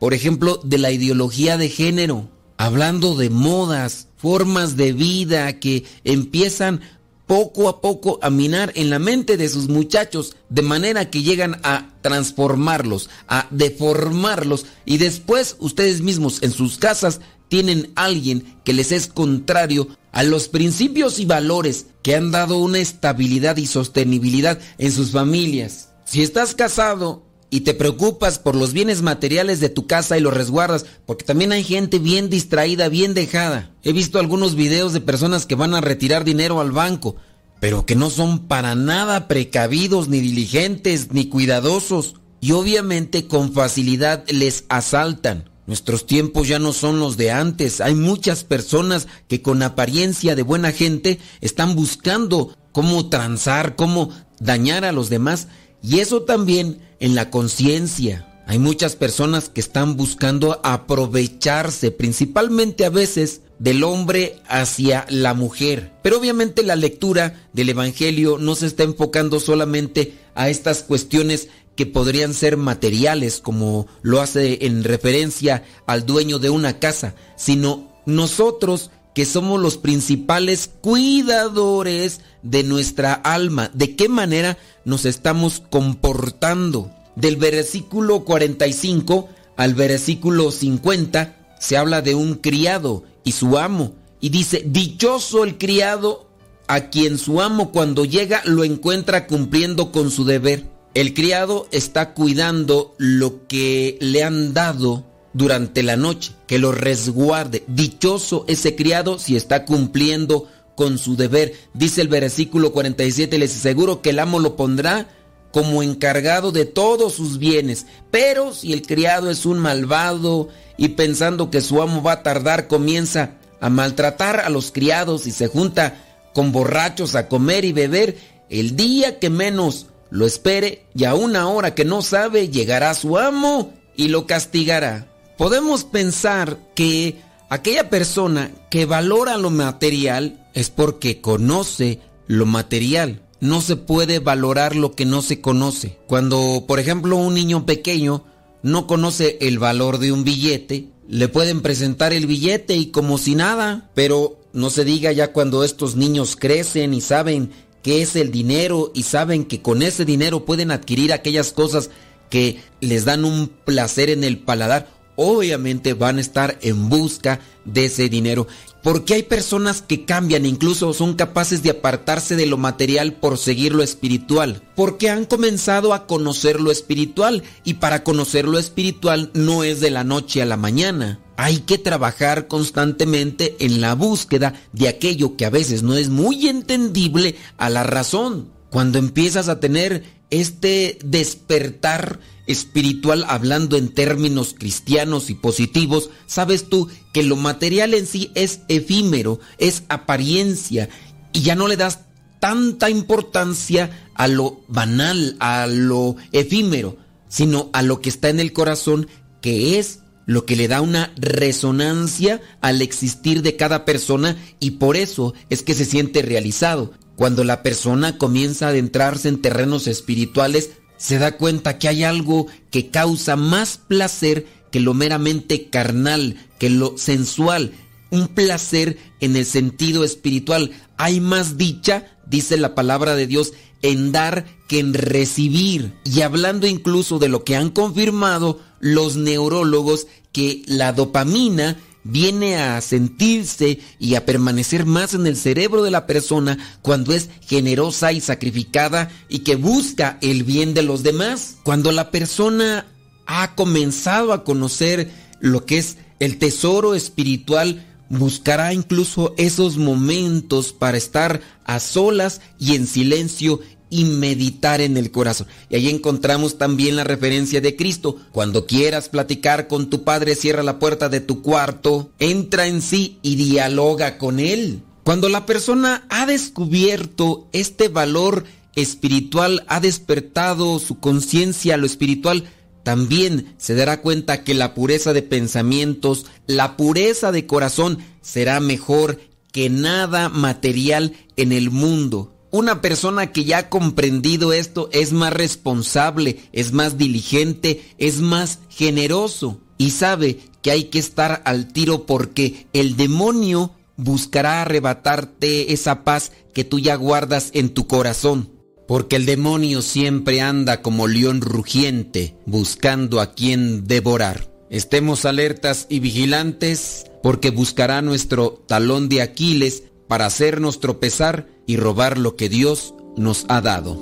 por 0.00 0.12
ejemplo, 0.12 0.60
de 0.64 0.78
la 0.78 0.90
ideología 0.90 1.56
de 1.56 1.68
género, 1.68 2.30
hablando 2.56 3.14
de 3.14 3.30
modas, 3.30 4.08
formas 4.16 4.76
de 4.76 4.92
vida 4.92 5.58
que 5.58 5.84
empiezan 6.04 6.80
poco 7.26 7.68
a 7.68 7.80
poco 7.80 8.18
a 8.22 8.30
minar 8.30 8.72
en 8.76 8.88
la 8.88 8.98
mente 8.98 9.36
de 9.36 9.48
sus 9.48 9.68
muchachos, 9.68 10.36
de 10.48 10.62
manera 10.62 11.10
que 11.10 11.22
llegan 11.22 11.60
a 11.64 11.90
transformarlos, 12.00 13.10
a 13.26 13.48
deformarlos, 13.50 14.66
y 14.84 14.98
después 14.98 15.56
ustedes 15.58 16.00
mismos 16.00 16.42
en 16.42 16.52
sus 16.52 16.78
casas 16.78 17.20
tienen 17.48 17.92
alguien 17.96 18.58
que 18.64 18.72
les 18.72 18.92
es 18.92 19.08
contrario 19.08 19.88
a 20.12 20.22
los 20.22 20.48
principios 20.48 21.18
y 21.18 21.26
valores 21.26 21.86
que 22.02 22.14
han 22.14 22.30
dado 22.30 22.58
una 22.58 22.78
estabilidad 22.78 23.56
y 23.56 23.66
sostenibilidad 23.66 24.58
en 24.78 24.92
sus 24.92 25.10
familias. 25.10 25.90
Si 26.04 26.22
estás 26.22 26.54
casado 26.54 27.25
y 27.50 27.60
te 27.60 27.74
preocupas 27.74 28.38
por 28.38 28.54
los 28.54 28.72
bienes 28.72 29.02
materiales 29.02 29.60
de 29.60 29.68
tu 29.68 29.86
casa 29.86 30.18
y 30.18 30.20
los 30.20 30.34
resguardas, 30.34 30.86
porque 31.06 31.24
también 31.24 31.52
hay 31.52 31.64
gente 31.64 31.98
bien 31.98 32.28
distraída, 32.28 32.88
bien 32.88 33.14
dejada. 33.14 33.70
He 33.82 33.92
visto 33.92 34.18
algunos 34.18 34.54
videos 34.54 34.92
de 34.92 35.00
personas 35.00 35.46
que 35.46 35.54
van 35.54 35.74
a 35.74 35.80
retirar 35.80 36.24
dinero 36.24 36.60
al 36.60 36.72
banco, 36.72 37.16
pero 37.60 37.86
que 37.86 37.96
no 37.96 38.10
son 38.10 38.46
para 38.46 38.74
nada 38.74 39.28
precavidos, 39.28 40.08
ni 40.08 40.20
diligentes, 40.20 41.12
ni 41.12 41.28
cuidadosos, 41.28 42.16
y 42.40 42.52
obviamente 42.52 43.26
con 43.26 43.52
facilidad 43.52 44.24
les 44.28 44.64
asaltan. 44.68 45.50
Nuestros 45.66 46.06
tiempos 46.06 46.46
ya 46.46 46.58
no 46.58 46.72
son 46.72 47.00
los 47.00 47.16
de 47.16 47.32
antes. 47.32 47.80
Hay 47.80 47.94
muchas 47.94 48.44
personas 48.44 49.08
que 49.26 49.42
con 49.42 49.62
apariencia 49.62 50.36
de 50.36 50.42
buena 50.42 50.70
gente 50.70 51.18
están 51.40 51.74
buscando 51.74 52.56
cómo 52.70 53.08
transar, 53.08 53.74
cómo 53.74 54.10
dañar 54.38 54.84
a 54.84 54.92
los 54.92 55.08
demás. 55.08 55.48
Y 55.86 56.00
eso 56.00 56.22
también 56.22 56.80
en 56.98 57.14
la 57.14 57.30
conciencia. 57.30 58.42
Hay 58.48 58.58
muchas 58.58 58.96
personas 58.96 59.48
que 59.48 59.60
están 59.60 59.96
buscando 59.96 60.60
aprovecharse, 60.64 61.92
principalmente 61.92 62.84
a 62.84 62.90
veces, 62.90 63.42
del 63.60 63.84
hombre 63.84 64.40
hacia 64.48 65.06
la 65.08 65.32
mujer. 65.32 65.92
Pero 66.02 66.18
obviamente 66.18 66.64
la 66.64 66.74
lectura 66.74 67.48
del 67.52 67.68
Evangelio 67.68 68.36
no 68.36 68.56
se 68.56 68.66
está 68.66 68.82
enfocando 68.82 69.38
solamente 69.38 70.14
a 70.34 70.48
estas 70.48 70.82
cuestiones 70.82 71.50
que 71.76 71.86
podrían 71.86 72.34
ser 72.34 72.56
materiales, 72.56 73.38
como 73.40 73.86
lo 74.02 74.20
hace 74.20 74.66
en 74.66 74.82
referencia 74.82 75.62
al 75.86 76.04
dueño 76.04 76.40
de 76.40 76.50
una 76.50 76.80
casa, 76.80 77.14
sino 77.36 77.92
nosotros 78.06 78.90
que 79.16 79.24
somos 79.24 79.58
los 79.58 79.78
principales 79.78 80.68
cuidadores 80.82 82.20
de 82.42 82.62
nuestra 82.64 83.14
alma, 83.14 83.70
de 83.72 83.96
qué 83.96 84.10
manera 84.10 84.58
nos 84.84 85.06
estamos 85.06 85.62
comportando. 85.70 86.90
Del 87.14 87.36
versículo 87.36 88.26
45 88.26 89.30
al 89.56 89.72
versículo 89.72 90.52
50 90.52 91.56
se 91.58 91.78
habla 91.78 92.02
de 92.02 92.14
un 92.14 92.34
criado 92.34 93.04
y 93.24 93.32
su 93.32 93.56
amo, 93.56 93.94
y 94.20 94.28
dice, 94.28 94.62
dichoso 94.66 95.44
el 95.44 95.56
criado 95.56 96.28
a 96.68 96.90
quien 96.90 97.16
su 97.16 97.40
amo 97.40 97.72
cuando 97.72 98.04
llega 98.04 98.42
lo 98.44 98.64
encuentra 98.64 99.26
cumpliendo 99.26 99.92
con 99.92 100.10
su 100.10 100.26
deber. 100.26 100.64
El 100.92 101.14
criado 101.14 101.68
está 101.72 102.12
cuidando 102.12 102.94
lo 102.98 103.46
que 103.46 103.96
le 103.98 104.24
han 104.24 104.52
dado 104.52 105.06
durante 105.36 105.82
la 105.82 105.96
noche, 105.96 106.32
que 106.46 106.58
lo 106.58 106.72
resguarde. 106.72 107.62
Dichoso 107.66 108.46
ese 108.48 108.74
criado 108.74 109.18
si 109.18 109.36
está 109.36 109.66
cumpliendo 109.66 110.48
con 110.74 110.98
su 110.98 111.14
deber. 111.14 111.52
Dice 111.74 112.00
el 112.00 112.08
versículo 112.08 112.72
47, 112.72 113.38
les 113.38 113.54
aseguro 113.54 114.00
que 114.00 114.10
el 114.10 114.18
amo 114.18 114.38
lo 114.38 114.56
pondrá 114.56 115.08
como 115.52 115.82
encargado 115.82 116.52
de 116.52 116.64
todos 116.64 117.12
sus 117.12 117.38
bienes. 117.38 117.86
Pero 118.10 118.54
si 118.54 118.72
el 118.72 118.80
criado 118.82 119.30
es 119.30 119.44
un 119.44 119.58
malvado 119.58 120.48
y 120.78 120.88
pensando 120.88 121.50
que 121.50 121.60
su 121.60 121.82
amo 121.82 122.02
va 122.02 122.12
a 122.12 122.22
tardar, 122.22 122.66
comienza 122.66 123.32
a 123.60 123.68
maltratar 123.68 124.40
a 124.40 124.48
los 124.48 124.72
criados 124.72 125.26
y 125.26 125.32
se 125.32 125.48
junta 125.48 126.02
con 126.32 126.50
borrachos 126.50 127.14
a 127.14 127.28
comer 127.28 127.66
y 127.66 127.72
beber, 127.72 128.16
el 128.48 128.74
día 128.74 129.18
que 129.18 129.28
menos 129.28 129.86
lo 130.08 130.24
espere 130.24 130.86
y 130.94 131.04
a 131.04 131.14
una 131.14 131.48
hora 131.48 131.74
que 131.74 131.84
no 131.84 132.00
sabe 132.00 132.48
llegará 132.48 132.94
su 132.94 133.18
amo 133.18 133.74
y 133.96 134.08
lo 134.08 134.26
castigará. 134.26 135.08
Podemos 135.36 135.84
pensar 135.84 136.58
que 136.74 137.20
aquella 137.50 137.90
persona 137.90 138.50
que 138.70 138.86
valora 138.86 139.36
lo 139.36 139.50
material 139.50 140.48
es 140.54 140.70
porque 140.70 141.20
conoce 141.20 142.00
lo 142.26 142.46
material. 142.46 143.22
No 143.40 143.60
se 143.60 143.76
puede 143.76 144.18
valorar 144.18 144.76
lo 144.76 144.94
que 144.94 145.04
no 145.04 145.20
se 145.20 145.40
conoce. 145.40 145.98
Cuando, 146.06 146.64
por 146.66 146.80
ejemplo, 146.80 147.16
un 147.16 147.34
niño 147.34 147.66
pequeño 147.66 148.24
no 148.62 148.86
conoce 148.86 149.36
el 149.42 149.58
valor 149.58 149.98
de 149.98 150.10
un 150.10 150.24
billete, 150.24 150.88
le 151.08 151.28
pueden 151.28 151.60
presentar 151.60 152.12
el 152.12 152.26
billete 152.26 152.74
y 152.76 152.86
como 152.86 153.18
si 153.18 153.34
nada, 153.34 153.90
pero 153.94 154.40
no 154.52 154.70
se 154.70 154.84
diga 154.84 155.12
ya 155.12 155.32
cuando 155.32 155.64
estos 155.64 155.96
niños 155.96 156.34
crecen 156.34 156.94
y 156.94 157.00
saben 157.02 157.50
qué 157.82 158.02
es 158.02 158.16
el 158.16 158.32
dinero 158.32 158.90
y 158.94 159.02
saben 159.02 159.44
que 159.44 159.62
con 159.62 159.82
ese 159.82 160.04
dinero 160.04 160.44
pueden 160.44 160.70
adquirir 160.70 161.12
aquellas 161.12 161.52
cosas 161.52 161.90
que 162.30 162.60
les 162.80 163.04
dan 163.04 163.24
un 163.24 163.48
placer 163.48 164.10
en 164.10 164.24
el 164.24 164.38
paladar, 164.38 164.88
obviamente 165.16 165.94
van 165.94 166.18
a 166.18 166.20
estar 166.20 166.58
en 166.62 166.88
busca 166.88 167.40
de 167.64 167.86
ese 167.86 168.08
dinero. 168.08 168.46
Porque 168.82 169.14
hay 169.14 169.24
personas 169.24 169.82
que 169.82 170.04
cambian, 170.04 170.46
incluso 170.46 170.94
son 170.94 171.14
capaces 171.14 171.60
de 171.64 171.70
apartarse 171.70 172.36
de 172.36 172.46
lo 172.46 172.56
material 172.56 173.14
por 173.14 173.36
seguir 173.36 173.74
lo 173.74 173.82
espiritual. 173.82 174.62
Porque 174.76 175.10
han 175.10 175.24
comenzado 175.24 175.92
a 175.92 176.06
conocer 176.06 176.60
lo 176.60 176.70
espiritual. 176.70 177.42
Y 177.64 177.74
para 177.74 178.04
conocer 178.04 178.46
lo 178.46 178.60
espiritual 178.60 179.32
no 179.34 179.64
es 179.64 179.80
de 179.80 179.90
la 179.90 180.04
noche 180.04 180.40
a 180.40 180.46
la 180.46 180.56
mañana. 180.56 181.18
Hay 181.36 181.58
que 181.58 181.78
trabajar 181.78 182.46
constantemente 182.46 183.56
en 183.58 183.80
la 183.80 183.96
búsqueda 183.96 184.54
de 184.72 184.86
aquello 184.86 185.36
que 185.36 185.46
a 185.46 185.50
veces 185.50 185.82
no 185.82 185.96
es 185.96 186.08
muy 186.08 186.46
entendible 186.46 187.34
a 187.58 187.68
la 187.68 187.82
razón. 187.82 188.52
Cuando 188.70 189.00
empiezas 189.00 189.48
a 189.48 189.58
tener 189.58 190.04
este 190.30 190.98
despertar 191.04 192.20
espiritual 192.46 193.24
hablando 193.28 193.76
en 193.76 193.88
términos 193.88 194.54
cristianos 194.58 195.30
y 195.30 195.34
positivos, 195.34 196.10
sabes 196.26 196.68
tú 196.68 196.88
que 197.12 197.22
lo 197.22 197.36
material 197.36 197.94
en 197.94 198.06
sí 198.06 198.30
es 198.34 198.60
efímero, 198.68 199.40
es 199.58 199.84
apariencia 199.88 200.88
y 201.32 201.42
ya 201.42 201.54
no 201.54 201.68
le 201.68 201.76
das 201.76 202.00
tanta 202.40 202.90
importancia 202.90 204.08
a 204.14 204.28
lo 204.28 204.60
banal, 204.68 205.36
a 205.40 205.66
lo 205.66 206.16
efímero, 206.32 206.96
sino 207.28 207.70
a 207.72 207.82
lo 207.82 208.00
que 208.00 208.08
está 208.08 208.28
en 208.28 208.40
el 208.40 208.52
corazón 208.52 209.08
que 209.40 209.78
es 209.78 210.00
lo 210.26 210.44
que 210.44 210.56
le 210.56 210.66
da 210.68 210.80
una 210.80 211.12
resonancia 211.16 212.42
al 212.60 212.82
existir 212.82 213.42
de 213.42 213.56
cada 213.56 213.84
persona 213.84 214.36
y 214.58 214.72
por 214.72 214.96
eso 214.96 215.34
es 215.50 215.62
que 215.62 215.74
se 215.74 215.84
siente 215.84 216.22
realizado. 216.22 216.92
Cuando 217.14 217.44
la 217.44 217.62
persona 217.62 218.18
comienza 218.18 218.66
a 218.66 218.70
adentrarse 218.70 219.28
en 219.28 219.40
terrenos 219.40 219.86
espirituales, 219.86 220.70
se 220.96 221.18
da 221.18 221.36
cuenta 221.36 221.78
que 221.78 221.88
hay 221.88 222.04
algo 222.04 222.46
que 222.70 222.90
causa 222.90 223.36
más 223.36 223.78
placer 223.78 224.46
que 224.70 224.80
lo 224.80 224.94
meramente 224.94 225.68
carnal, 225.68 226.36
que 226.58 226.70
lo 226.70 226.98
sensual, 226.98 227.72
un 228.10 228.28
placer 228.28 228.98
en 229.20 229.36
el 229.36 229.46
sentido 229.46 230.04
espiritual. 230.04 230.72
Hay 230.96 231.20
más 231.20 231.56
dicha, 231.56 232.16
dice 232.26 232.56
la 232.56 232.74
palabra 232.74 233.16
de 233.16 233.26
Dios, 233.26 233.52
en 233.82 234.12
dar 234.12 234.46
que 234.68 234.78
en 234.78 234.94
recibir. 234.94 235.94
Y 236.04 236.22
hablando 236.22 236.66
incluso 236.66 237.18
de 237.18 237.28
lo 237.28 237.44
que 237.44 237.56
han 237.56 237.70
confirmado 237.70 238.60
los 238.80 239.16
neurólogos, 239.16 240.06
que 240.32 240.62
la 240.66 240.92
dopamina 240.92 241.78
viene 242.08 242.56
a 242.56 242.80
sentirse 242.80 243.80
y 243.98 244.14
a 244.14 244.24
permanecer 244.24 244.86
más 244.86 245.14
en 245.14 245.26
el 245.26 245.36
cerebro 245.36 245.82
de 245.82 245.90
la 245.90 246.06
persona 246.06 246.58
cuando 246.82 247.12
es 247.12 247.28
generosa 247.40 248.12
y 248.12 248.20
sacrificada 248.20 249.10
y 249.28 249.40
que 249.40 249.56
busca 249.56 250.18
el 250.20 250.44
bien 250.44 250.74
de 250.74 250.82
los 250.82 251.02
demás. 251.02 251.56
Cuando 251.64 251.92
la 251.92 252.10
persona 252.10 252.86
ha 253.26 253.54
comenzado 253.54 254.32
a 254.32 254.44
conocer 254.44 255.10
lo 255.40 255.64
que 255.66 255.78
es 255.78 255.98
el 256.20 256.38
tesoro 256.38 256.94
espiritual, 256.94 257.84
buscará 258.08 258.72
incluso 258.72 259.34
esos 259.36 259.76
momentos 259.76 260.72
para 260.72 260.96
estar 260.96 261.40
a 261.64 261.80
solas 261.80 262.40
y 262.58 262.76
en 262.76 262.86
silencio 262.86 263.60
y 263.90 264.04
meditar 264.04 264.80
en 264.80 264.96
el 264.96 265.10
corazón. 265.10 265.46
Y 265.70 265.76
ahí 265.76 265.88
encontramos 265.88 266.58
también 266.58 266.96
la 266.96 267.04
referencia 267.04 267.60
de 267.60 267.76
Cristo. 267.76 268.16
Cuando 268.32 268.66
quieras 268.66 269.08
platicar 269.08 269.68
con 269.68 269.90
tu 269.90 270.04
Padre, 270.04 270.34
cierra 270.34 270.62
la 270.62 270.78
puerta 270.78 271.08
de 271.08 271.20
tu 271.20 271.42
cuarto, 271.42 272.10
entra 272.18 272.66
en 272.66 272.82
sí 272.82 273.18
y 273.22 273.36
dialoga 273.36 274.18
con 274.18 274.40
Él. 274.40 274.82
Cuando 275.04 275.28
la 275.28 275.46
persona 275.46 276.04
ha 276.08 276.26
descubierto 276.26 277.48
este 277.52 277.88
valor 277.88 278.44
espiritual, 278.74 279.64
ha 279.68 279.80
despertado 279.80 280.78
su 280.78 280.98
conciencia 280.98 281.74
a 281.74 281.76
lo 281.78 281.86
espiritual, 281.86 282.44
también 282.82 283.54
se 283.56 283.74
dará 283.74 284.00
cuenta 284.00 284.44
que 284.44 284.54
la 284.54 284.74
pureza 284.74 285.12
de 285.12 285.22
pensamientos, 285.22 286.26
la 286.46 286.76
pureza 286.76 287.32
de 287.32 287.46
corazón 287.46 287.98
será 288.20 288.60
mejor 288.60 289.20
que 289.50 289.70
nada 289.70 290.28
material 290.28 291.14
en 291.36 291.52
el 291.52 291.70
mundo. 291.70 292.35
Una 292.56 292.80
persona 292.80 293.32
que 293.32 293.44
ya 293.44 293.58
ha 293.58 293.68
comprendido 293.68 294.54
esto 294.54 294.88
es 294.90 295.12
más 295.12 295.30
responsable, 295.30 296.38
es 296.52 296.72
más 296.72 296.96
diligente, 296.96 297.82
es 297.98 298.22
más 298.22 298.60
generoso 298.70 299.60
y 299.76 299.90
sabe 299.90 300.38
que 300.62 300.70
hay 300.70 300.84
que 300.84 300.98
estar 300.98 301.42
al 301.44 301.70
tiro 301.70 302.06
porque 302.06 302.66
el 302.72 302.96
demonio 302.96 303.72
buscará 303.98 304.62
arrebatarte 304.62 305.74
esa 305.74 306.02
paz 306.02 306.32
que 306.54 306.64
tú 306.64 306.78
ya 306.78 306.94
guardas 306.94 307.50
en 307.52 307.74
tu 307.74 307.86
corazón. 307.86 308.50
Porque 308.88 309.16
el 309.16 309.26
demonio 309.26 309.82
siempre 309.82 310.40
anda 310.40 310.80
como 310.80 311.08
león 311.08 311.42
rugiente 311.42 312.38
buscando 312.46 313.20
a 313.20 313.34
quien 313.34 313.86
devorar. 313.86 314.50
Estemos 314.70 315.26
alertas 315.26 315.86
y 315.90 316.00
vigilantes 316.00 317.04
porque 317.22 317.50
buscará 317.50 318.00
nuestro 318.00 318.64
talón 318.66 319.10
de 319.10 319.20
Aquiles 319.20 319.82
para 320.08 320.26
hacernos 320.26 320.80
tropezar 320.80 321.48
y 321.66 321.76
robar 321.76 322.18
lo 322.18 322.36
que 322.36 322.48
Dios 322.48 322.94
nos 323.16 323.44
ha 323.48 323.60
dado. 323.60 323.94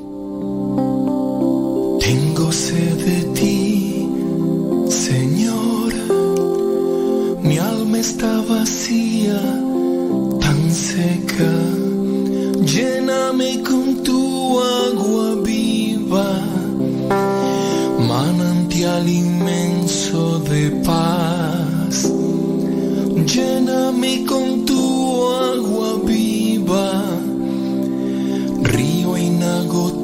Tengo 2.01 2.53
sed 2.53 2.97
de 3.05 3.23
ti, 3.35 4.09
Señor. 4.89 5.95
Mi 7.43 7.59
alma 7.59 7.99
está 7.99 8.43
vacía, 8.43 9.41
tan 10.41 10.71
seca. 10.71 11.53
Lléname 12.65 13.63
con 13.63 14.03
tu 14.03 14.61
agua 14.61 15.37
viva, 15.43 16.41
manantial 18.07 19.09
inmenso 19.09 20.41
de 20.41 20.71
paz. 20.85 22.11
Lléname 23.27 24.25
con 24.27 24.65
tu 24.67 24.94
agua 25.35 25.99
viva 26.05 27.05
río 28.63 29.17
inagotable 29.17 30.04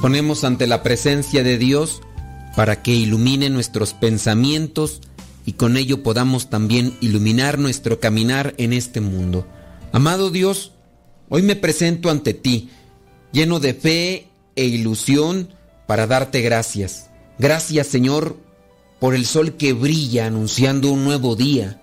ponemos 0.00 0.44
ante 0.44 0.66
la 0.66 0.82
presencia 0.82 1.42
de 1.42 1.58
Dios 1.58 2.00
para 2.54 2.82
que 2.82 2.92
ilumine 2.92 3.50
nuestros 3.50 3.94
pensamientos 3.94 5.00
y 5.44 5.52
con 5.54 5.76
ello 5.76 6.02
podamos 6.02 6.50
también 6.50 6.96
iluminar 7.00 7.58
nuestro 7.58 8.00
caminar 8.00 8.54
en 8.58 8.72
este 8.72 9.00
mundo. 9.00 9.46
Amado 9.92 10.30
Dios, 10.30 10.72
hoy 11.28 11.42
me 11.42 11.56
presento 11.56 12.10
ante 12.10 12.34
ti, 12.34 12.70
lleno 13.32 13.58
de 13.58 13.74
fe 13.74 14.28
e 14.56 14.64
ilusión 14.64 15.48
para 15.86 16.06
darte 16.06 16.42
gracias. 16.42 17.10
Gracias 17.38 17.86
Señor 17.86 18.36
por 19.00 19.14
el 19.14 19.26
sol 19.26 19.56
que 19.56 19.72
brilla 19.72 20.26
anunciando 20.26 20.92
un 20.92 21.04
nuevo 21.04 21.34
día, 21.34 21.82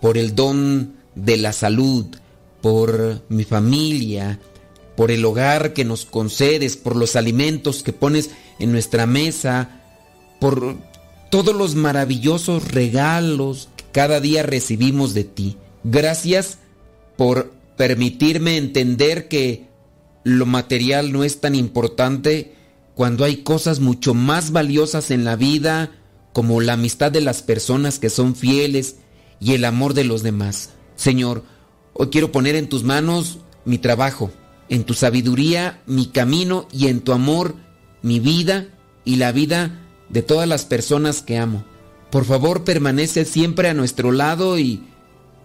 por 0.00 0.18
el 0.18 0.34
don 0.34 0.94
de 1.14 1.36
la 1.36 1.52
salud, 1.52 2.06
por 2.60 3.24
mi 3.28 3.44
familia, 3.44 4.40
por 4.96 5.10
el 5.10 5.24
hogar 5.24 5.72
que 5.72 5.84
nos 5.84 6.04
concedes, 6.04 6.76
por 6.76 6.96
los 6.96 7.16
alimentos 7.16 7.82
que 7.82 7.92
pones 7.92 8.30
en 8.58 8.72
nuestra 8.72 9.06
mesa, 9.06 9.82
por 10.40 10.76
todos 11.30 11.54
los 11.54 11.74
maravillosos 11.74 12.70
regalos 12.72 13.68
que 13.76 13.84
cada 13.92 14.20
día 14.20 14.42
recibimos 14.42 15.14
de 15.14 15.24
ti. 15.24 15.56
Gracias 15.84 16.58
por 17.16 17.52
permitirme 17.76 18.56
entender 18.56 19.28
que 19.28 19.68
lo 20.24 20.46
material 20.46 21.12
no 21.12 21.24
es 21.24 21.40
tan 21.40 21.54
importante 21.54 22.54
cuando 22.94 23.24
hay 23.24 23.38
cosas 23.38 23.80
mucho 23.80 24.14
más 24.14 24.50
valiosas 24.50 25.10
en 25.10 25.24
la 25.24 25.36
vida, 25.36 25.92
como 26.32 26.60
la 26.60 26.74
amistad 26.74 27.12
de 27.12 27.20
las 27.20 27.42
personas 27.42 27.98
que 27.98 28.10
son 28.10 28.34
fieles 28.34 28.96
y 29.40 29.52
el 29.52 29.64
amor 29.64 29.94
de 29.94 30.04
los 30.04 30.22
demás. 30.22 30.70
Señor, 30.96 31.44
hoy 31.92 32.08
quiero 32.08 32.32
poner 32.32 32.56
en 32.56 32.68
tus 32.68 32.84
manos 32.84 33.38
mi 33.64 33.78
trabajo, 33.78 34.30
en 34.68 34.84
tu 34.84 34.94
sabiduría 34.94 35.82
mi 35.86 36.06
camino 36.06 36.66
y 36.72 36.88
en 36.88 37.00
tu 37.00 37.12
amor 37.12 37.54
mi 38.02 38.20
vida 38.20 38.68
y 39.04 39.16
la 39.16 39.32
vida 39.32 39.80
de 40.08 40.22
todas 40.22 40.48
las 40.48 40.64
personas 40.64 41.22
que 41.22 41.38
amo. 41.38 41.64
Por 42.10 42.24
favor, 42.24 42.64
permanece 42.64 43.24
siempre 43.24 43.68
a 43.68 43.74
nuestro 43.74 44.12
lado 44.12 44.58
y 44.58 44.82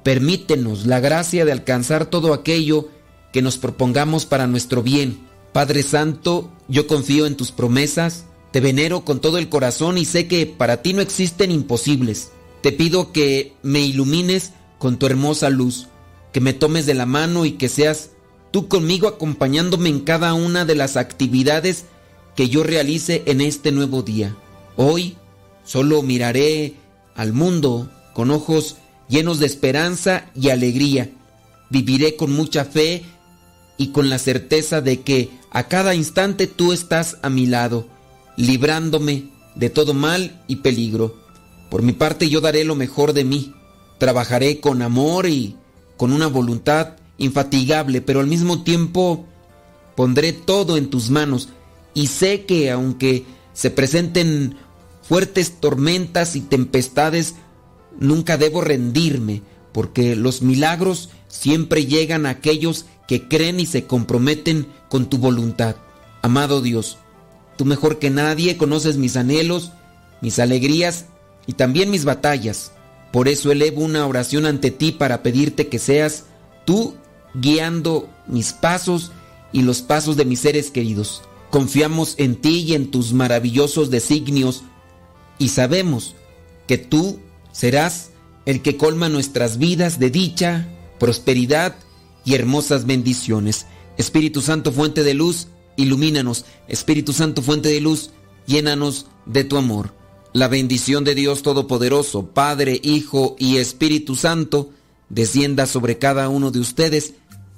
permítenos 0.03 0.85
la 0.85 0.99
gracia 0.99 1.45
de 1.45 1.51
alcanzar 1.51 2.05
todo 2.05 2.33
aquello 2.33 2.89
que 3.33 3.41
nos 3.41 3.57
propongamos 3.57 4.25
para 4.25 4.47
nuestro 4.47 4.83
bien. 4.83 5.19
Padre 5.53 5.83
Santo, 5.83 6.51
yo 6.67 6.87
confío 6.87 7.25
en 7.25 7.35
tus 7.35 7.51
promesas, 7.51 8.25
te 8.51 8.59
venero 8.59 9.03
con 9.03 9.19
todo 9.19 9.37
el 9.37 9.49
corazón 9.49 9.97
y 9.97 10.05
sé 10.05 10.27
que 10.27 10.45
para 10.45 10.81
ti 10.81 10.93
no 10.93 11.01
existen 11.01 11.51
imposibles. 11.51 12.31
Te 12.61 12.71
pido 12.71 13.11
que 13.11 13.53
me 13.63 13.81
ilumines 13.81 14.53
con 14.77 14.97
tu 14.97 15.07
hermosa 15.07 15.49
luz, 15.49 15.87
que 16.31 16.41
me 16.41 16.53
tomes 16.53 16.85
de 16.85 16.93
la 16.93 17.05
mano 17.05 17.45
y 17.45 17.53
que 17.53 17.69
seas 17.69 18.11
tú 18.51 18.67
conmigo 18.67 19.07
acompañándome 19.07 19.89
en 19.89 20.01
cada 20.01 20.33
una 20.33 20.65
de 20.65 20.75
las 20.75 20.97
actividades 20.97 21.85
que 22.35 22.49
yo 22.49 22.63
realice 22.63 23.23
en 23.25 23.41
este 23.41 23.71
nuevo 23.71 24.03
día. 24.03 24.35
Hoy 24.75 25.17
solo 25.63 26.01
miraré 26.01 26.75
al 27.15 27.33
mundo 27.33 27.89
con 28.13 28.31
ojos 28.31 28.77
llenos 29.09 29.39
de 29.39 29.45
esperanza 29.45 30.25
y 30.35 30.49
alegría 30.49 31.09
viviré 31.71 32.17
con 32.17 32.31
mucha 32.31 32.65
fe 32.65 33.03
y 33.77 33.87
con 33.87 34.09
la 34.09 34.19
certeza 34.19 34.81
de 34.81 35.01
que 35.01 35.31
a 35.49 35.67
cada 35.67 35.95
instante 35.95 36.45
tú 36.45 36.73
estás 36.73 37.17
a 37.23 37.29
mi 37.29 37.47
lado, 37.47 37.87
librándome 38.35 39.29
de 39.55 39.69
todo 39.69 39.93
mal 39.93 40.43
y 40.47 40.57
peligro. 40.57 41.15
Por 41.71 41.81
mi 41.81 41.93
parte 41.93 42.29
yo 42.29 42.41
daré 42.41 42.63
lo 42.63 42.75
mejor 42.75 43.13
de 43.13 43.23
mí. 43.23 43.53
Trabajaré 43.97 44.59
con 44.59 44.81
amor 44.81 45.27
y 45.27 45.55
con 45.97 46.11
una 46.11 46.27
voluntad 46.27 46.95
infatigable, 47.21 48.01
pero 48.01 48.19
al 48.19 48.27
mismo 48.27 48.63
tiempo 48.63 49.25
pondré 49.95 50.33
todo 50.33 50.77
en 50.77 50.89
tus 50.89 51.09
manos 51.09 51.49
y 51.93 52.07
sé 52.07 52.45
que 52.45 52.71
aunque 52.71 53.25
se 53.53 53.69
presenten 53.69 54.55
fuertes 55.01 55.59
tormentas 55.59 56.35
y 56.35 56.41
tempestades, 56.41 57.35
nunca 57.99 58.37
debo 58.37 58.61
rendirme, 58.61 59.41
porque 59.71 60.15
los 60.15 60.41
milagros 60.41 61.09
siempre 61.27 61.85
llegan 61.85 62.25
a 62.25 62.31
aquellos 62.31 62.85
que 63.07 63.27
creen 63.27 63.59
y 63.59 63.65
se 63.65 63.85
comprometen 63.85 64.67
con 64.89 65.09
tu 65.09 65.17
voluntad. 65.17 65.75
Amado 66.21 66.61
Dios, 66.61 66.97
tú 67.57 67.65
mejor 67.65 67.99
que 67.99 68.09
nadie 68.09 68.57
conoces 68.57 68.97
mis 68.97 69.17
anhelos, 69.17 69.71
mis 70.21 70.39
alegrías 70.39 71.05
y 71.45 71.53
también 71.53 71.89
mis 71.89 72.05
batallas. 72.05 72.71
Por 73.11 73.27
eso 73.27 73.51
elevo 73.51 73.81
una 73.81 74.07
oración 74.07 74.45
ante 74.45 74.71
ti 74.71 74.91
para 74.91 75.23
pedirte 75.23 75.67
que 75.67 75.79
seas 75.79 76.25
tú 76.65 76.95
guiando 77.33 78.09
mis 78.27 78.53
pasos 78.53 79.11
y 79.51 79.61
los 79.61 79.81
pasos 79.81 80.17
de 80.17 80.25
mis 80.25 80.39
seres 80.39 80.71
queridos. 80.71 81.21
Confiamos 81.49 82.15
en 82.17 82.35
ti 82.35 82.59
y 82.59 82.73
en 82.73 82.91
tus 82.91 83.13
maravillosos 83.13 83.89
designios 83.89 84.63
y 85.37 85.49
sabemos 85.49 86.15
que 86.67 86.77
tú 86.77 87.19
serás 87.51 88.11
el 88.45 88.61
que 88.61 88.77
colma 88.77 89.09
nuestras 89.09 89.57
vidas 89.57 89.99
de 89.99 90.09
dicha, 90.09 90.67
prosperidad 90.99 91.75
y 92.23 92.35
hermosas 92.35 92.85
bendiciones. 92.85 93.65
Espíritu 93.97 94.41
Santo, 94.41 94.71
fuente 94.71 95.03
de 95.03 95.13
luz, 95.13 95.47
ilumínanos. 95.75 96.45
Espíritu 96.67 97.13
Santo, 97.13 97.41
fuente 97.41 97.69
de 97.69 97.81
luz, 97.81 98.11
llénanos 98.45 99.07
de 99.25 99.43
tu 99.43 99.57
amor. 99.57 99.93
La 100.33 100.47
bendición 100.47 101.03
de 101.03 101.15
Dios 101.15 101.41
Todopoderoso, 101.41 102.27
Padre, 102.27 102.79
Hijo 102.83 103.35
y 103.37 103.57
Espíritu 103.57 104.15
Santo, 104.15 104.69
descienda 105.09 105.65
sobre 105.65 105.97
cada 105.97 106.29
uno 106.29 106.51
de 106.51 106.59
ustedes 106.59 107.15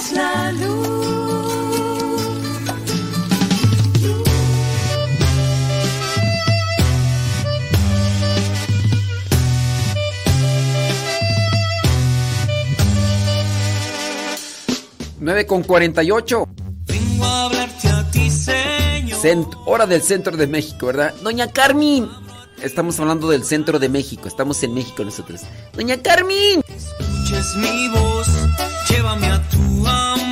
Es 0.00 0.12
la 0.12 0.52
luz. 0.52 1.00
Nueve 15.18 15.46
con 15.46 15.62
48. 15.62 16.48
Vengo 16.86 17.24
a 17.24 17.44
hablarte 17.44 17.88
a 17.88 18.10
ti, 18.10 18.30
Señor. 18.30 19.18
Cent- 19.20 19.54
hora 19.66 19.86
del 19.86 20.02
centro 20.02 20.36
de 20.36 20.46
México, 20.46 20.86
¿verdad? 20.86 21.14
Doña 21.22 21.48
Carmen. 21.52 22.08
Estamos 22.62 22.98
hablando 23.00 23.28
del 23.28 23.44
centro 23.44 23.78
de 23.78 23.88
México. 23.88 24.28
Estamos 24.28 24.62
en 24.62 24.74
México 24.74 25.04
nosotros. 25.04 25.42
Doña 25.74 25.98
Carmen. 26.00 26.62
Escuches 26.68 27.56
mi 27.56 27.88
voz, 27.88 28.26
llévame 29.10 29.30
a 29.32 29.38
tu 29.50 29.86
amor 29.86 30.29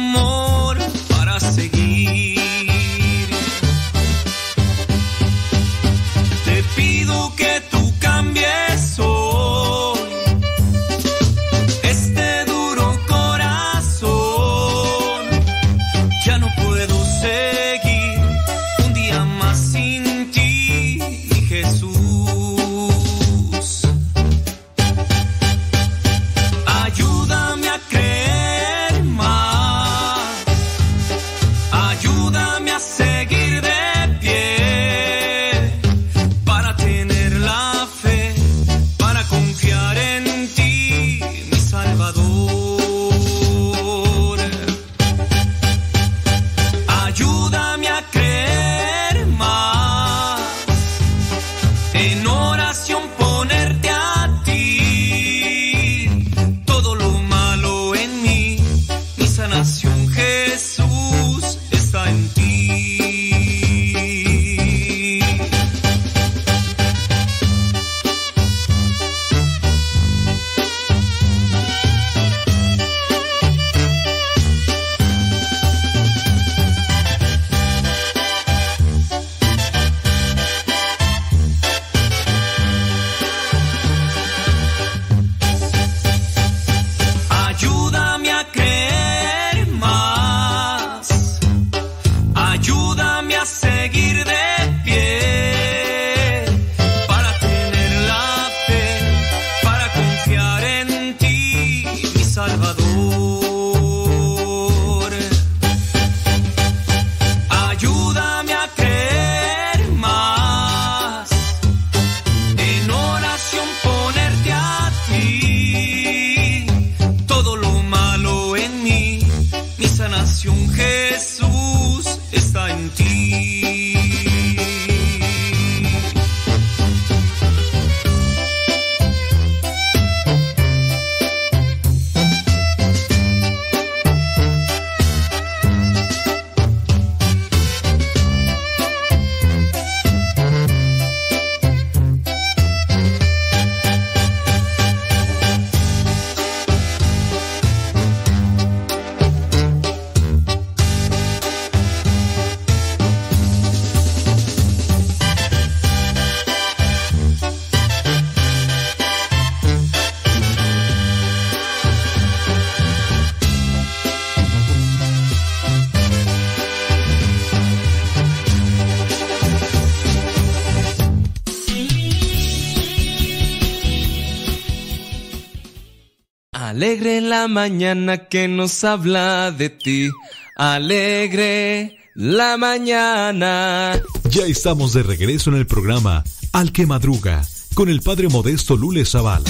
la 177.43 177.47
mañana 177.47 178.27
que 178.29 178.49
nos 178.49 178.83
habla 178.83 179.53
de 179.53 179.71
ti. 179.71 180.11
Alegre 180.57 181.97
la 182.15 182.57
mañana. 182.57 183.93
Ya 184.29 184.45
estamos 184.47 184.93
de 184.93 185.05
regreso 185.05 185.51
en 185.51 185.57
el 185.57 185.67
programa 185.67 186.25
Al 186.53 186.73
que 186.73 186.85
Madruga 186.85 187.43
con 187.75 187.89
el 187.89 188.01
Padre 188.01 188.29
Modesto 188.29 188.77
Lule 188.77 189.05
Zavala. 189.05 189.49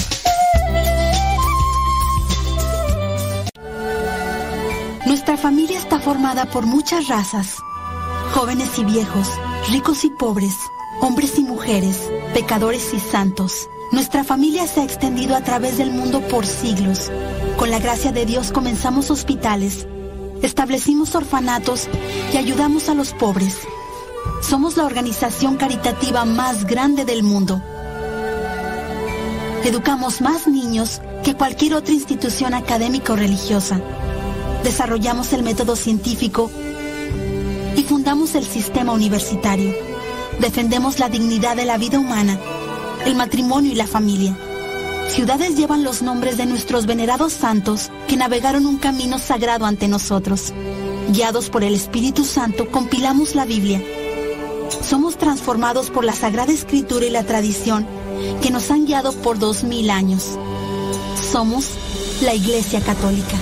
Nuestra 5.07 5.35
familia 5.35 5.79
está 5.79 5.99
formada 5.99 6.45
por 6.51 6.67
muchas 6.67 7.07
razas, 7.07 7.55
jóvenes 8.33 8.69
y 8.77 8.83
viejos, 8.83 9.27
ricos 9.71 10.03
y 10.03 10.11
pobres, 10.11 10.53
hombres 11.01 11.39
y 11.39 11.41
mujeres, 11.41 11.97
pecadores 12.35 12.93
y 12.93 12.99
santos. 12.99 13.67
Nuestra 13.91 14.23
familia 14.23 14.67
se 14.67 14.81
ha 14.81 14.83
extendido 14.83 15.35
a 15.35 15.41
través 15.41 15.79
del 15.79 15.89
mundo 15.89 16.21
por 16.27 16.45
siglos. 16.45 17.09
Con 17.59 17.71
la 17.71 17.79
gracia 17.79 18.13
de 18.13 18.25
Dios 18.25 18.53
comenzamos 18.53 19.11
hospitales, 19.11 19.85
establecimos 20.41 21.13
orfanatos 21.13 21.89
y 22.33 22.37
ayudamos 22.37 22.87
a 22.87 22.93
los 22.93 23.11
pobres. 23.11 23.57
Somos 24.41 24.77
la 24.77 24.85
organización 24.85 25.57
caritativa 25.57 26.23
más 26.23 26.63
grande 26.63 27.03
del 27.03 27.21
mundo. 27.21 27.61
Educamos 29.65 30.21
más 30.21 30.47
niños 30.47 31.01
que 31.25 31.35
cualquier 31.35 31.73
otra 31.73 31.93
institución 31.93 32.53
académica 32.53 33.11
o 33.11 33.17
religiosa. 33.17 33.81
Desarrollamos 34.63 35.33
el 35.33 35.43
método 35.43 35.75
científico 35.75 36.49
y 37.75 37.83
fundamos 37.83 38.35
el 38.35 38.45
sistema 38.45 38.93
universitario. 38.93 39.75
Defendemos 40.39 40.97
la 40.99 41.09
dignidad 41.09 41.57
de 41.57 41.65
la 41.65 41.77
vida 41.77 41.99
humana, 41.99 42.39
el 43.05 43.15
matrimonio 43.15 43.73
y 43.73 43.75
la 43.75 43.85
familia. 43.85 44.37
Ciudades 45.09 45.55
llevan 45.57 45.83
los 45.83 46.03
nombres 46.03 46.37
de 46.37 46.45
nuestros 46.45 46.85
venerados 46.85 47.33
santos 47.33 47.89
que 48.07 48.15
navegaron 48.15 48.67
un 48.67 48.77
camino 48.77 49.17
sagrado 49.17 49.65
ante 49.65 49.87
nosotros. 49.87 50.53
Guiados 51.09 51.49
por 51.49 51.63
el 51.63 51.73
Espíritu 51.73 52.23
Santo, 52.23 52.69
compilamos 52.69 53.33
la 53.33 53.45
Biblia. 53.45 53.83
Somos 54.87 55.17
transformados 55.17 55.89
por 55.89 56.05
la 56.05 56.13
Sagrada 56.13 56.53
Escritura 56.53 57.05
y 57.05 57.09
la 57.09 57.23
tradición 57.23 57.87
que 58.41 58.51
nos 58.51 58.69
han 58.69 58.85
guiado 58.85 59.11
por 59.11 59.39
dos 59.39 59.63
mil 59.63 59.89
años. 59.89 60.37
Somos 61.31 61.71
la 62.21 62.35
Iglesia 62.35 62.79
Católica. 62.79 63.35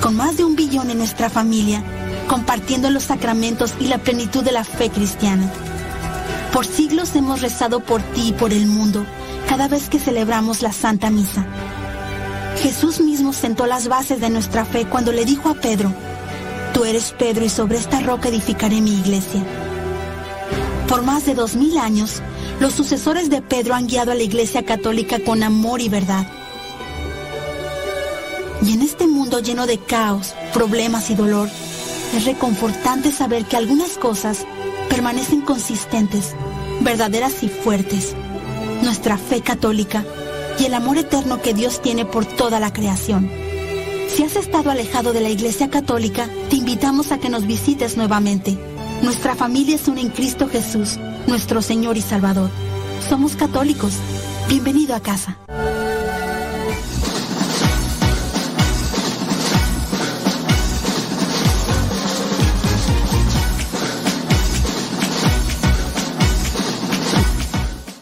Con 0.00 0.16
más 0.16 0.36
de 0.36 0.44
un 0.44 0.54
billón 0.54 0.90
en 0.90 0.98
nuestra 0.98 1.28
familia, 1.28 1.82
compartiendo 2.28 2.90
los 2.90 3.02
sacramentos 3.02 3.74
y 3.80 3.88
la 3.88 3.98
plenitud 3.98 4.44
de 4.44 4.52
la 4.52 4.64
fe 4.64 4.88
cristiana. 4.88 5.52
Por 6.52 6.64
siglos 6.64 7.14
hemos 7.16 7.42
rezado 7.42 7.80
por 7.80 8.02
ti 8.02 8.28
y 8.28 8.32
por 8.32 8.52
el 8.52 8.66
mundo 8.66 9.04
cada 9.50 9.66
vez 9.66 9.88
que 9.88 9.98
celebramos 9.98 10.62
la 10.62 10.72
Santa 10.72 11.10
Misa. 11.10 11.44
Jesús 12.62 13.00
mismo 13.00 13.32
sentó 13.32 13.66
las 13.66 13.88
bases 13.88 14.20
de 14.20 14.30
nuestra 14.30 14.64
fe 14.64 14.86
cuando 14.86 15.10
le 15.10 15.24
dijo 15.24 15.48
a 15.48 15.54
Pedro, 15.54 15.92
Tú 16.72 16.84
eres 16.84 17.12
Pedro 17.18 17.44
y 17.44 17.48
sobre 17.48 17.76
esta 17.76 17.98
roca 17.98 18.28
edificaré 18.28 18.80
mi 18.80 18.92
iglesia. 18.92 19.42
Por 20.88 21.02
más 21.02 21.26
de 21.26 21.34
dos 21.34 21.56
mil 21.56 21.78
años, 21.78 22.22
los 22.60 22.74
sucesores 22.74 23.28
de 23.28 23.42
Pedro 23.42 23.74
han 23.74 23.88
guiado 23.88 24.12
a 24.12 24.14
la 24.14 24.22
Iglesia 24.22 24.64
Católica 24.64 25.18
con 25.18 25.42
amor 25.42 25.80
y 25.80 25.88
verdad. 25.88 26.28
Y 28.62 28.74
en 28.74 28.82
este 28.82 29.08
mundo 29.08 29.40
lleno 29.40 29.66
de 29.66 29.78
caos, 29.78 30.32
problemas 30.54 31.10
y 31.10 31.16
dolor, 31.16 31.48
es 32.14 32.24
reconfortante 32.24 33.10
saber 33.10 33.44
que 33.46 33.56
algunas 33.56 33.98
cosas 33.98 34.46
permanecen 34.88 35.40
consistentes, 35.40 36.36
verdaderas 36.82 37.42
y 37.42 37.48
fuertes. 37.48 38.14
Nuestra 38.82 39.18
fe 39.18 39.40
católica 39.40 40.04
y 40.58 40.64
el 40.64 40.74
amor 40.74 40.98
eterno 40.98 41.40
que 41.40 41.54
Dios 41.54 41.80
tiene 41.82 42.04
por 42.04 42.26
toda 42.26 42.60
la 42.60 42.72
creación. 42.72 43.30
Si 44.08 44.22
has 44.24 44.36
estado 44.36 44.70
alejado 44.70 45.12
de 45.12 45.20
la 45.20 45.30
Iglesia 45.30 45.70
Católica, 45.70 46.28
te 46.48 46.56
invitamos 46.56 47.12
a 47.12 47.18
que 47.18 47.30
nos 47.30 47.46
visites 47.46 47.96
nuevamente. 47.96 48.58
Nuestra 49.02 49.34
familia 49.34 49.76
es 49.76 49.88
una 49.88 50.00
en 50.00 50.08
Cristo 50.10 50.48
Jesús, 50.48 50.98
nuestro 51.26 51.62
Señor 51.62 51.96
y 51.96 52.02
Salvador. 52.02 52.50
Somos 53.08 53.36
católicos. 53.36 53.94
Bienvenido 54.48 54.94
a 54.94 55.00
casa. 55.00 55.38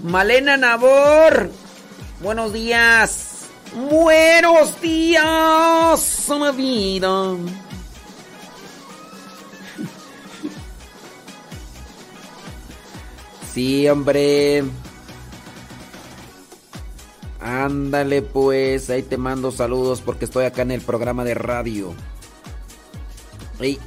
Malena 0.08 0.56
Nabor. 0.56 1.50
Buenos 2.22 2.54
días. 2.54 3.46
Buenos 3.74 4.80
días, 4.80 6.30
mi 6.30 6.56
vida. 6.56 7.36
Sí, 13.52 13.86
hombre. 13.88 14.64
Ándale 17.40 18.22
pues, 18.22 18.88
ahí 18.88 19.02
te 19.02 19.18
mando 19.18 19.52
saludos 19.52 20.00
porque 20.00 20.24
estoy 20.24 20.46
acá 20.46 20.62
en 20.62 20.70
el 20.70 20.80
programa 20.80 21.24
de 21.24 21.34
radio. 21.34 21.92
Ey. 23.60 23.78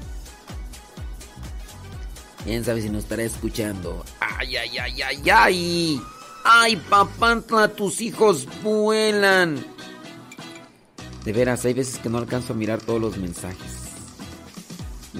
Quién 2.43 2.63
sabe 2.63 2.81
si 2.83 2.89
nos 2.89 3.03
estará 3.03 3.23
escuchando. 3.23 4.03
Ay, 4.41 4.57
ay, 4.57 4.77
ay, 4.79 5.01
ay, 5.03 5.29
ay. 5.29 6.01
Ay, 6.43 6.75
papantla, 6.75 7.67
tus 7.67 8.01
hijos 8.01 8.47
vuelan. 8.63 9.63
De 11.23 11.31
veras, 11.31 11.63
hay 11.65 11.75
veces 11.75 11.99
que 11.99 12.09
no 12.09 12.17
alcanzo 12.17 12.53
a 12.53 12.55
mirar 12.55 12.81
todos 12.81 12.99
los 12.99 13.17
mensajes. 13.17 13.91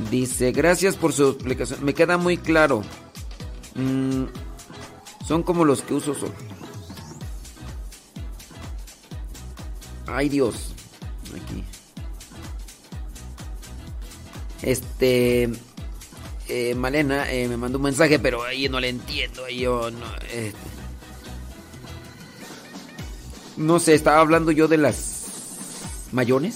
Dice, 0.10 0.52
gracias 0.52 0.96
por 0.96 1.14
su 1.14 1.30
explicación. 1.30 1.86
Me 1.86 1.94
queda 1.94 2.18
muy 2.18 2.38
claro. 2.38 2.82
Mm, 3.76 4.24
son 5.28 5.44
como 5.44 5.66
los 5.66 5.84
que 5.84 5.94
uso 5.94 6.16
solo. 6.16 6.34
Ay, 10.08 10.30
Dios. 10.30 10.74
Aquí. 11.30 11.64
Este. 14.64 15.52
Eh, 16.54 16.76
Malena 16.76 17.32
eh, 17.32 17.48
me 17.48 17.56
mandó 17.56 17.78
un 17.78 17.86
mensaje, 17.86 18.20
pero 18.20 18.44
ahí 18.44 18.68
no 18.68 18.82
le 18.82 18.90
entiendo. 18.90 19.48
Yo 19.48 19.90
no. 19.90 20.06
eh. 20.32 20.52
no 23.56 23.80
sé, 23.80 23.94
estaba 23.94 24.20
hablando 24.20 24.52
yo 24.52 24.68
de 24.68 24.76
las 24.78 26.10
mayones. 26.12 26.56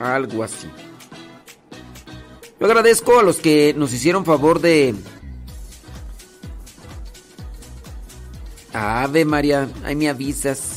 Algo 0.00 0.42
así. 0.42 0.66
Yo 2.58 2.66
agradezco 2.66 3.20
a 3.20 3.22
los 3.22 3.36
que 3.36 3.72
nos 3.76 3.92
hicieron 3.92 4.24
favor 4.24 4.60
de. 4.60 4.96
Ave 8.72 9.24
María, 9.24 9.68
ahí 9.84 9.94
me 9.94 10.08
avisas. 10.08 10.73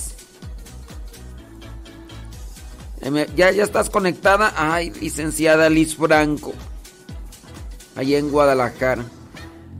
Ya, 3.36 3.52
ya 3.52 3.64
estás 3.64 3.90
conectada. 3.90 4.54
Ay, 4.58 4.90
licenciada 4.90 5.70
Liz 5.70 5.96
Franco. 5.96 6.54
Ahí 7.96 8.16
en 8.16 8.30
Guadalajara. 8.30 9.04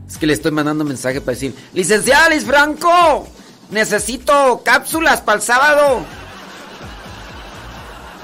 Es 0.06 0.16
que 0.16 0.26
le 0.26 0.32
estoy 0.32 0.50
mandando 0.50 0.84
mensaje 0.84 1.20
para 1.20 1.34
decir: 1.34 1.54
Licenciada 1.74 2.30
Liz 2.30 2.44
Franco, 2.44 3.28
necesito 3.70 4.62
cápsulas 4.64 5.20
para 5.20 5.36
el 5.36 5.42
sábado. 5.42 6.00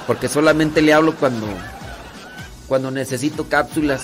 Porque 0.07 0.29
solamente 0.29 0.81
le 0.81 0.95
hablo 0.95 1.15
cuando. 1.17 1.47
Cuando 2.67 2.91
necesito 2.91 3.47
cápsulas. 3.49 4.03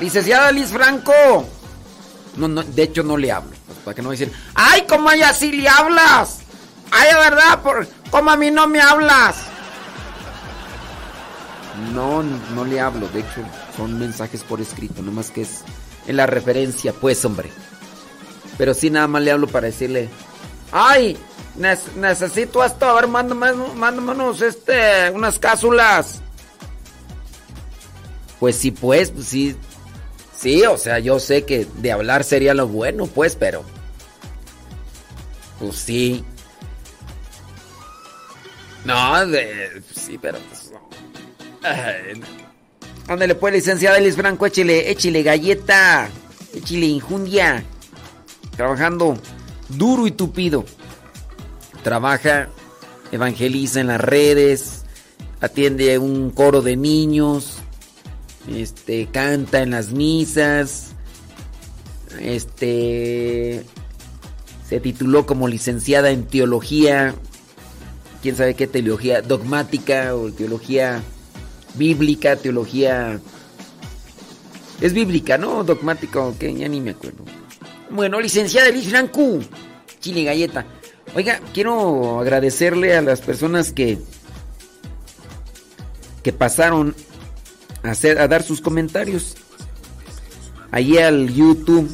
Licenciada 0.00 0.52
Liz 0.52 0.68
Franco. 0.68 1.12
No, 2.36 2.48
no, 2.48 2.62
de 2.62 2.82
hecho 2.82 3.02
no 3.02 3.16
le 3.16 3.32
hablo. 3.32 3.50
pues, 3.66 3.78
para 3.84 3.94
que 3.94 4.02
no 4.02 4.10
decir, 4.10 4.32
¡ay, 4.54 4.84
cómo 4.88 5.10
ella 5.10 5.32
sí 5.32 5.52
le 5.52 5.68
hablas! 5.68 6.38
¡Ay, 6.90 7.08
verdad! 7.14 7.60
Por, 7.62 7.86
¿Cómo 8.10 8.30
a 8.30 8.36
mí 8.36 8.50
no 8.50 8.66
me 8.66 8.80
hablas? 8.80 9.36
No, 11.92 12.22
no, 12.22 12.64
le 12.64 12.80
hablo. 12.80 13.08
De 13.08 13.20
hecho, 13.20 13.42
son 13.76 13.98
mensajes 13.98 14.42
por 14.42 14.60
escrito. 14.60 15.02
Nomás 15.02 15.30
que 15.30 15.42
es 15.42 15.62
en 16.06 16.16
la 16.16 16.26
referencia, 16.26 16.92
pues, 16.92 17.24
hombre. 17.24 17.50
Pero 18.58 18.74
sí, 18.74 18.90
nada 18.90 19.06
más 19.06 19.22
le 19.22 19.30
hablo 19.32 19.46
para 19.46 19.68
decirle, 19.68 20.08
¡ay! 20.72 21.16
nes- 21.58 21.92
necesito 21.96 22.62
esto. 22.64 22.86
A 22.86 22.94
ver, 22.94 23.08
mándame, 23.08 23.52
unos, 23.52 24.42
este, 24.42 25.10
unas 25.10 25.38
cápsulas. 25.38 26.20
Pues 28.38 28.56
sí, 28.56 28.70
pues, 28.70 29.12
sí. 29.24 29.56
Sí, 30.36 30.64
o 30.64 30.76
sea, 30.78 30.98
yo 30.98 31.20
sé 31.20 31.44
que 31.44 31.66
de 31.76 31.92
hablar 31.92 32.24
sería 32.24 32.54
lo 32.54 32.66
bueno, 32.66 33.06
pues, 33.06 33.36
pero. 33.36 33.62
Pues 35.58 35.76
sí. 35.76 36.24
No, 38.84 39.26
de, 39.26 39.82
sí, 39.94 40.18
pero 40.20 40.38
pues. 40.48 40.72
Ándale, 43.08 43.34
pues, 43.34 43.54
licenciada 43.54 43.98
Elis 43.98 44.16
Franco, 44.16 44.46
échile, 44.46 44.90
échile 44.90 45.22
galleta. 45.22 46.08
Chile 46.64 46.86
injundia. 46.86 47.64
Trabajando 48.56 49.18
duro 49.68 50.06
y 50.06 50.10
tupido. 50.10 50.64
Trabaja, 51.82 52.48
evangeliza 53.12 53.80
en 53.80 53.88
las 53.88 54.00
redes, 54.00 54.84
atiende 55.40 55.98
un 55.98 56.30
coro 56.30 56.62
de 56.62 56.76
niños, 56.76 57.56
este, 58.48 59.06
canta 59.06 59.62
en 59.62 59.70
las 59.70 59.90
misas, 59.90 60.92
este, 62.20 63.64
se 64.68 64.80
tituló 64.80 65.26
como 65.26 65.48
licenciada 65.48 66.10
en 66.10 66.26
teología, 66.26 67.14
quién 68.22 68.36
sabe 68.36 68.54
qué 68.54 68.66
teología 68.66 69.22
dogmática 69.22 70.14
o 70.14 70.30
teología 70.30 71.02
bíblica, 71.74 72.36
teología... 72.36 73.20
Es 74.80 74.94
bíblica, 74.94 75.36
¿no? 75.36 75.62
Dogmática 75.62 76.20
o 76.20 76.36
qué, 76.38 76.54
ya 76.54 76.66
ni 76.68 76.80
me 76.80 76.90
acuerdo. 76.90 77.24
Bueno, 77.90 78.20
licenciada 78.20 78.68
Elis 78.68 78.88
Francu, 78.88 79.42
Chile 80.00 80.24
Galleta. 80.24 80.64
Oiga, 81.14 81.40
quiero 81.52 82.18
agradecerle 82.20 82.96
a 82.96 83.02
las 83.02 83.20
personas 83.20 83.72
que 83.72 83.98
que 86.22 86.32
pasaron 86.32 86.94
a, 87.82 87.94
dar 88.28 88.42
sus 88.42 88.60
comentarios. 88.60 89.36
Allí 90.70 90.98
al 90.98 91.32
YouTube, 91.32 91.90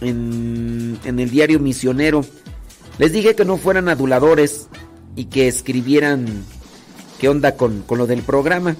en 0.00 0.98
el 1.04 1.30
diario 1.30 1.60
Misionero. 1.60 2.24
Les 3.00 3.12
dije 3.12 3.34
que 3.34 3.46
no 3.46 3.56
fueran 3.56 3.88
aduladores 3.88 4.68
y 5.16 5.24
que 5.24 5.48
escribieran 5.48 6.44
qué 7.18 7.30
onda 7.30 7.56
con, 7.56 7.80
con 7.80 7.96
lo 7.96 8.06
del 8.06 8.20
programa. 8.20 8.76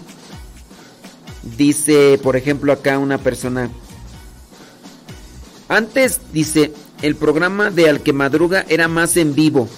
Dice, 1.56 2.20
por 2.22 2.36
ejemplo, 2.36 2.70
acá 2.70 2.98
una 2.98 3.16
persona. 3.16 3.70
Antes, 5.70 6.20
dice, 6.34 6.70
el 7.00 7.16
programa 7.16 7.70
de 7.70 7.88
Al 7.88 8.02
que 8.02 8.12
Madruga 8.12 8.66
era 8.68 8.88
más 8.88 9.16
en 9.16 9.34
vivo. 9.34 9.70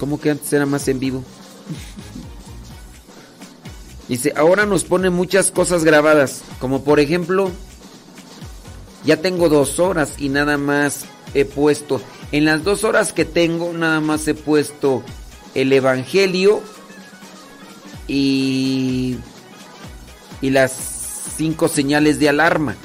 ¿Cómo 0.00 0.20
que 0.20 0.32
antes 0.32 0.52
era 0.52 0.66
más 0.66 0.88
en 0.88 0.98
vivo? 0.98 1.22
Dice, 4.08 4.32
ahora 4.34 4.66
nos 4.66 4.82
pone 4.82 5.08
muchas 5.08 5.52
cosas 5.52 5.84
grabadas, 5.84 6.42
como 6.58 6.82
por 6.82 6.98
ejemplo, 6.98 7.52
ya 9.04 9.18
tengo 9.18 9.48
dos 9.48 9.78
horas 9.78 10.14
y 10.18 10.30
nada 10.30 10.58
más 10.58 11.04
he 11.34 11.44
puesto, 11.44 12.00
en 12.32 12.44
las 12.44 12.64
dos 12.64 12.84
horas 12.84 13.12
que 13.12 13.24
tengo, 13.24 13.72
nada 13.72 14.00
más 14.00 14.26
he 14.28 14.34
puesto 14.34 15.02
el 15.54 15.72
Evangelio 15.72 16.60
y, 18.06 19.16
y 20.40 20.50
las 20.50 20.72
cinco 21.36 21.68
señales 21.68 22.18
de 22.18 22.28
alarma. 22.28 22.76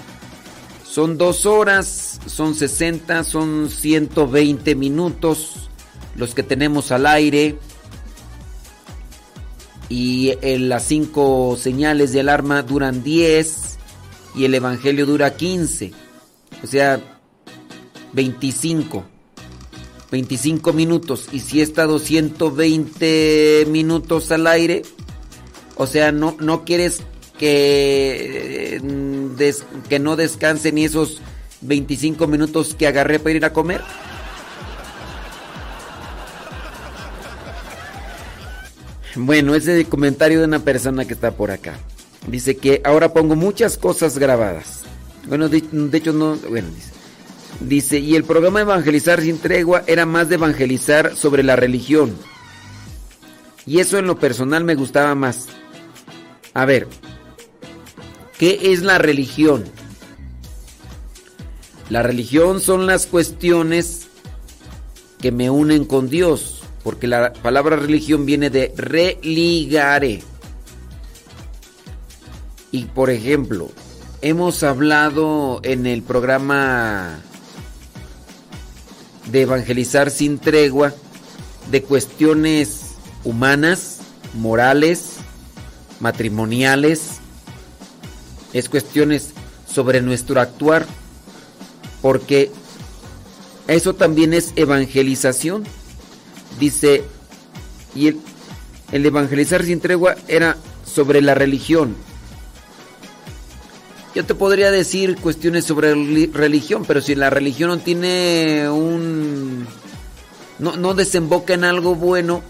Son 0.86 1.18
dos 1.18 1.46
horas, 1.46 2.20
son 2.28 2.54
60, 2.54 3.24
son 3.24 3.70
120 3.70 4.76
minutos 4.76 5.70
los 6.16 6.36
que 6.36 6.44
tenemos 6.44 6.92
al 6.92 7.06
aire. 7.08 7.58
Y 9.90 10.38
en 10.42 10.70
las 10.70 10.86
cinco 10.86 11.58
señales 11.60 12.14
de 12.14 12.22
alarma 12.22 12.62
duran 12.62 13.04
10 13.04 13.78
y 14.36 14.46
el 14.46 14.56
Evangelio 14.56 15.06
dura 15.06 15.36
15. 15.36 15.92
O 16.64 16.68
sea, 16.68 17.13
25. 18.14 19.06
25 20.12 20.74
minutos. 20.74 21.28
Y 21.32 21.40
si 21.40 21.60
he 21.60 21.64
estado 21.64 22.00
120 22.00 23.66
minutos 23.70 24.32
al 24.32 24.48
aire, 24.48 24.84
o 25.76 25.88
sea, 25.88 26.12
no, 26.12 26.36
no 26.40 26.64
quieres 26.66 27.02
que, 27.40 28.80
des, 29.36 29.66
que 29.90 30.00
no 30.00 30.16
descanse 30.16 30.72
ni 30.72 30.86
esos 30.86 31.22
25 31.62 32.28
minutos 32.28 32.76
que 32.76 32.88
agarré 32.88 33.20
para 33.20 33.36
ir 33.36 33.46
a 33.46 33.54
comer. 33.54 33.82
Bueno, 39.16 39.56
ese 39.56 39.74
es 39.74 39.86
el 39.86 39.90
comentario 39.90 40.40
de 40.40 40.46
una 40.46 40.60
persona 40.60 41.06
que 41.06 41.14
está 41.14 41.32
por 41.32 41.52
acá. 41.52 41.78
Dice 42.28 42.58
que 42.58 42.82
ahora 42.84 43.14
pongo 43.14 43.36
muchas 43.36 43.78
cosas 43.78 44.18
grabadas. 44.18 44.84
Bueno, 45.28 45.50
de, 45.50 45.62
de 45.62 45.98
hecho 45.98 46.14
no, 46.14 46.36
bueno, 46.36 46.70
dice. 46.74 47.03
Dice, 47.64 48.00
y 48.00 48.16
el 48.16 48.26
programa 48.26 48.62
Evangelizar 48.62 49.22
sin 49.22 49.40
tregua 49.40 49.84
era 49.88 50.06
más 50.06 50.28
de 50.28 50.36
evangelizar 50.36 51.16
sobre 51.16 51.44
la 51.44 51.56
religión. 51.56 52.14
Y 53.66 53.80
eso 53.80 53.98
en 53.98 54.06
lo 54.06 54.20
personal 54.20 54.66
me 54.66 54.76
gustaba 54.76 55.16
más. 55.16 55.48
A 56.54 56.66
ver, 56.66 56.88
¿qué 58.38 58.60
es 58.74 58.82
la 58.82 58.98
religión? 58.98 59.64
La 61.90 62.04
religión 62.04 62.60
son 62.60 62.86
las 62.86 63.06
cuestiones 63.06 64.08
que 65.22 65.32
me 65.32 65.50
unen 65.50 65.86
con 65.86 66.10
Dios, 66.10 66.64
porque 66.84 67.08
la 67.08 67.32
palabra 67.32 67.78
religión 67.78 68.26
viene 68.26 68.50
de 68.50 68.74
religare. 68.76 70.22
Y 72.72 72.86
por 72.86 73.10
ejemplo, 73.10 73.72
hemos 74.22 74.64
hablado 74.64 75.62
en 75.64 75.86
el 75.86 76.04
programa 76.04 77.22
de 79.32 79.42
evangelizar 79.42 80.12
sin 80.12 80.38
tregua 80.38 80.94
de 81.72 81.82
cuestiones 81.84 82.92
humanas, 83.24 84.00
morales, 84.34 85.16
matrimoniales, 86.00 87.20
es 88.54 88.70
cuestiones 88.70 89.32
sobre 89.68 90.02
nuestro 90.02 90.40
actuar, 90.40 90.86
porque 92.02 92.52
eso 93.68 93.96
también 93.96 94.34
es 94.34 94.54
evangelización. 94.56 95.64
Dice, 96.60 97.04
y 97.96 98.08
el, 98.10 98.20
el 98.92 99.06
evangelizar 99.06 99.64
sin 99.64 99.80
tregua 99.80 100.16
era 100.28 100.58
sobre 100.86 101.22
la 101.22 101.34
religión. 101.34 101.96
Yo 104.16 104.24
te 104.26 104.36
podría 104.36 104.70
decir 104.70 105.18
cuestiones 105.18 105.66
sobre 105.66 105.96
religión, 106.28 106.86
pero 106.86 107.02
si 107.02 107.16
la 107.16 107.30
religión 107.32 107.70
no 107.70 107.80
tiene 107.80 108.70
un... 108.70 109.68
No, 110.60 110.76
no 110.76 110.94
desemboca 110.94 111.56
en 111.56 111.64
algo 111.64 111.96
bueno, 111.96 112.44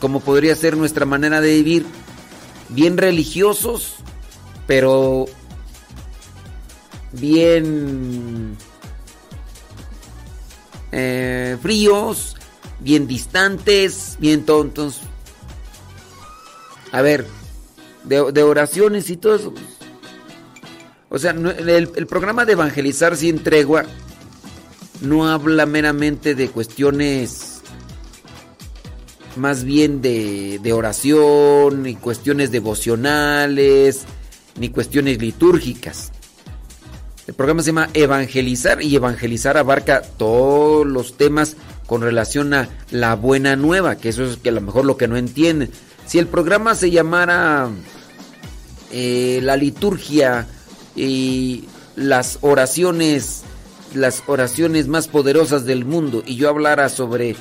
como 0.00 0.18
podría 0.20 0.56
ser 0.56 0.76
nuestra 0.76 1.06
manera 1.06 1.40
de 1.40 1.54
vivir, 1.54 1.86
bien 2.68 2.98
religiosos, 2.98 3.94
pero 4.66 5.26
bien 7.12 8.56
eh, 10.90 11.56
fríos, 11.62 12.36
bien 12.80 13.06
distantes, 13.06 14.16
bien 14.18 14.44
tontos. 14.44 15.00
A 16.90 17.02
ver, 17.02 17.24
de, 18.02 18.32
de 18.32 18.42
oraciones 18.42 19.10
y 19.10 19.16
todo 19.16 19.36
eso. 19.36 19.54
O 21.14 21.18
sea, 21.20 21.30
el, 21.30 22.06
programa 22.08 22.44
de 22.44 22.54
evangelizar 22.54 23.16
sin 23.16 23.40
tregua 23.40 23.84
no 25.00 25.28
habla 25.28 25.64
meramente 25.64 26.34
de 26.34 26.48
cuestiones 26.48 27.60
más 29.36 29.62
bien 29.62 30.02
de, 30.02 30.58
de 30.60 30.72
oración, 30.72 31.84
ni 31.84 31.94
cuestiones 31.94 32.50
devocionales, 32.50 34.06
ni 34.58 34.70
cuestiones 34.70 35.20
litúrgicas. 35.20 36.10
El 37.28 37.34
programa 37.34 37.62
se 37.62 37.68
llama 37.68 37.90
Evangelizar 37.94 38.82
y 38.82 38.96
evangelizar 38.96 39.56
abarca 39.56 40.02
todos 40.02 40.84
los 40.84 41.16
temas 41.16 41.56
con 41.86 42.02
relación 42.02 42.54
a 42.54 42.68
la 42.90 43.14
buena 43.14 43.54
nueva, 43.54 43.98
que 43.98 44.08
eso 44.08 44.24
es 44.24 44.38
que 44.38 44.48
a 44.48 44.52
lo 44.52 44.62
mejor 44.62 44.84
lo 44.84 44.96
que 44.96 45.06
no 45.06 45.16
entienden. 45.16 45.70
Si 46.06 46.18
el 46.18 46.26
programa 46.26 46.74
se 46.74 46.90
llamara 46.90 47.68
eh, 48.90 49.38
la 49.44 49.56
liturgia 49.56 50.48
y 50.96 51.64
las 51.96 52.38
oraciones, 52.40 53.42
las 53.94 54.22
oraciones 54.26 54.88
más 54.88 55.08
poderosas 55.08 55.64
del 55.64 55.84
mundo, 55.84 56.22
y 56.26 56.36
yo 56.36 56.48
hablara 56.48 56.88
sobre, 56.88 57.30
eh, 57.30 57.36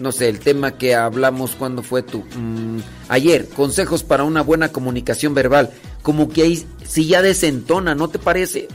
no 0.00 0.12
sé, 0.12 0.28
el 0.28 0.40
tema 0.40 0.78
que 0.78 0.94
hablamos 0.94 1.52
cuando 1.58 1.82
fue 1.82 2.02
tú, 2.02 2.24
mmm, 2.36 2.78
ayer, 3.08 3.48
consejos 3.48 4.02
para 4.02 4.24
una 4.24 4.42
buena 4.42 4.70
comunicación 4.70 5.34
verbal, 5.34 5.70
como 6.02 6.28
que 6.28 6.42
ahí 6.42 6.66
si 6.84 7.06
ya 7.06 7.22
desentona, 7.22 7.94
¿no 7.94 8.08
te 8.08 8.18
parece? 8.18 8.68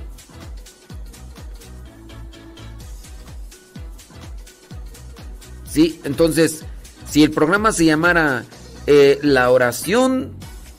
Sí, 5.74 6.00
entonces, 6.04 6.64
si 7.10 7.24
el 7.24 7.32
programa 7.32 7.72
se 7.72 7.86
llamara 7.86 8.46
eh, 8.86 9.18
La 9.24 9.50
oración 9.50 10.34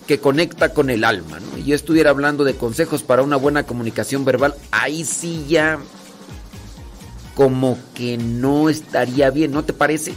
que 0.06 0.18
conecta 0.18 0.74
con 0.74 0.90
el 0.90 1.05
alma, 1.05 1.40
¿no? 1.40 1.59
Y 1.59 1.64
yo 1.64 1.74
estuviera 1.74 2.10
hablando 2.10 2.44
de 2.44 2.55
consejos 2.55 3.02
para 3.02 3.22
una 3.22 3.36
buena 3.36 3.64
comunicación 3.64 4.24
verbal, 4.24 4.55
ahí 4.70 5.05
sí 5.05 5.47
ya 5.48 5.78
como 7.35 7.78
que 7.94 8.16
no 8.16 8.68
estaría 8.68 9.31
bien, 9.31 9.52
¿no 9.52 9.64
te 9.64 9.72
parece? 9.72 10.14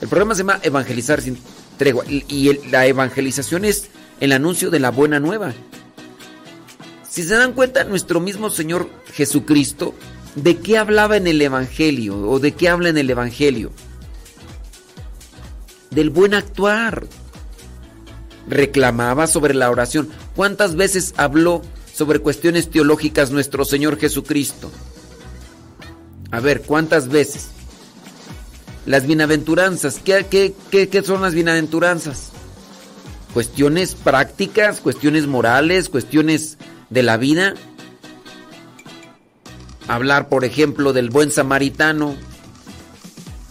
El 0.00 0.08
programa 0.08 0.34
se 0.34 0.40
llama 0.40 0.60
Evangelizar 0.62 1.20
sin 1.20 1.38
tregua 1.78 2.04
y 2.06 2.68
la 2.68 2.86
evangelización 2.86 3.64
es 3.64 3.88
el 4.20 4.32
anuncio 4.32 4.70
de 4.70 4.80
la 4.80 4.90
buena 4.90 5.20
nueva. 5.20 5.52
Si 7.08 7.22
se 7.22 7.36
dan 7.36 7.52
cuenta, 7.52 7.84
nuestro 7.84 8.20
mismo 8.20 8.50
Señor 8.50 8.90
Jesucristo, 9.12 9.94
¿de 10.34 10.56
qué 10.58 10.78
hablaba 10.78 11.16
en 11.16 11.28
el 11.28 11.40
Evangelio? 11.40 12.28
¿O 12.28 12.40
de 12.40 12.52
qué 12.52 12.68
habla 12.68 12.88
en 12.88 12.98
el 12.98 13.08
Evangelio? 13.08 13.70
Del 15.90 16.10
buen 16.10 16.34
actuar. 16.34 17.06
Reclamaba 18.48 19.26
sobre 19.26 19.54
la 19.54 19.70
oración. 19.70 20.10
¿Cuántas 20.36 20.76
veces 20.76 21.14
habló 21.16 21.62
sobre 21.94 22.18
cuestiones 22.18 22.70
teológicas 22.70 23.30
nuestro 23.30 23.64
Señor 23.64 23.98
Jesucristo? 23.98 24.70
A 26.30 26.40
ver, 26.40 26.62
¿cuántas 26.62 27.08
veces? 27.08 27.50
Las 28.86 29.06
bienaventuranzas. 29.06 30.00
¿Qué, 30.04 30.26
qué, 30.28 30.88
qué, 30.88 31.02
son 31.02 31.22
las 31.22 31.32
bienaventuranzas? 31.32 32.32
Cuestiones 33.32 33.94
prácticas, 33.94 34.80
cuestiones 34.80 35.26
morales, 35.26 35.88
cuestiones 35.88 36.58
de 36.90 37.02
la 37.02 37.16
vida. 37.16 37.54
Hablar, 39.86 40.28
por 40.28 40.44
ejemplo, 40.44 40.92
del 40.92 41.10
buen 41.10 41.30
samaritano, 41.30 42.16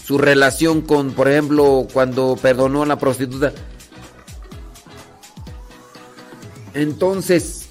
su 0.05 0.17
relación 0.17 0.81
con, 0.81 1.11
por 1.11 1.29
ejemplo, 1.29 1.87
cuando 1.93 2.37
perdonó 2.41 2.83
a 2.83 2.87
la 2.87 2.99
prostituta. 2.99 3.53
Entonces, 6.73 7.67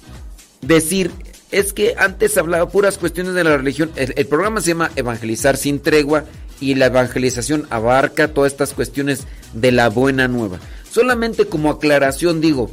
decir, 0.61 1.11
es 1.51 1.73
que 1.73 1.95
antes 1.97 2.37
hablaba 2.37 2.69
puras 2.69 2.97
cuestiones 2.97 3.33
de 3.33 3.43
la 3.43 3.57
religión. 3.57 3.91
El, 3.95 4.13
el, 4.15 4.27
programa 4.27 4.61
se 4.61 4.69
llama 4.69 4.91
Evangelizar 4.95 5.57
sin 5.57 5.79
tregua 5.79 6.25
y 6.59 6.75
la 6.75 6.87
evangelización 6.87 7.67
abarca 7.69 8.29
todas 8.29 8.51
estas 8.51 8.73
cuestiones 8.73 9.27
de 9.53 9.71
la 9.71 9.89
buena 9.89 10.27
nueva. 10.27 10.59
Solamente 10.89 11.45
como 11.45 11.69
aclaración 11.69 12.41
digo, 12.41 12.71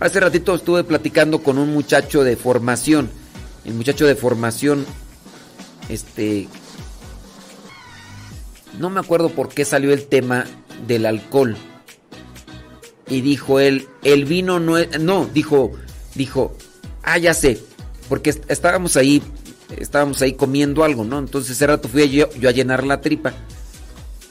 hace 0.00 0.20
ratito 0.20 0.54
estuve 0.54 0.84
platicando 0.84 1.42
con 1.42 1.58
un 1.58 1.72
muchacho 1.72 2.24
de 2.24 2.36
formación. 2.36 3.10
El 3.64 3.74
muchacho 3.74 4.06
de 4.06 4.14
formación, 4.14 4.86
este, 5.88 6.48
no 8.78 8.88
me 8.88 9.00
acuerdo 9.00 9.28
por 9.28 9.48
qué 9.50 9.64
salió 9.64 9.92
el 9.92 10.06
tema 10.06 10.46
del 10.86 11.06
alcohol. 11.06 11.56
Y 13.10 13.20
dijo 13.20 13.60
él, 13.60 13.88
el 14.02 14.24
vino 14.24 14.60
no 14.60 14.78
es, 14.78 15.00
no, 15.00 15.28
dijo, 15.34 15.72
dijo, 16.14 16.56
ah, 17.02 17.18
ya 17.18 17.34
sé, 17.34 17.60
porque 18.08 18.34
estábamos 18.48 18.96
ahí, 18.96 19.22
estábamos 19.76 20.22
ahí 20.22 20.32
comiendo 20.34 20.84
algo, 20.84 21.04
¿no? 21.04 21.18
Entonces 21.18 21.52
ese 21.52 21.66
rato 21.66 21.88
fui 21.88 22.08
yo, 22.08 22.32
yo 22.38 22.48
a 22.48 22.52
llenar 22.52 22.84
la 22.84 23.00
tripa. 23.00 23.34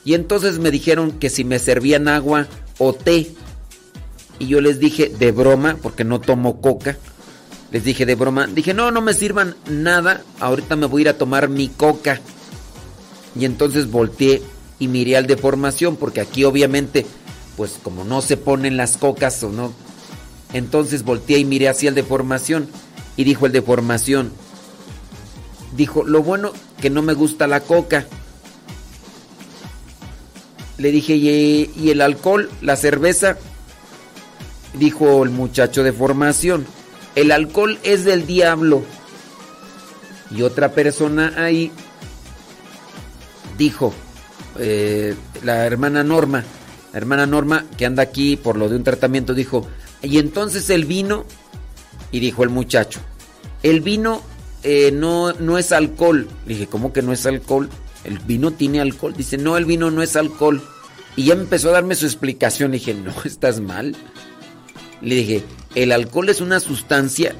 Y 0.05 0.13
entonces 0.13 0.59
me 0.59 0.71
dijeron 0.71 1.11
que 1.11 1.29
si 1.29 1.43
me 1.43 1.59
servían 1.59 2.07
agua 2.07 2.47
o 2.77 2.93
té. 2.93 3.31
Y 4.39 4.47
yo 4.47 4.61
les 4.61 4.79
dije 4.79 5.09
de 5.09 5.31
broma, 5.31 5.77
porque 5.81 6.03
no 6.03 6.21
tomo 6.21 6.61
coca. 6.61 6.97
Les 7.71 7.83
dije 7.83 8.05
de 8.05 8.15
broma, 8.15 8.47
dije, 8.47 8.73
no, 8.73 8.89
no 8.89 9.01
me 9.01 9.13
sirvan 9.13 9.55
nada, 9.69 10.23
ahorita 10.39 10.75
me 10.75 10.87
voy 10.87 11.01
a 11.01 11.03
ir 11.03 11.09
a 11.09 11.17
tomar 11.17 11.49
mi 11.49 11.67
coca. 11.67 12.19
Y 13.39 13.45
entonces 13.45 13.91
volteé 13.91 14.41
y 14.79 14.87
miré 14.87 15.17
al 15.17 15.27
de 15.27 15.37
formación, 15.37 15.97
porque 15.97 16.21
aquí 16.21 16.45
obviamente, 16.45 17.05
pues 17.59 17.77
como 17.83 18.05
no 18.05 18.21
se 18.21 18.37
ponen 18.37 18.77
las 18.77 18.95
cocas 18.95 19.43
o 19.43 19.49
no. 19.49 19.73
Entonces 20.53 21.03
volteé 21.03 21.39
y 21.39 21.43
miré 21.43 21.67
hacia 21.67 21.89
el 21.89 21.95
de 21.95 22.03
formación. 22.03 22.69
Y 23.17 23.25
dijo 23.25 23.47
el 23.47 23.51
de 23.51 23.61
formación, 23.61 24.31
dijo, 25.75 26.05
lo 26.05 26.23
bueno 26.23 26.53
que 26.79 26.89
no 26.89 27.01
me 27.01 27.13
gusta 27.13 27.47
la 27.47 27.59
coca. 27.59 28.05
Le 30.77 30.89
dije, 30.89 31.17
¿y, 31.17 31.69
¿y 31.75 31.89
el 31.89 31.99
alcohol, 31.99 32.49
la 32.61 32.77
cerveza? 32.77 33.35
Dijo 34.75 35.21
el 35.25 35.29
muchacho 35.29 35.83
de 35.83 35.91
formación, 35.91 36.65
el 37.15 37.29
alcohol 37.29 37.77
es 37.83 38.05
del 38.05 38.25
diablo. 38.25 38.83
Y 40.31 40.43
otra 40.43 40.71
persona 40.71 41.33
ahí 41.35 41.73
dijo, 43.57 43.93
eh, 44.57 45.13
la 45.43 45.65
hermana 45.65 46.05
Norma, 46.05 46.45
hermana 46.93 47.25
Norma 47.25 47.65
que 47.77 47.85
anda 47.85 48.03
aquí 48.03 48.35
por 48.37 48.57
lo 48.57 48.69
de 48.69 48.75
un 48.75 48.83
tratamiento, 48.83 49.33
dijo, 49.33 49.67
y 50.01 50.17
entonces 50.17 50.69
el 50.69 50.85
vino, 50.85 51.25
y 52.11 52.19
dijo 52.19 52.43
el 52.43 52.49
muchacho, 52.49 52.99
el 53.63 53.81
vino 53.81 54.21
eh, 54.63 54.91
no, 54.91 55.33
no 55.33 55.57
es 55.57 55.71
alcohol. 55.71 56.27
Le 56.45 56.53
dije, 56.53 56.67
¿cómo 56.67 56.93
que 56.93 57.01
no 57.01 57.13
es 57.13 57.25
alcohol? 57.25 57.69
El 58.03 58.19
vino 58.19 58.51
tiene 58.51 58.81
alcohol. 58.81 59.13
Dice, 59.15 59.37
no, 59.37 59.57
el 59.57 59.65
vino 59.65 59.91
no 59.91 60.01
es 60.01 60.15
alcohol. 60.15 60.61
Y 61.15 61.25
ya 61.25 61.33
empezó 61.33 61.69
a 61.69 61.73
darme 61.73 61.95
su 61.95 62.05
explicación. 62.05 62.71
Le 62.71 62.77
dije, 62.77 62.93
no, 62.93 63.13
estás 63.25 63.59
mal. 63.59 63.95
Le 65.01 65.15
dije, 65.15 65.43
el 65.75 65.91
alcohol 65.91 66.29
es 66.29 66.41
una 66.41 66.59
sustancia 66.59 67.35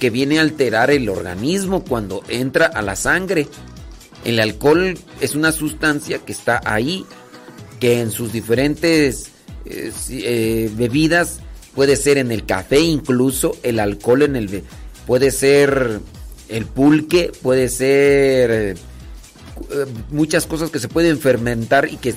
que 0.00 0.10
viene 0.10 0.38
a 0.38 0.42
alterar 0.42 0.90
el 0.90 1.08
organismo 1.08 1.84
cuando 1.84 2.22
entra 2.28 2.66
a 2.66 2.82
la 2.82 2.96
sangre. 2.96 3.48
El 4.24 4.40
alcohol 4.40 4.98
es 5.20 5.34
una 5.34 5.52
sustancia 5.52 6.18
que 6.18 6.32
está 6.32 6.60
ahí, 6.64 7.04
que 7.84 8.00
en 8.00 8.10
sus 8.10 8.32
diferentes 8.32 9.26
eh, 9.66 9.92
eh, 10.08 10.70
bebidas, 10.74 11.40
puede 11.74 11.96
ser 11.96 12.16
en 12.16 12.32
el 12.32 12.46
café 12.46 12.80
incluso, 12.80 13.58
el 13.62 13.78
alcohol 13.78 14.22
en 14.22 14.36
el... 14.36 14.64
puede 15.06 15.30
ser 15.30 16.00
el 16.48 16.64
pulque, 16.64 17.30
puede 17.42 17.68
ser 17.68 18.50
eh, 18.50 18.74
muchas 20.10 20.46
cosas 20.46 20.70
que 20.70 20.78
se 20.78 20.88
pueden 20.88 21.18
fermentar 21.18 21.86
y 21.92 21.98
que, 21.98 22.14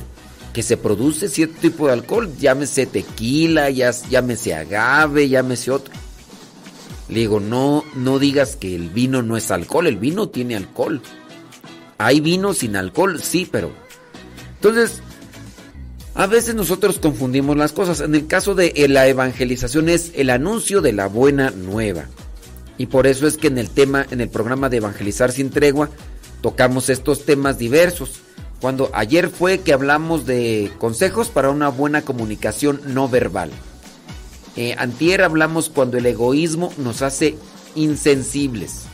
que, 0.54 0.64
se 0.64 0.78
produce 0.78 1.28
cierto 1.28 1.60
tipo 1.60 1.88
de 1.88 1.92
alcohol, 1.92 2.32
llámese 2.40 2.86
tequila, 2.86 3.70
llámese 3.70 4.56
agave, 4.56 5.28
llámese 5.28 5.72
otro. 5.72 5.94
Le 7.10 7.20
digo, 7.20 7.42
no, 7.42 7.84
no 7.94 8.20
digas 8.20 8.56
que 8.56 8.74
el 8.74 8.90
vino 8.90 9.22
no 9.22 9.36
es 9.36 9.52
alcohol, 9.52 9.88
el 9.88 9.98
vino 9.98 10.30
tiene 10.30 10.56
alcohol. 10.56 11.02
Hay 11.98 12.22
vino 12.22 12.54
sin 12.54 12.78
alcohol, 12.78 13.22
sí, 13.22 13.46
pero... 13.52 13.74
Entonces, 14.62 15.02
a 16.18 16.26
veces 16.26 16.56
nosotros 16.56 16.98
confundimos 16.98 17.56
las 17.58 17.74
cosas. 17.74 18.02
En 18.02 18.16
el 18.16 18.26
caso 18.26 18.56
de 18.56 18.74
la 18.90 19.08
evangelización 19.08 19.88
es 19.88 20.12
el 20.16 20.32
anuncio 20.32 20.82
de 20.82 20.92
la 20.92 21.08
buena 21.08 21.52
nueva. 21.52 22.06
Y 22.80 22.88
por 22.88 23.06
eso 23.06 23.28
es 23.28 23.38
que 23.38 23.48
en 23.48 23.60
el 23.60 23.70
tema, 23.70 24.04
en 24.10 24.20
el 24.20 24.28
programa 24.28 24.68
de 24.68 24.78
Evangelizar 24.78 25.32
sin 25.32 25.52
tregua, 25.52 25.92
tocamos 26.42 26.90
estos 26.90 27.24
temas 27.24 27.60
diversos. 27.60 28.22
Cuando 28.60 28.90
ayer 28.94 29.30
fue 29.30 29.60
que 29.60 29.74
hablamos 29.74 30.26
de 30.26 30.72
consejos 30.80 31.30
para 31.30 31.52
una 31.52 31.70
buena 31.70 32.02
comunicación 32.02 32.82
no 32.88 33.08
verbal. 33.08 33.52
Eh, 34.56 34.74
antier 34.80 35.22
hablamos 35.22 35.70
cuando 35.70 36.00
el 36.00 36.06
egoísmo 36.08 36.74
nos 36.78 37.04
hace 37.04 37.36
insensibles. 37.76 38.88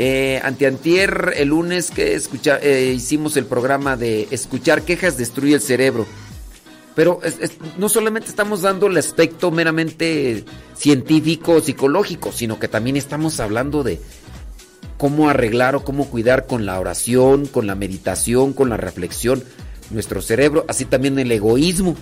Eh, 0.00 0.40
antiantier, 0.44 1.34
el 1.36 1.48
lunes 1.48 1.90
que 1.90 2.14
escucha, 2.14 2.60
eh, 2.62 2.92
hicimos 2.94 3.36
el 3.36 3.46
programa 3.46 3.96
de 3.96 4.28
escuchar 4.30 4.82
quejas 4.82 5.16
destruye 5.18 5.54
el 5.54 5.60
cerebro. 5.60 6.06
Pero 6.98 7.20
no 7.76 7.88
solamente 7.88 8.28
estamos 8.28 8.62
dando 8.62 8.88
el 8.88 8.96
aspecto 8.96 9.52
meramente 9.52 10.44
científico, 10.74 11.60
psicológico, 11.60 12.32
sino 12.32 12.58
que 12.58 12.66
también 12.66 12.96
estamos 12.96 13.38
hablando 13.38 13.84
de 13.84 14.00
cómo 14.96 15.28
arreglar 15.28 15.76
o 15.76 15.84
cómo 15.84 16.10
cuidar 16.10 16.48
con 16.48 16.66
la 16.66 16.80
oración, 16.80 17.46
con 17.46 17.68
la 17.68 17.76
meditación, 17.76 18.52
con 18.52 18.68
la 18.68 18.76
reflexión 18.76 19.44
nuestro 19.90 20.20
cerebro, 20.20 20.64
así 20.66 20.86
también 20.86 21.20
el 21.20 21.30
egoísmo. 21.30 21.94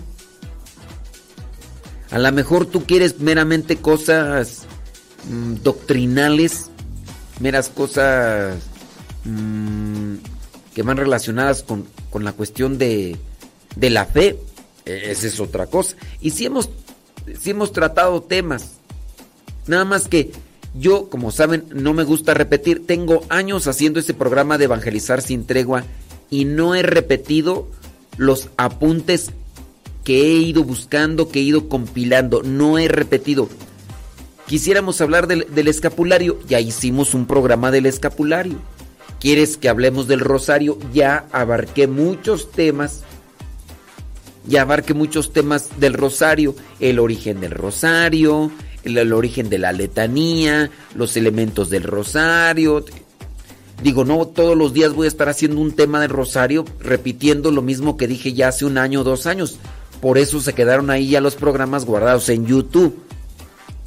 A 2.10 2.18
lo 2.18 2.32
mejor 2.32 2.64
tú 2.64 2.86
quieres 2.86 3.20
meramente 3.20 3.76
cosas 3.76 4.62
mmm, 5.28 5.56
doctrinales, 5.56 6.70
meras 7.38 7.68
cosas 7.68 8.56
mmm, 9.24 10.14
que 10.74 10.80
van 10.80 10.96
relacionadas 10.96 11.62
con, 11.62 11.84
con 12.08 12.24
la 12.24 12.32
cuestión 12.32 12.78
de, 12.78 13.18
de, 13.76 13.90
la 13.90 14.06
fe. 14.06 14.38
Esa 14.86 15.26
es 15.26 15.40
otra 15.40 15.66
cosa. 15.66 15.96
Y 16.20 16.30
si 16.30 16.46
hemos, 16.46 16.70
tratado 17.72 18.22
temas, 18.22 18.76
nada 19.66 19.84
más 19.84 20.08
que 20.08 20.30
yo, 20.74 21.08
como 21.10 21.32
saben, 21.32 21.64
no 21.74 21.92
me 21.92 22.04
gusta 22.04 22.34
repetir. 22.34 22.86
Tengo 22.86 23.24
años 23.28 23.66
haciendo 23.66 23.98
este 23.98 24.14
programa 24.14 24.58
de 24.58 24.64
evangelizar 24.64 25.22
sin 25.22 25.44
tregua 25.44 25.84
y 26.30 26.44
no 26.44 26.74
he 26.74 26.82
repetido 26.82 27.68
los 28.16 28.48
apuntes 28.56 29.30
que 30.04 30.22
he 30.22 30.34
ido 30.34 30.62
buscando, 30.62 31.28
que 31.28 31.40
he 31.40 31.42
ido 31.42 31.68
compilando. 31.68 32.42
No 32.44 32.78
he 32.78 32.86
repetido. 32.86 33.48
Quisiéramos 34.46 35.00
hablar 35.00 35.26
del, 35.26 35.68
escapulario. 35.68 36.38
Ya 36.46 36.60
hicimos 36.60 37.14
un 37.14 37.26
programa 37.26 37.72
del 37.72 37.86
escapulario. 37.86 38.58
¿Quieres 39.18 39.56
que 39.56 39.68
hablemos 39.68 40.06
del 40.06 40.20
rosario? 40.20 40.78
Ya 40.94 41.26
abarqué 41.32 41.88
muchos 41.88 42.52
temas. 42.52 43.02
Ya 44.46 44.62
abarqué 44.62 44.94
muchos 44.94 45.32
temas 45.32 45.68
del 45.78 45.94
rosario. 45.94 46.54
El 46.80 46.98
origen 46.98 47.40
del 47.40 47.52
rosario. 47.52 48.50
El, 48.84 48.98
el 48.98 49.12
origen 49.12 49.48
de 49.48 49.58
la 49.58 49.72
letanía. 49.72 50.70
Los 50.94 51.16
elementos 51.16 51.70
del 51.70 51.82
rosario. 51.82 52.84
Digo, 53.82 54.04
no 54.04 54.26
todos 54.26 54.56
los 54.56 54.72
días 54.72 54.94
voy 54.94 55.06
a 55.06 55.08
estar 55.08 55.28
haciendo 55.28 55.60
un 55.60 55.72
tema 55.72 56.00
del 56.00 56.08
rosario 56.08 56.64
repitiendo 56.80 57.50
lo 57.50 57.60
mismo 57.60 57.98
que 57.98 58.06
dije 58.06 58.32
ya 58.32 58.48
hace 58.48 58.64
un 58.64 58.78
año 58.78 59.00
o 59.00 59.04
dos 59.04 59.26
años. 59.26 59.58
Por 60.00 60.16
eso 60.16 60.40
se 60.40 60.54
quedaron 60.54 60.88
ahí 60.90 61.10
ya 61.10 61.20
los 61.20 61.34
programas 61.34 61.84
guardados 61.84 62.28
en 62.30 62.46
YouTube. 62.46 63.02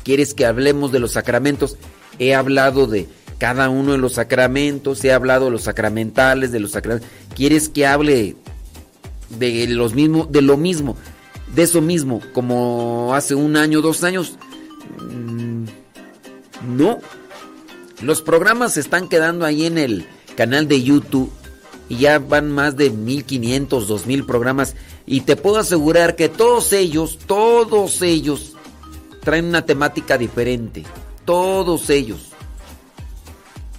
¿Quieres 0.03 0.33
que 0.33 0.45
hablemos 0.45 0.91
de 0.91 0.99
los 0.99 1.13
sacramentos? 1.13 1.77
he 2.19 2.35
hablado 2.35 2.85
de 2.85 3.07
cada 3.39 3.69
uno 3.69 3.93
de 3.93 3.97
los 3.97 4.13
sacramentos, 4.13 5.03
he 5.05 5.13
hablado 5.13 5.45
de 5.45 5.51
los 5.51 5.63
sacramentales, 5.63 6.51
de 6.51 6.59
los 6.59 6.71
sacramentos. 6.71 7.09
¿Quieres 7.35 7.69
que 7.69 7.87
hable 7.87 8.35
de 9.29 9.67
los 9.67 9.93
mismos, 9.93 10.31
de 10.31 10.41
lo 10.41 10.57
mismo, 10.57 10.95
de 11.55 11.63
eso 11.63 11.81
mismo, 11.81 12.21
como 12.33 13.13
hace 13.13 13.35
un 13.35 13.55
año, 13.57 13.81
dos 13.81 14.03
años? 14.03 14.37
Mm, 14.99 15.65
No. 16.75 16.99
Los 18.01 18.21
programas 18.21 18.73
se 18.73 18.79
están 18.79 19.09
quedando 19.09 19.45
ahí 19.45 19.65
en 19.65 19.77
el 19.77 20.05
canal 20.37 20.67
de 20.67 20.81
YouTube 20.81 21.29
y 21.89 21.97
ya 21.97 22.19
van 22.19 22.49
más 22.49 22.77
de 22.77 22.91
1500, 22.91 23.87
2000 23.87 24.25
programas 24.25 24.75
y 25.05 25.21
te 25.21 25.35
puedo 25.35 25.57
asegurar 25.57 26.15
que 26.15 26.29
todos 26.29 26.71
ellos, 26.71 27.17
todos 27.25 28.01
ellos 28.01 28.53
traen 29.21 29.45
una 29.45 29.65
temática 29.65 30.17
diferente. 30.17 30.85
Todos 31.25 31.89
ellos. 31.89 32.29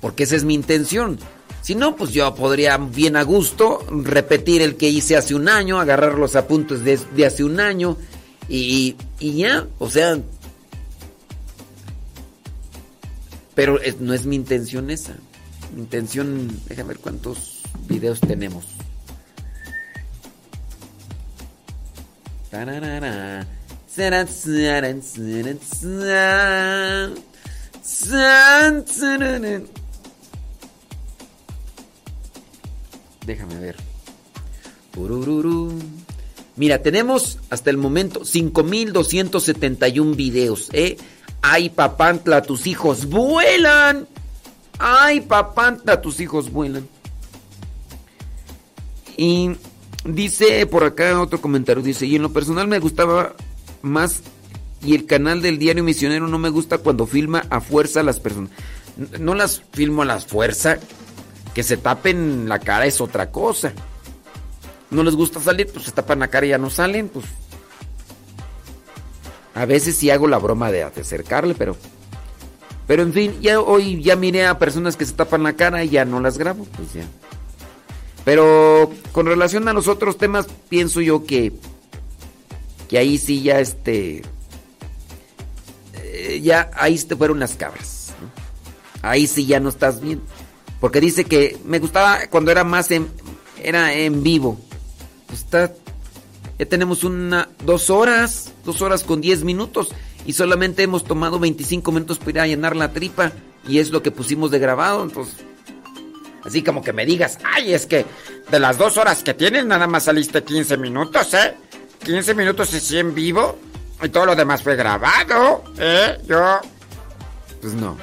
Porque 0.00 0.24
esa 0.24 0.36
es 0.36 0.44
mi 0.44 0.54
intención. 0.54 1.18
Si 1.62 1.74
no, 1.74 1.94
pues 1.94 2.10
yo 2.12 2.34
podría 2.34 2.78
bien 2.78 3.16
a 3.16 3.22
gusto 3.22 3.84
repetir 3.90 4.62
el 4.62 4.76
que 4.76 4.88
hice 4.88 5.16
hace 5.16 5.34
un 5.34 5.48
año, 5.48 5.78
agarrar 5.78 6.14
los 6.18 6.34
apuntes 6.36 6.82
de, 6.84 6.98
de 7.14 7.26
hace 7.26 7.44
un 7.44 7.60
año 7.60 7.96
y, 8.48 8.96
ya, 9.20 9.66
o 9.78 9.88
sea... 9.90 10.18
Pero 13.54 13.80
es- 13.80 14.00
no 14.00 14.14
es 14.14 14.24
mi 14.26 14.36
intención 14.36 14.90
esa. 14.90 15.14
Mi 15.74 15.82
intención, 15.82 16.48
déjame 16.68 16.88
ver 16.88 16.98
cuántos 16.98 17.60
videos 17.88 18.20
tenemos. 18.20 18.64
Tararara. 22.50 23.46
Déjame 33.26 33.58
ver. 33.58 33.76
Mira, 36.56 36.82
tenemos 36.82 37.38
hasta 37.48 37.70
el 37.70 37.76
momento 37.76 38.24
5271 38.24 40.14
videos, 40.14 40.68
¿eh? 40.72 40.96
Ay, 41.42 41.70
papantla, 41.70 42.42
tus 42.42 42.66
hijos 42.66 43.06
vuelan. 43.06 44.06
Ay, 44.78 45.20
papantla, 45.20 46.00
tus 46.00 46.20
hijos 46.20 46.50
vuelan. 46.50 46.86
Y 49.16 49.50
dice 50.04 50.66
por 50.66 50.84
acá 50.84 51.20
otro 51.20 51.40
comentario, 51.40 51.82
dice, 51.82 52.06
y 52.06 52.16
en 52.16 52.22
lo 52.22 52.32
personal 52.32 52.66
me 52.66 52.78
gustaba 52.78 53.34
más 53.82 54.22
y 54.84 54.94
el 54.94 55.06
canal 55.06 55.42
del 55.42 55.58
diario 55.58 55.84
misionero 55.84 56.26
no 56.26 56.38
me 56.38 56.48
gusta 56.48 56.78
cuando 56.78 57.06
filma 57.06 57.44
a 57.50 57.60
fuerza 57.60 58.00
a 58.00 58.02
las 58.02 58.20
personas. 58.20 58.50
No 59.18 59.34
las 59.34 59.62
filmo 59.72 60.02
a 60.02 60.06
la 60.06 60.18
fuerza, 60.18 60.78
que 61.54 61.62
se 61.62 61.76
tapen 61.76 62.48
la 62.48 62.58
cara 62.58 62.86
es 62.86 63.00
otra 63.00 63.30
cosa. 63.30 63.72
No 64.90 65.02
les 65.02 65.14
gusta 65.14 65.40
salir, 65.40 65.68
pues 65.72 65.84
se 65.86 65.92
tapan 65.92 66.18
la 66.20 66.28
cara 66.28 66.46
y 66.46 66.50
ya 66.50 66.58
no 66.58 66.70
salen, 66.70 67.08
pues. 67.08 67.24
A 69.54 69.64
veces 69.66 69.96
sí 69.96 70.10
hago 70.10 70.26
la 70.26 70.38
broma 70.38 70.70
de 70.70 70.82
acercarle, 70.84 71.54
pero. 71.54 71.76
Pero 72.86 73.02
en 73.02 73.12
fin, 73.12 73.40
ya 73.40 73.60
hoy 73.60 74.02
ya 74.02 74.16
miré 74.16 74.46
a 74.46 74.58
personas 74.58 74.96
que 74.96 75.06
se 75.06 75.12
tapan 75.12 75.44
la 75.44 75.52
cara 75.52 75.84
y 75.84 75.90
ya 75.90 76.04
no 76.04 76.20
las 76.20 76.38
grabo, 76.38 76.64
pues 76.76 76.92
ya. 76.92 77.04
Pero 78.24 78.90
con 79.12 79.26
relación 79.26 79.68
a 79.68 79.72
los 79.72 79.86
otros 79.88 80.18
temas, 80.18 80.46
pienso 80.68 81.00
yo 81.00 81.24
que. 81.24 81.52
Que 82.88 82.98
ahí 82.98 83.18
sí 83.18 83.42
ya 83.42 83.60
este. 83.60 84.22
eh, 85.94 86.40
ya 86.42 86.70
ahí 86.74 86.98
te 86.98 87.14
fueron 87.14 87.38
las 87.38 87.54
cabras. 87.54 88.12
Ahí 89.02 89.26
sí 89.28 89.46
ya 89.46 89.60
no 89.60 89.68
estás 89.68 90.00
bien. 90.00 90.20
Porque 90.80 91.00
dice 91.00 91.24
que 91.24 91.58
me 91.64 91.78
gustaba 91.78 92.26
cuando 92.30 92.50
era 92.50 92.64
más 92.64 92.90
en, 92.90 93.08
era 93.62 93.92
en 93.92 94.22
vivo. 94.22 94.58
Pues 95.26 95.40
está, 95.40 95.72
ya 96.58 96.66
tenemos 96.66 97.04
una, 97.04 97.48
dos 97.64 97.90
horas, 97.90 98.52
dos 98.64 98.82
horas 98.82 99.04
con 99.04 99.20
diez 99.20 99.44
minutos. 99.44 99.90
Y 100.26 100.32
solamente 100.32 100.82
hemos 100.82 101.04
tomado 101.04 101.38
25 101.38 101.92
minutos 101.92 102.18
para 102.18 102.30
ir 102.30 102.40
a 102.40 102.46
llenar 102.46 102.76
la 102.76 102.92
tripa. 102.92 103.32
Y 103.68 103.78
es 103.78 103.90
lo 103.90 104.02
que 104.02 104.10
pusimos 104.10 104.50
de 104.50 104.58
grabado. 104.58 105.02
Entonces, 105.02 105.36
así 106.44 106.62
como 106.62 106.82
que 106.82 106.92
me 106.92 107.04
digas, 107.06 107.38
ay, 107.44 107.74
es 107.74 107.86
que 107.86 108.06
de 108.50 108.60
las 108.60 108.78
dos 108.78 108.96
horas 108.96 109.22
que 109.22 109.34
tienes 109.34 109.66
nada 109.66 109.86
más 109.86 110.04
saliste 110.04 110.42
15 110.42 110.76
minutos, 110.78 111.32
¿eh? 111.34 111.54
15 112.04 112.34
minutos 112.34 112.72
así 112.74 112.98
en 112.98 113.14
vivo. 113.14 113.58
Y 114.02 114.08
todo 114.08 114.26
lo 114.26 114.34
demás 114.34 114.62
fue 114.62 114.76
grabado, 114.76 115.62
¿eh? 115.78 116.18
Yo... 116.26 116.58
Pues 117.60 117.74
no. 117.74 117.96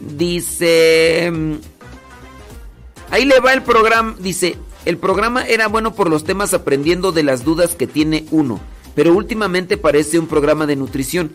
Dice... 0.00 1.30
mm, 1.32 1.54
Ahí 3.10 3.24
le 3.24 3.40
va 3.40 3.52
el 3.54 3.62
programa. 3.62 4.16
Dice, 4.18 4.56
el 4.84 4.98
programa 4.98 5.42
era 5.46 5.68
bueno 5.68 5.94
por 5.94 6.10
los 6.10 6.24
temas 6.24 6.52
aprendiendo 6.54 7.12
de 7.12 7.22
las 7.22 7.44
dudas 7.44 7.74
que 7.74 7.86
tiene 7.86 8.26
uno. 8.30 8.60
Pero 8.94 9.14
últimamente 9.14 9.76
parece 9.76 10.18
un 10.18 10.26
programa 10.26 10.66
de 10.66 10.76
nutrición. 10.76 11.30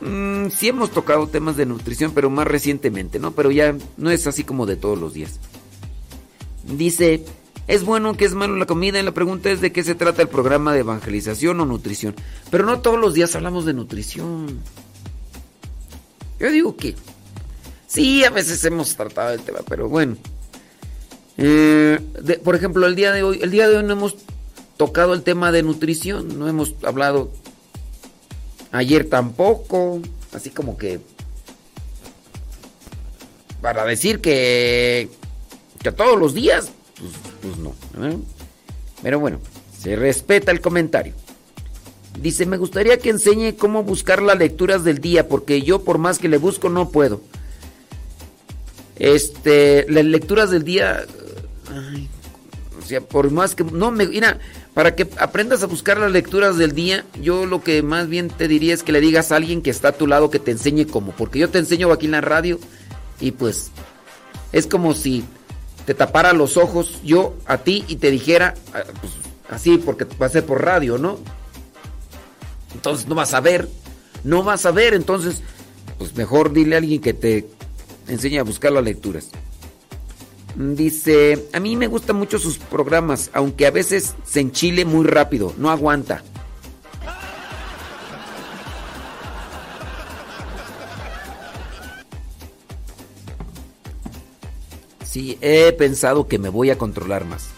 Mm, 0.00 0.48
sí 0.48 0.68
hemos 0.68 0.90
tocado 0.90 1.26
temas 1.26 1.56
de 1.56 1.66
nutrición, 1.66 2.12
pero 2.14 2.30
más 2.30 2.46
recientemente, 2.46 3.18
¿no? 3.18 3.32
Pero 3.32 3.50
ya 3.50 3.76
no 3.96 4.10
es 4.10 4.26
así 4.26 4.44
como 4.44 4.66
de 4.66 4.76
todos 4.76 4.98
los 4.98 5.12
días. 5.12 5.38
Dice, 6.64 7.24
¿es 7.66 7.84
bueno 7.84 8.16
que 8.16 8.24
es 8.24 8.34
malo 8.34 8.56
la 8.56 8.66
comida? 8.66 8.98
Y 8.98 9.02
la 9.02 9.12
pregunta 9.12 9.50
es 9.50 9.60
de 9.60 9.72
qué 9.72 9.84
se 9.84 9.94
trata 9.94 10.22
el 10.22 10.28
programa 10.28 10.72
de 10.72 10.80
evangelización 10.80 11.60
o 11.60 11.66
nutrición. 11.66 12.14
Pero 12.50 12.64
no 12.64 12.80
todos 12.80 12.98
los 12.98 13.14
días 13.14 13.34
hablamos 13.36 13.66
de 13.66 13.74
nutrición. 13.74 14.60
Yo 16.40 16.50
digo 16.50 16.76
que 16.76 16.96
sí, 17.92 18.24
a 18.24 18.30
veces 18.30 18.64
hemos 18.64 18.94
tratado 18.96 19.32
el 19.34 19.40
tema, 19.40 19.60
pero 19.68 19.88
bueno. 19.88 20.16
Eh, 21.38 21.98
de- 22.22 22.38
por 22.38 22.54
ejemplo, 22.54 22.86
el 22.86 22.94
día 22.94 23.12
de 23.12 23.22
hoy, 23.22 23.38
el 23.42 23.50
día 23.50 23.68
de 23.68 23.76
hoy 23.76 23.84
no 23.84 23.92
hemos 23.92 24.16
tocado 24.76 25.14
el 25.14 25.22
tema 25.22 25.50
de 25.52 25.62
nutrición, 25.62 26.38
no 26.38 26.48
hemos 26.48 26.74
hablado 26.82 27.30
ayer 28.70 29.08
tampoco, 29.08 30.00
así 30.32 30.50
como 30.50 30.76
que 30.76 31.00
para 33.60 33.84
decir 33.84 34.20
que 34.20 35.08
que 35.82 35.90
todos 35.92 36.18
los 36.18 36.32
días, 36.34 36.70
pues, 36.98 37.12
pues 37.42 37.56
no. 37.58 37.70
¿eh? 38.06 38.16
Pero 39.02 39.18
bueno, 39.18 39.40
se 39.76 39.96
respeta 39.96 40.52
el 40.52 40.60
comentario. 40.60 41.12
Dice, 42.20 42.46
me 42.46 42.56
gustaría 42.56 42.98
que 42.98 43.10
enseñe 43.10 43.56
cómo 43.56 43.82
buscar 43.82 44.22
las 44.22 44.38
lecturas 44.38 44.84
del 44.84 44.98
día, 44.98 45.26
porque 45.26 45.62
yo 45.62 45.82
por 45.82 45.98
más 45.98 46.18
que 46.20 46.28
le 46.28 46.38
busco 46.38 46.68
no 46.68 46.90
puedo. 46.90 47.20
Este, 48.96 49.86
las 49.88 50.04
lecturas 50.04 50.50
del 50.50 50.64
día, 50.64 51.04
ay, 51.70 52.08
o 52.78 52.86
sea, 52.86 53.00
por 53.00 53.30
más 53.30 53.54
que 53.54 53.64
no 53.64 53.90
me, 53.90 54.06
mira, 54.06 54.38
para 54.74 54.94
que 54.94 55.08
aprendas 55.18 55.62
a 55.62 55.66
buscar 55.66 55.98
las 55.98 56.10
lecturas 56.10 56.56
del 56.56 56.72
día, 56.72 57.04
yo 57.20 57.46
lo 57.46 57.62
que 57.62 57.82
más 57.82 58.08
bien 58.08 58.28
te 58.28 58.48
diría 58.48 58.74
es 58.74 58.82
que 58.82 58.92
le 58.92 59.00
digas 59.00 59.32
a 59.32 59.36
alguien 59.36 59.62
que 59.62 59.70
está 59.70 59.88
a 59.88 59.92
tu 59.92 60.06
lado 60.06 60.30
que 60.30 60.38
te 60.38 60.50
enseñe 60.50 60.86
cómo, 60.86 61.12
porque 61.12 61.38
yo 61.38 61.48
te 61.48 61.58
enseño 61.58 61.92
aquí 61.92 62.06
en 62.06 62.20
radio 62.22 62.58
y 63.20 63.32
pues 63.32 63.70
es 64.52 64.66
como 64.66 64.94
si 64.94 65.24
te 65.86 65.94
tapara 65.94 66.32
los 66.32 66.56
ojos 66.56 67.00
yo 67.04 67.34
a 67.46 67.58
ti 67.58 67.84
y 67.88 67.96
te 67.96 68.10
dijera, 68.10 68.54
ah, 68.74 68.82
pues, 69.00 69.12
así, 69.50 69.78
porque 69.78 70.06
va 70.20 70.26
a 70.26 70.30
ser 70.30 70.44
por 70.44 70.64
radio, 70.64 70.98
¿no? 70.98 71.18
Entonces 72.74 73.06
no 73.06 73.14
vas 73.14 73.34
a 73.34 73.40
ver, 73.40 73.68
no 74.24 74.42
vas 74.42 74.64
a 74.66 74.70
ver, 74.70 74.94
entonces, 74.94 75.42
pues 75.98 76.16
mejor 76.16 76.52
dile 76.52 76.76
a 76.76 76.78
alguien 76.78 77.00
que 77.00 77.12
te 77.12 77.48
enseñe 78.08 78.38
a 78.38 78.44
buscar 78.44 78.72
las 78.72 78.84
lecturas. 78.84 79.30
Dice, 80.54 81.48
a 81.52 81.60
mí 81.60 81.76
me 81.76 81.86
gustan 81.86 82.16
mucho 82.16 82.38
sus 82.38 82.58
programas, 82.58 83.30
aunque 83.32 83.66
a 83.66 83.70
veces 83.70 84.14
se 84.24 84.40
enchile 84.40 84.84
muy 84.84 85.06
rápido, 85.06 85.54
no 85.56 85.70
aguanta. 85.70 86.22
Sí, 95.04 95.38
he 95.42 95.72
pensado 95.72 96.26
que 96.26 96.38
me 96.38 96.48
voy 96.48 96.70
a 96.70 96.78
controlar 96.78 97.24
más. 97.26 97.50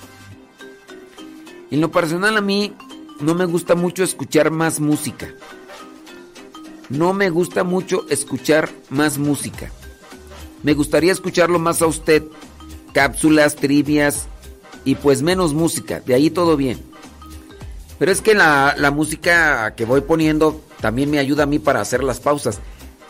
En 1.70 1.80
lo 1.80 1.90
personal 1.90 2.36
a 2.36 2.40
mí 2.40 2.72
no 3.20 3.34
me 3.34 3.44
gusta 3.44 3.74
mucho 3.74 4.02
escuchar 4.02 4.50
más 4.50 4.80
música. 4.80 5.32
No 6.88 7.12
me 7.12 7.30
gusta 7.30 7.64
mucho 7.64 8.06
escuchar 8.08 8.70
más 8.90 9.18
música. 9.18 9.70
Me 10.64 10.74
gustaría 10.74 11.12
escucharlo 11.12 11.60
más 11.60 11.82
a 11.82 11.86
usted. 11.86 12.24
Cápsulas, 12.92 13.54
trivias 13.54 14.26
y 14.84 14.96
pues 14.96 15.22
menos 15.22 15.52
música. 15.52 16.00
De 16.00 16.14
ahí 16.14 16.30
todo 16.30 16.56
bien. 16.56 16.82
Pero 17.98 18.10
es 18.10 18.20
que 18.20 18.34
la, 18.34 18.74
la 18.76 18.90
música 18.90 19.74
que 19.76 19.84
voy 19.84 20.00
poniendo 20.00 20.60
también 20.80 21.10
me 21.10 21.18
ayuda 21.18 21.44
a 21.44 21.46
mí 21.46 21.58
para 21.58 21.80
hacer 21.80 22.02
las 22.02 22.18
pausas. 22.18 22.60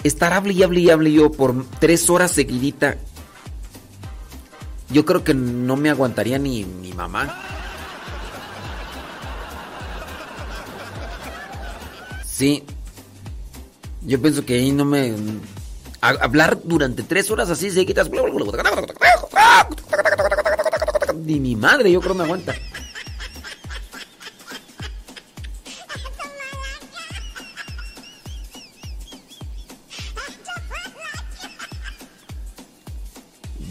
Estar 0.03 0.33
hable 0.33 0.53
y 0.53 0.63
hable 0.63 0.81
y 0.81 0.91
hable 0.91 1.13
yo 1.13 1.31
por 1.31 1.55
tres 1.79 2.11
horas 2.11 2.33
seguidita. 2.33 2.97
Yo 4.91 5.05
creo 5.05 5.25
que 5.25 5.33
no 5.33 5.77
me 5.77 5.91
aguantaría 5.91 6.39
ni 6.39 6.65
mi 6.65 6.93
mamá. 6.93 7.41
Sí. 12.27 12.65
Yo 14.03 14.21
pienso 14.21 14.45
que 14.45 14.55
ahí 14.55 14.73
no 14.73 14.85
me... 14.85 15.15
hablar 16.09 16.59
durante 16.63 17.03
tres 17.03 17.31
horas 17.31 17.51
así 17.51 17.71
seguidas. 17.71 18.11
Ni 21.25 21.41
mi 21.41 21.57
madre, 21.57 21.91
yo 21.91 22.01
creo 22.01 22.15
me 22.15 22.25
aguanta. 22.25 22.55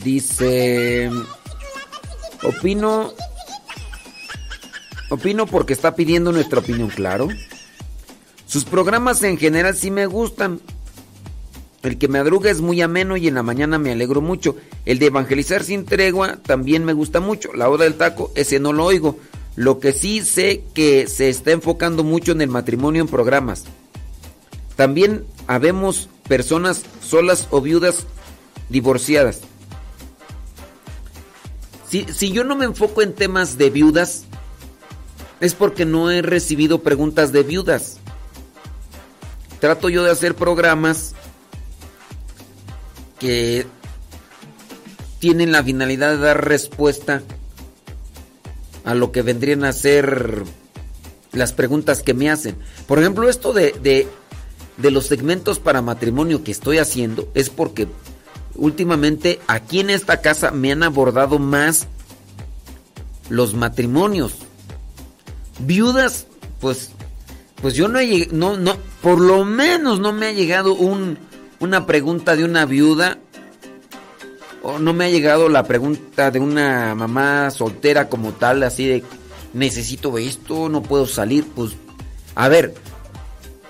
Dice, 0.04 1.10
opino, 2.44 3.14
opino 5.10 5.46
porque 5.46 5.72
está 5.72 5.96
pidiendo 5.96 6.34
nuestra 6.34 6.60
opinión, 6.60 6.90
claro. 6.90 7.30
Sus 8.46 8.66
programas 8.66 9.24
en 9.24 9.38
general 9.38 9.76
sí 9.78 9.92
me 9.92 10.06
gustan. 10.06 10.60
El 11.84 11.98
que 11.98 12.08
madruga 12.08 12.50
es 12.50 12.62
muy 12.62 12.82
ameno 12.82 13.18
y 13.18 13.28
en 13.28 13.36
la 13.36 13.44
mañana 13.44 13.78
me 13.78 13.92
alegro 13.92 14.22
mucho. 14.22 14.56
El 14.86 15.00
de 15.00 15.08
evangelizar 15.08 15.66
sin 15.66 15.84
tregua 15.84 16.38
también 16.38 16.86
me 16.86 16.94
gusta 16.94 17.20
mucho. 17.20 17.52
La 17.54 17.70
hora 17.70 17.84
del 17.84 17.96
taco, 17.96 18.32
ese 18.36 18.60
no 18.60 18.72
lo 18.72 18.86
oigo. 18.86 19.20
Lo 19.58 19.80
que 19.80 19.92
sí 19.92 20.22
sé 20.22 20.64
que 20.74 21.08
se 21.08 21.28
está 21.28 21.52
enfocando 21.52 22.06
mucho 22.06 22.32
en 22.32 22.42
el 22.42 22.50
matrimonio 22.50 23.02
en 23.02 23.10
programas. 23.10 23.66
También 24.78 25.26
habemos 25.46 26.08
personas 26.28 26.84
solas 27.02 27.50
o 27.52 27.60
viudas 27.60 28.08
divorciadas. 28.70 29.42
Si, 31.90 32.06
si 32.06 32.32
yo 32.32 32.46
no 32.46 32.56
me 32.56 32.66
enfoco 32.66 33.02
en 33.02 33.14
temas 33.14 33.58
de 33.58 33.70
viudas, 33.70 34.24
es 35.42 35.54
porque 35.54 35.84
no 35.84 36.10
he 36.10 36.22
recibido 36.22 36.82
preguntas 36.82 37.34
de 37.34 37.44
viudas. 37.44 38.00
Trato 39.60 39.90
yo 39.90 40.04
de 40.04 40.12
hacer 40.12 40.34
programas 40.34 41.14
que 43.24 43.66
tienen 45.20 45.54
la 45.54 45.64
finalidad 45.64 46.12
de 46.12 46.18
dar 46.18 46.46
respuesta 46.46 47.24
a 48.84 48.94
lo 48.96 49.14
que 49.14 49.22
vendrían 49.22 49.64
a 49.64 49.72
ser 49.72 50.44
las 51.32 51.54
preguntas 51.54 52.04
que 52.04 52.14
me 52.14 52.30
hacen. 52.30 52.58
Por 52.86 53.00
ejemplo, 53.00 53.30
esto 53.30 53.54
de, 53.54 53.72
de, 54.78 54.92
los 54.92 55.06
segmentos 55.06 55.60
para 55.60 55.82
matrimonio 55.82 56.44
que 56.44 56.52
estoy 56.52 56.80
haciendo 56.80 57.30
es 57.34 57.50
porque 57.50 57.88
últimamente 58.56 59.40
aquí 59.48 59.80
en 59.80 59.90
esta 59.90 60.20
casa 60.20 60.52
me 60.52 60.74
han 60.74 60.84
abordado 60.84 61.40
más 61.40 61.88
los 63.30 63.54
matrimonios. 63.54 64.34
Viudas, 65.60 66.28
pues, 66.60 66.90
pues 67.62 67.74
yo 67.74 67.88
no 67.88 68.00
he 68.00 68.28
no, 68.34 68.58
no, 68.58 68.76
por 69.02 69.22
lo 69.22 69.46
menos 69.46 70.02
no 70.02 70.12
me 70.12 70.26
ha 70.26 70.32
llegado 70.34 70.74
un, 70.74 71.18
una 71.64 71.86
pregunta 71.86 72.36
de 72.36 72.44
una 72.44 72.66
viuda 72.66 73.20
o 74.64 74.80
no 74.80 74.94
me 74.94 75.06
ha 75.06 75.10
llegado 75.10 75.48
la 75.48 75.64
pregunta 75.64 76.30
de 76.30 76.40
una 76.40 76.94
mamá 76.94 77.52
soltera 77.52 78.10
como 78.10 78.34
tal, 78.34 78.64
así 78.64 78.86
de 78.86 79.04
necesito 79.54 80.18
esto, 80.18 80.68
no 80.68 80.84
puedo 80.84 81.08
salir, 81.08 81.46
pues 81.56 81.72
a 82.36 82.50
ver, 82.50 82.74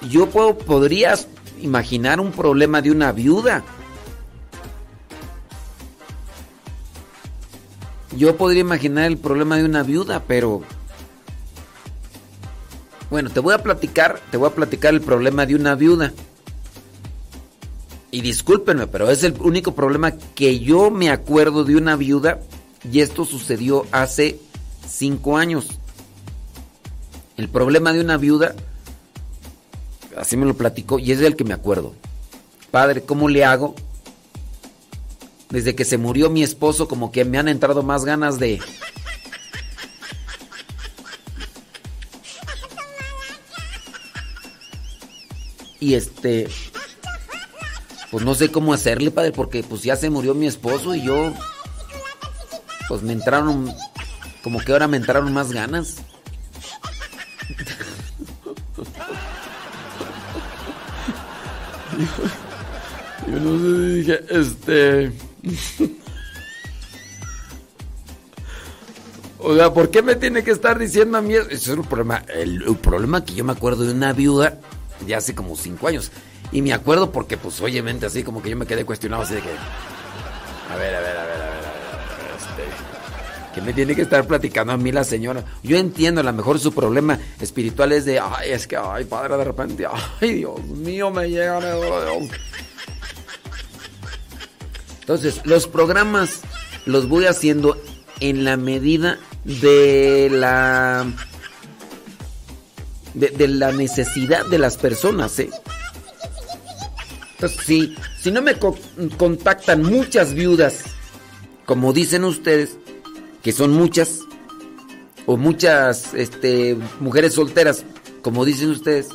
yo 0.10 0.28
puedo 0.28 0.58
podrías 0.58 1.28
imaginar 1.62 2.20
un 2.20 2.32
problema 2.32 2.82
de 2.82 2.92
una 2.92 3.12
viuda. 3.12 3.64
Yo 8.18 8.38
podría 8.38 8.62
imaginar 8.62 9.06
el 9.06 9.18
problema 9.18 9.58
de 9.58 9.66
una 9.66 9.84
viuda, 9.84 10.24
pero 10.28 10.62
bueno, 13.10 13.30
te 13.30 13.40
voy 13.40 13.54
a 13.54 13.62
platicar, 13.62 14.20
te 14.32 14.38
voy 14.38 14.50
a 14.50 14.56
platicar 14.56 14.94
el 14.94 15.02
problema 15.02 15.46
de 15.46 15.56
una 15.56 15.76
viuda. 15.76 16.12
Y 18.14 18.22
discúlpenme, 18.22 18.86
pero 18.86 19.10
es 19.10 19.24
el 19.24 19.34
único 19.42 19.74
problema 19.74 20.12
que 20.12 20.60
yo 20.60 20.92
me 20.92 21.10
acuerdo 21.10 21.64
de 21.64 21.76
una 21.76 21.96
viuda 21.96 22.42
y 22.92 23.00
esto 23.00 23.26
sucedió 23.26 23.88
hace 23.92 24.40
cinco 24.88 25.36
años. 25.36 25.70
El 27.38 27.50
problema 27.50 27.92
de 27.92 28.02
una 28.02 28.18
viuda, 28.18 28.54
así 30.16 30.38
me 30.38 30.46
lo 30.46 30.56
platicó 30.56 31.00
y 31.00 31.12
es 31.12 31.22
el 31.22 31.36
que 31.36 31.44
me 31.44 31.56
acuerdo. 31.56 31.96
Padre, 32.70 33.02
¿cómo 33.02 33.30
le 33.30 33.46
hago? 33.46 33.74
Desde 35.50 35.74
que 35.74 35.84
se 35.84 35.98
murió 35.98 36.30
mi 36.30 36.44
esposo, 36.44 36.88
como 36.88 37.12
que 37.12 37.26
me 37.26 37.40
han 37.40 37.48
entrado 37.48 37.82
más 37.82 38.06
ganas 38.06 38.38
de... 38.38 38.62
Y 45.80 45.96
este... 45.96 46.48
Pues 48.14 48.24
no 48.24 48.36
sé 48.36 48.52
cómo 48.52 48.74
hacerle, 48.76 49.10
padre, 49.10 49.32
porque 49.32 49.64
pues 49.64 49.82
ya 49.82 49.96
se 49.96 50.12
murió 50.12 50.36
mi 50.36 50.46
esposo 50.46 50.94
y 50.94 51.02
yo... 51.02 51.34
Pues 52.88 53.02
me 53.02 53.12
entraron... 53.12 53.74
Como 54.44 54.60
que 54.60 54.72
ahora 54.72 54.88
me 54.88 54.98
entraron 54.98 55.34
más 55.34 55.52
ganas. 55.52 55.96
Yo 63.28 63.40
no 63.40 63.58
sé, 63.58 63.66
dije, 63.96 64.20
este... 64.30 65.12
O 69.40 69.56
sea, 69.56 69.74
¿por 69.74 69.90
qué 69.90 70.04
me 70.04 70.16
tiene 70.16 70.44
que 70.44 70.52
estar 70.52 70.78
diciendo 70.78 71.18
a 71.18 71.22
mí? 71.22 71.34
Ese 71.34 71.54
es 71.54 71.68
el 71.68 71.82
problema. 71.82 72.24
El, 72.28 72.62
el 72.62 72.76
problema 72.78 73.26
que 73.26 73.34
yo 73.34 73.44
me 73.44 73.52
acuerdo 73.52 73.84
de 73.84 73.92
una 73.92 74.14
viuda 74.14 74.60
de 75.06 75.16
hace 75.16 75.36
como 75.36 75.58
cinco 75.58 75.88
años. 75.90 76.12
Y 76.54 76.62
me 76.62 76.72
acuerdo 76.72 77.12
porque, 77.12 77.36
pues, 77.36 77.60
obviamente, 77.62 78.06
así 78.06 78.24
como 78.24 78.42
que 78.42 78.52
yo 78.52 78.56
me 78.56 78.66
quedé 78.68 78.86
cuestionado 78.86 79.24
así 79.24 79.34
de 79.34 79.42
que... 79.42 79.50
A 79.50 80.76
ver, 80.78 80.96
a 80.96 81.00
ver, 81.02 81.18
a 81.18 81.26
ver, 81.26 81.34
a 81.34 81.38
ver, 81.38 81.42
a 81.42 81.50
ver, 81.50 82.36
este... 82.38 82.64
Que 83.56 83.62
me 83.62 83.74
tiene 83.74 83.96
que 83.96 84.04
estar 84.04 84.26
platicando 84.26 84.72
a 84.74 84.78
mí 84.78 84.92
la 84.92 85.04
señora. 85.04 85.44
Yo 85.64 85.78
entiendo, 85.78 86.22
a 86.22 86.24
lo 86.24 86.32
mejor 86.34 86.60
su 86.60 86.72
problema 86.74 87.20
espiritual 87.42 87.92
es 87.92 88.06
de... 88.06 88.20
Ay, 88.20 88.52
es 88.52 88.68
que, 88.68 88.78
ay, 88.78 89.06
padre, 89.06 89.36
de 89.36 89.44
repente... 89.44 89.86
Ay, 90.22 90.34
Dios 90.36 90.64
mío, 90.66 91.10
me 91.12 91.28
llega... 91.30 91.60
me- 91.60 91.72
Dios. 91.76 92.30
Entonces, 95.02 95.42
los 95.44 95.68
programas 95.68 96.42
los 96.86 97.10
voy 97.10 97.26
haciendo 97.26 97.78
en 98.20 98.44
la 98.46 98.58
medida 98.58 99.18
de 99.44 100.30
la 100.32 101.06
de, 103.14 103.30
de 103.30 103.48
la 103.48 103.72
necesidad 103.72 104.46
de 104.46 104.58
las 104.60 104.78
personas, 104.78 105.38
¿eh? 105.40 105.50
Entonces, 107.44 107.98
si, 108.22 108.32
no 108.32 108.42
me 108.42 108.56
co- 108.56 108.78
contactan 109.18 109.84
muchas 109.84 110.34
viudas, 110.34 110.84
como 111.66 111.92
dicen 111.92 112.24
ustedes, 112.24 112.78
que 113.42 113.52
son 113.52 113.72
muchas, 113.74 114.20
o 115.26 115.36
muchas 115.36 116.14
este, 116.14 116.78
mujeres 117.02 117.34
solteras, 117.34 117.84
como 118.22 118.46
dicen 118.46 118.70
ustedes, 118.70 119.10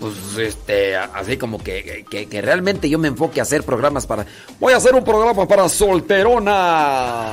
pues 0.00 0.14
este, 0.36 0.96
así 0.96 1.36
como 1.36 1.62
que, 1.62 2.04
que, 2.10 2.42
realmente 2.42 2.90
yo 2.90 2.98
me 2.98 3.06
enfoque 3.06 3.38
a 3.38 3.44
hacer 3.44 3.62
programas 3.62 4.04
para. 4.04 4.26
Voy 4.58 4.72
a 4.72 4.78
hacer 4.78 4.92
un 4.96 5.04
programa 5.04 5.46
para 5.46 5.68
solteronas. 5.68 7.28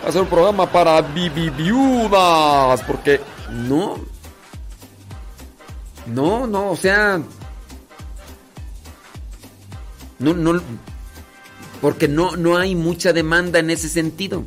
Voy 0.00 0.06
a 0.06 0.08
hacer 0.08 0.20
un 0.22 0.26
programa 0.28 0.66
para 0.72 1.00
vi- 1.00 1.28
vi- 1.28 1.50
viudas. 1.50 2.82
Porque 2.82 3.20
no. 3.52 4.00
No, 6.06 6.48
no, 6.48 6.72
o 6.72 6.76
sea. 6.76 7.20
No, 10.20 10.34
no. 10.34 10.60
Porque 11.80 12.06
no, 12.08 12.36
no 12.36 12.56
hay 12.58 12.74
mucha 12.76 13.12
demanda 13.12 13.58
en 13.58 13.70
ese 13.70 13.88
sentido. 13.88 14.44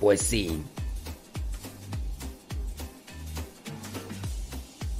Pues 0.00 0.20
sí. 0.22 0.62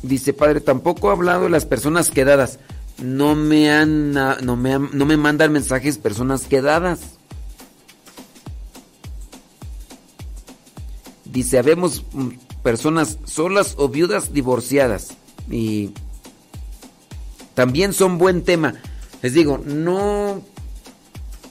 Dice, 0.02 0.32
padre, 0.32 0.60
tampoco 0.60 1.08
he 1.08 1.12
hablado 1.12 1.44
de 1.44 1.50
las 1.50 1.64
personas 1.64 2.10
quedadas. 2.10 2.58
No 3.02 3.34
me 3.36 3.70
han, 3.70 4.16
ah, 4.16 4.38
no 4.42 4.56
me, 4.56 4.74
han- 4.74 4.90
no 4.92 5.06
me 5.06 5.16
mandan 5.16 5.52
mensajes 5.52 5.98
personas 5.98 6.42
quedadas. 6.42 7.00
Dice, 11.24 11.58
habemos 11.58 12.04
mm, 12.12 12.28
personas 12.62 13.18
solas 13.24 13.74
o 13.76 13.88
viudas 13.88 14.32
divorciadas. 14.32 15.08
Y 15.50 15.90
también 17.58 17.92
son 17.92 18.18
buen 18.18 18.42
tema. 18.42 18.74
Les 19.20 19.34
digo, 19.34 19.58
no, 19.58 20.40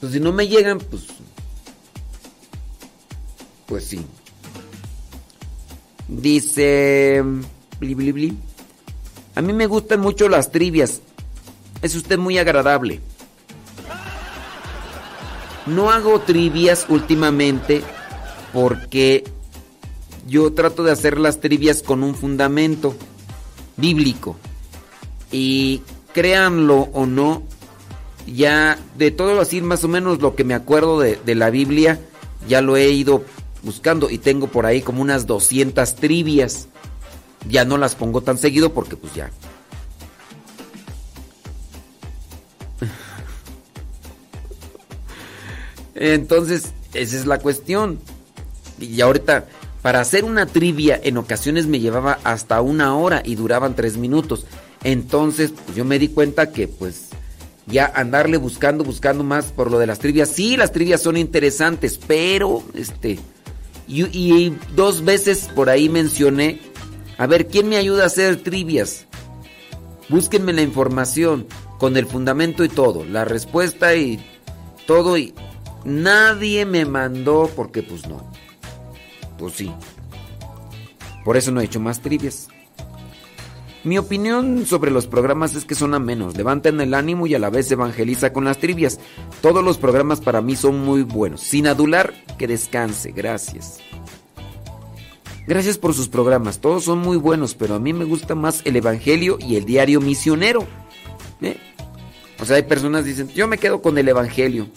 pues 0.00 0.10
si 0.10 0.20
no 0.20 0.32
me 0.32 0.48
llegan, 0.48 0.78
pues, 0.78 1.02
pues 3.66 3.84
sí. 3.84 4.00
Dice, 6.08 7.22
bli, 7.78 7.94
bli, 7.94 8.12
bli. 8.12 8.38
A 9.34 9.42
mí 9.42 9.52
me 9.52 9.66
gustan 9.66 10.00
mucho 10.00 10.30
las 10.30 10.50
trivias. 10.50 11.02
Es 11.82 11.94
usted 11.94 12.16
muy 12.16 12.38
agradable. 12.38 13.02
No 15.66 15.90
hago 15.90 16.20
trivias 16.20 16.86
últimamente 16.88 17.82
porque 18.54 19.24
yo 20.26 20.54
trato 20.54 20.84
de 20.84 20.92
hacer 20.92 21.18
las 21.18 21.40
trivias 21.40 21.82
con 21.82 22.02
un 22.02 22.14
fundamento 22.14 22.96
bíblico. 23.76 24.38
Y 25.30 25.82
créanlo 26.18 26.88
o 26.94 27.06
no, 27.06 27.44
ya 28.26 28.76
de 28.96 29.12
todo 29.12 29.40
así 29.40 29.60
más 29.60 29.84
o 29.84 29.88
menos 29.88 30.20
lo 30.20 30.34
que 30.34 30.42
me 30.42 30.54
acuerdo 30.54 30.98
de, 30.98 31.14
de 31.14 31.36
la 31.36 31.48
Biblia, 31.50 32.00
ya 32.48 32.60
lo 32.60 32.76
he 32.76 32.90
ido 32.90 33.22
buscando 33.62 34.10
y 34.10 34.18
tengo 34.18 34.48
por 34.48 34.66
ahí 34.66 34.82
como 34.82 35.00
unas 35.00 35.28
200 35.28 35.94
trivias. 35.94 36.66
Ya 37.48 37.64
no 37.64 37.78
las 37.78 37.94
pongo 37.94 38.20
tan 38.20 38.36
seguido 38.36 38.74
porque 38.74 38.96
pues 38.96 39.14
ya. 39.14 39.30
Entonces, 45.94 46.72
esa 46.94 47.16
es 47.16 47.26
la 47.26 47.38
cuestión. 47.38 48.00
Y 48.80 49.00
ahorita, 49.00 49.46
para 49.82 50.00
hacer 50.00 50.24
una 50.24 50.46
trivia 50.46 50.98
en 51.00 51.16
ocasiones 51.16 51.68
me 51.68 51.78
llevaba 51.78 52.18
hasta 52.24 52.60
una 52.60 52.96
hora 52.96 53.22
y 53.24 53.36
duraban 53.36 53.76
tres 53.76 53.96
minutos. 53.96 54.46
Entonces, 54.84 55.52
pues 55.64 55.76
yo 55.76 55.84
me 55.84 55.98
di 55.98 56.08
cuenta 56.08 56.52
que 56.52 56.68
pues 56.68 57.08
ya 57.66 57.92
andarle 57.94 58.36
buscando, 58.36 58.84
buscando 58.84 59.24
más 59.24 59.46
por 59.46 59.70
lo 59.70 59.78
de 59.78 59.86
las 59.86 59.98
trivias. 59.98 60.30
Sí, 60.30 60.56
las 60.56 60.72
trivias 60.72 61.02
son 61.02 61.16
interesantes, 61.16 61.98
pero 62.06 62.62
este... 62.74 63.18
Y, 63.86 64.04
y 64.04 64.54
dos 64.76 65.02
veces 65.02 65.48
por 65.54 65.70
ahí 65.70 65.88
mencioné, 65.88 66.60
a 67.16 67.26
ver, 67.26 67.46
¿quién 67.46 67.70
me 67.70 67.78
ayuda 67.78 68.04
a 68.04 68.08
hacer 68.08 68.42
trivias? 68.42 69.06
Búsquenme 70.10 70.52
la 70.52 70.60
información 70.60 71.46
con 71.78 71.96
el 71.96 72.06
fundamento 72.06 72.64
y 72.64 72.68
todo, 72.68 73.04
la 73.04 73.24
respuesta 73.24 73.94
y 73.94 74.22
todo 74.86 75.16
y 75.16 75.34
nadie 75.84 76.66
me 76.66 76.84
mandó 76.84 77.50
porque 77.54 77.82
pues 77.82 78.06
no. 78.06 78.30
Pues 79.38 79.54
sí. 79.54 79.72
Por 81.24 81.36
eso 81.36 81.50
no 81.50 81.60
he 81.60 81.64
hecho 81.64 81.80
más 81.80 82.00
trivias. 82.00 82.48
Mi 83.88 83.96
opinión 83.96 84.66
sobre 84.66 84.90
los 84.90 85.06
programas 85.06 85.54
es 85.54 85.64
que 85.64 85.74
son 85.74 85.94
amenos, 85.94 86.36
levantan 86.36 86.78
el 86.82 86.92
ánimo 86.92 87.26
y 87.26 87.34
a 87.34 87.38
la 87.38 87.48
vez 87.48 87.72
evangeliza 87.72 88.34
con 88.34 88.44
las 88.44 88.58
trivias. 88.58 89.00
Todos 89.40 89.64
los 89.64 89.78
programas 89.78 90.20
para 90.20 90.42
mí 90.42 90.56
son 90.56 90.84
muy 90.84 91.04
buenos. 91.04 91.40
Sin 91.40 91.66
adular, 91.66 92.12
que 92.36 92.46
descanse. 92.46 93.12
Gracias. 93.12 93.78
Gracias 95.46 95.78
por 95.78 95.94
sus 95.94 96.08
programas. 96.08 96.58
Todos 96.58 96.84
son 96.84 96.98
muy 96.98 97.16
buenos, 97.16 97.54
pero 97.54 97.76
a 97.76 97.78
mí 97.78 97.94
me 97.94 98.04
gusta 98.04 98.34
más 98.34 98.60
el 98.66 98.76
Evangelio 98.76 99.38
y 99.40 99.56
el 99.56 99.64
diario 99.64 100.02
misionero. 100.02 100.66
¿Eh? 101.40 101.56
O 102.42 102.44
sea, 102.44 102.56
hay 102.56 102.64
personas 102.64 103.04
que 103.04 103.08
dicen, 103.08 103.30
yo 103.30 103.48
me 103.48 103.56
quedo 103.56 103.80
con 103.80 103.96
el 103.96 104.06
Evangelio. 104.06 104.68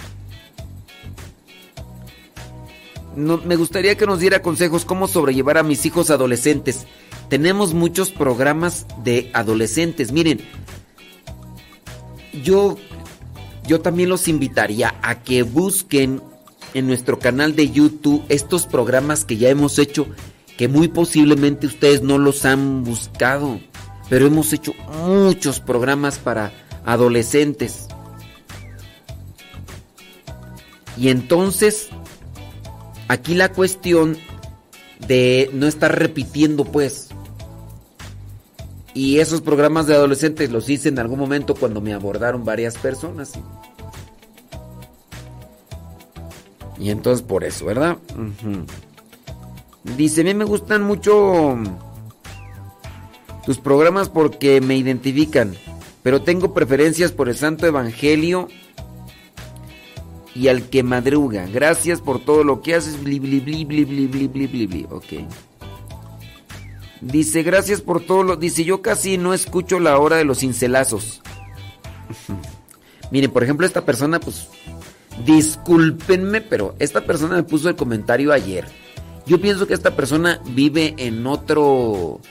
Me 3.17 3.57
gustaría 3.57 3.97
que 3.97 4.05
nos 4.05 4.21
diera 4.21 4.41
consejos 4.41 4.85
cómo 4.85 5.09
sobrellevar 5.09 5.57
a 5.57 5.63
mis 5.63 5.85
hijos 5.85 6.09
adolescentes. 6.11 6.87
Tenemos 7.31 7.73
muchos 7.73 8.11
programas 8.11 8.85
de 9.05 9.31
adolescentes. 9.33 10.11
Miren, 10.11 10.41
yo, 12.43 12.75
yo 13.65 13.79
también 13.79 14.09
los 14.09 14.27
invitaría 14.27 14.95
a 15.01 15.23
que 15.23 15.43
busquen 15.43 16.21
en 16.73 16.87
nuestro 16.87 17.19
canal 17.19 17.55
de 17.55 17.71
YouTube 17.71 18.21
estos 18.27 18.67
programas 18.67 19.23
que 19.23 19.37
ya 19.37 19.47
hemos 19.47 19.79
hecho, 19.79 20.07
que 20.57 20.67
muy 20.67 20.89
posiblemente 20.89 21.67
ustedes 21.67 22.01
no 22.01 22.17
los 22.17 22.43
han 22.43 22.83
buscado, 22.83 23.61
pero 24.09 24.27
hemos 24.27 24.51
hecho 24.51 24.73
muchos 25.01 25.61
programas 25.61 26.19
para 26.19 26.51
adolescentes. 26.83 27.87
Y 30.97 31.07
entonces, 31.07 31.87
aquí 33.07 33.35
la 33.35 33.53
cuestión 33.53 34.17
de 35.07 35.49
no 35.53 35.65
estar 35.65 35.97
repitiendo, 35.97 36.65
pues. 36.65 37.07
Y 38.93 39.19
esos 39.19 39.41
programas 39.41 39.87
de 39.87 39.95
adolescentes 39.95 40.51
los 40.51 40.69
hice 40.69 40.89
en 40.89 40.99
algún 40.99 41.19
momento 41.19 41.55
cuando 41.55 41.79
me 41.79 41.93
abordaron 41.93 42.43
varias 42.43 42.77
personas. 42.77 43.33
Y 46.77 46.89
entonces 46.89 47.21
por 47.21 47.43
eso, 47.43 47.65
¿verdad? 47.65 47.97
Dice, 49.95 50.21
a 50.21 50.23
mí 50.23 50.33
me 50.33 50.45
gustan 50.45 50.83
mucho 50.83 51.57
tus 53.45 53.59
programas 53.59 54.09
porque 54.09 54.61
me 54.61 54.75
identifican, 54.75 55.55
pero 56.03 56.21
tengo 56.23 56.53
preferencias 56.53 57.11
por 57.11 57.29
el 57.29 57.35
Santo 57.35 57.67
Evangelio 57.67 58.47
y 60.35 60.47
al 60.47 60.69
que 60.69 60.83
madruga. 60.83 61.45
Gracias 61.47 62.01
por 62.01 62.19
todo 62.19 62.43
lo 62.43 62.61
que 62.61 62.75
haces. 62.75 63.01
Bli, 63.03 63.19
bli, 63.19 63.39
bli, 63.39 63.63
bli, 63.63 63.85
bli, 63.85 64.07
bli, 64.07 64.47
bli, 64.47 64.67
bli. 64.67 64.87
Dice, 67.01 67.41
gracias 67.43 67.81
por 67.81 68.01
todo 68.05 68.23
lo... 68.23 68.35
Dice, 68.35 68.63
yo 68.63 68.81
casi 68.81 69.17
no 69.17 69.33
escucho 69.33 69.79
la 69.79 69.97
hora 69.97 70.17
de 70.17 70.25
los 70.25 70.39
cincelazos. 70.39 71.21
Miren, 73.11 73.31
por 73.31 73.43
ejemplo, 73.43 73.65
esta 73.65 73.83
persona, 73.85 74.19
pues... 74.19 74.47
Discúlpenme, 75.25 76.41
pero 76.41 76.75
esta 76.79 77.01
persona 77.01 77.35
me 77.35 77.43
puso 77.43 77.67
el 77.69 77.75
comentario 77.75 78.31
ayer. 78.31 78.65
Yo 79.25 79.41
pienso 79.41 79.67
que 79.67 79.73
esta 79.73 79.95
persona 79.95 80.39
vive 80.45 80.93
en 80.97 81.27
otro... 81.27 82.21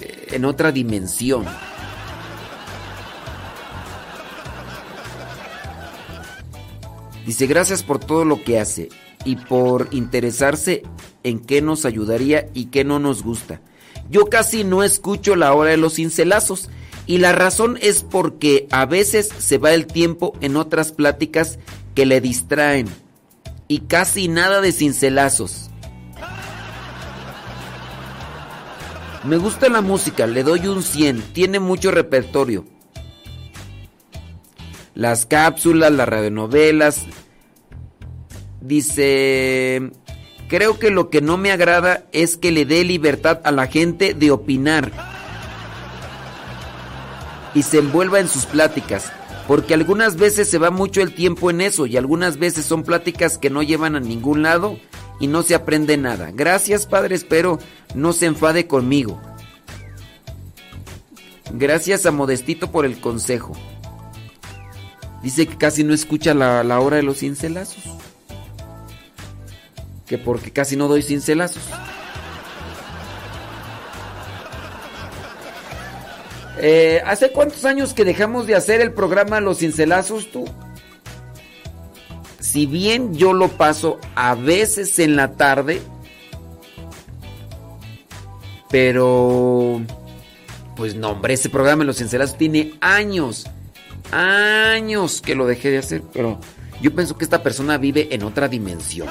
eh, 0.00 0.28
En 0.32 0.44
otra 0.44 0.70
dimensión. 0.72 1.46
Dice, 7.26 7.46
gracias 7.46 7.82
por 7.82 7.98
todo 7.98 8.24
lo 8.24 8.42
que 8.42 8.58
hace 8.58 8.88
y 9.24 9.36
por 9.36 9.88
interesarse 9.92 10.82
en 11.24 11.40
qué 11.40 11.60
nos 11.62 11.84
ayudaría 11.84 12.48
y 12.54 12.66
qué 12.66 12.84
no 12.84 12.98
nos 12.98 13.22
gusta. 13.22 13.60
Yo 14.10 14.26
casi 14.26 14.64
no 14.64 14.82
escucho 14.82 15.36
la 15.36 15.52
hora 15.52 15.70
de 15.70 15.76
los 15.76 15.94
cincelazos 15.94 16.70
y 17.06 17.18
la 17.18 17.32
razón 17.32 17.78
es 17.80 18.02
porque 18.02 18.66
a 18.70 18.86
veces 18.86 19.28
se 19.38 19.58
va 19.58 19.72
el 19.72 19.86
tiempo 19.86 20.34
en 20.40 20.56
otras 20.56 20.92
pláticas 20.92 21.58
que 21.94 22.06
le 22.06 22.20
distraen 22.20 22.86
y 23.66 23.80
casi 23.80 24.28
nada 24.28 24.60
de 24.60 24.72
cincelazos. 24.72 25.70
Me 29.24 29.36
gusta 29.36 29.68
la 29.68 29.82
música, 29.82 30.26
le 30.26 30.42
doy 30.42 30.66
un 30.68 30.82
100, 30.82 31.20
tiene 31.32 31.60
mucho 31.60 31.90
repertorio. 31.90 32.64
Las 34.94 35.26
cápsulas, 35.26 35.92
las 35.92 36.08
radionovelas. 36.08 37.04
Dice, 38.60 39.92
creo 40.48 40.78
que 40.78 40.90
lo 40.90 41.10
que 41.10 41.20
no 41.20 41.36
me 41.36 41.52
agrada 41.52 42.04
es 42.12 42.36
que 42.36 42.50
le 42.50 42.64
dé 42.64 42.84
libertad 42.84 43.40
a 43.44 43.52
la 43.52 43.66
gente 43.66 44.14
de 44.14 44.30
opinar 44.30 44.90
y 47.54 47.62
se 47.62 47.78
envuelva 47.78 48.20
en 48.20 48.28
sus 48.28 48.46
pláticas, 48.46 49.12
porque 49.46 49.74
algunas 49.74 50.16
veces 50.16 50.48
se 50.48 50.58
va 50.58 50.70
mucho 50.70 51.02
el 51.02 51.14
tiempo 51.14 51.50
en 51.50 51.60
eso 51.60 51.86
y 51.86 51.96
algunas 51.96 52.38
veces 52.38 52.64
son 52.66 52.82
pláticas 52.82 53.38
que 53.38 53.50
no 53.50 53.62
llevan 53.62 53.94
a 53.94 54.00
ningún 54.00 54.42
lado 54.42 54.78
y 55.20 55.26
no 55.26 55.42
se 55.42 55.54
aprende 55.54 55.96
nada. 55.96 56.30
Gracias, 56.32 56.86
padre, 56.86 57.14
espero 57.14 57.58
no 57.94 58.12
se 58.12 58.26
enfade 58.26 58.66
conmigo. 58.66 59.20
Gracias 61.52 62.04
a 62.06 62.10
Modestito 62.10 62.70
por 62.70 62.84
el 62.84 63.00
consejo. 63.00 63.52
Dice 65.22 65.46
que 65.46 65.56
casi 65.56 65.82
no 65.82 65.94
escucha 65.94 66.34
la, 66.34 66.62
la 66.62 66.80
hora 66.80 66.96
de 66.96 67.02
los 67.02 67.18
cincelazos. 67.18 68.07
Que 70.08 70.18
porque 70.18 70.50
casi 70.50 70.76
no 70.76 70.88
doy 70.88 71.02
cincelazos. 71.02 71.62
Eh, 76.60 77.00
¿Hace 77.06 77.30
cuántos 77.30 77.64
años 77.64 77.94
que 77.94 78.04
dejamos 78.04 78.46
de 78.46 78.56
hacer 78.56 78.80
el 78.80 78.92
programa 78.92 79.40
Los 79.40 79.58
Cincelazos 79.58 80.30
tú? 80.30 80.44
Si 82.40 82.66
bien 82.66 83.14
yo 83.14 83.32
lo 83.32 83.48
paso 83.48 84.00
a 84.16 84.34
veces 84.34 84.98
en 84.98 85.14
la 85.14 85.32
tarde, 85.32 85.80
pero 88.70 89.80
pues 90.74 90.94
no, 90.96 91.10
hombre, 91.10 91.34
ese 91.34 91.48
programa 91.48 91.84
Los 91.84 91.98
Cincelazos 91.98 92.36
tiene 92.36 92.74
años, 92.80 93.46
años 94.10 95.20
que 95.20 95.36
lo 95.36 95.46
dejé 95.46 95.70
de 95.70 95.78
hacer, 95.78 96.02
pero 96.12 96.40
yo 96.80 96.92
pienso 96.92 97.16
que 97.16 97.24
esta 97.24 97.42
persona 97.42 97.78
vive 97.78 98.08
en 98.10 98.24
otra 98.24 98.48
dimensión. 98.48 99.08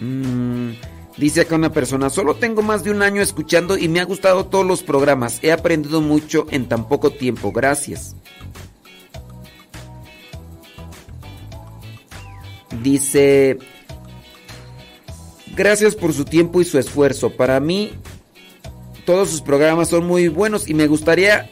Mm, 0.00 0.70
dice 1.16 1.42
acá 1.42 1.56
una 1.56 1.72
persona, 1.72 2.10
solo 2.10 2.36
tengo 2.36 2.62
más 2.62 2.84
de 2.84 2.90
un 2.90 3.02
año 3.02 3.20
escuchando 3.20 3.76
y 3.76 3.88
me 3.88 4.00
ha 4.00 4.04
gustado 4.04 4.46
todos 4.46 4.66
los 4.66 4.82
programas. 4.82 5.38
He 5.42 5.52
aprendido 5.52 6.00
mucho 6.00 6.46
en 6.50 6.68
tan 6.68 6.88
poco 6.88 7.10
tiempo. 7.10 7.52
Gracias. 7.52 8.14
Dice, 12.82 13.58
gracias 15.56 15.96
por 15.96 16.12
su 16.12 16.24
tiempo 16.24 16.60
y 16.60 16.64
su 16.64 16.78
esfuerzo. 16.78 17.30
Para 17.30 17.58
mí, 17.60 17.92
todos 19.04 19.30
sus 19.30 19.40
programas 19.40 19.88
son 19.88 20.06
muy 20.06 20.28
buenos 20.28 20.68
y 20.68 20.74
me 20.74 20.86
gustaría 20.86 21.50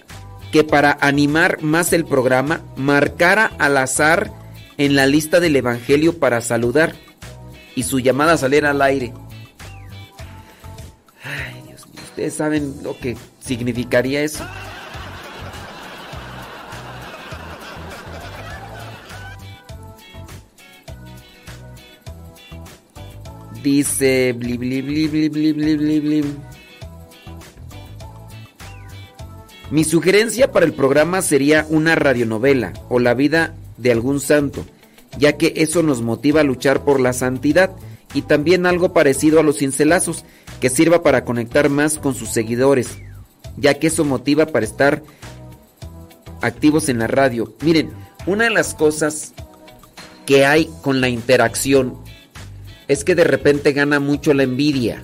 que 0.53 0.63
para 0.63 0.97
animar 1.01 1.63
más 1.63 1.93
el 1.93 2.05
programa, 2.05 2.63
marcara 2.77 3.51
al 3.59 3.77
azar 3.79 4.33
en 4.79 4.95
la 4.95 5.07
lista 5.07 5.41
del 5.41 5.57
Evangelio 5.57 6.19
para 6.19 6.41
saludar 6.41 6.95
y 7.77 7.85
su 7.85 8.01
llamada 8.01 8.37
saliera 8.37 8.71
al 8.71 8.83
aire. 8.83 9.13
Ay, 11.23 11.63
Dios 11.69 11.87
mío, 11.87 12.03
Ustedes 12.03 12.35
saben 12.35 12.75
lo 12.83 12.99
que 12.99 13.17
significaría 13.39 14.23
eso. 14.23 14.45
Dice 23.63 24.33
bli 24.33 24.57
bli. 24.57 26.25
Mi 29.71 29.83
sugerencia 29.83 30.53
para 30.53 30.65
el 30.65 30.73
programa 30.73 31.21
sería 31.21 31.67
una 31.69 31.97
radionovela 31.97 32.73
o 32.89 33.01
la 33.01 33.15
vida 33.15 33.55
de 33.77 33.91
algún 33.91 34.21
santo, 34.21 34.65
ya 35.19 35.37
que 35.37 35.53
eso 35.57 35.83
nos 35.83 36.03
motiva 36.03 36.41
a 36.41 36.45
luchar 36.45 36.85
por 36.85 37.01
la 37.01 37.13
santidad 37.13 37.71
y 38.15 38.23
también 38.23 38.67
algo 38.67 38.93
parecido 38.93 39.41
a 39.41 39.43
los 39.43 39.59
cincelazos, 39.59 40.25
que 40.61 40.71
sirva 40.71 41.03
para 41.03 41.25
conectar 41.25 41.69
más 41.69 41.99
con 41.99 42.15
sus 42.15 42.31
seguidores, 42.31 42.99
ya 43.57 43.75
que 43.75 43.89
eso 43.89 44.05
motiva 44.05 44.47
para 44.47 44.65
estar 44.65 45.03
activos 46.41 46.89
en 46.89 46.99
la 46.99 47.07
radio. 47.07 47.55
Miren, 47.61 47.91
una 48.27 48.45
de 48.45 48.51
las 48.51 48.75
cosas 48.75 49.35
que 50.25 50.47
hay 50.47 50.71
con 50.83 51.01
la 51.01 51.09
interacción 51.09 51.97
es 52.89 53.05
que 53.05 53.15
de 53.15 53.25
repente 53.25 53.73
gana 53.73 54.01
mucho 54.01 54.33
la 54.33 54.45
envidia 54.45 55.03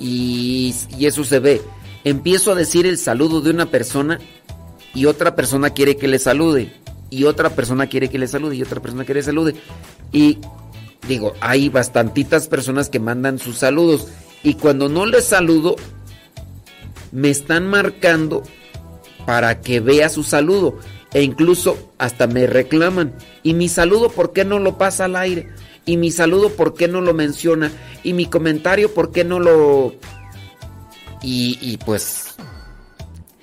y, 0.00 0.74
y 0.98 1.06
eso 1.06 1.24
se 1.24 1.38
ve. 1.38 1.62
Empiezo 2.04 2.52
a 2.52 2.56
decir 2.56 2.86
el 2.86 2.98
saludo 2.98 3.40
de 3.40 3.50
una 3.50 3.66
persona 3.66 4.18
y 4.94 5.04
otra 5.04 5.36
persona 5.36 5.70
quiere 5.70 5.96
que 5.96 6.08
le 6.08 6.18
salude 6.18 6.72
y 7.10 7.24
otra 7.24 7.50
persona 7.50 7.86
quiere 7.86 8.08
que 8.08 8.18
le 8.18 8.28
salude 8.28 8.56
y 8.56 8.62
otra 8.62 8.80
persona 8.80 9.04
quiere 9.04 9.20
que 9.20 9.22
le 9.22 9.26
salude. 9.26 9.54
Y 10.12 10.38
digo, 11.06 11.34
hay 11.40 11.68
bastantitas 11.68 12.48
personas 12.48 12.88
que 12.88 13.00
mandan 13.00 13.38
sus 13.38 13.58
saludos 13.58 14.08
y 14.42 14.54
cuando 14.54 14.88
no 14.88 15.06
les 15.06 15.24
saludo 15.24 15.76
me 17.12 17.30
están 17.30 17.66
marcando 17.66 18.42
para 19.26 19.60
que 19.60 19.80
vea 19.80 20.08
su 20.08 20.22
saludo 20.22 20.78
e 21.12 21.22
incluso 21.22 21.92
hasta 21.98 22.26
me 22.26 22.46
reclaman 22.46 23.14
y 23.42 23.54
mi 23.54 23.68
saludo 23.68 24.10
por 24.10 24.32
qué 24.32 24.44
no 24.44 24.58
lo 24.58 24.76
pasa 24.76 25.06
al 25.06 25.16
aire 25.16 25.48
y 25.86 25.96
mi 25.96 26.10
saludo 26.10 26.50
por 26.50 26.74
qué 26.74 26.86
no 26.86 27.00
lo 27.00 27.14
menciona 27.14 27.72
y 28.04 28.12
mi 28.12 28.26
comentario 28.26 28.92
por 28.92 29.10
qué 29.10 29.24
no 29.24 29.40
lo 29.40 29.94
y, 31.22 31.58
y 31.60 31.78
pues 31.78 32.36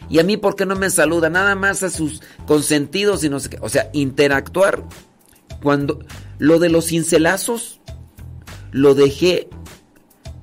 y 0.09 0.19
a 0.19 0.23
mí 0.23 0.37
por 0.37 0.55
qué 0.55 0.65
no 0.65 0.75
me 0.75 0.89
saluda 0.89 1.29
nada 1.29 1.55
más 1.55 1.83
a 1.83 1.89
sus 1.89 2.21
consentidos 2.45 3.23
y 3.23 3.29
no 3.29 3.39
sé 3.39 3.49
qué. 3.49 3.57
O 3.61 3.69
sea 3.69 3.89
interactuar. 3.93 4.83
Cuando 5.61 5.99
lo 6.37 6.59
de 6.59 6.69
los 6.69 6.87
cincelazos 6.87 7.79
lo 8.71 8.93
dejé 8.93 9.49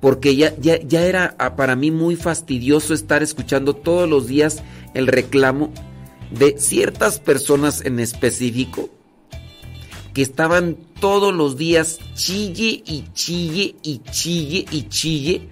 porque 0.01 0.35
ya, 0.35 0.57
ya, 0.59 0.81
ya 0.81 1.03
era 1.03 1.37
ah, 1.39 1.55
para 1.55 1.77
mí 1.77 1.91
muy 1.93 2.17
fastidioso 2.17 2.93
estar 2.93 3.23
escuchando 3.23 3.75
todos 3.75 4.09
los 4.09 4.27
días 4.27 4.63
el 4.95 5.07
reclamo 5.07 5.73
de 6.31 6.59
ciertas 6.59 7.21
personas 7.21 7.85
en 7.85 8.01
específico 8.01 8.91
que 10.13 10.23
estaban 10.23 10.77
todos 10.99 11.33
los 11.33 11.57
días 11.57 11.99
chille 12.15 12.83
y 12.85 13.05
chille 13.13 13.77
y 13.83 13.99
chille 14.11 14.67
y 14.71 14.89
chille 14.89 15.49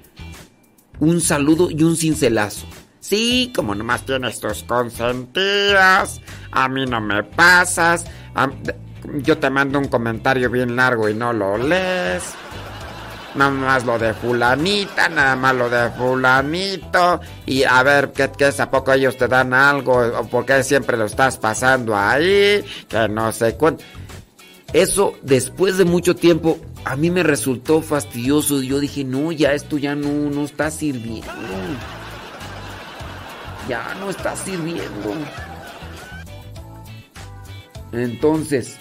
un 1.00 1.20
saludo 1.22 1.70
y 1.70 1.82
un 1.82 1.96
cincelazo. 1.96 2.66
Sí, 3.00 3.50
como 3.54 3.74
nomás 3.74 4.04
tienes 4.04 4.38
tus 4.40 4.62
consentidas, 4.62 6.20
a 6.52 6.68
mí 6.68 6.84
no 6.84 7.00
me 7.00 7.24
pasas, 7.24 8.04
yo 9.22 9.38
te 9.38 9.50
mando 9.50 9.78
un 9.78 9.88
comentario 9.88 10.50
bien 10.50 10.76
largo 10.76 11.08
y 11.08 11.14
no 11.14 11.32
lo 11.32 11.56
lees. 11.56 12.22
Nada 13.34 13.50
más 13.50 13.84
lo 13.84 13.96
de 13.96 14.12
fulanita, 14.12 15.08
nada 15.08 15.36
más 15.36 15.54
lo 15.54 15.70
de 15.70 15.88
fulanito. 15.90 17.20
Y 17.46 17.62
a 17.62 17.82
ver, 17.84 18.12
¿qué, 18.12 18.30
qué 18.36 18.48
es? 18.48 18.58
¿A 18.58 18.70
poco 18.70 18.92
ellos 18.92 19.16
te 19.16 19.28
dan 19.28 19.54
algo? 19.54 19.98
¿O 19.98 20.26
por 20.26 20.44
qué 20.44 20.62
siempre 20.64 20.96
lo 20.96 21.04
estás 21.04 21.38
pasando 21.38 21.96
ahí? 21.96 22.64
Que 22.88 23.08
no 23.08 23.30
sé 23.32 23.54
cuánto. 23.54 23.84
Eso, 24.72 25.14
después 25.22 25.78
de 25.78 25.84
mucho 25.84 26.14
tiempo, 26.16 26.58
a 26.84 26.96
mí 26.96 27.10
me 27.10 27.22
resultó 27.22 27.82
fastidioso. 27.82 28.62
Yo 28.62 28.80
dije, 28.80 29.04
no, 29.04 29.30
ya 29.30 29.52
esto 29.52 29.78
ya 29.78 29.94
no, 29.94 30.08
no 30.08 30.44
está 30.44 30.70
sirviendo. 30.70 31.30
Ya 33.70 33.94
no 34.00 34.10
está 34.10 34.34
sirviendo. 34.34 35.14
Entonces, 37.92 38.76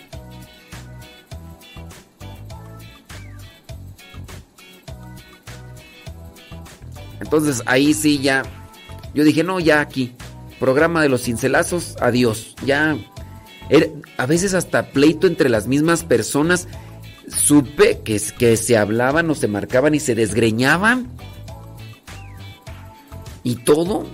entonces 7.21 7.63
ahí 7.65 7.93
sí 7.93 8.19
ya, 8.19 8.43
yo 9.13 9.23
dije, 9.23 9.43
no, 9.43 9.59
ya 9.59 9.81
aquí, 9.81 10.13
programa 10.59 11.01
de 11.01 11.09
los 11.09 11.23
cincelazos, 11.23 11.95
adiós, 11.99 12.55
ya. 12.65 12.97
Era- 13.69 13.87
a 14.17 14.25
veces 14.25 14.53
hasta 14.53 14.91
pleito 14.91 15.27
entre 15.27 15.49
las 15.49 15.67
mismas 15.67 16.03
personas, 16.03 16.67
supe 17.27 17.99
que, 18.03 18.19
que 18.37 18.57
se 18.57 18.77
hablaban 18.77 19.29
o 19.29 19.35
se 19.35 19.47
marcaban 19.47 19.93
y 19.95 19.99
se 19.99 20.15
desgreñaban. 20.15 21.07
Y 23.43 23.55
todo. 23.55 24.05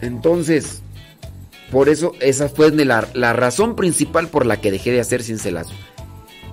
Entonces, 0.00 0.82
por 1.70 1.88
eso 1.88 2.12
esa 2.20 2.48
fue 2.48 2.70
la, 2.72 3.32
razón 3.32 3.76
principal 3.76 4.28
por 4.28 4.44
la 4.44 4.60
que 4.60 4.72
dejé 4.72 4.90
de 4.90 5.00
hacer 5.00 5.22
cincelazo. 5.22 5.74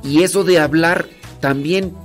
Y 0.03 0.23
eso 0.23 0.43
de 0.43 0.59
hablar 0.59 1.07
también. 1.39 1.95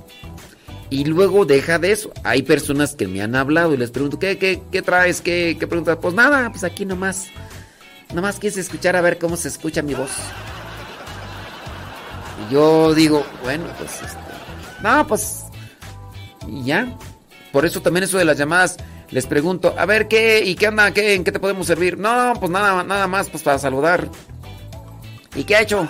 Y 0.89 1.05
luego 1.05 1.45
deja 1.45 1.79
de 1.79 1.91
eso. 1.91 2.11
Hay 2.23 2.43
personas 2.43 2.95
que 2.95 3.07
me 3.07 3.21
han 3.21 3.35
hablado 3.35 3.73
y 3.73 3.77
les 3.77 3.91
pregunto, 3.91 4.19
¿qué, 4.19 4.37
qué, 4.37 4.61
qué 4.71 4.81
traes? 4.81 5.21
¿Qué, 5.21 5.57
¿Qué 5.59 5.67
preguntas? 5.67 5.97
Pues 6.01 6.13
nada, 6.13 6.49
pues 6.51 6.63
aquí 6.63 6.85
nomás. 6.85 7.27
Nomás 8.13 8.39
quise 8.39 8.59
escuchar 8.59 8.95
a 8.95 9.01
ver 9.01 9.17
cómo 9.17 9.35
se 9.37 9.47
escucha 9.47 9.81
mi 9.81 9.95
voz. 9.95 10.11
Y 12.47 12.53
yo 12.53 12.93
digo, 12.93 13.25
bueno, 13.43 13.65
pues 13.77 14.01
este. 14.03 14.17
No, 14.81 15.07
pues. 15.07 15.45
Y 16.47 16.63
ya. 16.63 16.95
Por 17.51 17.65
eso 17.65 17.81
también 17.81 18.03
eso 18.03 18.17
de 18.17 18.25
las 18.25 18.37
llamadas. 18.37 18.77
Les 19.13 19.27
pregunto, 19.27 19.75
a 19.77 19.85
ver 19.85 20.07
qué, 20.07 20.43
y 20.43 20.55
qué 20.55 20.65
anda, 20.65 20.91
qué, 20.91 21.13
en 21.13 21.23
qué 21.23 21.31
te 21.31 21.39
podemos 21.39 21.67
servir. 21.67 21.99
No, 21.99 22.33
pues 22.39 22.49
nada, 22.51 22.83
nada 22.83 23.05
más, 23.05 23.29
pues 23.29 23.43
para 23.43 23.59
saludar. 23.59 24.09
¿Y 25.35 25.43
qué 25.43 25.55
ha 25.55 25.61
hecho? 25.61 25.87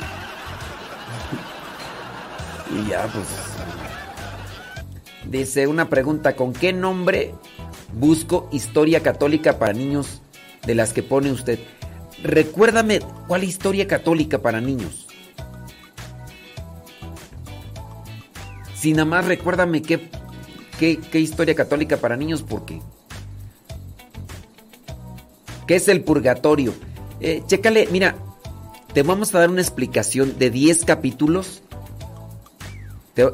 y 2.76 2.90
ya, 2.90 3.08
pues. 3.08 3.26
Dice 5.26 5.68
una 5.68 5.88
pregunta, 5.88 6.36
¿con 6.36 6.52
qué 6.52 6.74
nombre 6.74 7.34
busco 7.94 8.50
historia 8.52 9.02
católica 9.02 9.58
para 9.58 9.72
niños 9.72 10.22
de 10.66 10.76
las 10.76 10.92
que 10.92 11.02
pone 11.02 11.32
usted? 11.32 11.60
Recuérdame 12.24 13.00
cuál 13.28 13.46
historia 13.46 13.88
católica 13.88 14.40
para 14.40 14.60
niños. 14.60 15.08
Si 18.76 18.92
nada 18.92 19.06
más 19.06 19.24
recuérdame 19.24 19.82
qué, 19.82 20.10
qué, 20.78 21.00
qué 21.00 21.22
historia 21.22 21.56
católica 21.56 21.96
para 21.96 22.18
niños, 22.18 22.44
porque 22.44 22.82
¿Qué 22.82 23.03
es 25.68 25.88
el 25.88 26.04
purgatorio? 26.04 26.74
Eh, 27.20 27.44
chécale, 27.48 27.88
mira, 27.92 28.16
te 28.94 29.04
vamos 29.04 29.34
a 29.34 29.40
dar 29.40 29.50
una 29.50 29.62
explicación 29.62 30.38
de 30.38 30.50
10 30.50 30.86
capítulos. 30.86 31.62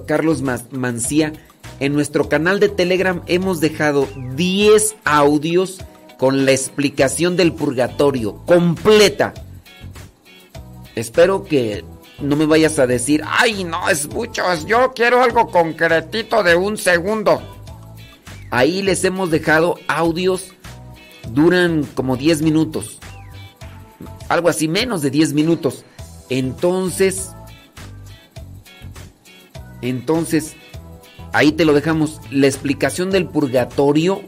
Carlos 0.07 0.41
Ma- 0.41 0.61
Mancía, 0.71 1.33
en 1.79 1.93
nuestro 1.93 2.27
canal 2.27 2.59
de 2.59 2.67
Telegram 2.69 3.21
hemos 3.27 3.61
dejado 3.61 4.07
10 4.35 4.95
audios 5.05 5.79
con 6.17 6.45
la 6.45 6.51
explicación 6.51 7.37
del 7.37 7.53
purgatorio 7.53 8.35
completa. 8.45 9.33
Espero 10.95 11.45
que 11.45 11.85
no 12.19 12.35
me 12.35 12.45
vayas 12.45 12.77
a 12.79 12.87
decir, 12.87 13.21
ay, 13.25 13.63
no, 13.63 13.89
es 13.89 14.09
mucho, 14.09 14.43
yo 14.67 14.91
quiero 14.93 15.23
algo 15.23 15.47
concretito 15.47 16.43
de 16.43 16.55
un 16.57 16.77
segundo. 16.77 17.41
Ahí 18.51 18.81
les 18.81 19.05
hemos 19.05 19.31
dejado 19.31 19.75
audios, 19.87 20.51
duran 21.33 21.83
como 21.95 22.17
10 22.17 22.41
minutos. 22.41 22.99
Algo 24.27 24.49
así, 24.49 24.67
menos 24.67 25.01
de 25.01 25.09
10 25.09 25.33
minutos. 25.33 25.85
Entonces, 26.29 27.31
entonces, 29.81 30.55
ahí 31.33 31.51
te 31.51 31.65
lo 31.65 31.73
dejamos. 31.73 32.19
La 32.31 32.47
explicación 32.47 33.11
del 33.11 33.27
purgatorio, 33.27 34.21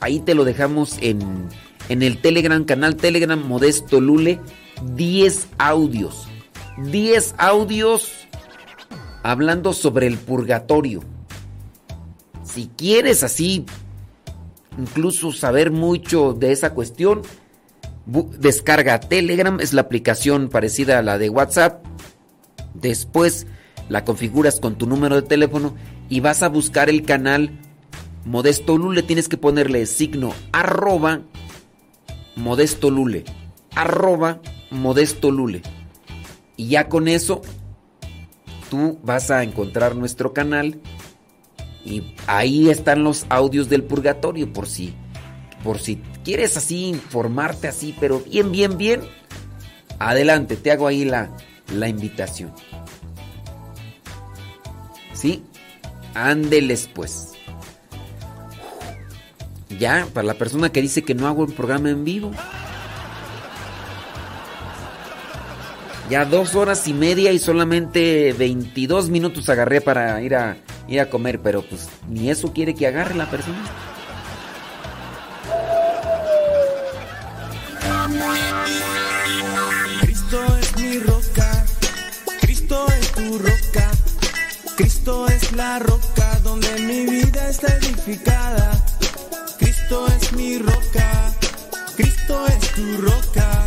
ahí 0.00 0.20
te 0.20 0.34
lo 0.34 0.44
dejamos 0.44 0.98
en, 1.00 1.48
en 1.88 2.02
el 2.02 2.20
Telegram, 2.20 2.64
canal 2.64 2.96
Telegram 2.96 3.40
Modesto 3.40 4.00
Lule. 4.00 4.40
10 4.96 5.48
audios. 5.58 6.26
10 6.78 7.34
audios 7.38 8.10
hablando 9.22 9.72
sobre 9.72 10.06
el 10.06 10.18
purgatorio. 10.18 11.02
Si 12.44 12.68
quieres 12.76 13.22
así, 13.22 13.64
incluso 14.78 15.32
saber 15.32 15.70
mucho 15.70 16.32
de 16.32 16.52
esa 16.52 16.74
cuestión, 16.74 17.22
descarga 18.06 19.00
Telegram, 19.00 19.60
es 19.60 19.72
la 19.72 19.82
aplicación 19.82 20.48
parecida 20.48 20.98
a 20.98 21.02
la 21.02 21.18
de 21.18 21.28
WhatsApp. 21.28 21.84
Después 22.74 23.46
la 23.88 24.04
configuras 24.04 24.60
con 24.60 24.76
tu 24.76 24.86
número 24.86 25.16
de 25.16 25.22
teléfono 25.22 25.74
y 26.08 26.20
vas 26.20 26.42
a 26.42 26.48
buscar 26.48 26.88
el 26.88 27.04
canal 27.04 27.50
Modesto 28.24 28.78
Lule. 28.78 29.02
Tienes 29.02 29.28
que 29.28 29.36
ponerle 29.36 29.86
signo 29.86 30.32
arroba 30.52 31.22
Modesto 32.36 32.90
Lule. 32.90 33.24
Arroba 33.74 34.40
Modesto 34.70 35.30
Lule. 35.30 35.62
Y 36.56 36.68
ya 36.68 36.88
con 36.88 37.08
eso 37.08 37.42
tú 38.70 38.98
vas 39.02 39.30
a 39.30 39.42
encontrar 39.42 39.96
nuestro 39.96 40.32
canal 40.32 40.80
y 41.84 42.14
ahí 42.26 42.70
están 42.70 43.04
los 43.04 43.26
audios 43.28 43.68
del 43.68 43.82
purgatorio 43.82 44.52
por 44.52 44.66
si 44.66 44.94
por 45.64 45.78
si 45.78 45.96
quieres 46.24 46.56
así 46.56 46.86
informarte 46.86 47.68
así, 47.68 47.94
pero 47.98 48.20
bien 48.20 48.50
bien 48.52 48.76
bien. 48.76 49.00
Adelante, 49.98 50.56
te 50.56 50.72
hago 50.72 50.86
ahí 50.86 51.04
la 51.04 51.30
la 51.74 51.88
invitación. 51.88 52.52
¿Sí? 55.12 55.42
Ándeles 56.14 56.88
pues. 56.92 57.28
Ya, 59.78 60.06
para 60.12 60.26
la 60.26 60.34
persona 60.34 60.70
que 60.70 60.82
dice 60.82 61.02
que 61.02 61.14
no 61.14 61.26
hago 61.26 61.42
un 61.42 61.52
programa 61.52 61.90
en 61.90 62.04
vivo. 62.04 62.32
Ya 66.12 66.26
dos 66.26 66.56
horas 66.56 66.86
y 66.88 66.92
media 66.92 67.32
y 67.32 67.38
solamente 67.38 68.34
22 68.34 69.08
minutos 69.08 69.48
agarré 69.48 69.80
para 69.80 70.20
ir 70.20 70.34
a, 70.34 70.58
ir 70.86 71.00
a 71.00 71.08
comer, 71.08 71.40
pero 71.40 71.62
pues 71.62 71.88
ni 72.06 72.28
eso 72.28 72.52
quiere 72.52 72.74
que 72.74 72.86
agarre 72.86 73.14
la 73.14 73.30
persona. 73.30 73.56
Cristo 80.02 80.38
es 80.60 80.76
mi 80.76 80.98
roca, 80.98 81.64
Cristo 82.42 82.86
es 82.88 83.12
tu 83.12 83.38
roca, 83.38 83.90
Cristo 84.76 85.26
es 85.28 85.52
la 85.52 85.78
roca 85.78 86.40
donde 86.44 86.78
mi 86.80 87.06
vida 87.06 87.48
está 87.48 87.74
edificada. 87.78 88.84
Cristo 89.58 90.06
es 90.08 90.32
mi 90.34 90.58
roca, 90.58 91.32
Cristo 91.96 92.46
es 92.48 92.68
tu 92.74 92.98
roca, 92.98 93.66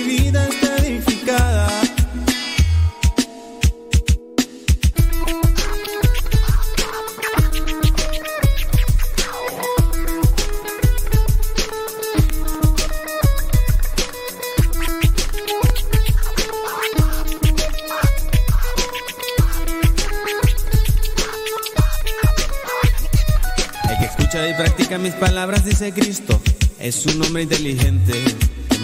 y 24.33 24.53
practica 24.53 24.97
mis 24.97 25.13
palabras, 25.13 25.65
dice 25.65 25.91
Cristo, 25.93 26.39
es 26.79 27.05
un 27.05 27.21
hombre 27.23 27.43
inteligente. 27.43 28.13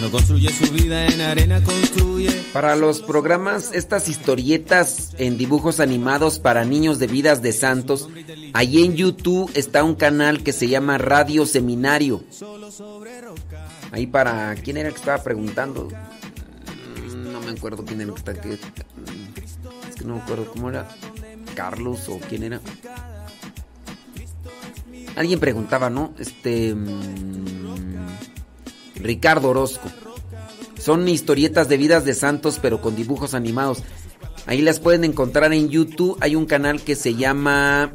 No 0.00 0.10
construye 0.10 0.50
su 0.52 0.70
vida 0.72 1.06
en 1.06 1.20
arena, 1.20 1.62
construye. 1.64 2.30
Para 2.52 2.76
los 2.76 3.00
programas, 3.00 3.70
estas 3.72 4.08
historietas 4.08 5.10
en 5.18 5.36
dibujos 5.38 5.80
animados 5.80 6.38
para 6.38 6.64
niños 6.64 6.98
de 6.98 7.06
vidas 7.08 7.42
de 7.42 7.52
santos, 7.52 8.08
ahí 8.52 8.84
en 8.84 8.94
YouTube 8.94 9.50
está 9.54 9.82
un 9.82 9.94
canal 9.96 10.42
que 10.44 10.52
se 10.52 10.68
llama 10.68 10.98
Radio 10.98 11.46
Seminario. 11.46 12.22
Ahí 13.90 14.06
para... 14.06 14.54
¿Quién 14.56 14.76
era 14.76 14.90
que 14.90 14.96
estaba 14.96 15.22
preguntando? 15.24 15.88
Mm, 17.14 17.32
No 17.32 17.40
me 17.40 17.50
acuerdo 17.52 17.84
quién 17.84 18.00
era 18.02 18.12
que 18.14 18.22
que- 18.40 18.52
Es 19.88 19.94
que 19.96 20.04
no 20.04 20.16
me 20.16 20.20
acuerdo 20.22 20.50
cómo 20.52 20.68
era. 20.68 20.88
Carlos 21.56 22.08
o 22.08 22.20
quién 22.28 22.44
era. 22.44 22.60
Alguien 25.18 25.40
preguntaba, 25.40 25.90
¿no? 25.90 26.14
Este... 26.20 26.76
mm, 26.76 28.06
Ricardo 28.94 29.48
Orozco. 29.48 29.90
Son 30.78 31.08
historietas 31.08 31.68
de 31.68 31.76
vidas 31.76 32.04
de 32.04 32.14
santos, 32.14 32.60
pero 32.62 32.80
con 32.80 32.94
dibujos 32.94 33.34
animados. 33.34 33.82
Ahí 34.46 34.62
las 34.62 34.78
pueden 34.78 35.02
encontrar 35.02 35.52
en 35.52 35.70
YouTube. 35.70 36.16
Hay 36.20 36.36
un 36.36 36.46
canal 36.46 36.80
que 36.82 36.94
se 36.94 37.16
llama 37.16 37.92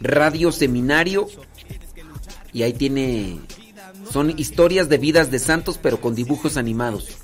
Radio 0.00 0.52
Seminario. 0.52 1.26
Y 2.52 2.62
ahí 2.62 2.72
tiene... 2.72 3.40
Son 4.12 4.30
historias 4.38 4.88
de 4.88 4.98
vidas 4.98 5.32
de 5.32 5.40
santos, 5.40 5.76
pero 5.82 6.00
con 6.00 6.14
dibujos 6.14 6.56
animados. 6.56 7.18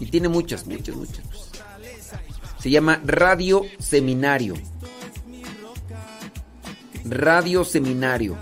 Y 0.00 0.06
tiene 0.06 0.28
muchas, 0.28 0.66
muchas, 0.66 0.96
muchas. 0.96 1.24
Se 2.58 2.68
llama 2.68 3.00
Radio 3.04 3.62
Seminario. 3.78 4.54
Radio 7.04 7.64
Seminario. 7.64 8.36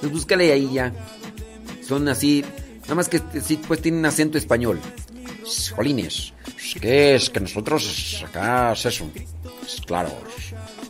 Pues 0.00 0.12
búscale 0.12 0.52
ahí 0.52 0.70
ya. 0.72 0.92
Son 1.86 2.08
así. 2.08 2.44
Nada 2.82 2.94
más 2.96 3.08
que 3.08 3.20
sí, 3.42 3.60
pues 3.66 3.80
tienen 3.80 4.04
acento 4.06 4.38
español. 4.38 4.80
Jolines. 5.74 6.32
¿Qué 6.80 7.14
es? 7.14 7.30
Que 7.30 7.40
nosotros 7.40 8.24
acá 8.28 8.72
es 8.72 8.86
eso. 8.86 9.10
Es 9.64 9.80
claro. 9.86 10.10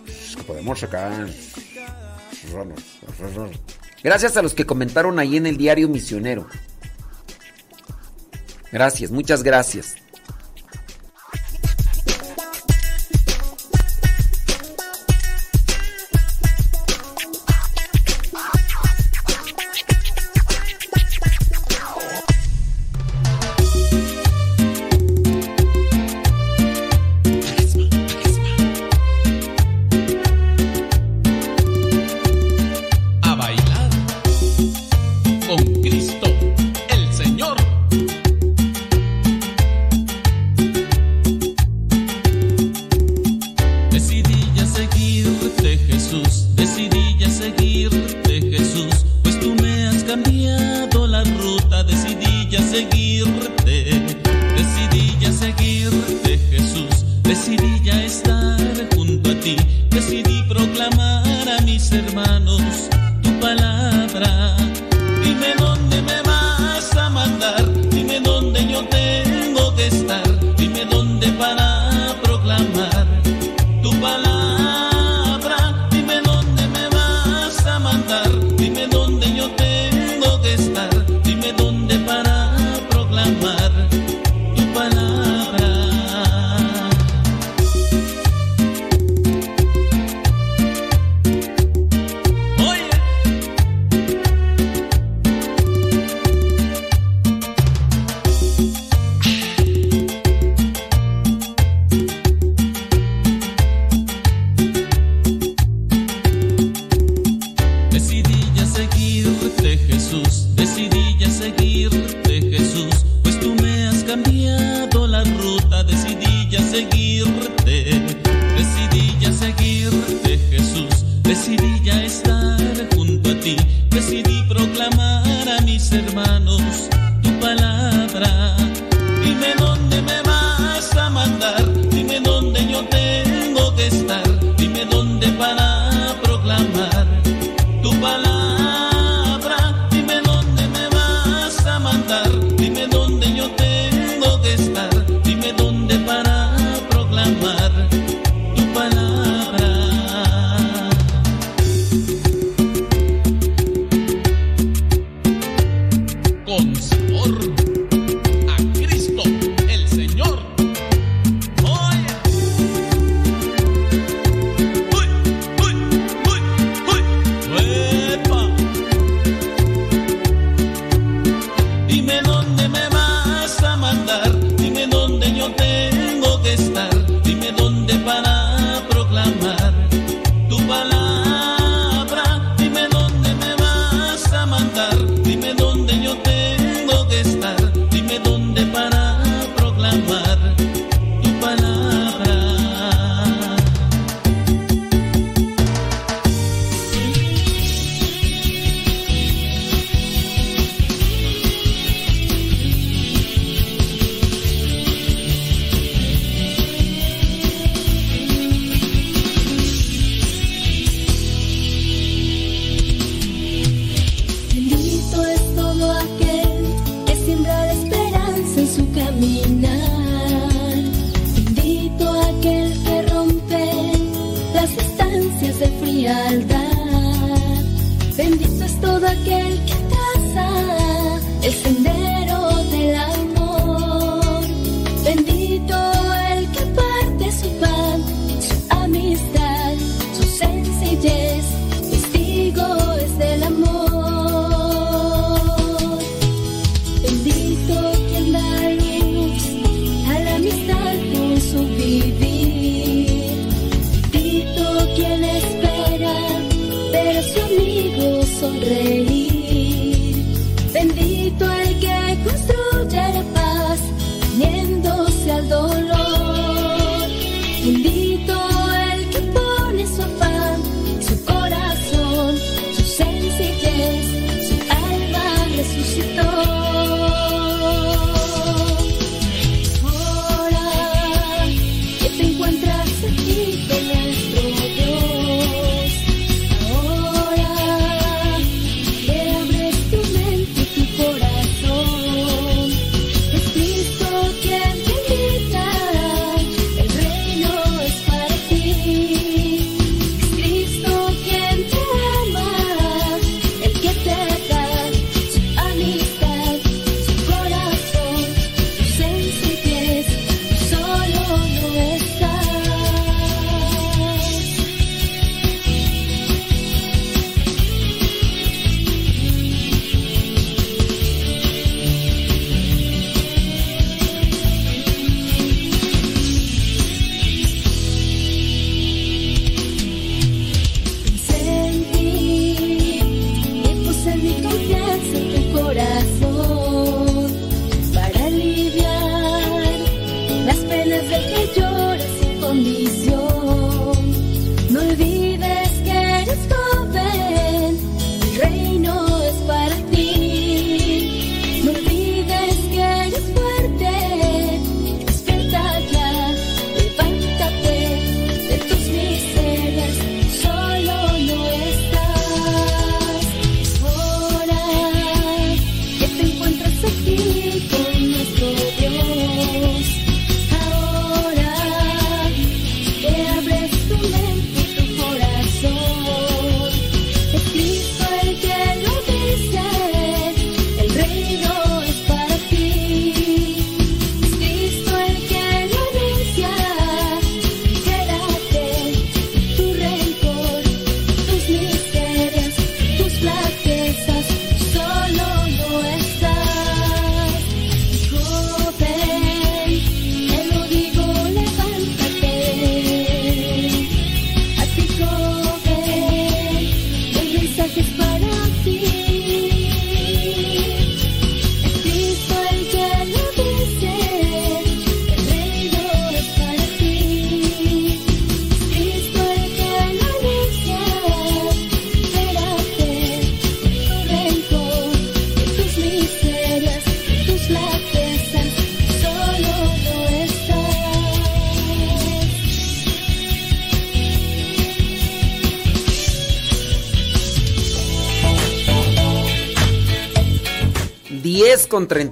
Es 0.07 0.37
que 0.37 0.43
podemos 0.43 0.83
acá. 0.83 1.27
Gracias 4.03 4.37
a 4.37 4.43
los 4.43 4.55
que 4.55 4.65
comentaron 4.65 5.19
ahí 5.19 5.37
en 5.37 5.47
el 5.47 5.57
diario 5.57 5.89
Misionero. 5.89 6.47
Gracias, 8.73 9.11
muchas 9.11 9.43
gracias. 9.43 9.97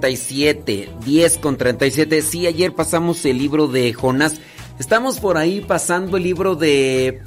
37. 0.05 0.89
10 1.03 1.37
con 1.39 1.57
37. 1.57 2.21
Sí, 2.21 2.45
ayer 2.45 2.75
pasamos 2.75 3.25
el 3.25 3.39
libro 3.39 3.67
de 3.67 3.91
Jonás. 3.91 4.39
Estamos 4.77 5.19
por 5.19 5.35
ahí 5.35 5.61
pasando 5.61 6.17
el 6.17 6.23
libro 6.23 6.55
de 6.55 7.23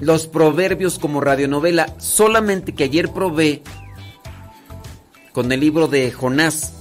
los 0.00 0.26
proverbios 0.26 0.98
como 0.98 1.20
radionovela. 1.20 1.94
Solamente 1.98 2.72
que 2.72 2.84
ayer 2.84 3.10
probé 3.10 3.62
con 5.32 5.52
el 5.52 5.60
libro 5.60 5.88
de 5.88 6.10
Jonás. 6.10 6.72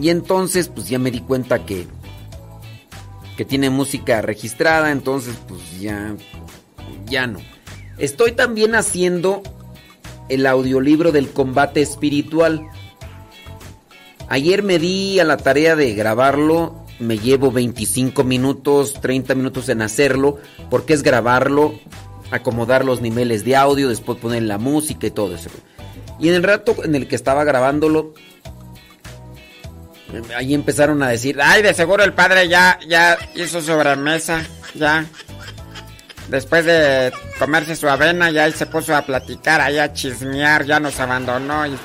Y 0.00 0.08
entonces, 0.08 0.68
pues 0.68 0.88
ya 0.88 0.98
me 0.98 1.10
di 1.10 1.20
cuenta 1.20 1.66
que. 1.66 1.86
que 3.36 3.44
tiene 3.44 3.68
música 3.68 4.22
registrada. 4.22 4.90
Entonces, 4.92 5.36
pues 5.46 5.78
ya. 5.78 6.16
ya 7.04 7.26
no. 7.26 7.38
Estoy 7.98 8.32
también 8.32 8.74
haciendo 8.74 9.42
el 10.28 10.46
audiolibro 10.46 11.12
del 11.12 11.30
combate 11.30 11.82
espiritual. 11.82 12.68
Ayer 14.28 14.62
me 14.62 14.78
di 14.78 15.20
a 15.20 15.24
la 15.24 15.36
tarea 15.36 15.76
de 15.76 15.94
grabarlo, 15.94 16.84
me 16.98 17.18
llevo 17.18 17.52
25 17.52 18.24
minutos, 18.24 18.94
30 19.00 19.34
minutos 19.34 19.68
en 19.68 19.82
hacerlo, 19.82 20.38
porque 20.70 20.94
es 20.94 21.02
grabarlo, 21.02 21.74
acomodar 22.30 22.84
los 22.84 23.00
niveles 23.00 23.44
de 23.44 23.56
audio, 23.56 23.88
después 23.88 24.18
poner 24.18 24.42
la 24.42 24.58
música 24.58 25.06
y 25.06 25.10
todo 25.10 25.34
eso. 25.34 25.50
Y 26.18 26.28
en 26.28 26.34
el 26.34 26.42
rato 26.42 26.74
en 26.82 26.94
el 26.94 27.06
que 27.06 27.14
estaba 27.14 27.44
grabándolo, 27.44 28.14
ahí 30.36 30.54
empezaron 30.54 31.02
a 31.02 31.08
decir, 31.08 31.38
Ay, 31.40 31.62
de 31.62 31.74
seguro 31.74 32.02
el 32.04 32.14
padre 32.14 32.48
ya, 32.48 32.78
ya 32.88 33.18
hizo 33.34 33.60
sobremesa, 33.60 34.44
ya. 34.74 35.06
Después 36.28 36.64
de 36.64 37.12
comerse 37.38 37.76
su 37.76 37.88
avena, 37.88 38.30
ya 38.30 38.46
él 38.46 38.54
se 38.54 38.66
puso 38.66 38.94
a 38.96 39.02
platicar, 39.02 39.60
ahí 39.60 39.78
a 39.78 39.92
chismear, 39.92 40.64
ya 40.64 40.80
nos 40.80 40.98
abandonó. 40.98 41.66
y- 41.66 41.76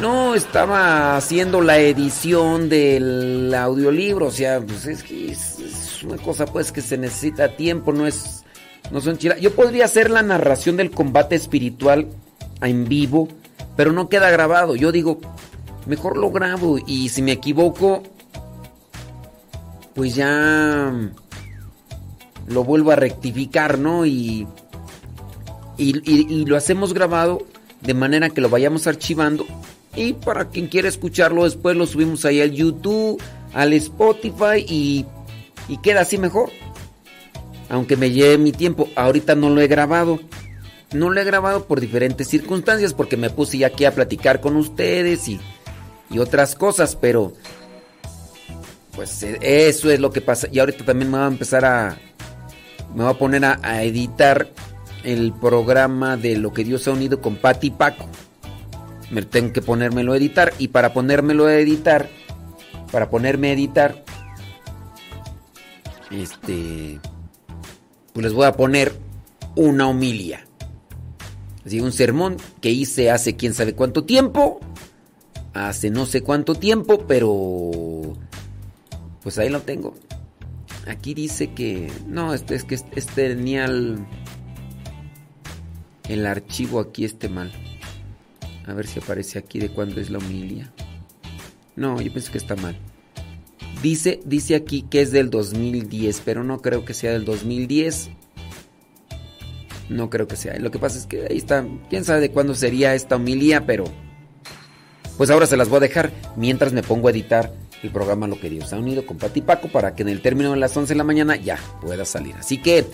No, 0.00 0.34
estaba 0.34 1.16
haciendo 1.16 1.60
la 1.60 1.78
edición 1.78 2.68
del 2.68 3.52
audiolibro, 3.54 4.26
o 4.26 4.30
sea, 4.30 4.60
pues 4.60 4.86
es 4.86 5.02
que 5.02 5.30
es, 5.32 6.00
una 6.04 6.16
cosa 6.16 6.46
pues 6.46 6.72
que 6.72 6.80
se 6.80 6.96
necesita 6.96 7.54
tiempo, 7.56 7.92
no 7.92 8.06
es 8.06 8.44
no 8.90 9.00
son 9.00 9.18
Yo 9.18 9.54
podría 9.54 9.84
hacer 9.84 10.10
la 10.10 10.22
narración 10.22 10.76
del 10.76 10.90
combate 10.90 11.36
espiritual 11.36 12.08
en 12.62 12.88
vivo, 12.88 13.28
pero 13.76 13.92
no 13.92 14.08
queda 14.08 14.30
grabado. 14.30 14.74
Yo 14.74 14.90
digo, 14.90 15.20
mejor 15.86 16.16
lo 16.16 16.30
grabo 16.30 16.78
y 16.84 17.08
si 17.10 17.22
me 17.22 17.32
equivoco 17.32 18.02
pues 19.94 20.14
ya 20.14 20.92
lo 22.50 22.64
vuelvo 22.64 22.90
a 22.90 22.96
rectificar, 22.96 23.78
¿no? 23.78 24.04
Y 24.04 24.46
y, 25.80 26.44
lo 26.44 26.56
hacemos 26.56 26.92
grabado 26.92 27.46
de 27.80 27.94
manera 27.94 28.30
que 28.30 28.40
lo 28.40 28.50
vayamos 28.50 28.86
archivando 28.86 29.46
y 29.96 30.12
para 30.12 30.48
quien 30.50 30.68
quiera 30.68 30.88
escucharlo 30.88 31.44
después 31.44 31.76
lo 31.76 31.86
subimos 31.86 32.24
ahí 32.24 32.40
al 32.40 32.52
YouTube, 32.52 33.20
al 33.54 33.72
Spotify 33.72 34.64
y, 34.68 35.06
y 35.68 35.78
queda 35.78 36.02
así 36.02 36.18
mejor. 36.18 36.50
Aunque 37.68 37.96
me 37.96 38.10
lleve 38.10 38.36
mi 38.36 38.52
tiempo, 38.52 38.88
ahorita 38.94 39.34
no 39.34 39.48
lo 39.48 39.60
he 39.60 39.68
grabado. 39.68 40.20
No 40.92 41.08
lo 41.08 41.20
he 41.20 41.24
grabado 41.24 41.66
por 41.66 41.80
diferentes 41.80 42.28
circunstancias 42.28 42.94
porque 42.94 43.16
me 43.16 43.30
puse 43.30 43.58
ya 43.58 43.68
aquí 43.68 43.84
a 43.84 43.94
platicar 43.94 44.40
con 44.40 44.56
ustedes 44.56 45.28
y, 45.28 45.40
y 46.10 46.18
otras 46.18 46.56
cosas, 46.56 46.96
pero 46.96 47.32
pues 48.94 49.22
eh, 49.22 49.38
eso 49.40 49.90
es 49.90 50.00
lo 50.00 50.12
que 50.12 50.20
pasa. 50.20 50.48
Y 50.50 50.58
ahorita 50.58 50.84
también 50.84 51.10
me 51.10 51.18
voy 51.18 51.26
a 51.26 51.30
empezar 51.30 51.64
a... 51.64 51.96
Me 52.94 53.04
voy 53.04 53.12
a 53.12 53.18
poner 53.18 53.44
a, 53.44 53.82
editar 53.82 54.48
el 55.04 55.32
programa 55.32 56.16
de 56.16 56.36
lo 56.36 56.52
que 56.52 56.64
Dios 56.64 56.86
ha 56.88 56.92
unido 56.92 57.20
con 57.20 57.36
Pati 57.36 57.68
y 57.68 57.70
Paco. 57.70 58.06
Me 59.10 59.22
tengo 59.22 59.52
que 59.52 59.62
ponérmelo 59.62 60.12
a 60.12 60.16
editar. 60.16 60.52
Y 60.58 60.68
para 60.68 60.92
ponérmelo 60.92 61.46
a 61.46 61.54
editar, 61.54 62.08
para 62.90 63.08
ponerme 63.08 63.50
a 63.50 63.52
editar, 63.52 64.04
este, 66.10 67.00
pues 68.12 68.24
les 68.24 68.32
voy 68.32 68.46
a 68.46 68.52
poner 68.52 68.92
una 69.54 69.88
homilia. 69.88 70.46
Así, 71.64 71.80
un 71.80 71.92
sermón 71.92 72.36
que 72.60 72.70
hice 72.70 73.10
hace 73.10 73.36
quién 73.36 73.54
sabe 73.54 73.74
cuánto 73.74 74.04
tiempo. 74.04 74.60
Hace 75.52 75.90
no 75.90 76.06
sé 76.06 76.22
cuánto 76.22 76.54
tiempo, 76.54 77.06
pero 77.06 78.14
pues 79.22 79.38
ahí 79.38 79.48
lo 79.48 79.60
tengo. 79.60 79.94
Aquí 80.90 81.14
dice 81.14 81.52
que 81.52 81.88
no, 82.08 82.34
es 82.34 82.42
que 82.42 82.74
este, 82.74 83.00
tenía 83.28 83.64
el, 83.66 83.98
el 86.08 86.26
archivo 86.26 86.80
aquí 86.80 87.04
este 87.04 87.28
mal. 87.28 87.52
A 88.66 88.72
ver 88.72 88.88
si 88.88 88.98
aparece 88.98 89.38
aquí 89.38 89.60
de 89.60 89.68
cuándo 89.68 90.00
es 90.00 90.10
la 90.10 90.18
homilia. 90.18 90.72
No, 91.76 92.00
yo 92.00 92.10
pienso 92.12 92.32
que 92.32 92.38
está 92.38 92.56
mal. 92.56 92.76
Dice, 93.84 94.18
dice 94.24 94.56
aquí 94.56 94.82
que 94.82 95.00
es 95.00 95.12
del 95.12 95.30
2010, 95.30 96.22
pero 96.24 96.42
no 96.42 96.60
creo 96.60 96.84
que 96.84 96.92
sea 96.92 97.12
del 97.12 97.24
2010. 97.24 98.10
No 99.90 100.10
creo 100.10 100.26
que 100.26 100.34
sea. 100.34 100.58
Lo 100.58 100.72
que 100.72 100.80
pasa 100.80 100.98
es 100.98 101.06
que 101.06 101.28
ahí 101.30 101.36
está. 101.36 101.64
Quién 101.88 102.04
sabe 102.04 102.20
de 102.20 102.32
cuándo 102.32 102.56
sería 102.56 102.96
esta 102.96 103.14
homilia, 103.14 103.64
pero. 103.64 103.84
Pues 105.16 105.30
ahora 105.30 105.46
se 105.46 105.56
las 105.56 105.68
voy 105.68 105.76
a 105.76 105.80
dejar 105.80 106.10
mientras 106.34 106.72
me 106.72 106.82
pongo 106.82 107.06
a 107.06 107.12
editar 107.12 107.52
el 107.82 107.90
programa 107.90 108.26
Lo 108.26 108.38
que 108.38 108.50
Dios 108.50 108.72
ha 108.72 108.78
unido 108.78 109.06
con 109.06 109.16
Pati 109.16 109.40
Paco 109.40 109.68
para 109.68 109.94
que 109.94 110.02
en 110.02 110.08
el 110.08 110.20
término 110.20 110.52
de 110.52 110.58
las 110.58 110.76
11 110.76 110.92
de 110.92 110.98
la 110.98 111.04
mañana 111.04 111.36
ya 111.36 111.58
pueda 111.80 112.04
salir. 112.04 112.34
Así 112.38 112.58
que 112.58 112.84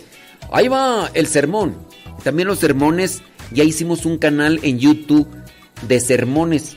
ahí 0.50 0.68
va 0.68 1.10
el 1.14 1.26
sermón. 1.26 1.76
También 2.22 2.48
los 2.48 2.58
sermones. 2.58 3.22
Ya 3.52 3.64
hicimos 3.64 4.06
un 4.06 4.18
canal 4.18 4.60
en 4.62 4.78
YouTube 4.78 5.28
de 5.86 6.00
sermones. 6.00 6.76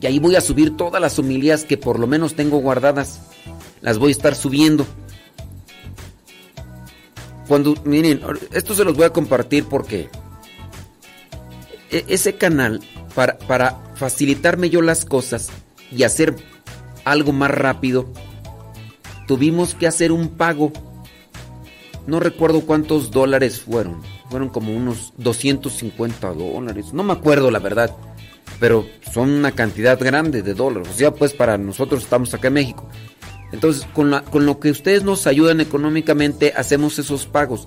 Y 0.00 0.06
ahí 0.06 0.18
voy 0.18 0.36
a 0.36 0.40
subir 0.40 0.76
todas 0.76 1.00
las 1.00 1.18
homilías 1.18 1.64
que 1.64 1.78
por 1.78 1.98
lo 1.98 2.06
menos 2.06 2.34
tengo 2.34 2.58
guardadas. 2.58 3.20
Las 3.80 3.98
voy 3.98 4.10
a 4.10 4.12
estar 4.12 4.34
subiendo. 4.34 4.86
Cuando, 7.48 7.74
miren, 7.84 8.20
esto 8.52 8.74
se 8.74 8.84
los 8.84 8.96
voy 8.96 9.04
a 9.04 9.10
compartir 9.10 9.64
porque 9.64 10.08
e- 11.90 12.04
ese 12.08 12.34
canal, 12.34 12.80
para, 13.14 13.38
para 13.38 13.78
facilitarme 13.94 14.68
yo 14.68 14.82
las 14.82 15.04
cosas 15.04 15.48
y 15.92 16.02
hacer 16.02 16.36
algo 17.06 17.32
más 17.32 17.50
rápido, 17.50 18.06
tuvimos 19.26 19.74
que 19.74 19.86
hacer 19.86 20.12
un 20.12 20.28
pago. 20.28 20.72
No 22.06 22.20
recuerdo 22.20 22.60
cuántos 22.62 23.10
dólares 23.10 23.60
fueron. 23.60 24.02
Fueron 24.30 24.48
como 24.48 24.76
unos 24.76 25.12
250 25.16 26.32
dólares. 26.34 26.92
No 26.92 27.02
me 27.02 27.12
acuerdo 27.14 27.50
la 27.50 27.58
verdad. 27.58 27.90
Pero 28.60 28.86
son 29.12 29.30
una 29.30 29.52
cantidad 29.52 29.98
grande 29.98 30.42
de 30.42 30.54
dólares. 30.54 30.88
O 30.90 30.94
sea, 30.94 31.12
pues 31.12 31.32
para 31.32 31.58
nosotros 31.58 32.02
estamos 32.02 32.32
acá 32.34 32.48
en 32.48 32.54
México. 32.54 32.88
Entonces, 33.52 33.86
con, 33.92 34.10
la- 34.10 34.22
con 34.22 34.46
lo 34.46 34.58
que 34.60 34.70
ustedes 34.70 35.02
nos 35.04 35.26
ayudan 35.26 35.60
económicamente, 35.60 36.52
hacemos 36.56 36.98
esos 36.98 37.26
pagos. 37.26 37.66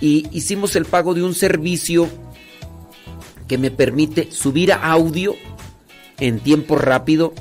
Y 0.00 0.26
hicimos 0.32 0.74
el 0.76 0.84
pago 0.84 1.14
de 1.14 1.22
un 1.22 1.34
servicio 1.34 2.08
que 3.48 3.58
me 3.58 3.70
permite 3.70 4.30
subir 4.32 4.72
a 4.72 4.90
audio 4.90 5.34
en 6.18 6.40
tiempo 6.40 6.76
rápido, 6.76 7.32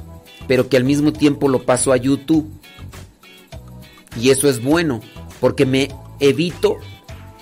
pero 0.48 0.70
que 0.70 0.78
al 0.78 0.84
mismo 0.84 1.14
tiempo 1.14 1.48
lo 1.48 1.64
paso 1.64 1.92
a 1.92 1.98
YouTube. 1.98 2.50
Y 4.20 4.30
eso 4.30 4.50
es 4.50 4.62
bueno, 4.62 5.02
porque 5.40 5.66
me 5.66 5.90
evito 6.20 6.78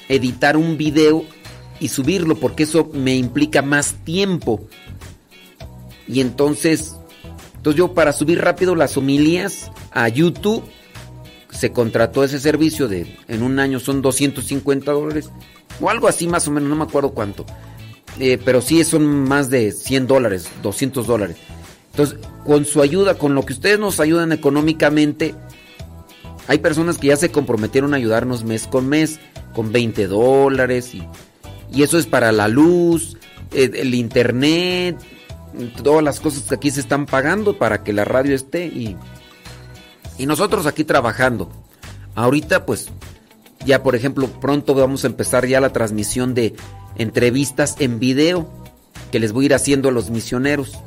editar 0.07 0.57
un 0.57 0.77
video 0.77 1.25
y 1.79 1.87
subirlo, 1.87 2.35
porque 2.35 2.63
eso 2.63 2.89
me 2.93 3.15
implica 3.15 3.61
más 3.61 3.95
tiempo. 4.03 4.61
Y 6.07 6.21
entonces, 6.21 6.95
entonces 7.55 7.77
yo 7.77 7.93
para 7.93 8.13
subir 8.13 8.41
rápido 8.41 8.75
las 8.75 8.97
homilías 8.97 9.71
a 9.91 10.07
YouTube, 10.07 10.63
se 11.49 11.71
contrató 11.71 12.23
ese 12.23 12.39
servicio 12.39 12.87
de, 12.87 13.17
en 13.27 13.43
un 13.43 13.59
año 13.59 13.79
son 13.79 14.01
250 14.01 14.91
dólares, 14.91 15.29
o 15.79 15.89
algo 15.89 16.07
así 16.07 16.27
más 16.27 16.47
o 16.47 16.51
menos, 16.51 16.69
no 16.69 16.75
me 16.75 16.83
acuerdo 16.83 17.11
cuánto. 17.11 17.45
Eh, 18.19 18.39
pero 18.43 18.61
sí 18.61 18.83
son 18.83 19.05
más 19.05 19.49
de 19.49 19.71
100 19.71 20.07
dólares, 20.07 20.49
200 20.61 21.07
dólares. 21.07 21.37
Entonces, 21.91 22.17
con 22.45 22.65
su 22.65 22.81
ayuda, 22.81 23.15
con 23.15 23.35
lo 23.35 23.45
que 23.45 23.53
ustedes 23.53 23.79
nos 23.79 23.99
ayudan 23.99 24.31
económicamente, 24.31 25.35
hay 26.47 26.57
personas 26.57 26.97
que 26.97 27.07
ya 27.07 27.17
se 27.17 27.31
comprometieron 27.31 27.93
a 27.93 27.97
ayudarnos 27.97 28.43
mes 28.43 28.67
con 28.67 28.87
mes, 28.87 29.19
con 29.53 29.71
20 29.71 30.07
dólares, 30.07 30.95
y, 30.95 31.07
y 31.71 31.83
eso 31.83 31.97
es 31.97 32.05
para 32.05 32.31
la 32.31 32.47
luz, 32.47 33.17
eh, 33.53 33.69
el 33.75 33.93
internet, 33.93 34.97
todas 35.83 36.03
las 36.03 36.19
cosas 36.19 36.43
que 36.43 36.55
aquí 36.55 36.71
se 36.71 36.79
están 36.79 37.05
pagando 37.05 37.57
para 37.57 37.83
que 37.83 37.93
la 37.93 38.05
radio 38.05 38.35
esté 38.35 38.65
y, 38.65 38.95
y 40.17 40.25
nosotros 40.25 40.65
aquí 40.65 40.83
trabajando. 40.83 41.51
Ahorita 42.15 42.65
pues 42.65 42.89
ya 43.65 43.83
por 43.83 43.95
ejemplo 43.95 44.27
pronto 44.27 44.73
vamos 44.73 45.03
a 45.03 45.07
empezar 45.07 45.45
ya 45.45 45.61
la 45.61 45.73
transmisión 45.73 46.33
de 46.33 46.55
entrevistas 46.97 47.75
en 47.79 47.99
video 47.99 48.49
que 49.11 49.19
les 49.19 49.33
voy 49.33 49.45
a 49.45 49.47
ir 49.47 49.53
haciendo 49.53 49.89
a 49.89 49.91
los 49.91 50.09
misioneros. 50.09 50.77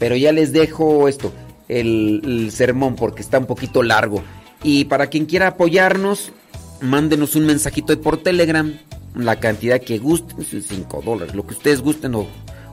Pero 0.00 0.16
ya 0.16 0.32
les 0.32 0.52
dejo 0.52 1.08
esto, 1.08 1.30
el, 1.68 2.48
sermón 2.50 2.96
porque 2.96 3.20
está 3.20 3.38
un 3.38 3.44
poquito 3.46 3.82
largo. 3.82 4.24
Y 4.64 4.86
para 4.86 5.08
quien 5.08 5.26
quiera 5.26 5.48
apoyarnos, 5.48 6.32
mándenos 6.80 7.36
un 7.36 7.44
mensajito 7.44 8.00
por 8.00 8.16
Telegram, 8.16 8.72
la 9.14 9.38
cantidad 9.38 9.78
que 9.78 9.98
gusten, 9.98 10.42
5 10.42 11.02
dólares, 11.04 11.34
lo 11.34 11.46
que 11.46 11.52
ustedes 11.52 11.82
gusten 11.82 12.14
o, 12.14 12.26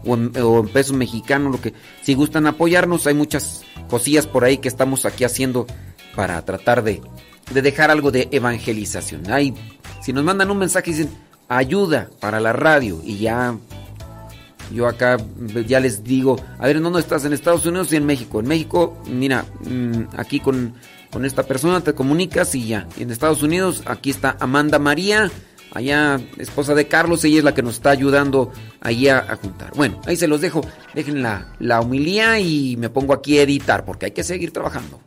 en, 0.06 0.32
o 0.42 0.64
pesos 0.64 0.96
mexicanos, 0.96 1.52
lo 1.52 1.62
que 1.62 1.74
si 2.02 2.14
gustan 2.14 2.48
apoyarnos, 2.48 3.06
hay 3.08 3.14
muchas 3.14 3.62
cosillas 3.90 4.26
por 4.26 4.46
ahí 4.46 4.60
que 4.60 4.70
estamos 4.70 5.06
aquí 5.06 5.26
haciendo 5.26 5.68
para 6.16 6.42
tratar 6.46 6.82
de, 6.82 7.02
de 7.54 7.62
dejar 7.62 7.92
algo 7.92 8.10
de 8.10 8.30
evangelización. 8.32 9.30
Hay, 9.30 9.54
si 10.02 10.14
nos 10.14 10.24
mandan 10.24 10.50
un 10.50 10.60
mensaje 10.60 10.92
y 10.92 10.94
dicen 10.94 11.28
ayuda 11.50 12.10
para 12.22 12.40
la 12.40 12.54
radio 12.54 13.02
y 13.04 13.18
ya 13.18 13.58
yo 14.72 14.88
acá 14.88 15.18
ya 15.66 15.80
les 15.80 16.04
digo, 16.04 16.38
a 16.60 16.68
ver, 16.68 16.78
¿en 16.78 16.84
dónde 16.84 17.00
estás? 17.00 17.26
¿En 17.26 17.34
Estados 17.34 17.66
Unidos 17.66 17.92
y 17.94 17.96
en 17.96 18.06
México? 18.06 18.40
En 18.40 18.48
México, 18.48 18.98
mira, 19.10 19.46
mm, 19.66 20.16
aquí 20.18 20.40
con, 20.40 20.74
con 21.12 21.26
esta 21.26 21.44
persona 21.44 21.82
te 21.82 21.94
comunicas 21.94 22.54
y 22.56 22.68
ya. 22.68 22.88
En 22.98 23.12
Estados 23.12 23.44
Unidos, 23.44 23.84
aquí 23.86 24.10
está 24.10 24.38
Amanda 24.40 24.80
María, 24.80 25.32
allá 25.72 26.20
esposa 26.38 26.76
de 26.76 26.88
Carlos, 26.88 27.24
ella 27.24 27.40
es 27.40 27.44
la 27.44 27.54
que 27.54 27.64
nos 27.64 27.76
está 27.76 27.92
ayudando 27.92 28.52
ahí 28.82 29.08
a, 29.08 29.36
juntar. 29.42 29.72
Bueno, 29.76 30.02
ahí 30.06 30.16
se 30.16 30.28
los 30.28 30.42
dejo, 30.42 30.62
dejen 30.94 31.22
la, 31.22 31.54
la 31.60 31.82
humilía 31.82 32.40
y 32.40 32.76
me 32.78 32.90
pongo 32.90 33.14
aquí 33.14 33.38
a 33.38 33.44
editar 33.44 33.86
porque 33.86 34.08
hay 34.08 34.12
que 34.12 34.24
seguir 34.24 34.52
trabajando. 34.52 35.00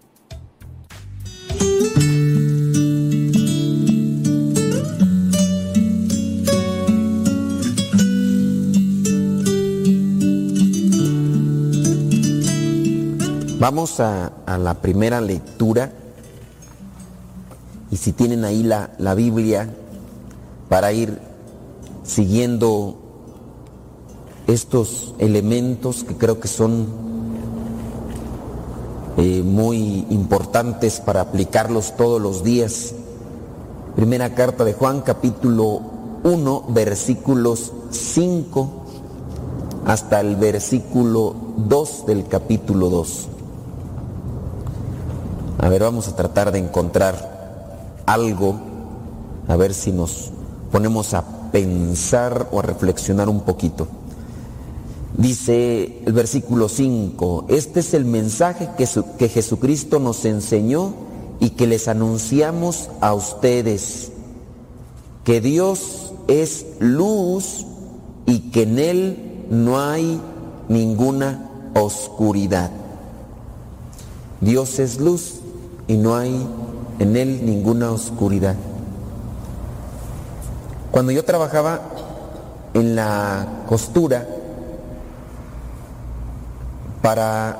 Vamos 13.60 14.00
a, 14.00 14.32
la 14.46 14.72
primera 14.80 15.20
lectura 15.20 15.92
y 17.90 17.98
si 17.98 18.12
tienen 18.12 18.46
ahí 18.46 18.62
la, 18.62 18.92
la 18.96 19.14
Biblia 19.14 19.68
para 20.70 20.94
ir 20.94 21.18
siguiendo 22.02 22.96
estos 24.46 25.14
elementos 25.18 26.04
que 26.04 26.16
creo 26.16 26.40
que 26.40 26.48
son 26.48 26.86
eh, 29.18 29.42
muy 29.44 30.06
importantes 30.08 30.98
para 31.00 31.20
aplicarlos 31.20 31.98
todos 31.98 32.18
los 32.18 32.42
días. 32.42 32.94
Primera 33.94 34.34
carta 34.34 34.64
de 34.64 34.72
Juan, 34.72 35.02
capítulo 35.02 35.82
1, 36.24 36.64
versículos 36.70 37.74
5 37.90 38.70
hasta 39.84 40.20
el 40.20 40.36
versículo 40.36 41.36
2 41.58 42.06
del 42.06 42.26
capítulo 42.26 42.88
2. 42.88 43.28
A 45.62 45.68
ver, 45.68 45.82
vamos 45.82 46.08
a 46.08 46.16
tratar 46.16 46.52
de 46.52 46.58
encontrar 46.58 48.02
algo, 48.06 48.58
a 49.46 49.56
ver 49.56 49.74
si 49.74 49.92
nos 49.92 50.30
ponemos 50.72 51.12
a 51.12 51.50
pensar 51.52 52.48
o 52.50 52.60
a 52.60 52.62
reflexionar 52.62 53.28
un 53.28 53.42
poquito. 53.42 53.86
Dice 55.18 56.00
el 56.06 56.14
versículo 56.14 56.70
5, 56.70 57.44
este 57.48 57.80
es 57.80 57.92
el 57.92 58.06
mensaje 58.06 58.70
que, 58.78 58.88
que 59.18 59.28
Jesucristo 59.28 59.98
nos 59.98 60.24
enseñó 60.24 60.94
y 61.40 61.50
que 61.50 61.66
les 61.66 61.88
anunciamos 61.88 62.88
a 63.02 63.12
ustedes, 63.12 64.12
que 65.24 65.42
Dios 65.42 66.14
es 66.26 66.64
luz 66.78 67.66
y 68.24 68.50
que 68.50 68.62
en 68.62 68.78
Él 68.78 69.44
no 69.50 69.78
hay 69.78 70.18
ninguna 70.70 71.50
oscuridad. 71.74 72.70
Dios 74.40 74.78
es 74.78 74.98
luz 74.98 75.39
y 75.90 75.96
no 75.96 76.14
hay 76.14 76.46
en 77.00 77.16
Él 77.16 77.44
ninguna 77.44 77.90
oscuridad. 77.90 78.54
Cuando 80.92 81.10
yo 81.10 81.24
trabajaba 81.24 81.80
en 82.74 82.94
la 82.94 83.64
costura, 83.66 84.24
para 87.02 87.56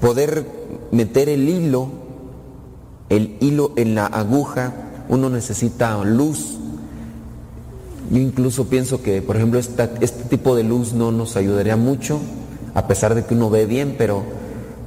poder 0.00 0.44
meter 0.90 1.28
el 1.28 1.48
hilo, 1.48 1.88
el 3.10 3.36
hilo 3.38 3.70
en 3.76 3.94
la 3.94 4.06
aguja, 4.06 4.72
uno 5.08 5.30
necesita 5.30 5.96
luz. 6.02 6.58
Yo 8.10 8.18
incluso 8.18 8.64
pienso 8.64 9.02
que, 9.02 9.22
por 9.22 9.36
ejemplo, 9.36 9.60
este 9.60 10.24
tipo 10.28 10.56
de 10.56 10.64
luz 10.64 10.94
no 10.94 11.12
nos 11.12 11.36
ayudaría 11.36 11.76
mucho, 11.76 12.18
a 12.74 12.88
pesar 12.88 13.14
de 13.14 13.24
que 13.24 13.34
uno 13.34 13.50
ve 13.50 13.66
bien, 13.66 13.94
pero 13.96 14.24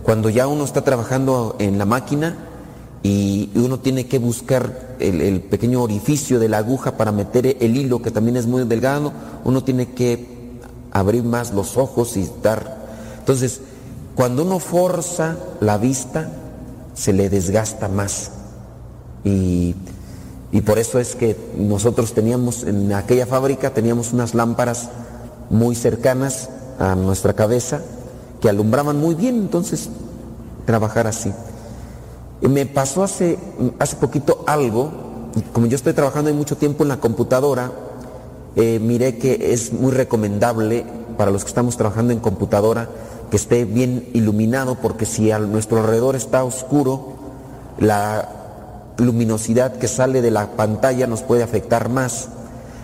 cuando 0.07 0.29
ya 0.29 0.47
uno 0.47 0.63
está 0.63 0.85
trabajando 0.85 1.57
en 1.59 1.77
la 1.77 1.83
máquina 1.83 2.37
y 3.03 3.49
uno 3.55 3.81
tiene 3.81 4.07
que 4.07 4.19
buscar 4.19 4.95
el, 5.01 5.41
pequeño 5.41 5.83
orificio 5.83 6.39
de 6.39 6.47
la 6.47 6.59
aguja 6.59 6.95
para 6.95 7.11
meter 7.11 7.57
el 7.59 7.75
hilo, 7.75 8.01
que 8.01 8.09
también 8.09 8.37
es 8.37 8.45
muy 8.45 8.63
delgado, 8.63 9.11
uno 9.43 9.65
tiene 9.65 9.91
que 9.91 10.25
abrir 10.91 11.25
más 11.25 11.51
los 11.51 11.75
ojos 11.75 12.15
y 12.15 12.25
dar. 12.41 12.87
Entonces, 13.19 13.59
cuando 14.15 14.43
uno 14.43 14.59
forza 14.59 15.35
la 15.59 15.77
vista, 15.77 16.31
se 16.93 17.11
le 17.11 17.29
desgasta 17.29 17.89
más. 17.89 18.31
Y, 19.25 19.75
y 20.53 20.61
por 20.61 20.79
eso 20.79 20.99
es 20.99 21.15
que 21.15 21.35
nosotros 21.57 22.13
teníamos, 22.13 22.63
en 22.63 22.93
aquella 22.93 23.25
fábrica, 23.25 23.73
teníamos 23.73 24.13
unas 24.13 24.33
lámparas 24.35 24.87
muy 25.49 25.75
cercanas 25.75 26.49
a 26.79 26.95
nuestra 26.95 27.33
cabeza 27.33 27.81
que 28.41 28.49
alumbraban 28.49 28.99
muy 28.99 29.15
bien, 29.15 29.35
entonces 29.35 29.89
trabajar 30.65 31.07
así. 31.07 31.31
Me 32.41 32.65
pasó 32.65 33.03
hace, 33.03 33.39
hace 33.79 33.95
poquito 33.95 34.43
algo, 34.45 34.91
como 35.53 35.65
yo 35.67 35.75
estoy 35.75 35.93
trabajando 35.93 36.33
mucho 36.33 36.57
tiempo 36.57 36.83
en 36.83 36.89
la 36.89 36.97
computadora, 36.97 37.71
eh, 38.55 38.79
miré 38.79 39.17
que 39.17 39.53
es 39.53 39.73
muy 39.73 39.91
recomendable 39.91 40.85
para 41.17 41.31
los 41.31 41.43
que 41.43 41.49
estamos 41.49 41.77
trabajando 41.77 42.13
en 42.13 42.19
computadora 42.19 42.89
que 43.29 43.37
esté 43.37 43.65
bien 43.65 44.09
iluminado 44.13 44.75
porque 44.75 45.05
si 45.05 45.31
a 45.31 45.39
nuestro 45.39 45.79
alrededor 45.79 46.15
está 46.15 46.43
oscuro, 46.43 47.13
la 47.79 48.29
luminosidad 48.97 49.77
que 49.77 49.87
sale 49.87 50.21
de 50.21 50.31
la 50.31 50.51
pantalla 50.51 51.07
nos 51.07 51.23
puede 51.23 51.43
afectar 51.43 51.89
más. 51.89 52.29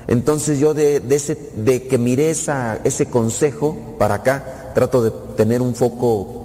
Entonces 0.07 0.59
yo 0.59 0.73
de, 0.73 0.99
de 0.99 1.15
ese, 1.15 1.51
de 1.55 1.87
que 1.87 1.97
miré 1.97 2.29
esa, 2.29 2.79
ese 2.83 3.05
consejo 3.05 3.77
para 3.97 4.15
acá, 4.15 4.62
trato 4.73 5.01
de 5.03 5.11
tener 5.35 5.61
un 5.61 5.75
foco 5.75 6.43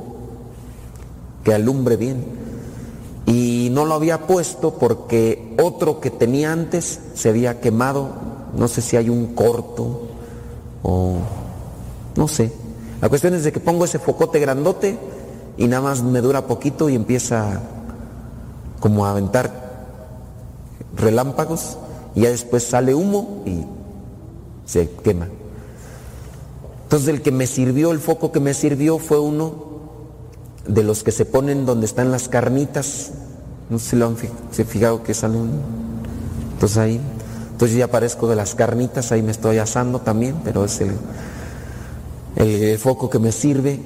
que 1.44 1.54
alumbre 1.54 1.96
bien. 1.96 2.24
Y 3.26 3.68
no 3.72 3.84
lo 3.84 3.94
había 3.94 4.26
puesto 4.26 4.74
porque 4.74 5.54
otro 5.62 6.00
que 6.00 6.10
tenía 6.10 6.52
antes 6.52 7.00
se 7.14 7.28
había 7.28 7.60
quemado. 7.60 8.08
No 8.56 8.68
sé 8.68 8.80
si 8.80 8.96
hay 8.96 9.10
un 9.10 9.34
corto 9.34 10.08
o 10.82 11.16
no 12.16 12.28
sé. 12.28 12.52
La 13.00 13.08
cuestión 13.08 13.34
es 13.34 13.44
de 13.44 13.52
que 13.52 13.60
pongo 13.60 13.84
ese 13.84 13.98
focote 13.98 14.40
grandote 14.40 14.98
y 15.56 15.66
nada 15.66 15.82
más 15.82 16.02
me 16.02 16.20
dura 16.20 16.46
poquito 16.46 16.88
y 16.88 16.94
empieza 16.94 17.60
como 18.80 19.06
a 19.06 19.10
aventar 19.10 19.68
relámpagos 20.96 21.76
y 22.14 22.22
ya 22.22 22.30
después 22.30 22.64
sale 22.64 22.94
humo 22.94 23.42
y 23.46 23.64
se 24.64 24.90
quema. 24.90 25.28
Entonces 26.88 27.08
el 27.08 27.20
que 27.20 27.32
me 27.32 27.46
sirvió, 27.46 27.92
el 27.92 27.98
foco 27.98 28.32
que 28.32 28.40
me 28.40 28.54
sirvió 28.54 28.98
fue 28.98 29.20
uno 29.20 29.52
de 30.66 30.82
los 30.82 31.02
que 31.02 31.12
se 31.12 31.26
ponen 31.26 31.66
donde 31.66 31.84
están 31.84 32.10
las 32.10 32.30
carnitas. 32.30 33.10
No 33.68 33.78
sé 33.78 33.90
si 33.90 33.96
lo 33.96 34.06
han 34.06 34.16
fijado 34.16 35.02
que 35.02 35.12
salen. 35.12 35.50
Entonces 36.54 36.78
ahí, 36.78 36.98
entonces 37.52 37.74
yo 37.74 37.80
ya 37.80 37.84
aparezco 37.84 38.26
de 38.26 38.36
las 38.36 38.54
carnitas, 38.54 39.12
ahí 39.12 39.20
me 39.20 39.32
estoy 39.32 39.58
asando 39.58 40.00
también, 40.00 40.36
pero 40.42 40.64
es 40.64 40.80
el, 40.80 40.92
el 42.36 42.78
foco 42.78 43.10
que 43.10 43.18
me 43.18 43.32
sirve. 43.32 43.78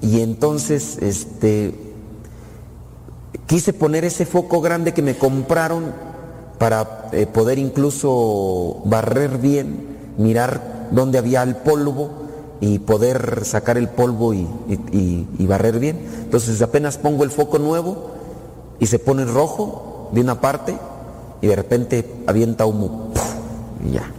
Y 0.00 0.20
entonces, 0.20 0.98
este, 1.00 1.74
quise 3.48 3.72
poner 3.72 4.04
ese 4.04 4.24
foco 4.24 4.60
grande 4.60 4.94
que 4.94 5.02
me 5.02 5.16
compraron 5.16 5.92
para 6.60 7.08
eh, 7.10 7.26
poder 7.26 7.58
incluso 7.58 8.82
barrer 8.84 9.38
bien, 9.38 10.14
mirar 10.16 10.79
dónde 10.90 11.18
había 11.18 11.42
el 11.42 11.56
polvo 11.56 12.10
y 12.60 12.78
poder 12.78 13.44
sacar 13.44 13.78
el 13.78 13.88
polvo 13.88 14.34
y, 14.34 14.46
y- 14.92 15.46
barrer 15.46 15.78
bien. 15.78 15.98
Entonces 16.22 16.60
apenas 16.62 16.98
pongo 16.98 17.24
el 17.24 17.30
foco 17.30 17.58
nuevo 17.58 18.10
y 18.78 18.86
se 18.86 18.98
pone 18.98 19.24
rojo 19.24 20.10
de 20.12 20.20
una 20.20 20.40
parte 20.40 20.78
y 21.40 21.46
de 21.46 21.56
repente 21.56 22.22
avienta 22.26 22.66
humo 22.66 23.10
y 23.84 23.92
ya. 23.92 24.10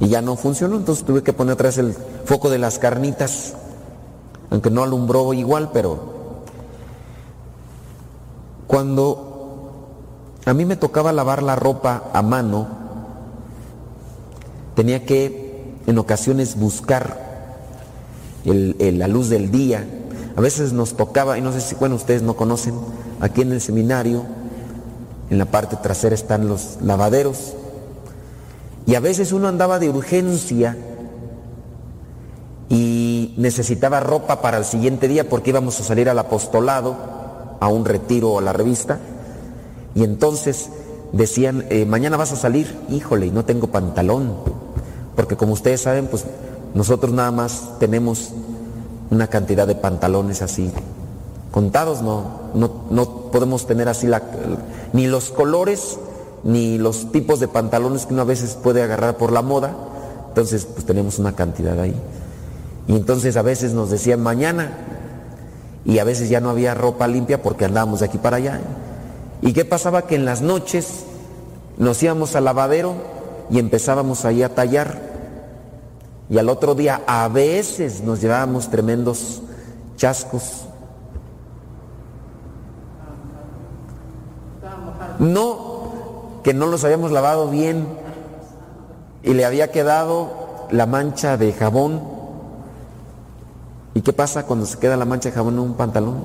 Y 0.00 0.08
ya 0.08 0.22
no 0.22 0.36
funcionó, 0.36 0.76
entonces 0.76 1.04
tuve 1.04 1.22
que 1.22 1.32
poner 1.32 1.56
vez 1.56 1.78
el 1.78 1.94
foco 2.24 2.50
de 2.50 2.58
las 2.58 2.78
carnitas, 2.78 3.54
aunque 4.50 4.70
no 4.70 4.82
alumbró 4.82 5.32
igual, 5.32 5.70
pero 5.72 5.98
cuando 8.66 9.28
a 10.44 10.54
mí 10.54 10.64
me 10.64 10.76
tocaba 10.76 11.12
lavar 11.12 11.42
la 11.42 11.56
ropa 11.56 12.04
a 12.12 12.22
mano, 12.22 12.66
tenía 14.74 15.04
que 15.04 15.41
en 15.86 15.98
ocasiones 15.98 16.56
buscar 16.58 17.32
el- 18.44 18.98
la 18.98 19.08
luz 19.08 19.28
del 19.28 19.50
día. 19.50 19.84
A 20.36 20.40
veces 20.40 20.72
nos 20.72 20.94
tocaba, 20.96 21.36
y 21.38 21.40
no 21.40 21.52
sé 21.52 21.60
si, 21.60 21.74
bueno, 21.74 21.94
ustedes 21.94 22.22
no 22.22 22.34
conocen, 22.34 22.74
aquí 23.20 23.42
en 23.42 23.52
el 23.52 23.60
seminario, 23.60 24.22
en 25.30 25.38
la 25.38 25.46
parte 25.46 25.76
trasera 25.76 26.14
están 26.14 26.48
los 26.48 26.78
lavaderos. 26.82 27.54
Y 28.86 28.94
a 28.94 29.00
veces 29.00 29.32
uno 29.32 29.48
andaba 29.48 29.78
de 29.78 29.88
urgencia 29.88 30.76
y 32.68 33.34
necesitaba 33.36 34.00
ropa 34.00 34.40
para 34.40 34.58
el 34.58 34.64
siguiente 34.64 35.08
día 35.08 35.28
porque 35.28 35.50
íbamos 35.50 35.78
a 35.80 35.84
salir 35.84 36.08
al 36.08 36.18
apostolado, 36.18 36.96
a 37.60 37.68
un 37.68 37.84
retiro 37.84 38.32
o 38.32 38.38
a 38.38 38.42
la 38.42 38.52
revista. 38.52 38.98
Y 39.94 40.04
entonces 40.04 40.70
decían, 41.12 41.64
eh, 41.68 41.84
mañana 41.84 42.16
vas 42.16 42.32
a 42.32 42.36
salir, 42.36 42.74
híjole, 42.88 43.26
y 43.26 43.30
no 43.30 43.44
tengo 43.44 43.68
pantalón. 43.68 44.34
Porque 45.16 45.36
como 45.36 45.52
ustedes 45.52 45.82
saben, 45.82 46.06
pues 46.06 46.24
nosotros 46.74 47.12
nada 47.12 47.30
más 47.30 47.78
tenemos 47.78 48.30
una 49.10 49.26
cantidad 49.26 49.66
de 49.66 49.74
pantalones 49.74 50.42
así. 50.42 50.70
Contados 51.50 52.00
no, 52.00 52.24
no, 52.54 52.70
no 52.90 53.30
podemos 53.30 53.66
tener 53.66 53.88
así 53.88 54.06
la, 54.06 54.22
ni 54.92 55.06
los 55.06 55.30
colores 55.30 55.98
ni 56.44 56.78
los 56.78 57.12
tipos 57.12 57.40
de 57.40 57.48
pantalones 57.48 58.06
que 58.06 58.14
uno 58.14 58.22
a 58.22 58.26
veces 58.26 58.56
puede 58.60 58.82
agarrar 58.82 59.16
por 59.16 59.32
la 59.32 59.42
moda. 59.42 59.76
Entonces, 60.28 60.64
pues 60.64 60.86
tenemos 60.86 61.18
una 61.18 61.34
cantidad 61.34 61.78
ahí. 61.78 61.94
Y 62.88 62.96
entonces 62.96 63.36
a 63.36 63.42
veces 63.42 63.74
nos 63.74 63.90
decían 63.90 64.22
mañana 64.22 64.72
y 65.84 65.98
a 65.98 66.04
veces 66.04 66.28
ya 66.28 66.40
no 66.40 66.50
había 66.50 66.74
ropa 66.74 67.06
limpia 67.06 67.42
porque 67.42 67.64
andábamos 67.64 68.00
de 68.00 68.06
aquí 68.06 68.18
para 68.18 68.38
allá. 68.38 68.60
¿Y 69.40 69.52
qué 69.52 69.64
pasaba? 69.64 70.02
Que 70.02 70.14
en 70.14 70.24
las 70.24 70.40
noches 70.40 71.04
nos 71.78 72.02
íbamos 72.02 72.34
al 72.34 72.44
lavadero 72.44 72.94
y 73.52 73.58
empezábamos 73.58 74.24
ahí 74.24 74.42
a 74.42 74.54
tallar. 74.54 74.98
Y 76.30 76.38
al 76.38 76.48
otro 76.48 76.74
día 76.74 77.02
a 77.06 77.28
veces 77.28 78.02
nos 78.02 78.22
llevábamos 78.22 78.70
tremendos 78.70 79.42
chascos. 79.96 80.64
No, 85.18 86.40
que 86.42 86.54
no 86.54 86.66
los 86.66 86.82
habíamos 86.84 87.12
lavado 87.12 87.50
bien 87.50 87.86
y 89.22 89.34
le 89.34 89.44
había 89.44 89.70
quedado 89.70 90.66
la 90.70 90.86
mancha 90.86 91.36
de 91.36 91.52
jabón. 91.52 92.00
¿Y 93.92 94.00
qué 94.00 94.14
pasa 94.14 94.46
cuando 94.46 94.64
se 94.64 94.78
queda 94.78 94.96
la 94.96 95.04
mancha 95.04 95.28
de 95.28 95.34
jabón 95.34 95.54
en 95.54 95.60
un 95.60 95.74
pantalón? 95.74 96.24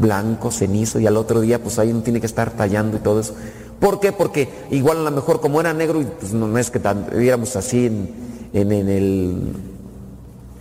Blanco, 0.00 0.50
cenizo, 0.50 1.00
y 1.00 1.06
al 1.06 1.16
otro 1.16 1.40
día 1.40 1.62
pues 1.62 1.78
ahí 1.78 1.90
uno 1.90 2.02
tiene 2.02 2.20
que 2.20 2.26
estar 2.26 2.50
tallando 2.50 2.98
y 2.98 3.00
todo 3.00 3.20
eso. 3.20 3.34
¿Por 3.80 4.00
qué? 4.00 4.12
Porque 4.12 4.48
igual 4.70 4.98
a 4.98 5.02
lo 5.02 5.10
mejor 5.10 5.40
como 5.40 5.60
era 5.60 5.74
negro, 5.74 6.02
pues 6.18 6.32
no, 6.32 6.56
es 6.58 6.70
que 6.70 6.80
viéramos 7.14 7.56
así 7.56 7.86
en, 7.86 8.14
en, 8.52 8.72
el 8.72 9.52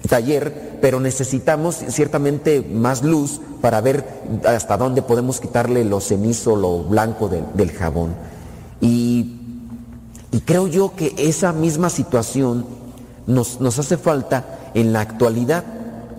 taller, 0.09 0.77
pero 0.81 0.99
necesitamos 0.99 1.75
ciertamente 1.89 2.61
más 2.61 3.03
luz 3.03 3.39
para 3.61 3.79
ver 3.81 4.05
hasta 4.45 4.77
dónde 4.77 5.01
podemos 5.01 5.39
quitarle 5.39 5.85
lo 5.85 6.01
cenizo, 6.01 6.55
lo 6.55 6.83
blanco 6.83 7.29
del 7.29 7.71
jabón. 7.71 8.13
Y, 8.81 9.37
y, 10.31 10.41
creo 10.41 10.67
yo 10.67 10.93
que 10.95 11.15
esa 11.17 11.53
misma 11.53 11.89
situación 11.89 12.65
nos, 13.25 13.61
nos 13.61 13.79
hace 13.79 13.97
falta 13.97 14.71
en 14.73 14.91
la 14.91 14.99
actualidad. 14.99 15.63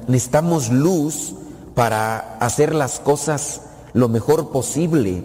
Necesitamos 0.08 0.70
luz 0.70 1.34
para 1.74 2.38
hacer 2.38 2.74
las 2.74 3.00
cosas 3.00 3.60
lo 3.92 4.08
mejor 4.08 4.50
posible. 4.50 5.22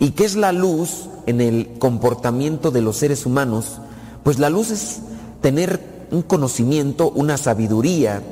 ¿Y 0.00 0.10
qué 0.10 0.24
es 0.24 0.34
la 0.34 0.50
luz 0.50 1.08
en 1.26 1.40
el 1.40 1.78
comportamiento 1.78 2.70
de 2.70 2.82
los 2.82 2.96
seres 2.96 3.26
humanos? 3.26 3.78
Pues 4.22 4.38
la 4.38 4.50
luz 4.50 4.70
es 4.70 5.00
tener 5.40 5.80
un 6.10 6.22
conocimiento, 6.22 7.10
una 7.10 7.36
sabiduría, 7.36 8.22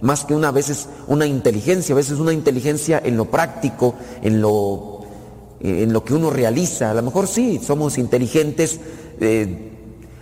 más 0.00 0.24
que 0.24 0.34
una 0.34 0.50
veces 0.50 0.88
una 1.06 1.26
inteligencia, 1.26 1.92
a 1.92 1.96
veces 1.96 2.18
una 2.18 2.32
inteligencia 2.32 3.00
en 3.04 3.16
lo 3.16 3.26
práctico, 3.26 3.94
en 4.22 4.40
lo, 4.40 5.02
en 5.60 5.92
lo 5.92 6.04
que 6.04 6.14
uno 6.14 6.30
realiza. 6.30 6.90
A 6.90 6.94
lo 6.94 7.02
mejor 7.02 7.26
sí, 7.26 7.60
somos 7.64 7.98
inteligentes, 7.98 8.80
eh, 9.20 9.72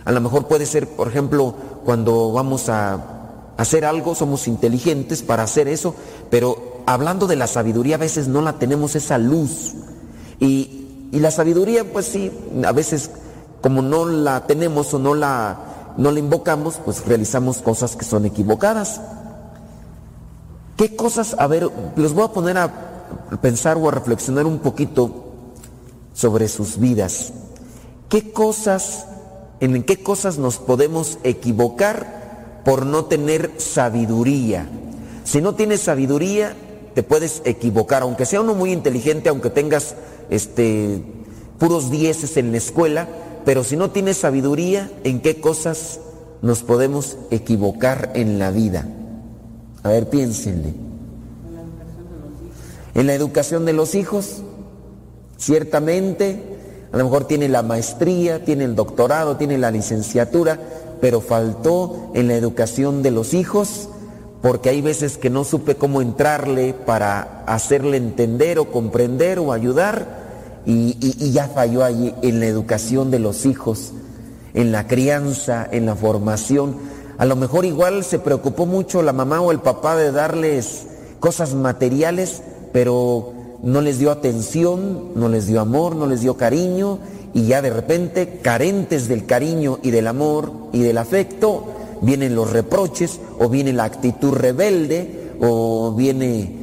a 0.05 0.11
lo 0.11 0.21
mejor 0.21 0.47
puede 0.47 0.65
ser, 0.65 0.87
por 0.87 1.07
ejemplo, 1.07 1.53
cuando 1.85 2.31
vamos 2.31 2.69
a 2.69 3.53
hacer 3.57 3.85
algo, 3.85 4.15
somos 4.15 4.47
inteligentes 4.47 5.23
para 5.23 5.43
hacer 5.43 5.67
eso, 5.67 5.95
pero 6.29 6.81
hablando 6.85 7.27
de 7.27 7.35
la 7.35 7.47
sabiduría, 7.47 7.95
a 7.95 7.99
veces 7.99 8.27
no 8.27 8.41
la 8.41 8.59
tenemos 8.59 8.95
esa 8.95 9.17
luz. 9.17 9.73
Y, 10.39 10.86
y 11.11 11.19
la 11.19 11.31
sabiduría, 11.31 11.91
pues 11.91 12.05
sí, 12.05 12.31
a 12.65 12.71
veces 12.71 13.11
como 13.61 13.81
no 13.81 14.05
la 14.05 14.45
tenemos 14.45 14.93
o 14.93 14.99
no 14.99 15.15
la 15.15 15.57
no 15.97 16.11
le 16.11 16.19
invocamos, 16.19 16.79
pues 16.85 17.05
realizamos 17.05 17.61
cosas 17.63 17.95
que 17.95 18.05
son 18.05 18.25
equivocadas. 18.25 19.01
¿Qué 20.77 20.95
cosas? 20.95 21.35
A 21.39 21.47
ver, 21.47 21.67
los 21.95 22.13
voy 22.13 22.25
a 22.25 22.31
poner 22.31 22.57
a 22.59 22.71
pensar 23.41 23.77
o 23.77 23.87
a 23.89 23.91
reflexionar 23.91 24.45
un 24.45 24.59
poquito 24.59 25.33
sobre 26.13 26.47
sus 26.47 26.77
vidas. 26.77 27.33
¿Qué 28.09 28.31
cosas, 28.31 29.07
en 29.59 29.83
qué 29.83 30.03
cosas 30.03 30.37
nos 30.37 30.57
podemos 30.57 31.17
equivocar 31.23 32.61
por 32.63 32.85
no 32.85 33.05
tener 33.05 33.53
sabiduría? 33.57 34.69
Si 35.23 35.41
no 35.41 35.55
tienes 35.55 35.81
sabiduría, 35.81 36.55
te 36.93 37.01
puedes 37.01 37.41
equivocar, 37.43 38.03
aunque 38.03 38.25
sea 38.25 38.41
uno 38.41 38.53
muy 38.53 38.71
inteligente, 38.71 39.29
aunque 39.29 39.49
tengas 39.49 39.95
este 40.29 41.01
puros 41.57 41.89
dieces 41.89 42.37
en 42.37 42.51
la 42.51 42.57
escuela, 42.57 43.07
pero 43.45 43.63
si 43.63 43.75
no 43.75 43.91
tienes 43.91 44.17
sabiduría, 44.17 44.91
¿en 45.03 45.21
qué 45.21 45.39
cosas 45.39 45.99
nos 46.41 46.63
podemos 46.63 47.17
equivocar 47.31 48.11
en 48.13 48.39
la 48.39 48.51
vida? 48.51 48.87
A 49.83 49.89
ver, 49.89 50.09
piénsenle. 50.09 50.73
En 52.93 53.07
la 53.07 53.13
educación 53.13 53.65
de 53.65 53.73
los 53.73 53.95
hijos, 53.95 54.41
ciertamente, 55.37 56.41
a 56.91 56.97
lo 56.97 57.05
mejor 57.05 57.25
tiene 57.25 57.47
la 57.47 57.63
maestría, 57.63 58.43
tiene 58.43 58.63
el 58.65 58.75
doctorado, 58.75 59.37
tiene 59.37 59.57
la 59.57 59.71
licenciatura, 59.71 60.59
pero 60.99 61.21
faltó 61.21 62.11
en 62.15 62.27
la 62.27 62.35
educación 62.35 63.03
de 63.03 63.11
los 63.11 63.33
hijos 63.33 63.89
porque 64.41 64.69
hay 64.69 64.81
veces 64.81 65.17
que 65.17 65.29
no 65.29 65.43
supe 65.43 65.75
cómo 65.75 66.01
entrarle 66.01 66.73
para 66.73 67.43
hacerle 67.45 67.97
entender 67.97 68.59
o 68.59 68.71
comprender 68.71 69.39
o 69.39 69.51
ayudar 69.51 70.27
y, 70.65 71.31
ya 71.31 71.47
falló 71.47 71.83
allí 71.83 72.13
en 72.21 72.39
la 72.39 72.47
educación 72.47 73.09
de 73.09 73.19
los 73.19 73.45
hijos, 73.45 73.93
en 74.53 74.71
la 74.71 74.85
crianza, 74.85 75.67
en 75.71 75.85
la 75.85 75.95
formación. 75.95 76.75
A 77.17 77.25
lo 77.25 77.35
mejor 77.35 77.65
igual 77.65 78.03
se 78.03 78.19
preocupó 78.19 78.65
mucho 78.65 79.01
la 79.01 79.13
mamá 79.13 79.41
o 79.41 79.51
el 79.51 79.59
papá 79.59 79.95
de 79.95 80.11
darles 80.11 80.87
cosas 81.19 81.53
materiales, 81.53 82.41
pero 82.73 83.33
no 83.63 83.81
les 83.81 83.97
dio 83.97 84.11
atención, 84.11 85.13
no 85.15 85.29
les 85.29 85.47
dio 85.47 85.61
amor, 85.61 85.95
no 85.95 86.05
les 86.05 86.21
dio 86.21 86.35
cariño 86.35 86.99
y 87.33 87.45
ya 87.45 87.61
de 87.61 87.69
repente, 87.69 88.39
carentes 88.41 89.07
del 89.07 89.25
cariño 89.25 89.79
y 89.83 89.91
del 89.91 90.07
amor 90.07 90.51
y 90.73 90.81
del 90.81 90.97
afecto, 90.97 91.65
vienen 92.01 92.35
los 92.35 92.51
reproches 92.51 93.19
o 93.39 93.49
viene 93.49 93.73
la 93.73 93.85
actitud 93.85 94.33
rebelde 94.33 95.33
o 95.39 95.93
viene 95.93 96.55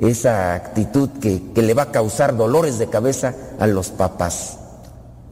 esa 0.00 0.54
actitud 0.54 1.08
que, 1.20 1.42
le 1.54 1.74
va 1.74 1.84
a 1.84 1.92
causar 1.92 2.36
dolores 2.36 2.78
de 2.78 2.88
cabeza 2.88 3.34
a 3.58 3.66
los 3.66 3.90
papás. 3.90 4.58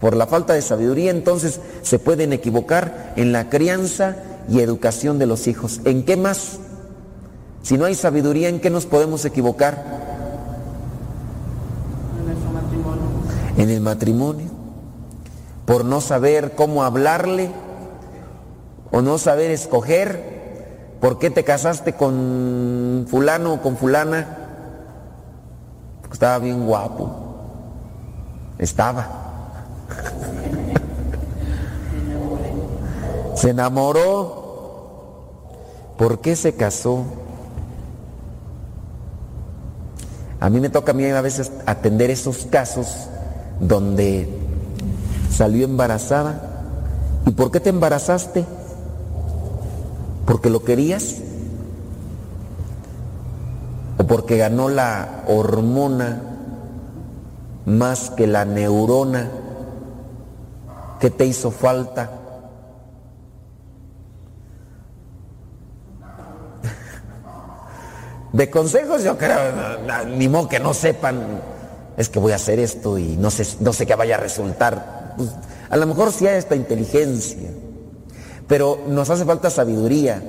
Por 0.01 0.17
la 0.17 0.27
falta 0.27 0.53
de 0.53 0.63
sabiduría 0.63 1.11
entonces 1.11 1.61
se 1.83 1.99
pueden 1.99 2.33
equivocar 2.33 3.13
en 3.17 3.33
la 3.33 3.49
crianza 3.49 4.17
y 4.49 4.61
educación 4.61 5.19
de 5.19 5.27
los 5.27 5.47
hijos. 5.47 5.81
¿En 5.85 6.05
qué 6.05 6.17
más? 6.17 6.59
Si 7.63 7.79
no 7.79 7.85
hay 7.85 7.95
sabiduría, 7.95 8.49
¿en 8.49 8.61
qué 8.61 8.71
nos 8.71 8.87
podemos 8.87 9.25
equivocar? 9.25 9.97
En 13.57 13.71
el 13.71 13.81
matrimonio. 13.81 14.47
Por 15.65 15.85
no 15.85 16.01
saber 16.01 16.53
cómo 16.55 16.85
hablarle 16.85 17.51
o 18.91 19.03
no 19.03 19.19
saber 19.19 19.51
escoger. 19.51 20.37
¿Por 21.01 21.19
qué 21.19 21.31
te 21.31 21.45
casaste 21.45 21.93
con 21.93 23.07
fulano 23.09 23.55
o 23.55 23.61
con 23.61 23.77
fulana? 23.77 24.27
Estaba 26.11 26.39
bien 26.39 26.67
guapo. 26.67 27.11
Estaba. 28.59 29.07
Se 33.35 33.51
enamoró. 33.51 34.45
¿Por 35.99 36.21
qué 36.21 36.37
se 36.37 36.55
casó? 36.55 37.05
A 40.41 40.51
mí 40.51 40.61
me 40.61 40.69
toca 40.69 40.93
a 40.93 40.95
mí 40.95 41.07
a 41.07 41.21
veces 41.21 41.51
atender 41.65 42.11
esos 42.11 42.47
casos 42.51 43.09
donde 43.61 44.29
salió 45.31 45.65
embarazada. 45.65 46.41
¿Y 47.27 47.31
por 47.31 47.51
qué 47.51 47.61
te 47.61 47.71
embarazaste? 47.71 48.45
¿Porque 50.27 50.51
lo 50.51 50.63
querías? 50.65 51.23
o 53.99 54.07
porque 54.07 54.37
ganó 54.37 54.69
la 54.69 55.23
hormona 55.27 56.21
más 57.65 58.11
que 58.11 58.27
la 58.27 58.45
neurona 58.45 59.31
que 61.01 61.11
te 61.11 61.27
hizo 61.27 61.51
falta. 61.51 62.11
De 68.33 68.51
consejos 68.51 69.03
yo 69.03 69.17
creo, 69.17 69.39
ni 70.09 70.29
modo 70.29 70.49
que 70.49 70.61
no 70.61 70.75
sepan, 70.75 71.41
es 71.97 72.11
que 72.11 72.19
voy 72.19 72.33
a 72.33 72.37
hacer 72.37 72.59
esto 72.59 72.99
y 72.99 73.17
no 73.17 73.31
sé, 73.31 73.47
no 73.61 73.73
sé 73.73 73.87
qué 73.87 73.95
vaya 73.95 74.17
a 74.17 74.21
resultar. 74.21 75.15
Pues, 75.17 75.31
a 75.71 75.77
lo 75.77 75.87
mejor 75.87 76.13
sí 76.13 76.27
hay 76.27 76.37
esta 76.37 76.55
inteligencia, 76.55 77.49
pero 78.47 78.79
nos 78.89 79.11
hace 79.11 79.25
falta 79.25 79.51
sabiduría, 79.51 80.23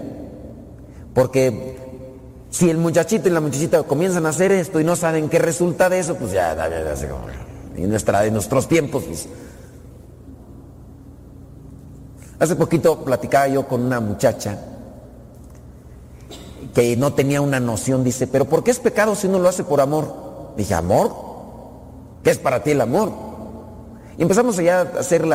porque 1.14 1.78
si 2.50 2.70
el 2.70 2.78
muchachito 2.78 3.28
y 3.28 3.32
la 3.32 3.42
muchachita 3.42 3.84
comienzan 3.84 4.26
a 4.26 4.30
hacer 4.30 4.52
esto 4.52 4.80
y 4.80 4.84
no 4.84 4.96
saben 4.96 5.30
qué 5.30 5.40
resulta 5.40 5.90
de 5.90 6.00
eso, 6.00 6.16
pues 6.16 6.32
ya, 6.32 6.56
ya, 6.56 6.70
ya, 6.70 6.96
en, 7.76 7.90
nuestra, 7.90 8.26
en 8.26 8.34
nuestros 8.34 8.68
tiempos, 8.68 9.04
pues. 9.04 9.28
Hace 12.40 12.56
poquito 12.56 13.04
platicaba 13.04 13.48
yo 13.48 13.68
con 13.68 13.82
una 13.82 14.00
muchacha 14.00 14.60
que 16.74 16.96
no 16.96 17.14
tenía 17.14 17.42
una 17.42 17.60
noción, 17.60 18.04
dice, 18.04 18.28
pero 18.28 18.46
¿por 18.46 18.64
qué 18.64 18.72
es 18.72 18.80
pecado 18.80 19.16
si 19.16 19.26
uno 19.28 19.40
lo 19.40 19.50
hace 19.50 19.64
por 19.64 19.82
amor? 19.82 20.54
Dije, 20.56 20.76
¿amor? 20.76 21.12
¿Qué 22.24 22.30
es 22.30 22.38
para 22.38 22.62
ti 22.62 22.72
el 22.72 22.82
amor? 22.82 23.12
Y 24.18 24.22
empezamos 24.22 24.60
allá 24.60 24.82
a 24.82 25.00
hacer 25.00 25.26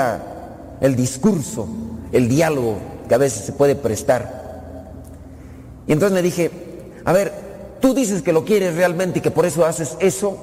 el 0.81 0.94
discurso, 0.94 1.67
el 2.13 2.29
diálogo 2.29 2.77
que 3.09 3.15
a 3.15 3.19
veces 3.19 3.45
se 3.45 3.53
puede 3.53 3.75
prestar. 3.75 4.43
Y 5.87 5.93
entonces 5.93 6.15
le 6.15 6.23
dije, 6.23 6.51
a 7.05 7.13
ver, 7.13 7.33
tú 7.81 7.95
dices 7.95 8.23
que 8.23 8.33
lo 8.33 8.45
quieres 8.45 8.77
realmente 8.77 9.19
y 9.19 9.23
que 9.23 9.31
por 9.31 9.47
eso 9.47 9.65
haces 9.67 9.97
eso. 10.01 10.37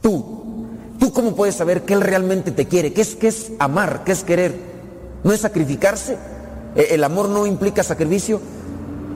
Tú, 0.00 0.66
¿tú 0.98 1.12
cómo 1.12 1.34
puedes 1.36 1.54
saber 1.54 1.82
que 1.82 1.94
él 1.94 2.00
realmente 2.00 2.50
te 2.50 2.66
quiere? 2.66 2.92
¿Qué 2.92 3.02
es, 3.02 3.14
qué 3.14 3.28
es 3.28 3.52
amar? 3.58 4.02
¿Qué 4.04 4.12
es 4.12 4.24
querer? 4.24 4.54
¿No 5.22 5.32
es 5.32 5.40
sacrificarse? 5.40 6.16
¿E- 6.74 6.94
¿El 6.94 7.04
amor 7.04 7.28
no 7.28 7.46
implica 7.46 7.82
sacrificio? 7.82 8.40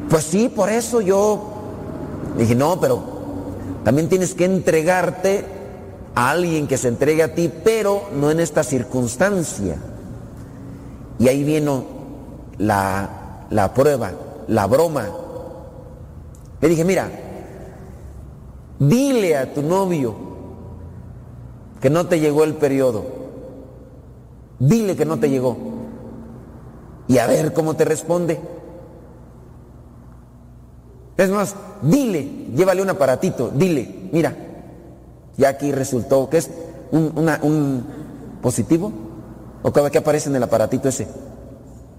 Pues 0.09 0.25
sí, 0.25 0.49
por 0.49 0.68
eso 0.70 1.01
yo 1.01 1.43
dije, 2.39 2.55
no, 2.55 2.78
pero 2.81 3.02
también 3.85 4.09
tienes 4.09 4.35
que 4.35 4.44
entregarte 4.44 5.44
a 6.15 6.31
alguien 6.31 6.67
que 6.68 6.78
se 6.78 6.89
entregue 6.89 7.23
a 7.23 7.35
ti, 7.35 7.51
pero 7.65 8.02
no 8.15 8.31
en 8.31 8.41
esta 8.41 8.62
circunstancia. 8.62 9.76
Y 11.18 11.28
ahí 11.28 11.44
vino 11.44 11.84
la, 12.58 13.46
la 13.50 13.74
prueba, 13.74 14.12
la 14.48 14.66
broma. 14.66 15.08
Le 16.60 16.68
dije, 16.68 16.84
mira, 16.84 17.08
dile 18.78 19.36
a 19.36 19.52
tu 19.52 19.62
novio 19.62 20.14
que 21.80 21.90
no 21.90 22.06
te 22.06 22.20
llegó 22.20 22.44
el 22.44 22.54
periodo. 22.54 23.04
Dile 24.58 24.96
que 24.96 25.04
no 25.04 25.18
te 25.18 25.28
llegó. 25.28 25.56
Y 27.08 27.18
a 27.18 27.26
ver 27.26 27.52
cómo 27.52 27.74
te 27.74 27.84
responde. 27.84 28.40
Es 31.16 31.30
más, 31.30 31.54
dile, 31.82 32.48
llévale 32.54 32.82
un 32.82 32.90
aparatito, 32.90 33.50
dile, 33.50 34.08
mira, 34.12 34.34
ya 35.36 35.48
aquí 35.48 35.72
resultó 35.72 36.28
que 36.28 36.38
es 36.38 36.50
un, 36.90 37.84
positivo. 38.42 38.92
¿O 39.66 39.72
cada 39.72 39.90
que 39.90 39.98
aparece 39.98 40.28
en 40.28 40.36
el 40.36 40.42
aparatito 40.44 40.88
ese? 40.88 41.08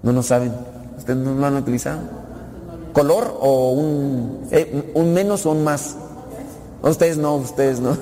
No 0.02 0.10
lo 0.10 0.22
saben. 0.22 0.54
¿Ustedes 0.96 1.18
no 1.18 1.34
lo 1.34 1.44
han 1.44 1.54
utilizado? 1.54 2.00
¿Color 2.94 3.36
o 3.40 3.72
un, 3.72 4.48
eh, 4.50 4.90
un 4.94 5.12
menos 5.12 5.44
o 5.44 5.50
un 5.50 5.64
más? 5.64 5.94
Ustedes 6.80 7.18
no, 7.18 7.36
ustedes 7.36 7.78
no. 7.78 7.94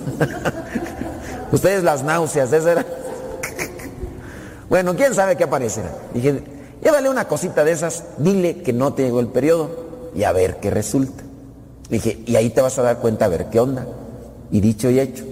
ustedes 1.50 1.82
las 1.82 2.04
náuseas, 2.04 2.52
esa 2.52 2.70
era. 2.70 2.86
bueno, 4.70 4.94
quién 4.94 5.12
sabe 5.14 5.34
qué 5.34 5.42
aparecerá. 5.42 5.90
Dije, 6.14 6.44
llévale 6.80 7.10
una 7.10 7.26
cosita 7.26 7.64
de 7.64 7.72
esas, 7.72 8.04
dile 8.18 8.62
que 8.62 8.72
no 8.72 8.94
te 8.94 9.02
llegó 9.02 9.18
el 9.18 9.26
periodo 9.26 9.70
y 10.14 10.22
a 10.22 10.30
ver 10.30 10.58
qué 10.60 10.70
resulta. 10.70 11.24
Dije, 11.90 12.22
y 12.24 12.36
ahí 12.36 12.50
te 12.50 12.60
vas 12.60 12.78
a 12.78 12.82
dar 12.82 12.98
cuenta 12.98 13.24
a 13.24 13.28
ver 13.28 13.46
qué 13.46 13.58
onda. 13.58 13.84
Y 14.52 14.60
dicho 14.60 14.88
y 14.90 15.00
hecho. 15.00 15.24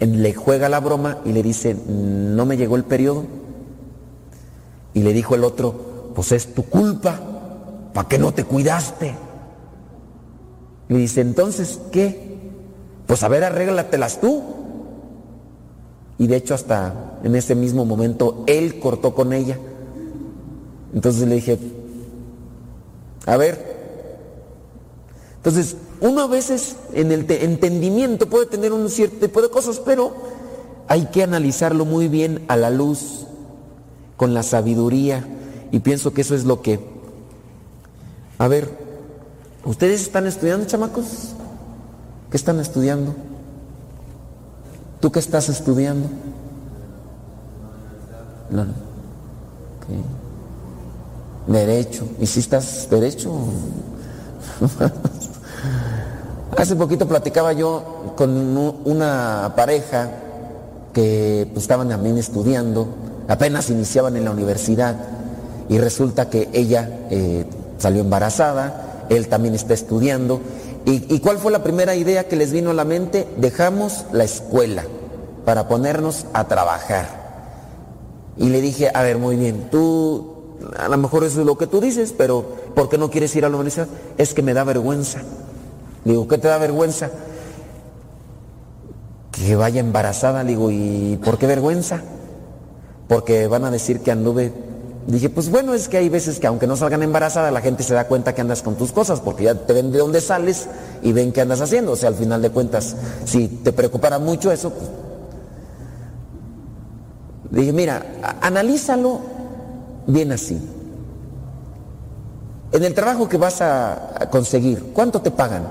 Le 0.00 0.34
juega 0.34 0.68
la 0.68 0.80
broma 0.80 1.18
y 1.24 1.32
le 1.32 1.42
dice, 1.42 1.76
no 1.86 2.46
me 2.46 2.56
llegó 2.56 2.76
el 2.76 2.84
periodo. 2.84 3.24
Y 4.94 5.02
le 5.02 5.12
dijo 5.12 5.34
el 5.34 5.44
otro, 5.44 6.12
pues 6.14 6.32
es 6.32 6.54
tu 6.54 6.64
culpa, 6.64 7.20
¿para 7.92 8.08
qué 8.08 8.18
no 8.18 8.32
te 8.32 8.44
cuidaste? 8.44 9.14
Le 10.88 10.98
dice, 10.98 11.20
entonces, 11.20 11.80
¿qué? 11.92 12.38
Pues 13.06 13.22
a 13.22 13.28
ver, 13.28 13.44
arréglatelas 13.44 14.20
tú. 14.20 14.42
Y 16.18 16.26
de 16.26 16.36
hecho 16.36 16.54
hasta 16.54 17.18
en 17.22 17.36
ese 17.36 17.54
mismo 17.54 17.84
momento 17.84 18.44
él 18.46 18.80
cortó 18.80 19.14
con 19.14 19.32
ella. 19.32 19.58
Entonces 20.94 21.28
le 21.28 21.36
dije, 21.36 21.58
a 23.26 23.36
ver. 23.36 23.70
Entonces, 25.36 25.76
uno 26.00 26.22
a 26.22 26.26
veces 26.26 26.76
en 26.92 27.12
el 27.12 27.26
te- 27.26 27.44
entendimiento 27.44 28.28
puede 28.28 28.46
tener 28.46 28.72
un 28.72 28.88
cierto 28.88 29.18
tipo 29.26 29.42
de 29.42 29.50
cosas, 29.50 29.80
pero 29.84 30.14
hay 30.88 31.06
que 31.06 31.22
analizarlo 31.22 31.84
muy 31.84 32.08
bien 32.08 32.44
a 32.48 32.56
la 32.56 32.70
luz, 32.70 33.26
con 34.16 34.34
la 34.34 34.42
sabiduría. 34.42 35.26
Y 35.72 35.80
pienso 35.80 36.12
que 36.12 36.22
eso 36.22 36.34
es 36.34 36.44
lo 36.44 36.62
que... 36.62 36.80
A 38.38 38.48
ver, 38.48 38.70
¿ustedes 39.64 40.00
están 40.02 40.26
estudiando, 40.26 40.66
chamacos? 40.66 41.34
¿Qué 42.30 42.36
están 42.36 42.58
estudiando? 42.60 43.14
¿Tú 45.00 45.12
qué 45.12 45.18
estás 45.20 45.48
estudiando? 45.48 46.08
No. 48.50 48.66
Derecho. 51.46 52.06
¿Y 52.20 52.26
si 52.26 52.40
estás 52.40 52.88
derecho? 52.90 53.32
Hace 56.56 56.76
poquito 56.76 57.06
platicaba 57.06 57.52
yo 57.52 58.12
con 58.16 58.30
una 58.84 59.52
pareja 59.56 60.10
que 60.92 61.48
pues, 61.52 61.62
estaban 61.62 61.88
también 61.88 62.18
estudiando, 62.18 62.88
apenas 63.28 63.70
iniciaban 63.70 64.16
en 64.16 64.24
la 64.24 64.32
universidad 64.32 64.96
y 65.68 65.78
resulta 65.78 66.28
que 66.28 66.48
ella 66.52 67.06
eh, 67.10 67.44
salió 67.78 68.00
embarazada, 68.00 69.06
él 69.08 69.28
también 69.28 69.54
está 69.54 69.74
estudiando. 69.74 70.40
¿Y, 70.84 71.14
¿Y 71.14 71.20
cuál 71.20 71.38
fue 71.38 71.52
la 71.52 71.62
primera 71.62 71.94
idea 71.94 72.26
que 72.26 72.36
les 72.36 72.52
vino 72.52 72.70
a 72.70 72.74
la 72.74 72.84
mente? 72.84 73.28
Dejamos 73.36 74.04
la 74.12 74.24
escuela 74.24 74.84
para 75.44 75.68
ponernos 75.68 76.26
a 76.32 76.48
trabajar. 76.48 77.20
Y 78.36 78.48
le 78.48 78.60
dije, 78.60 78.90
a 78.92 79.02
ver, 79.02 79.18
muy 79.18 79.36
bien, 79.36 79.68
tú, 79.70 80.56
a 80.76 80.88
lo 80.88 80.96
mejor 80.96 81.24
eso 81.24 81.40
es 81.40 81.46
lo 81.46 81.56
que 81.56 81.66
tú 81.66 81.80
dices, 81.80 82.12
pero 82.16 82.44
¿por 82.74 82.88
qué 82.88 82.98
no 82.98 83.10
quieres 83.10 83.34
ir 83.36 83.44
a 83.44 83.48
la 83.48 83.56
universidad? 83.56 83.88
Es 84.18 84.34
que 84.34 84.42
me 84.42 84.54
da 84.54 84.64
vergüenza. 84.64 85.20
Digo, 86.04 86.26
¿qué 86.28 86.38
te 86.38 86.48
da 86.48 86.58
vergüenza? 86.58 87.10
Que 89.32 89.56
vaya 89.56 89.80
embarazada. 89.80 90.44
Digo, 90.44 90.70
¿y 90.70 91.18
por 91.24 91.38
qué 91.38 91.46
vergüenza? 91.46 92.00
Porque 93.08 93.46
van 93.46 93.64
a 93.64 93.70
decir 93.70 94.00
que 94.00 94.10
anduve. 94.10 94.52
Dije, 95.06 95.28
pues 95.30 95.50
bueno, 95.50 95.74
es 95.74 95.88
que 95.88 95.96
hay 95.96 96.08
veces 96.08 96.38
que 96.38 96.46
aunque 96.46 96.66
no 96.66 96.76
salgan 96.76 97.02
embarazada, 97.02 97.50
la 97.50 97.60
gente 97.60 97.82
se 97.82 97.94
da 97.94 98.06
cuenta 98.06 98.34
que 98.34 98.40
andas 98.40 98.62
con 98.62 98.76
tus 98.76 98.92
cosas, 98.92 99.20
porque 99.20 99.44
ya 99.44 99.54
te 99.54 99.72
ven 99.72 99.92
de 99.92 99.98
dónde 99.98 100.20
sales 100.20 100.68
y 101.02 101.12
ven 101.12 101.32
qué 101.32 101.40
andas 101.40 101.60
haciendo. 101.60 101.92
O 101.92 101.96
sea, 101.96 102.08
al 102.08 102.14
final 102.14 102.42
de 102.42 102.50
cuentas, 102.50 102.96
si 103.24 103.48
te 103.48 103.72
preocupara 103.72 104.18
mucho 104.18 104.52
eso, 104.52 104.70
pues, 104.70 104.88
Dije, 107.50 107.72
mira, 107.72 108.06
analízalo 108.40 109.18
bien 110.06 110.30
así. 110.30 110.56
En 112.70 112.84
el 112.84 112.94
trabajo 112.94 113.28
que 113.28 113.36
vas 113.36 113.60
a 113.60 114.28
conseguir, 114.30 114.92
¿cuánto 114.94 115.20
te 115.20 115.32
pagan 115.32 115.64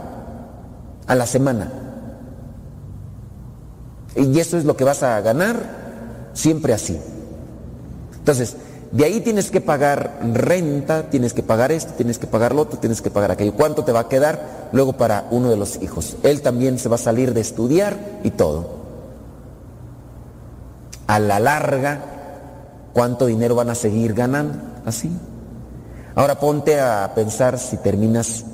a 1.10 1.16
la 1.16 1.26
semana? 1.26 1.70
Y 4.16 4.40
eso 4.40 4.58
es 4.58 4.64
lo 4.64 4.78
que 4.78 4.86
vas 4.86 5.04
a 5.04 5.20
ganar 5.20 6.32
siempre 6.34 6.74
así. 6.74 6.98
Entonces, 8.18 8.56
de 8.92 9.04
ahí 9.04 9.20
tienes 9.20 9.52
que 9.52 9.60
pagar 9.60 10.20
renta, 10.34 11.10
tienes 11.10 11.34
que 11.34 11.44
pagar 11.44 11.72
esto, 11.72 11.94
tienes 11.94 12.18
que 12.18 12.28
pagar 12.28 12.56
lo 12.56 12.62
otro, 12.62 12.80
tienes 12.80 13.02
que 13.02 13.12
pagar 13.12 13.32
aquello. 13.32 13.54
¿Cuánto 13.54 13.84
te 13.84 13.92
va 13.92 14.02
a 14.02 14.08
quedar 14.08 14.70
luego 14.72 14.94
para 14.94 15.28
uno 15.32 15.50
de 15.50 15.58
los 15.58 15.82
hijos? 15.82 16.16
Él 16.24 16.42
también 16.42 16.80
se 16.80 16.90
va 16.90 16.96
a 16.96 17.00
salir 17.00 17.34
de 17.34 17.42
estudiar 17.42 17.98
y 18.24 18.32
todo 18.32 18.80
a 21.08 21.18
la 21.18 21.40
larga 21.40 22.02
cuánto 22.94 23.26
dinero 23.26 23.56
van 23.56 23.72
a 23.72 23.76
seguir 23.76 24.14
ganando, 24.14 24.60
así. 24.86 25.10
Ahora 26.14 26.40
ponte 26.40 26.80
a 26.80 27.14
pensar 27.16 27.58
si 27.58 27.78
terminas 27.78 28.46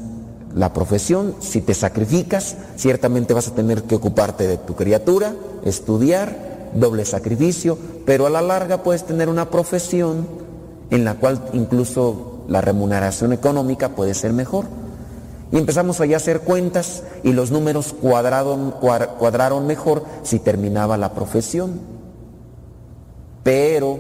la 0.56 0.72
profesión, 0.72 1.36
si 1.42 1.60
te 1.60 1.74
sacrificas, 1.74 2.56
ciertamente 2.78 3.34
vas 3.34 3.50
a 3.50 3.56
tener 3.56 3.84
que 3.84 3.96
ocuparte 3.96 4.48
de 4.48 4.58
tu 4.58 4.74
criatura, 4.74 5.36
estudiar, 5.66 6.72
doble 6.74 7.04
sacrificio, 7.04 7.78
pero 8.06 8.26
a 8.26 8.30
la 8.30 8.42
larga 8.42 8.82
puedes 8.82 9.04
tener 9.04 9.28
una 9.28 9.50
profesión 9.50 10.26
en 10.92 11.04
la 11.04 11.16
cual 11.16 11.50
incluso 11.52 12.46
la 12.48 12.62
remuneración 12.62 13.34
económica 13.34 13.90
puede 13.90 14.14
ser 14.14 14.32
mejor. 14.32 14.66
Y 15.52 15.58
empezamos 15.58 16.00
allá 16.00 16.16
a 16.16 16.18
hacer 16.18 16.40
cuentas 16.40 17.04
y 17.24 17.34
los 17.34 17.52
números 17.52 17.94
cuadraron, 17.94 18.72
cuadraron 18.72 19.68
mejor 19.68 20.06
si 20.24 20.40
terminaba 20.40 20.96
la 20.96 21.14
profesión. 21.14 21.82
Pero, 23.44 24.00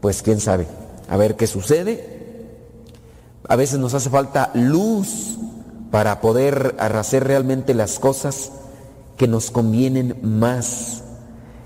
pues 0.00 0.22
quién 0.22 0.40
sabe, 0.40 0.66
a 1.10 1.16
ver 1.18 1.36
qué 1.36 1.46
sucede. 1.46 2.16
A 3.46 3.56
veces 3.56 3.78
nos 3.78 3.92
hace 3.92 4.08
falta 4.08 4.50
luz 4.54 5.38
para 5.90 6.20
poder 6.20 6.76
hacer 6.78 7.24
realmente 7.24 7.74
las 7.74 7.98
cosas 7.98 8.52
que 9.16 9.28
nos 9.28 9.50
convienen 9.50 10.16
más. 10.22 11.02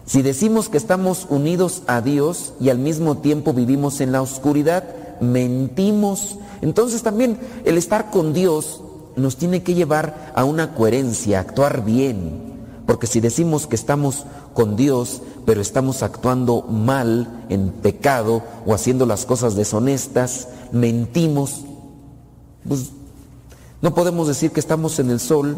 Si 0.07 0.23
decimos 0.23 0.69
que 0.69 0.79
estamos 0.79 1.27
unidos 1.29 1.83
a 1.87 2.01
Dios 2.01 2.55
y 2.61 2.71
al 2.71 2.79
mismo 2.79 3.19
tiempo 3.19 3.53
vivimos 3.53 4.01
en 4.01 4.13
la 4.13 4.23
oscuridad, 4.23 4.85
mentimos. 5.21 6.39
Entonces 6.61 7.03
también 7.03 7.39
el 7.65 7.79
estar 7.79 8.11
con 8.11 8.33
Dios 8.33 8.83
nos 9.17 9.37
tiene 9.37 9.63
que 9.63 9.75
llevar 9.75 10.33
a 10.35 10.45
una 10.45 10.75
coherencia, 10.75 11.39
a 11.39 11.43
actuar 11.43 11.85
bien. 11.85 12.53
Porque 12.87 13.07
si 13.07 13.21
decimos 13.21 13.67
que 13.67 13.77
estamos 13.77 14.25
con 14.55 14.77
Dios, 14.77 15.23
pero 15.47 15.61
estamos 15.61 16.03
actuando 16.03 16.63
mal, 16.63 17.45
en 17.49 17.71
pecado, 17.71 18.43
o 18.67 18.75
haciendo 18.75 19.07
las 19.07 19.25
cosas 19.25 19.55
deshonestas, 19.55 20.49
mentimos, 20.73 21.63
pues 22.67 22.91
no 23.83 23.95
podemos 23.95 24.29
decir 24.29 24.53
que 24.53 24.61
estamos 24.61 24.99
en 25.01 25.11
el 25.11 25.21
sol 25.21 25.57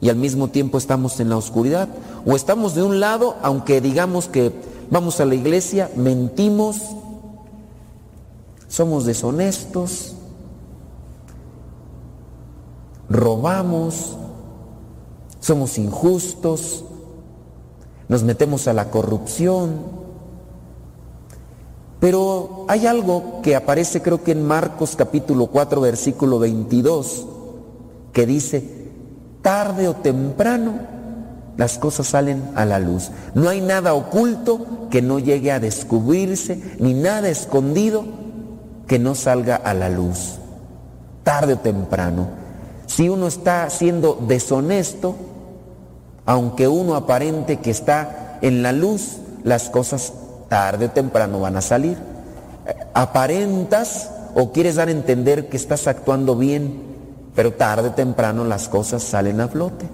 y 0.00 0.08
al 0.08 0.16
mismo 0.16 0.48
tiempo 0.48 0.78
estamos 0.78 1.20
en 1.20 1.28
la 1.28 1.36
oscuridad. 1.36 1.88
O 2.24 2.34
estamos 2.36 2.74
de 2.74 2.82
un 2.82 3.00
lado, 3.00 3.36
aunque 3.42 3.80
digamos 3.80 4.28
que 4.28 4.52
vamos 4.90 5.20
a 5.20 5.24
la 5.24 5.34
iglesia, 5.34 5.90
mentimos, 5.96 6.82
somos 8.68 9.04
deshonestos, 9.04 10.14
robamos, 13.10 14.16
somos 15.40 15.78
injustos, 15.78 16.84
nos 18.08 18.22
metemos 18.22 18.68
a 18.68 18.72
la 18.72 18.90
corrupción. 18.90 20.01
Pero 22.02 22.64
hay 22.66 22.88
algo 22.88 23.42
que 23.44 23.54
aparece 23.54 24.02
creo 24.02 24.24
que 24.24 24.32
en 24.32 24.44
Marcos 24.44 24.96
capítulo 24.96 25.46
4 25.46 25.80
versículo 25.80 26.40
22 26.40 27.28
que 28.12 28.26
dice, 28.26 28.88
tarde 29.40 29.86
o 29.86 29.94
temprano 29.94 30.80
las 31.56 31.78
cosas 31.78 32.08
salen 32.08 32.42
a 32.56 32.64
la 32.64 32.80
luz. 32.80 33.12
No 33.34 33.48
hay 33.48 33.60
nada 33.60 33.94
oculto 33.94 34.88
que 34.90 35.00
no 35.00 35.20
llegue 35.20 35.52
a 35.52 35.60
descubrirse, 35.60 36.60
ni 36.80 36.92
nada 36.92 37.28
escondido 37.28 38.04
que 38.88 38.98
no 38.98 39.14
salga 39.14 39.54
a 39.54 39.72
la 39.72 39.88
luz. 39.88 40.38
Tarde 41.22 41.52
o 41.52 41.58
temprano. 41.58 42.26
Si 42.86 43.08
uno 43.10 43.28
está 43.28 43.70
siendo 43.70 44.18
deshonesto, 44.26 45.14
aunque 46.26 46.66
uno 46.66 46.96
aparente 46.96 47.60
que 47.60 47.70
está 47.70 48.40
en 48.42 48.64
la 48.64 48.72
luz, 48.72 49.18
las 49.44 49.70
cosas 49.70 50.14
tarde 50.52 50.84
o 50.84 50.90
temprano 50.90 51.40
van 51.40 51.56
a 51.56 51.62
salir. 51.62 51.96
Aparentas 52.92 54.10
o 54.34 54.52
quieres 54.52 54.74
dar 54.74 54.88
a 54.88 54.90
entender 54.90 55.48
que 55.48 55.56
estás 55.56 55.88
actuando 55.88 56.36
bien, 56.36 56.82
pero 57.34 57.54
tarde 57.54 57.88
o 57.88 57.92
temprano 57.92 58.44
las 58.44 58.68
cosas 58.68 59.02
salen 59.02 59.40
a 59.40 59.48
flote. 59.48 59.88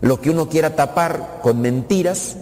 Lo 0.00 0.18
que 0.18 0.30
uno 0.30 0.48
quiera 0.48 0.74
tapar 0.74 1.40
con 1.42 1.60
mentiras, 1.60 2.36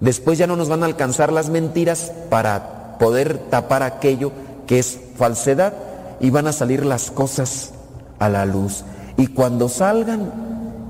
después 0.00 0.38
ya 0.38 0.48
no 0.48 0.56
nos 0.56 0.68
van 0.68 0.82
a 0.82 0.86
alcanzar 0.86 1.32
las 1.32 1.50
mentiras 1.50 2.10
para 2.30 2.98
poder 2.98 3.38
tapar 3.48 3.84
aquello 3.84 4.32
que 4.66 4.80
es 4.80 4.98
falsedad 5.16 5.74
y 6.18 6.30
van 6.30 6.48
a 6.48 6.52
salir 6.52 6.84
las 6.84 7.12
cosas 7.12 7.74
a 8.18 8.28
la 8.28 8.44
luz. 8.44 8.82
Y 9.16 9.28
cuando 9.28 9.68
salgan, 9.68 10.32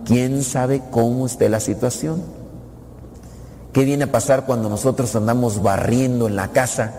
¿quién 0.07 0.43
sabe 0.43 0.81
cómo 0.91 1.27
esté 1.27 1.51
la 1.51 1.61
situación? 1.61 2.42
¿Qué 3.73 3.85
viene 3.85 4.05
a 4.05 4.13
pasar 4.13 4.45
cuando 4.45 4.69
nosotros 4.69 5.17
andamos 5.17 5.63
barriendo 5.63 6.27
en 6.27 6.37
la 6.37 6.49
casa 6.49 6.93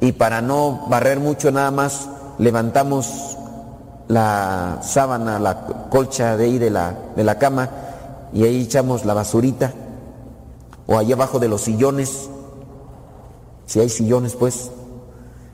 y 0.00 0.12
para 0.12 0.42
no 0.42 0.86
barrer 0.88 1.20
mucho 1.20 1.52
nada 1.52 1.70
más 1.70 2.08
levantamos 2.38 3.36
la 4.08 4.80
sábana, 4.82 5.38
la 5.38 5.88
colcha 5.90 6.36
de 6.36 6.44
ahí 6.44 6.58
de 6.58 6.70
la, 6.70 6.94
de 7.14 7.22
la 7.22 7.38
cama 7.38 7.70
y 8.32 8.42
ahí 8.44 8.62
echamos 8.62 9.04
la 9.04 9.14
basurita 9.14 9.72
o 10.86 10.98
allá 10.98 11.14
abajo 11.14 11.38
de 11.38 11.48
los 11.48 11.60
sillones, 11.62 12.28
si 13.66 13.78
hay 13.78 13.88
sillones 13.88 14.34
pues, 14.34 14.70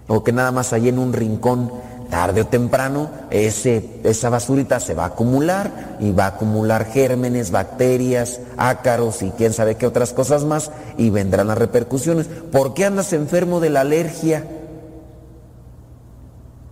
o 0.06 0.24
que 0.24 0.32
nada 0.32 0.50
más 0.50 0.72
ahí 0.72 0.88
en 0.88 0.98
un 0.98 1.12
rincón, 1.12 1.70
tarde 2.10 2.42
o 2.42 2.46
temprano, 2.46 3.10
ese, 3.30 4.00
esa 4.04 4.30
basurita 4.30 4.80
se 4.80 4.94
va 4.94 5.04
a 5.04 5.08
acumular 5.08 5.96
y 6.00 6.12
va 6.12 6.24
a 6.24 6.28
acumular 6.28 6.86
gérmenes, 6.86 7.50
bacterias, 7.50 8.40
ácaros 8.56 9.22
y 9.22 9.30
quién 9.30 9.52
sabe 9.52 9.76
qué 9.76 9.86
otras 9.86 10.12
cosas 10.12 10.44
más 10.44 10.70
y 10.96 11.10
vendrán 11.10 11.48
las 11.48 11.58
repercusiones. 11.58 12.26
¿Por 12.26 12.74
qué 12.74 12.84
andas 12.84 13.12
enfermo 13.12 13.60
de 13.60 13.70
la 13.70 13.80
alergia? 13.82 14.44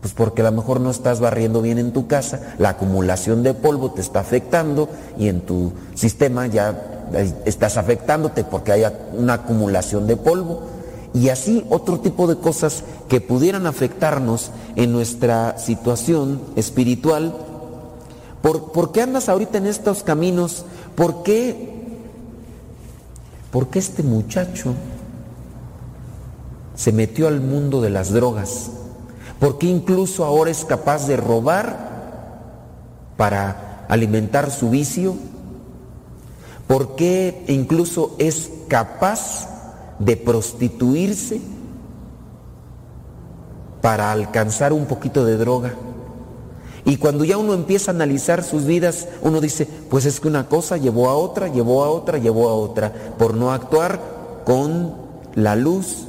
Pues 0.01 0.15
porque 0.15 0.43
a 0.43 0.45
lo 0.45 0.53
mejor 0.53 0.81
no 0.81 0.91
estás 0.91 1.21
barriendo 1.21 1.63
bien 1.63 1.79
en 1.79 1.93
tu 1.93 2.07
casa, 2.07 2.55
la 2.59 2.71
acumulación 2.71 3.43
de 3.43 3.55
polvo 3.55 3.91
te 3.91 4.01
está 4.01 4.21
afectando 4.21 4.89
y 5.19 5.29
en 5.29 5.41
tu 5.41 5.73
sistema 5.95 6.47
ya 6.47 6.81
estás 7.45 7.77
afectándote 7.77 8.45
porque 8.45 8.73
hay 8.73 8.85
una 9.13 9.35
acumulación 9.35 10.07
de 10.07 10.17
polvo. 10.17 10.76
Y 11.15 11.29
así 11.31 11.65
otro 11.71 12.01
tipo 12.01 12.27
de 12.27 12.37
cosas 12.37 12.85
que 13.09 13.21
pudieran 13.21 13.67
afectarnos 13.67 14.51
en 14.75 14.93
nuestra 14.93 15.59
situación 15.59 16.41
espiritual. 16.57 17.35
¿Por, 18.43 18.73
¿por 18.73 18.93
qué 18.93 19.03
andas 19.03 19.29
ahorita 19.29 19.59
en 19.59 19.67
estos 19.67 20.03
caminos? 20.03 20.65
¿Por 20.95 21.23
qué? 21.23 21.75
¿Por 23.51 23.69
qué 23.69 23.79
este 23.79 24.03
muchacho 24.03 24.75
se 26.75 26.93
metió 26.93 27.29
al 27.29 27.41
mundo 27.41 27.81
de 27.81 27.91
las 27.91 28.13
drogas? 28.13 28.71
¿Por 29.41 29.59
qué 29.59 29.67
incluso 29.67 30.25
ahora 30.25 30.51
es 30.51 30.65
capaz 30.65 31.07
de 31.07 31.17
robar 31.17 31.87
para 33.17 33.87
alimentar 33.89 34.51
su 34.51 34.71
vicio? 34.71 35.17
¿Por 36.67 36.97
qué 36.97 37.45
incluso 37.49 38.15
es 38.19 38.51
capaz 38.69 39.56
de 39.99 40.17
prostituirse 40.17 41.41
para 43.81 44.13
alcanzar 44.13 44.73
un 44.73 44.87
poquito 44.87 45.25
de 45.25 45.37
droga? 45.37 45.75
Y 46.85 46.99
cuando 46.99 47.25
ya 47.25 47.37
uno 47.37 47.53
empieza 47.53 47.91
a 47.91 47.95
analizar 47.95 48.45
sus 48.45 48.65
vidas, 48.65 49.09
uno 49.23 49.41
dice, 49.41 49.67
pues 49.91 50.07
es 50.07 50.21
que 50.21 50.29
una 50.29 50.49
cosa 50.49 50.77
llevó 50.77 51.09
a 51.09 51.17
otra, 51.17 51.49
llevó 51.49 51.85
a 51.85 51.91
otra, 51.91 52.19
llevó 52.19 52.49
a 52.49 52.55
otra, 52.55 52.93
por 53.19 53.35
no 53.35 53.53
actuar 53.53 54.01
con 54.45 54.95
la 55.35 55.57
luz 55.57 56.07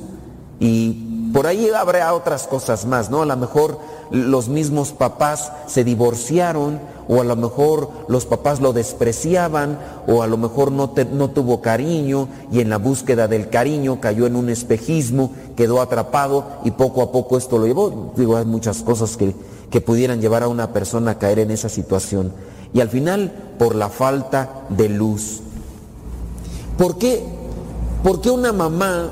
y 0.60 1.32
por 1.34 1.48
ahí 1.48 1.70
habrá 1.72 2.14
otras 2.14 2.48
cosas 2.48 2.86
más, 2.86 3.10
¿no? 3.10 3.24
A 3.24 3.26
lo 3.26 3.36
mejor 3.36 3.80
los 4.12 4.50
mismos 4.50 4.92
papás 4.92 5.52
se 5.66 5.84
divorciaron, 5.84 6.80
o 7.08 7.22
a 7.22 7.24
lo 7.24 7.36
mejor 7.36 7.90
los 8.08 8.26
papás 8.26 8.60
lo 8.60 8.74
despreciaban, 8.74 9.80
o 10.08 10.24
a 10.24 10.28
lo 10.28 10.38
mejor 10.38 10.72
no, 10.72 10.90
tuvo 10.90 11.62
cariño 11.62 12.28
y 12.52 12.60
en 12.60 12.70
la 12.70 12.78
búsqueda 12.78 13.28
del 13.28 13.50
cariño 13.50 14.00
cayó 14.02 14.28
en 14.28 14.36
un 14.36 14.50
espejismo, 14.50 15.32
quedó 15.56 15.82
atrapado 15.82 16.46
y 16.64 16.72
poco 16.72 17.02
a 17.02 17.12
poco 17.12 17.38
esto 17.38 17.58
lo 17.58 17.68
llevó. 17.68 18.14
Digo, 18.16 18.38
hay 18.38 18.46
muchas 18.46 18.82
cosas 18.82 19.18
que, 19.18 19.34
pudieran 19.82 20.22
llevar 20.22 20.42
a 20.42 20.48
una 20.48 20.74
persona 20.74 21.12
a 21.12 21.20
caer 21.20 21.40
en 21.40 21.52
esa 21.52 21.70
situación. 21.70 22.34
Y 22.74 22.82
al 22.82 22.90
final, 22.90 23.32
por 23.60 23.76
la 23.76 23.90
falta 23.90 24.66
de 24.70 24.90
luz. 24.90 25.42
¿Por 26.78 26.98
qué? 26.98 27.24
¿Por 28.04 28.22
qué 28.22 28.32
una 28.32 28.52
mamá 28.52 29.12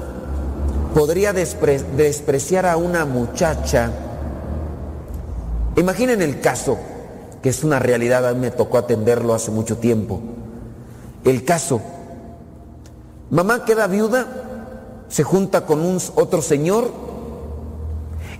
podría 0.95 1.33
despre 1.33 1.77
despreciar 1.97 2.65
a 2.65 2.77
una 2.77 3.03
muchacha. 3.03 3.91
Imaginen 5.75 6.21
el 6.21 6.39
caso, 6.39 6.77
que 7.45 7.49
es 7.49 7.63
una 7.63 7.77
realidad, 7.77 8.27
a 8.27 8.33
mí 8.33 8.39
me 8.39 8.49
tocó 8.49 8.79
atenderlo 8.79 9.35
hace 9.35 9.51
mucho 9.51 9.77
tiempo. 9.77 10.19
El 11.23 11.45
caso, 11.45 11.79
mamá 13.29 13.65
queda 13.65 13.85
viuda, 13.85 14.25
se 15.09 15.21
junta 15.21 15.67
con 15.67 15.81
un 15.81 15.99
otro 16.15 16.41
señor, 16.41 16.89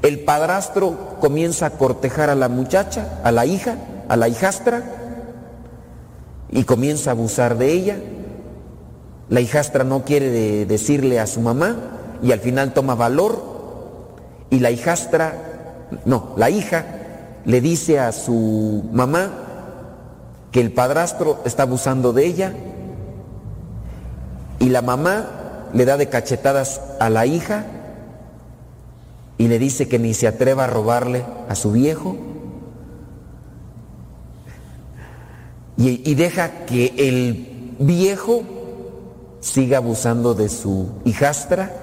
el 0.02 0.22
padrastro 0.22 1.18
comienza 1.20 1.68
a 1.68 1.70
cortejar 1.70 2.32
a 2.32 2.36
la 2.36 2.50
muchacha, 2.50 3.20
a 3.24 3.32
la 3.32 3.46
hija, 3.46 3.76
a 4.10 4.18
la 4.18 4.28
hijastra, 4.28 4.82
y 6.50 6.64
comienza 6.64 7.12
a 7.12 7.14
abusar 7.14 7.60
de 7.60 7.74
ella. 7.74 7.98
La 9.30 9.40
hijastra 9.40 9.84
no 9.84 10.04
quiere 10.04 10.32
de 10.32 10.66
decirle 10.66 11.20
a 11.20 11.28
su 11.28 11.42
mamá, 11.42 11.76
y 12.24 12.32
al 12.32 12.40
final 12.40 12.74
toma 12.74 12.96
valor 12.96 13.40
y 14.50 14.62
la 14.62 14.72
hijastra, 14.72 15.36
no, 16.06 16.34
la 16.38 16.50
hija 16.50 16.95
le 17.46 17.62
dice 17.62 18.00
a 18.00 18.12
su 18.12 18.84
mamá 18.92 19.32
que 20.52 20.62
el 20.62 20.72
padrastro 20.72 21.40
está 21.46 21.64
abusando 21.64 22.12
de 22.12 22.26
ella 22.26 22.54
y 24.60 24.70
la 24.70 24.82
mamá 24.82 25.28
le 25.74 25.86
da 25.86 25.98
de 25.98 26.10
cachetadas 26.10 26.82
a 27.00 27.10
la 27.10 27.26
hija 27.26 27.66
y 29.38 29.48
le 29.48 29.60
dice 29.60 29.88
que 29.88 30.00
ni 30.00 30.14
se 30.14 30.28
atreva 30.28 30.64
a 30.64 30.68
robarle 30.68 31.26
a 31.50 31.56
su 31.56 31.72
viejo. 31.74 32.16
Y, 35.78 36.10
y 36.10 36.16
deja 36.16 36.66
que 36.66 36.94
el 36.98 37.76
viejo 37.80 38.44
siga 39.42 39.80
abusando 39.80 40.34
de 40.34 40.48
su 40.48 40.88
hijastra. 41.04 41.74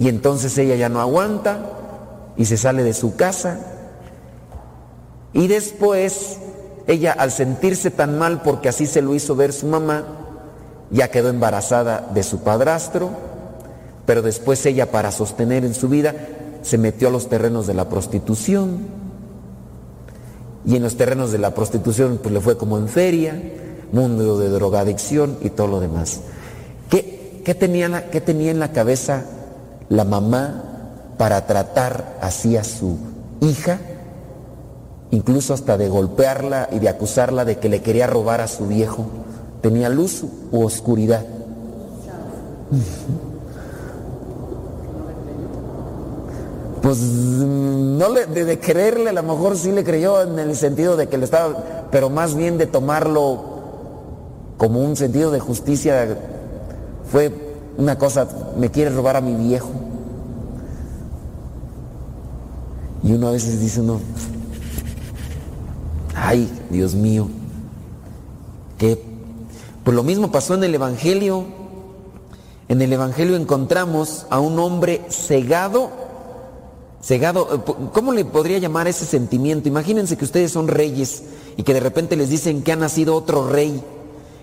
Y 0.00 0.08
entonces 0.08 0.58
ella 0.58 0.74
ya 0.74 0.88
no 0.88 1.00
aguanta 1.00 1.81
y 2.36 2.44
se 2.44 2.56
sale 2.56 2.82
de 2.82 2.94
su 2.94 3.16
casa. 3.16 3.58
Y 5.32 5.48
después 5.48 6.38
ella 6.86 7.12
al 7.12 7.30
sentirse 7.30 7.90
tan 7.90 8.18
mal 8.18 8.42
porque 8.42 8.68
así 8.68 8.86
se 8.86 9.02
lo 9.02 9.14
hizo 9.14 9.36
ver 9.36 9.52
su 9.52 9.66
mamá, 9.66 10.04
ya 10.90 11.10
quedó 11.10 11.28
embarazada 11.28 12.08
de 12.12 12.22
su 12.22 12.40
padrastro, 12.40 13.10
pero 14.04 14.22
después 14.22 14.64
ella 14.66 14.90
para 14.90 15.12
sostener 15.12 15.64
en 15.64 15.74
su 15.74 15.88
vida 15.88 16.14
se 16.62 16.78
metió 16.78 17.08
a 17.08 17.10
los 17.10 17.28
terrenos 17.28 17.66
de 17.66 17.74
la 17.74 17.88
prostitución. 17.88 19.02
Y 20.64 20.76
en 20.76 20.82
los 20.82 20.96
terrenos 20.96 21.32
de 21.32 21.38
la 21.38 21.54
prostitución 21.54 22.20
pues 22.22 22.32
le 22.32 22.40
fue 22.40 22.56
como 22.56 22.78
en 22.78 22.88
feria, 22.88 23.40
mundo 23.90 24.38
de 24.38 24.48
drogadicción 24.48 25.38
y 25.42 25.50
todo 25.50 25.66
lo 25.66 25.80
demás. 25.80 26.20
¿Qué, 26.88 27.42
qué 27.44 27.54
tenía, 27.54 28.10
qué 28.10 28.20
tenía 28.20 28.50
en 28.50 28.60
la 28.60 28.72
cabeza 28.72 29.24
la 29.88 30.04
mamá 30.04 30.71
para 31.16 31.46
tratar 31.46 32.18
así 32.20 32.56
a 32.56 32.64
su 32.64 32.96
hija, 33.40 33.78
incluso 35.10 35.54
hasta 35.54 35.76
de 35.76 35.88
golpearla 35.88 36.68
y 36.72 36.78
de 36.78 36.88
acusarla 36.88 37.44
de 37.44 37.58
que 37.58 37.68
le 37.68 37.82
quería 37.82 38.06
robar 38.06 38.40
a 38.40 38.48
su 38.48 38.66
viejo. 38.66 39.06
¿Tenía 39.60 39.88
luz 39.88 40.24
u 40.50 40.64
oscuridad? 40.64 41.24
Pues 46.82 46.98
mm, 46.98 47.98
no 47.98 48.08
le, 48.08 48.26
de, 48.26 48.44
de 48.44 48.58
creerle, 48.58 49.10
a 49.10 49.12
lo 49.12 49.22
mejor 49.22 49.56
sí 49.56 49.70
le 49.70 49.84
creyó 49.84 50.22
en 50.22 50.38
el 50.38 50.56
sentido 50.56 50.96
de 50.96 51.08
que 51.08 51.16
le 51.16 51.24
estaba, 51.24 51.88
pero 51.90 52.10
más 52.10 52.34
bien 52.34 52.58
de 52.58 52.66
tomarlo 52.66 53.52
como 54.56 54.80
un 54.80 54.96
sentido 54.96 55.30
de 55.30 55.40
justicia, 55.40 56.16
fue 57.10 57.32
una 57.76 57.98
cosa, 57.98 58.26
me 58.56 58.70
quiere 58.70 58.90
robar 58.90 59.16
a 59.16 59.20
mi 59.20 59.34
viejo. 59.34 59.70
Y 63.02 63.12
uno 63.12 63.28
a 63.28 63.32
veces 63.32 63.60
dice 63.60 63.80
uno, 63.80 64.00
ay, 66.14 66.48
Dios 66.70 66.94
mío, 66.94 67.28
que 68.78 69.02
pues 69.84 69.94
lo 69.94 70.02
mismo 70.02 70.30
pasó 70.30 70.54
en 70.54 70.64
el 70.64 70.74
Evangelio. 70.74 71.44
En 72.68 72.80
el 72.80 72.92
Evangelio 72.92 73.36
encontramos 73.36 74.26
a 74.30 74.38
un 74.38 74.58
hombre 74.58 75.02
cegado, 75.10 75.90
cegado, 77.02 77.48
eh, 77.54 77.72
¿cómo 77.92 78.12
le 78.12 78.24
podría 78.24 78.58
llamar 78.58 78.86
ese 78.86 79.04
sentimiento? 79.04 79.68
Imagínense 79.68 80.16
que 80.16 80.24
ustedes 80.24 80.52
son 80.52 80.68
reyes 80.68 81.24
y 81.56 81.64
que 81.64 81.74
de 81.74 81.80
repente 81.80 82.16
les 82.16 82.30
dicen 82.30 82.62
que 82.62 82.72
ha 82.72 82.76
nacido 82.76 83.16
otro 83.16 83.48
rey 83.48 83.82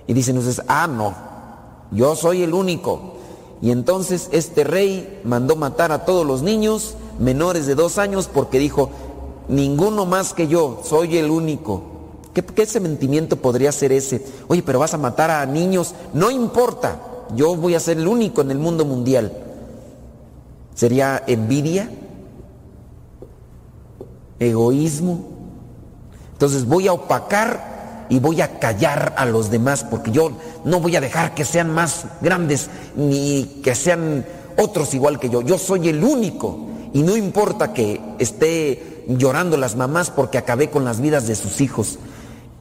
y 0.05 0.13
dicen 0.13 0.37
ustedes, 0.37 0.61
ah, 0.67 0.87
no, 0.87 1.15
yo 1.91 2.15
soy 2.15 2.43
el 2.43 2.53
único. 2.53 3.15
Y 3.61 3.71
entonces 3.71 4.29
este 4.31 4.63
rey 4.63 5.21
mandó 5.23 5.55
matar 5.55 5.91
a 5.91 6.05
todos 6.05 6.25
los 6.25 6.41
niños 6.41 6.95
menores 7.19 7.67
de 7.67 7.75
dos 7.75 7.97
años 7.97 8.29
porque 8.33 8.59
dijo, 8.59 8.89
ninguno 9.47 10.05
más 10.05 10.33
que 10.33 10.47
yo, 10.47 10.81
soy 10.83 11.17
el 11.17 11.29
único. 11.29 11.83
¿Qué, 12.33 12.43
¿Qué, 12.43 12.65
sentimiento 12.65 13.35
podría 13.35 13.71
ser 13.71 13.91
ese? 13.91 14.25
Oye, 14.47 14.63
pero 14.63 14.79
vas 14.79 14.93
a 14.93 14.97
matar 14.97 15.29
a 15.29 15.45
niños, 15.45 15.93
no 16.13 16.31
importa, 16.31 17.01
yo 17.35 17.55
voy 17.55 17.75
a 17.75 17.79
ser 17.79 17.97
el 17.97 18.07
único 18.07 18.41
en 18.41 18.51
el 18.51 18.57
mundo 18.57 18.85
mundial. 18.85 19.31
¿Sería 20.73 21.23
envidia? 21.27 21.89
¿Egoísmo? 24.39 25.25
Entonces 26.31 26.65
voy 26.65 26.87
a 26.87 26.93
opacar 26.93 28.07
y 28.09 28.19
voy 28.19 28.41
a 28.41 28.59
callar 28.59 29.13
a 29.17 29.25
los 29.25 29.51
demás 29.51 29.83
porque 29.83 30.11
yo 30.11 30.31
no 30.63 30.79
voy 30.79 30.95
a 30.95 31.01
dejar 31.01 31.35
que 31.35 31.43
sean 31.43 31.73
más 31.73 32.05
grandes 32.21 32.69
ni 32.95 33.59
que 33.61 33.75
sean 33.75 34.25
otros 34.57 34.93
igual 34.93 35.19
que 35.19 35.29
yo. 35.29 35.41
Yo 35.41 35.57
soy 35.57 35.89
el 35.89 36.03
único 36.03 36.68
y 36.93 37.03
no 37.03 37.15
importa 37.15 37.73
que 37.73 38.01
esté 38.19 39.05
llorando 39.07 39.57
las 39.57 39.75
mamás 39.75 40.09
porque 40.09 40.37
acabé 40.37 40.69
con 40.69 40.85
las 40.85 41.01
vidas 41.01 41.27
de 41.27 41.35
sus 41.35 41.61
hijos. 41.61 41.99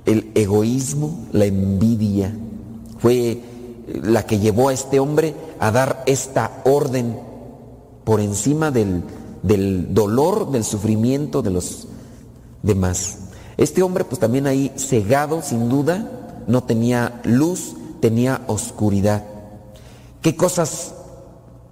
El 0.06 0.30
egoísmo, 0.34 1.26
la 1.32 1.44
envidia, 1.44 2.34
fue 2.98 3.40
la 4.02 4.26
que 4.26 4.38
llevó 4.38 4.68
a 4.68 4.72
este 4.72 5.00
hombre 5.00 5.34
a 5.60 5.70
dar 5.70 6.02
esta 6.06 6.62
orden 6.64 7.18
por 8.04 8.20
encima 8.20 8.70
del, 8.70 9.02
del 9.42 9.94
dolor, 9.94 10.50
del 10.50 10.64
sufrimiento 10.64 11.42
de 11.42 11.50
los 11.50 11.88
demás. 12.62 13.18
Este 13.56 13.82
hombre 13.82 14.04
pues 14.04 14.20
también 14.20 14.46
ahí 14.46 14.72
cegado 14.76 15.42
sin 15.42 15.68
duda, 15.68 16.44
no 16.46 16.64
tenía 16.64 17.20
luz, 17.24 17.74
tenía 18.00 18.42
oscuridad. 18.46 19.24
¿Qué 20.22 20.36
cosas 20.36 20.94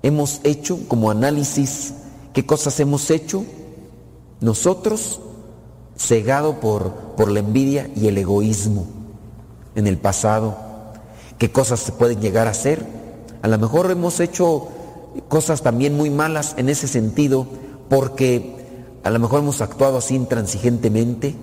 hemos 0.02 0.41
hecho 0.44 0.78
como 0.89 1.10
análisis? 1.10 1.94
¿Qué 2.37 2.45
cosas 2.45 2.79
hemos 2.81 3.11
hecho 3.11 3.47
nosotros 4.43 5.21
cegado 5.97 6.61
por, 6.61 6.93
por 7.17 7.31
la 7.31 7.41
envidia 7.41 7.89
y 7.97 8.09
el 8.09 8.19
egoísmo 8.19 8.87
en 9.75 9.87
el 9.87 9.97
pasado? 9.97 10.55
¿Qué 11.39 11.51
cosas 11.51 11.81
se 11.81 11.93
pueden 11.93 12.21
llegar 12.21 12.47
a 12.47 12.51
hacer? 12.51 12.85
A 13.41 13.49
lo 13.49 13.57
mejor 13.57 13.91
hemos 13.91 14.21
hecho 14.21 14.69
cosas 15.29 15.63
también 15.63 15.97
muy 15.97 16.11
malas 16.11 16.55
en 16.59 16.69
ese 16.69 16.89
sentido 16.89 17.47
porque 17.89 18.55
a 19.03 19.09
lo 19.09 19.19
mejor 19.19 19.41
hemos 19.41 19.63
actuado 19.63 19.97
así 19.97 20.15
intransigentemente, 20.15 21.35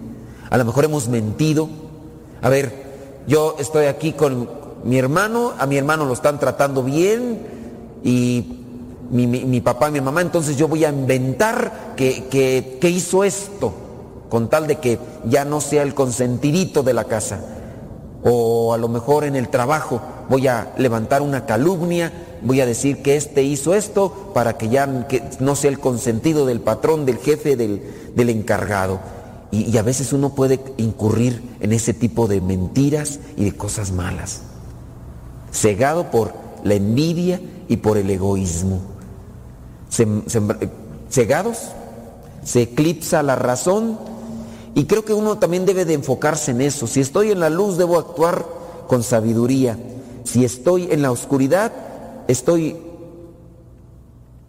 a 0.52 0.60
lo 0.60 0.66
mejor 0.66 0.86
hemos 0.86 1.08
mentido. 1.08 1.70
A 2.44 2.50
ver, 2.50 3.24
yo 3.26 3.56
estoy 3.58 3.88
aquí 3.88 4.14
con 4.14 4.48
mi 4.84 5.00
hermano, 5.00 5.54
a 5.58 5.66
mi 5.66 5.76
hermano 5.76 6.06
lo 6.06 6.14
están 6.14 6.40
tratando 6.40 6.84
bien 6.84 7.48
y 8.04 8.60
mi, 9.12 9.28
mi, 9.28 9.46
mi 9.46 9.62
papá 9.62 9.92
mi 9.92 10.02
mamá, 10.02 10.22
entonces 10.22 10.58
yo 10.58 10.68
voy 10.68 10.86
a 10.86 10.90
inventar 10.90 11.94
que, 11.96 12.26
que, 12.26 12.78
que 12.80 12.90
hizo 12.90 13.24
esto 13.24 13.74
con 14.30 14.50
tal 14.50 14.66
de 14.66 14.78
que 14.78 14.98
ya 15.26 15.46
no 15.46 15.62
sea 15.62 15.84
el 15.84 15.94
consentidito 15.94 16.82
de 16.82 16.94
la 16.94 17.04
casa. 17.04 17.40
O 18.24 18.74
a 18.74 18.80
lo 18.80 18.88
mejor 18.88 19.26
en 19.26 19.36
el 19.36 19.50
trabajo 19.50 20.02
voy 20.28 20.48
a 20.48 20.74
levantar 20.78 21.22
una 21.22 21.46
calumnia, 21.46 22.12
voy 22.42 22.60
a 22.62 22.66
decir 22.66 23.04
que 23.04 23.16
este 23.16 23.44
hizo 23.44 23.76
esto 23.76 24.32
para 24.34 24.58
que 24.58 24.70
ya 24.70 25.08
que 25.08 25.24
no 25.40 25.56
sea 25.56 25.70
el 25.70 25.80
consentido 25.80 26.46
del 26.46 26.62
patrón, 26.62 27.06
del 27.06 27.18
jefe, 27.18 27.56
del, 27.56 27.84
del 28.16 28.30
encargado. 28.30 29.00
Y, 29.52 29.70
y, 29.70 29.78
a 29.78 29.84
veces 29.84 30.14
uno 30.14 30.34
puede 30.34 30.60
incurrir 30.78 31.44
en 31.60 31.72
ese 31.72 31.94
tipo 31.94 32.28
de 32.28 32.42
mentiras 32.42 33.20
y 33.38 33.44
de 33.44 33.56
cosas 33.56 33.92
malas, 33.92 34.42
cegado 35.52 36.10
por 36.10 36.34
la 36.64 36.74
envidia 36.74 37.40
y 37.68 37.78
por 37.78 38.00
el 38.00 38.10
egoísmo. 38.10 38.93
Se, 39.94 40.08
cegados, 41.12 41.70
se 42.44 42.64
eclipsa 42.64 43.22
la 43.22 43.36
razón 43.36 44.00
y 44.74 44.86
creo 44.86 45.06
que 45.06 45.14
uno 45.14 45.38
también 45.38 45.68
debe 45.68 45.86
de 45.86 45.94
enfocarse 45.94 46.50
en 46.50 46.62
eso. 46.62 46.88
Si 46.88 47.00
estoy 47.00 47.30
en 47.30 47.40
la 47.40 47.52
luz, 47.52 47.78
debo 47.78 48.00
actuar 48.00 48.44
con 48.88 49.04
sabiduría. 49.04 49.78
Si 50.24 50.44
estoy 50.44 50.88
en 50.90 51.04
la 51.04 51.12
oscuridad, 51.12 51.72
estoy 52.28 52.78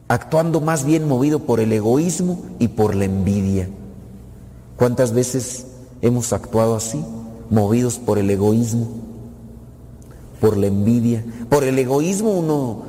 actuando 0.08 0.62
más 0.62 0.86
bien 0.86 1.06
movido 1.06 1.40
por 1.40 1.60
el 1.60 1.72
egoísmo 1.72 2.42
y 2.58 2.68
por 2.68 2.94
la 2.94 3.04
envidia. 3.04 3.68
¿Cuántas 4.76 5.12
veces 5.12 5.66
hemos 6.00 6.32
actuado 6.32 6.74
así, 6.74 7.04
movidos 7.50 7.98
por 7.98 8.18
el 8.18 8.30
egoísmo, 8.30 8.88
por 10.40 10.56
la 10.56 10.68
envidia? 10.68 11.22
Por 11.50 11.64
el 11.64 11.78
egoísmo 11.78 12.32
uno 12.32 12.82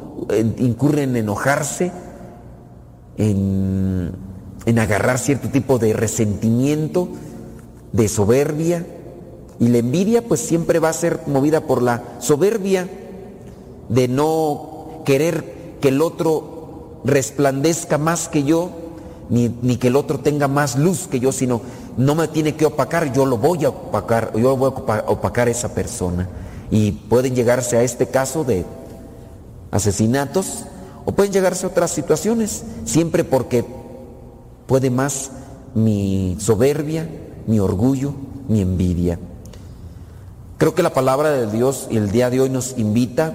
incurre 0.58 1.04
en 1.04 1.18
enojarse, 1.18 1.92
en, 3.18 4.12
en 4.66 4.80
agarrar 4.80 5.20
cierto 5.20 5.50
tipo 5.50 5.80
de 5.80 5.94
resentimiento, 5.94 7.10
de 7.92 8.08
soberbia, 8.08 8.86
y 9.60 9.70
la 9.70 9.78
envidia 9.78 10.22
pues 10.22 10.42
siempre 10.42 10.80
va 10.80 10.90
a 10.90 10.94
ser 10.94 11.22
movida 11.28 11.62
por 11.62 11.82
la 11.82 12.04
soberbia 12.20 12.90
de 13.90 14.08
no 14.08 15.02
querer 15.06 15.78
que 15.80 15.90
el 15.90 16.02
otro 16.02 17.00
resplandezca 17.06 17.98
más 17.98 18.28
que 18.28 18.44
yo, 18.44 18.72
ni, 19.30 19.56
ni, 19.62 19.78
que 19.78 19.88
el 19.88 19.96
otro 19.96 20.20
tenga 20.20 20.48
más 20.48 20.76
luz 20.76 21.08
que 21.08 21.20
yo, 21.20 21.32
sino 21.32 21.62
no 21.98 22.16
me 22.16 22.28
tiene 22.28 22.56
que 22.56 22.66
opacar, 22.66 23.14
yo 23.14 23.26
lo 23.26 23.38
voy 23.38 23.66
a 23.66 23.70
opacar, 23.70 24.34
yo 24.36 24.56
voy 24.58 24.72
a 24.88 25.04
opacar 25.08 25.48
a 25.48 25.52
esa 25.52 25.74
persona. 25.74 26.28
Y 26.72 26.92
pueden 26.92 27.36
llegarse 27.36 27.78
a 27.78 27.84
este 27.84 28.08
caso 28.08 28.44
de 28.44 28.66
asesinatos 29.72 30.66
o 31.06 31.12
pueden 31.12 31.32
llegarse 31.32 31.68
otras 31.68 31.92
situaciones, 31.92 32.64
siempre 32.86 33.24
porque 33.24 33.64
puede 34.66 34.90
más 34.90 35.32
mi 35.76 36.36
soberbia, 36.40 37.08
mi 37.48 37.60
orgullo, 37.60 38.14
mi 38.48 38.62
envidia. 38.62 39.20
Creo 40.58 40.74
que 40.74 40.84
la 40.84 40.94
palabra 40.94 41.30
de 41.30 41.52
Dios 41.52 41.88
el 41.92 42.12
día 42.12 42.30
de 42.30 42.42
hoy 42.42 42.50
nos 42.50 42.78
invita 42.78 43.34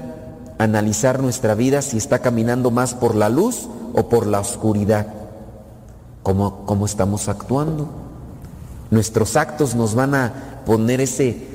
a 0.58 0.64
analizar 0.64 1.20
nuestra 1.20 1.54
vida 1.54 1.80
si 1.82 1.96
está 1.96 2.18
caminando 2.18 2.70
más 2.70 2.94
por 2.94 3.14
la 3.14 3.28
luz 3.28 3.68
o 3.94 4.08
por 4.08 4.26
la 4.26 4.40
oscuridad. 4.40 5.06
¿Cómo, 6.22 6.66
cómo 6.66 6.86
estamos 6.86 7.28
actuando? 7.28 7.88
Nuestros 8.90 9.36
actos 9.36 9.74
nos 9.74 9.94
van 9.94 10.14
a 10.14 10.62
poner 10.66 11.00
ese, 11.00 11.46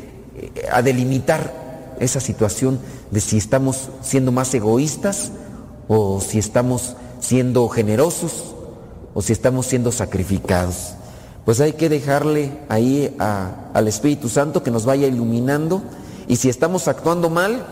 a 0.72 0.82
delimitar 0.82 1.96
esa 2.00 2.20
situación 2.20 2.80
de 3.12 3.22
si 3.22 3.38
estamos 3.38 3.90
siendo 4.02 4.32
más 4.32 4.54
egoístas 4.54 5.32
o 5.88 6.20
si 6.22 6.40
estamos 6.40 6.96
siendo 7.20 7.68
generosos 7.70 8.56
o 9.14 9.22
si 9.22 9.34
estamos 9.34 9.66
siendo 9.66 9.92
sacrificados. 9.92 10.94
Pues 11.46 11.62
hay 11.62 11.74
que 11.74 11.90
dejarle 11.90 12.58
ahí 12.70 13.16
al 13.20 13.88
Espíritu 13.88 14.30
Santo 14.30 14.64
que 14.64 14.72
nos 14.72 14.86
vaya 14.86 15.08
iluminando 15.08 15.82
y 16.28 16.38
si 16.38 16.50
estamos 16.50 16.88
actuando 16.88 17.30
mal, 17.30 17.66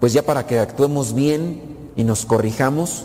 pues 0.00 0.12
ya 0.12 0.22
para 0.22 0.46
que 0.46 0.58
actuemos 0.58 1.14
bien 1.14 1.60
y 1.94 2.04
nos 2.04 2.24
corrijamos. 2.24 3.04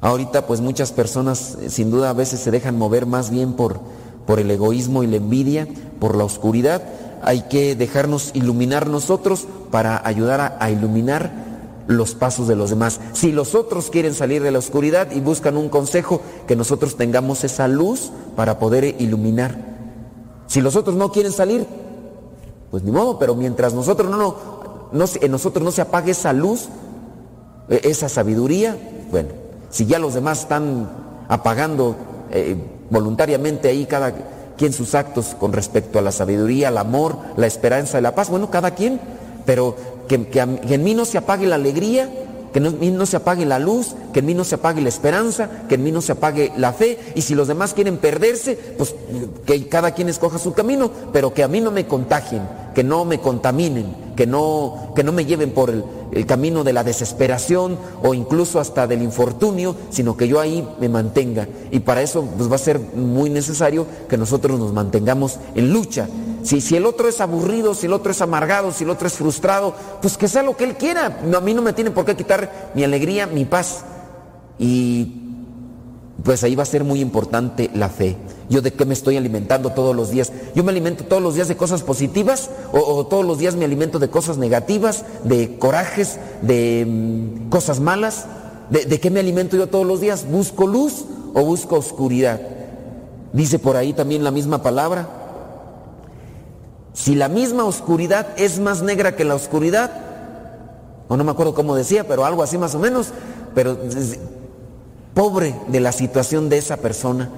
Ahorita 0.00 0.46
pues 0.46 0.60
muchas 0.60 0.92
personas 0.92 1.56
sin 1.68 1.90
duda 1.90 2.10
a 2.10 2.14
veces 2.14 2.40
se 2.40 2.50
dejan 2.50 2.76
mover 2.76 3.06
más 3.06 3.30
bien 3.30 3.54
por, 3.54 3.80
por 4.26 4.40
el 4.40 4.50
egoísmo 4.50 5.02
y 5.02 5.06
la 5.06 5.16
envidia, 5.16 5.68
por 6.00 6.16
la 6.16 6.24
oscuridad. 6.24 6.82
Hay 7.22 7.42
que 7.42 7.76
dejarnos 7.76 8.32
iluminar 8.34 8.88
nosotros 8.88 9.46
para 9.70 10.06
ayudar 10.06 10.58
a 10.60 10.70
iluminar 10.70 11.53
los 11.86 12.14
pasos 12.14 12.48
de 12.48 12.56
los 12.56 12.70
demás. 12.70 13.00
Si 13.12 13.32
los 13.32 13.54
otros 13.54 13.90
quieren 13.90 14.14
salir 14.14 14.42
de 14.42 14.50
la 14.50 14.58
oscuridad 14.58 15.10
y 15.12 15.20
buscan 15.20 15.56
un 15.56 15.68
consejo, 15.68 16.20
que 16.46 16.56
nosotros 16.56 16.96
tengamos 16.96 17.44
esa 17.44 17.68
luz 17.68 18.10
para 18.36 18.58
poder 18.58 18.96
iluminar. 18.98 19.56
Si 20.46 20.60
los 20.60 20.76
otros 20.76 20.96
no 20.96 21.10
quieren 21.12 21.32
salir, 21.32 21.66
pues 22.70 22.82
ni 22.82 22.90
modo, 22.90 23.18
pero 23.18 23.34
mientras 23.34 23.74
nosotros 23.74 24.10
no, 24.10 24.16
no, 24.16 24.36
no 24.92 25.04
en 25.20 25.30
nosotros 25.30 25.64
no 25.64 25.70
se 25.70 25.82
apague 25.82 26.12
esa 26.12 26.32
luz, 26.32 26.68
e- 27.68 27.80
esa 27.84 28.08
sabiduría, 28.08 28.76
bueno, 29.10 29.30
si 29.70 29.86
ya 29.86 29.98
los 29.98 30.14
demás 30.14 30.40
están 30.40 30.88
apagando 31.28 31.96
eh, 32.30 32.56
voluntariamente 32.90 33.68
ahí 33.68 33.86
cada 33.86 34.12
quien 34.56 34.72
sus 34.72 34.94
actos 34.94 35.34
con 35.38 35.52
respecto 35.52 35.98
a 35.98 36.02
la 36.02 36.12
sabiduría, 36.12 36.68
el 36.68 36.78
amor, 36.78 37.16
la 37.36 37.46
esperanza 37.46 37.98
y 37.98 38.02
la 38.02 38.14
paz, 38.14 38.30
bueno, 38.30 38.50
cada 38.50 38.72
quien, 38.72 39.00
pero 39.46 39.76
que, 40.08 40.16
en 40.38 40.84
mí 40.84 40.94
no 40.94 41.04
se 41.04 41.18
apague 41.18 41.46
la 41.46 41.56
alegría, 41.56 42.10
que 42.52 42.60
en 42.60 42.78
mí 42.78 42.90
no 42.90 43.04
se 43.04 43.16
apague 43.16 43.44
la 43.44 43.58
luz, 43.58 43.96
que 44.12 44.20
en 44.20 44.26
mí 44.26 44.34
no 44.34 44.44
se 44.44 44.54
apague 44.54 44.80
la 44.80 44.88
esperanza, 44.88 45.50
que 45.68 45.74
en 45.74 45.82
mí 45.82 45.90
no 45.90 46.00
se 46.00 46.12
apague 46.12 46.52
la 46.56 46.72
fe, 46.72 46.98
y 47.16 47.22
si 47.22 47.34
los 47.34 47.48
demás 47.48 47.74
quieren 47.74 47.96
perderse, 47.96 48.56
pues 48.78 48.94
que 49.44 49.66
cada 49.66 49.90
quien 49.90 50.08
escoja 50.08 50.38
su 50.38 50.52
camino, 50.52 50.90
pero 51.12 51.34
que 51.34 51.42
a 51.42 51.48
mí 51.48 51.60
no 51.60 51.72
me 51.72 51.86
contagien, 51.86 52.42
que 52.72 52.84
no 52.84 53.04
me 53.04 53.18
contaminen, 53.18 53.96
que 54.14 54.26
no, 54.26 54.92
que 54.94 55.02
no 55.02 55.10
me 55.10 55.24
lleven 55.24 55.50
por 55.50 55.70
el, 55.70 55.84
el 56.12 56.26
camino 56.26 56.62
de 56.62 56.72
la 56.72 56.84
desesperación 56.84 57.76
o 58.02 58.14
incluso 58.14 58.60
hasta 58.60 58.86
del 58.86 59.02
infortunio, 59.02 59.74
sino 59.90 60.16
que 60.16 60.28
yo 60.28 60.40
ahí 60.40 60.66
me 60.80 60.88
mantenga. 60.88 61.48
Y 61.72 61.80
para 61.80 62.02
eso 62.02 62.22
pues, 62.36 62.50
va 62.50 62.54
a 62.54 62.58
ser 62.58 62.78
muy 62.78 63.30
necesario 63.30 63.86
que 64.08 64.16
nosotros 64.16 64.58
nos 64.58 64.72
mantengamos 64.72 65.38
en 65.56 65.72
lucha. 65.72 66.08
Si, 66.44 66.60
si 66.60 66.76
el 66.76 66.84
otro 66.84 67.08
es 67.08 67.20
aburrido, 67.20 67.74
si 67.74 67.86
el 67.86 67.94
otro 67.94 68.12
es 68.12 68.20
amargado, 68.20 68.70
si 68.70 68.84
el 68.84 68.90
otro 68.90 69.06
es 69.06 69.14
frustrado, 69.14 69.74
pues 70.02 70.18
que 70.18 70.28
sea 70.28 70.42
lo 70.42 70.56
que 70.56 70.64
él 70.64 70.76
quiera. 70.76 71.20
A 71.34 71.40
mí 71.40 71.54
no 71.54 71.62
me 71.62 71.72
tiene 71.72 71.90
por 71.90 72.04
qué 72.04 72.14
quitar 72.14 72.70
mi 72.74 72.84
alegría, 72.84 73.26
mi 73.26 73.46
paz. 73.46 73.82
Y 74.58 75.22
pues 76.22 76.44
ahí 76.44 76.54
va 76.54 76.62
a 76.62 76.66
ser 76.66 76.84
muy 76.84 77.00
importante 77.00 77.70
la 77.74 77.88
fe. 77.88 78.16
Yo 78.50 78.60
de 78.60 78.74
qué 78.74 78.84
me 78.84 78.92
estoy 78.92 79.16
alimentando 79.16 79.70
todos 79.70 79.96
los 79.96 80.10
días. 80.10 80.32
Yo 80.54 80.62
me 80.62 80.70
alimento 80.70 81.04
todos 81.04 81.22
los 81.22 81.34
días 81.34 81.48
de 81.48 81.56
cosas 81.56 81.82
positivas 81.82 82.50
o, 82.72 82.78
o 82.78 83.06
todos 83.06 83.24
los 83.24 83.38
días 83.38 83.56
me 83.56 83.64
alimento 83.64 83.98
de 83.98 84.10
cosas 84.10 84.36
negativas, 84.36 85.06
de 85.24 85.58
corajes, 85.58 86.18
de 86.42 86.84
mm, 86.86 87.48
cosas 87.48 87.80
malas. 87.80 88.26
¿De, 88.68 88.84
de 88.84 89.00
qué 89.00 89.10
me 89.10 89.20
alimento 89.20 89.56
yo 89.56 89.66
todos 89.68 89.86
los 89.86 90.00
días? 90.00 90.26
¿Busco 90.30 90.66
luz 90.66 91.06
o 91.32 91.42
busco 91.42 91.76
oscuridad? 91.76 92.38
Dice 93.32 93.58
por 93.58 93.76
ahí 93.76 93.94
también 93.94 94.22
la 94.22 94.30
misma 94.30 94.62
palabra. 94.62 95.23
Si 96.94 97.16
la 97.16 97.28
misma 97.28 97.64
oscuridad 97.64 98.28
es 98.36 98.60
más 98.60 98.80
negra 98.80 99.16
que 99.16 99.24
la 99.24 99.34
oscuridad, 99.34 99.90
o 101.08 101.16
no 101.16 101.24
me 101.24 101.32
acuerdo 101.32 101.54
cómo 101.54 101.74
decía, 101.74 102.06
pero 102.06 102.24
algo 102.24 102.42
así 102.42 102.56
más 102.56 102.74
o 102.76 102.78
menos, 102.78 103.08
pero 103.54 103.76
pobre 105.12 105.54
de 105.68 105.80
la 105.80 105.90
situación 105.92 106.48
de 106.48 106.58
esa 106.58 106.76
persona. 106.76 107.30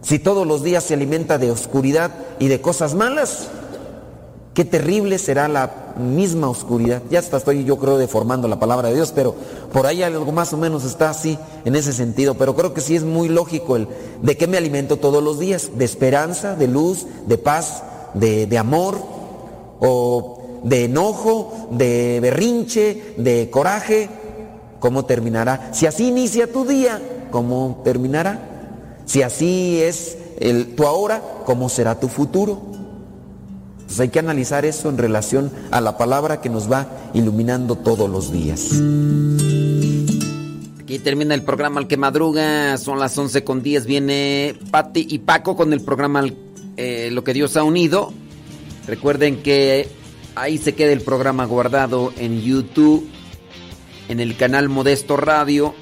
Si 0.00 0.18
todos 0.18 0.46
los 0.46 0.62
días 0.64 0.84
se 0.84 0.94
alimenta 0.94 1.38
de 1.38 1.50
oscuridad 1.50 2.10
y 2.38 2.48
de 2.48 2.62
cosas 2.62 2.94
malas, 2.94 3.48
qué 4.54 4.64
terrible 4.64 5.18
será 5.18 5.46
la 5.46 5.94
misma 5.98 6.48
oscuridad. 6.48 7.02
Ya 7.10 7.18
hasta 7.18 7.36
estoy 7.36 7.64
yo 7.64 7.78
creo 7.78 7.98
deformando 7.98 8.48
la 8.48 8.58
palabra 8.58 8.88
de 8.88 8.94
Dios, 8.94 9.12
pero 9.14 9.34
por 9.72 9.86
ahí 9.86 10.02
algo 10.02 10.32
más 10.32 10.54
o 10.54 10.56
menos 10.56 10.84
está 10.84 11.10
así 11.10 11.38
en 11.66 11.76
ese 11.76 11.92
sentido. 11.92 12.34
Pero 12.34 12.56
creo 12.56 12.72
que 12.72 12.80
sí 12.80 12.96
es 12.96 13.04
muy 13.04 13.28
lógico 13.28 13.76
el 13.76 13.88
de 14.22 14.36
qué 14.38 14.46
me 14.46 14.56
alimento 14.56 14.96
todos 14.96 15.22
los 15.22 15.38
días, 15.38 15.70
de 15.76 15.84
esperanza, 15.84 16.56
de 16.56 16.66
luz, 16.66 17.06
de 17.26 17.36
paz, 17.36 17.82
de, 18.14 18.46
de 18.46 18.58
amor, 18.58 18.98
o 19.80 20.60
de 20.62 20.84
enojo, 20.84 21.68
de 21.70 22.20
berrinche, 22.20 23.14
de 23.16 23.50
coraje. 23.50 24.08
¿Cómo 24.78 25.04
terminará? 25.04 25.70
Si 25.72 25.86
así 25.86 26.08
inicia 26.08 26.50
tu 26.50 26.64
día, 26.64 27.00
¿cómo 27.30 27.82
terminará? 27.84 29.00
Si 29.04 29.22
así 29.22 29.80
es 29.82 30.16
el, 30.38 30.74
tu 30.74 30.86
ahora, 30.86 31.22
¿cómo 31.44 31.68
será 31.68 31.98
tu 31.98 32.08
futuro? 32.08 32.62
Entonces 33.80 34.00
hay 34.00 34.08
que 34.08 34.18
analizar 34.18 34.64
eso 34.64 34.88
en 34.88 34.98
relación 34.98 35.50
a 35.70 35.80
la 35.80 35.98
palabra 35.98 36.40
que 36.40 36.48
nos 36.48 36.70
va 36.70 36.86
iluminando 37.12 37.76
todos 37.76 38.08
los 38.08 38.32
días. 38.32 38.70
Aquí 40.80 40.98
termina 40.98 41.34
el 41.34 41.42
programa 41.42 41.80
Al 41.80 41.88
que 41.88 41.96
madruga, 41.96 42.78
son 42.78 42.98
las 42.98 43.16
11 43.16 43.44
con 43.44 43.62
10, 43.62 43.86
viene 43.86 44.54
Patti 44.70 45.06
y 45.10 45.18
Paco 45.20 45.56
con 45.56 45.72
el 45.72 45.80
programa 45.80 46.20
eh, 46.76 47.10
Lo 47.12 47.24
que 47.24 47.34
Dios 47.34 47.56
ha 47.56 47.64
unido. 47.64 48.12
Recuerden 48.86 49.42
que 49.42 49.88
ahí 50.34 50.58
se 50.58 50.74
queda 50.74 50.92
el 50.92 51.02
programa 51.02 51.44
guardado 51.44 52.12
en 52.18 52.42
YouTube, 52.42 53.08
en 54.08 54.20
el 54.20 54.36
canal 54.36 54.68
Modesto 54.68 55.16
Radio 55.16 55.74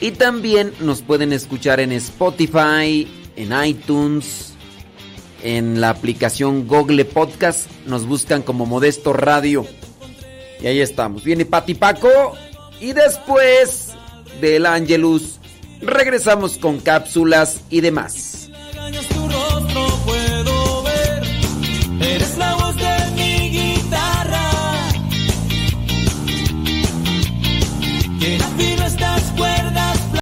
y 0.00 0.12
también 0.12 0.72
nos 0.80 1.02
pueden 1.02 1.32
escuchar 1.32 1.80
en 1.80 1.92
Spotify, 1.92 3.08
en 3.36 3.64
iTunes, 3.64 4.52
en 5.42 5.80
la 5.80 5.90
aplicación 5.90 6.66
Google 6.66 7.04
Podcast, 7.04 7.70
nos 7.86 8.06
buscan 8.06 8.42
como 8.42 8.66
Modesto 8.66 9.12
Radio. 9.12 9.66
Y 10.60 10.66
ahí 10.66 10.80
estamos. 10.80 11.24
Viene 11.24 11.44
Pati 11.44 11.74
Paco 11.74 12.08
y 12.80 12.92
después 12.92 13.92
del 14.40 14.66
Angelus 14.66 15.38
regresamos 15.80 16.58
con 16.58 16.80
cápsulas 16.80 17.60
y 17.70 17.80
demás. 17.80 18.50
Eres 22.06 22.36
la 22.36 22.52
voz 22.52 22.53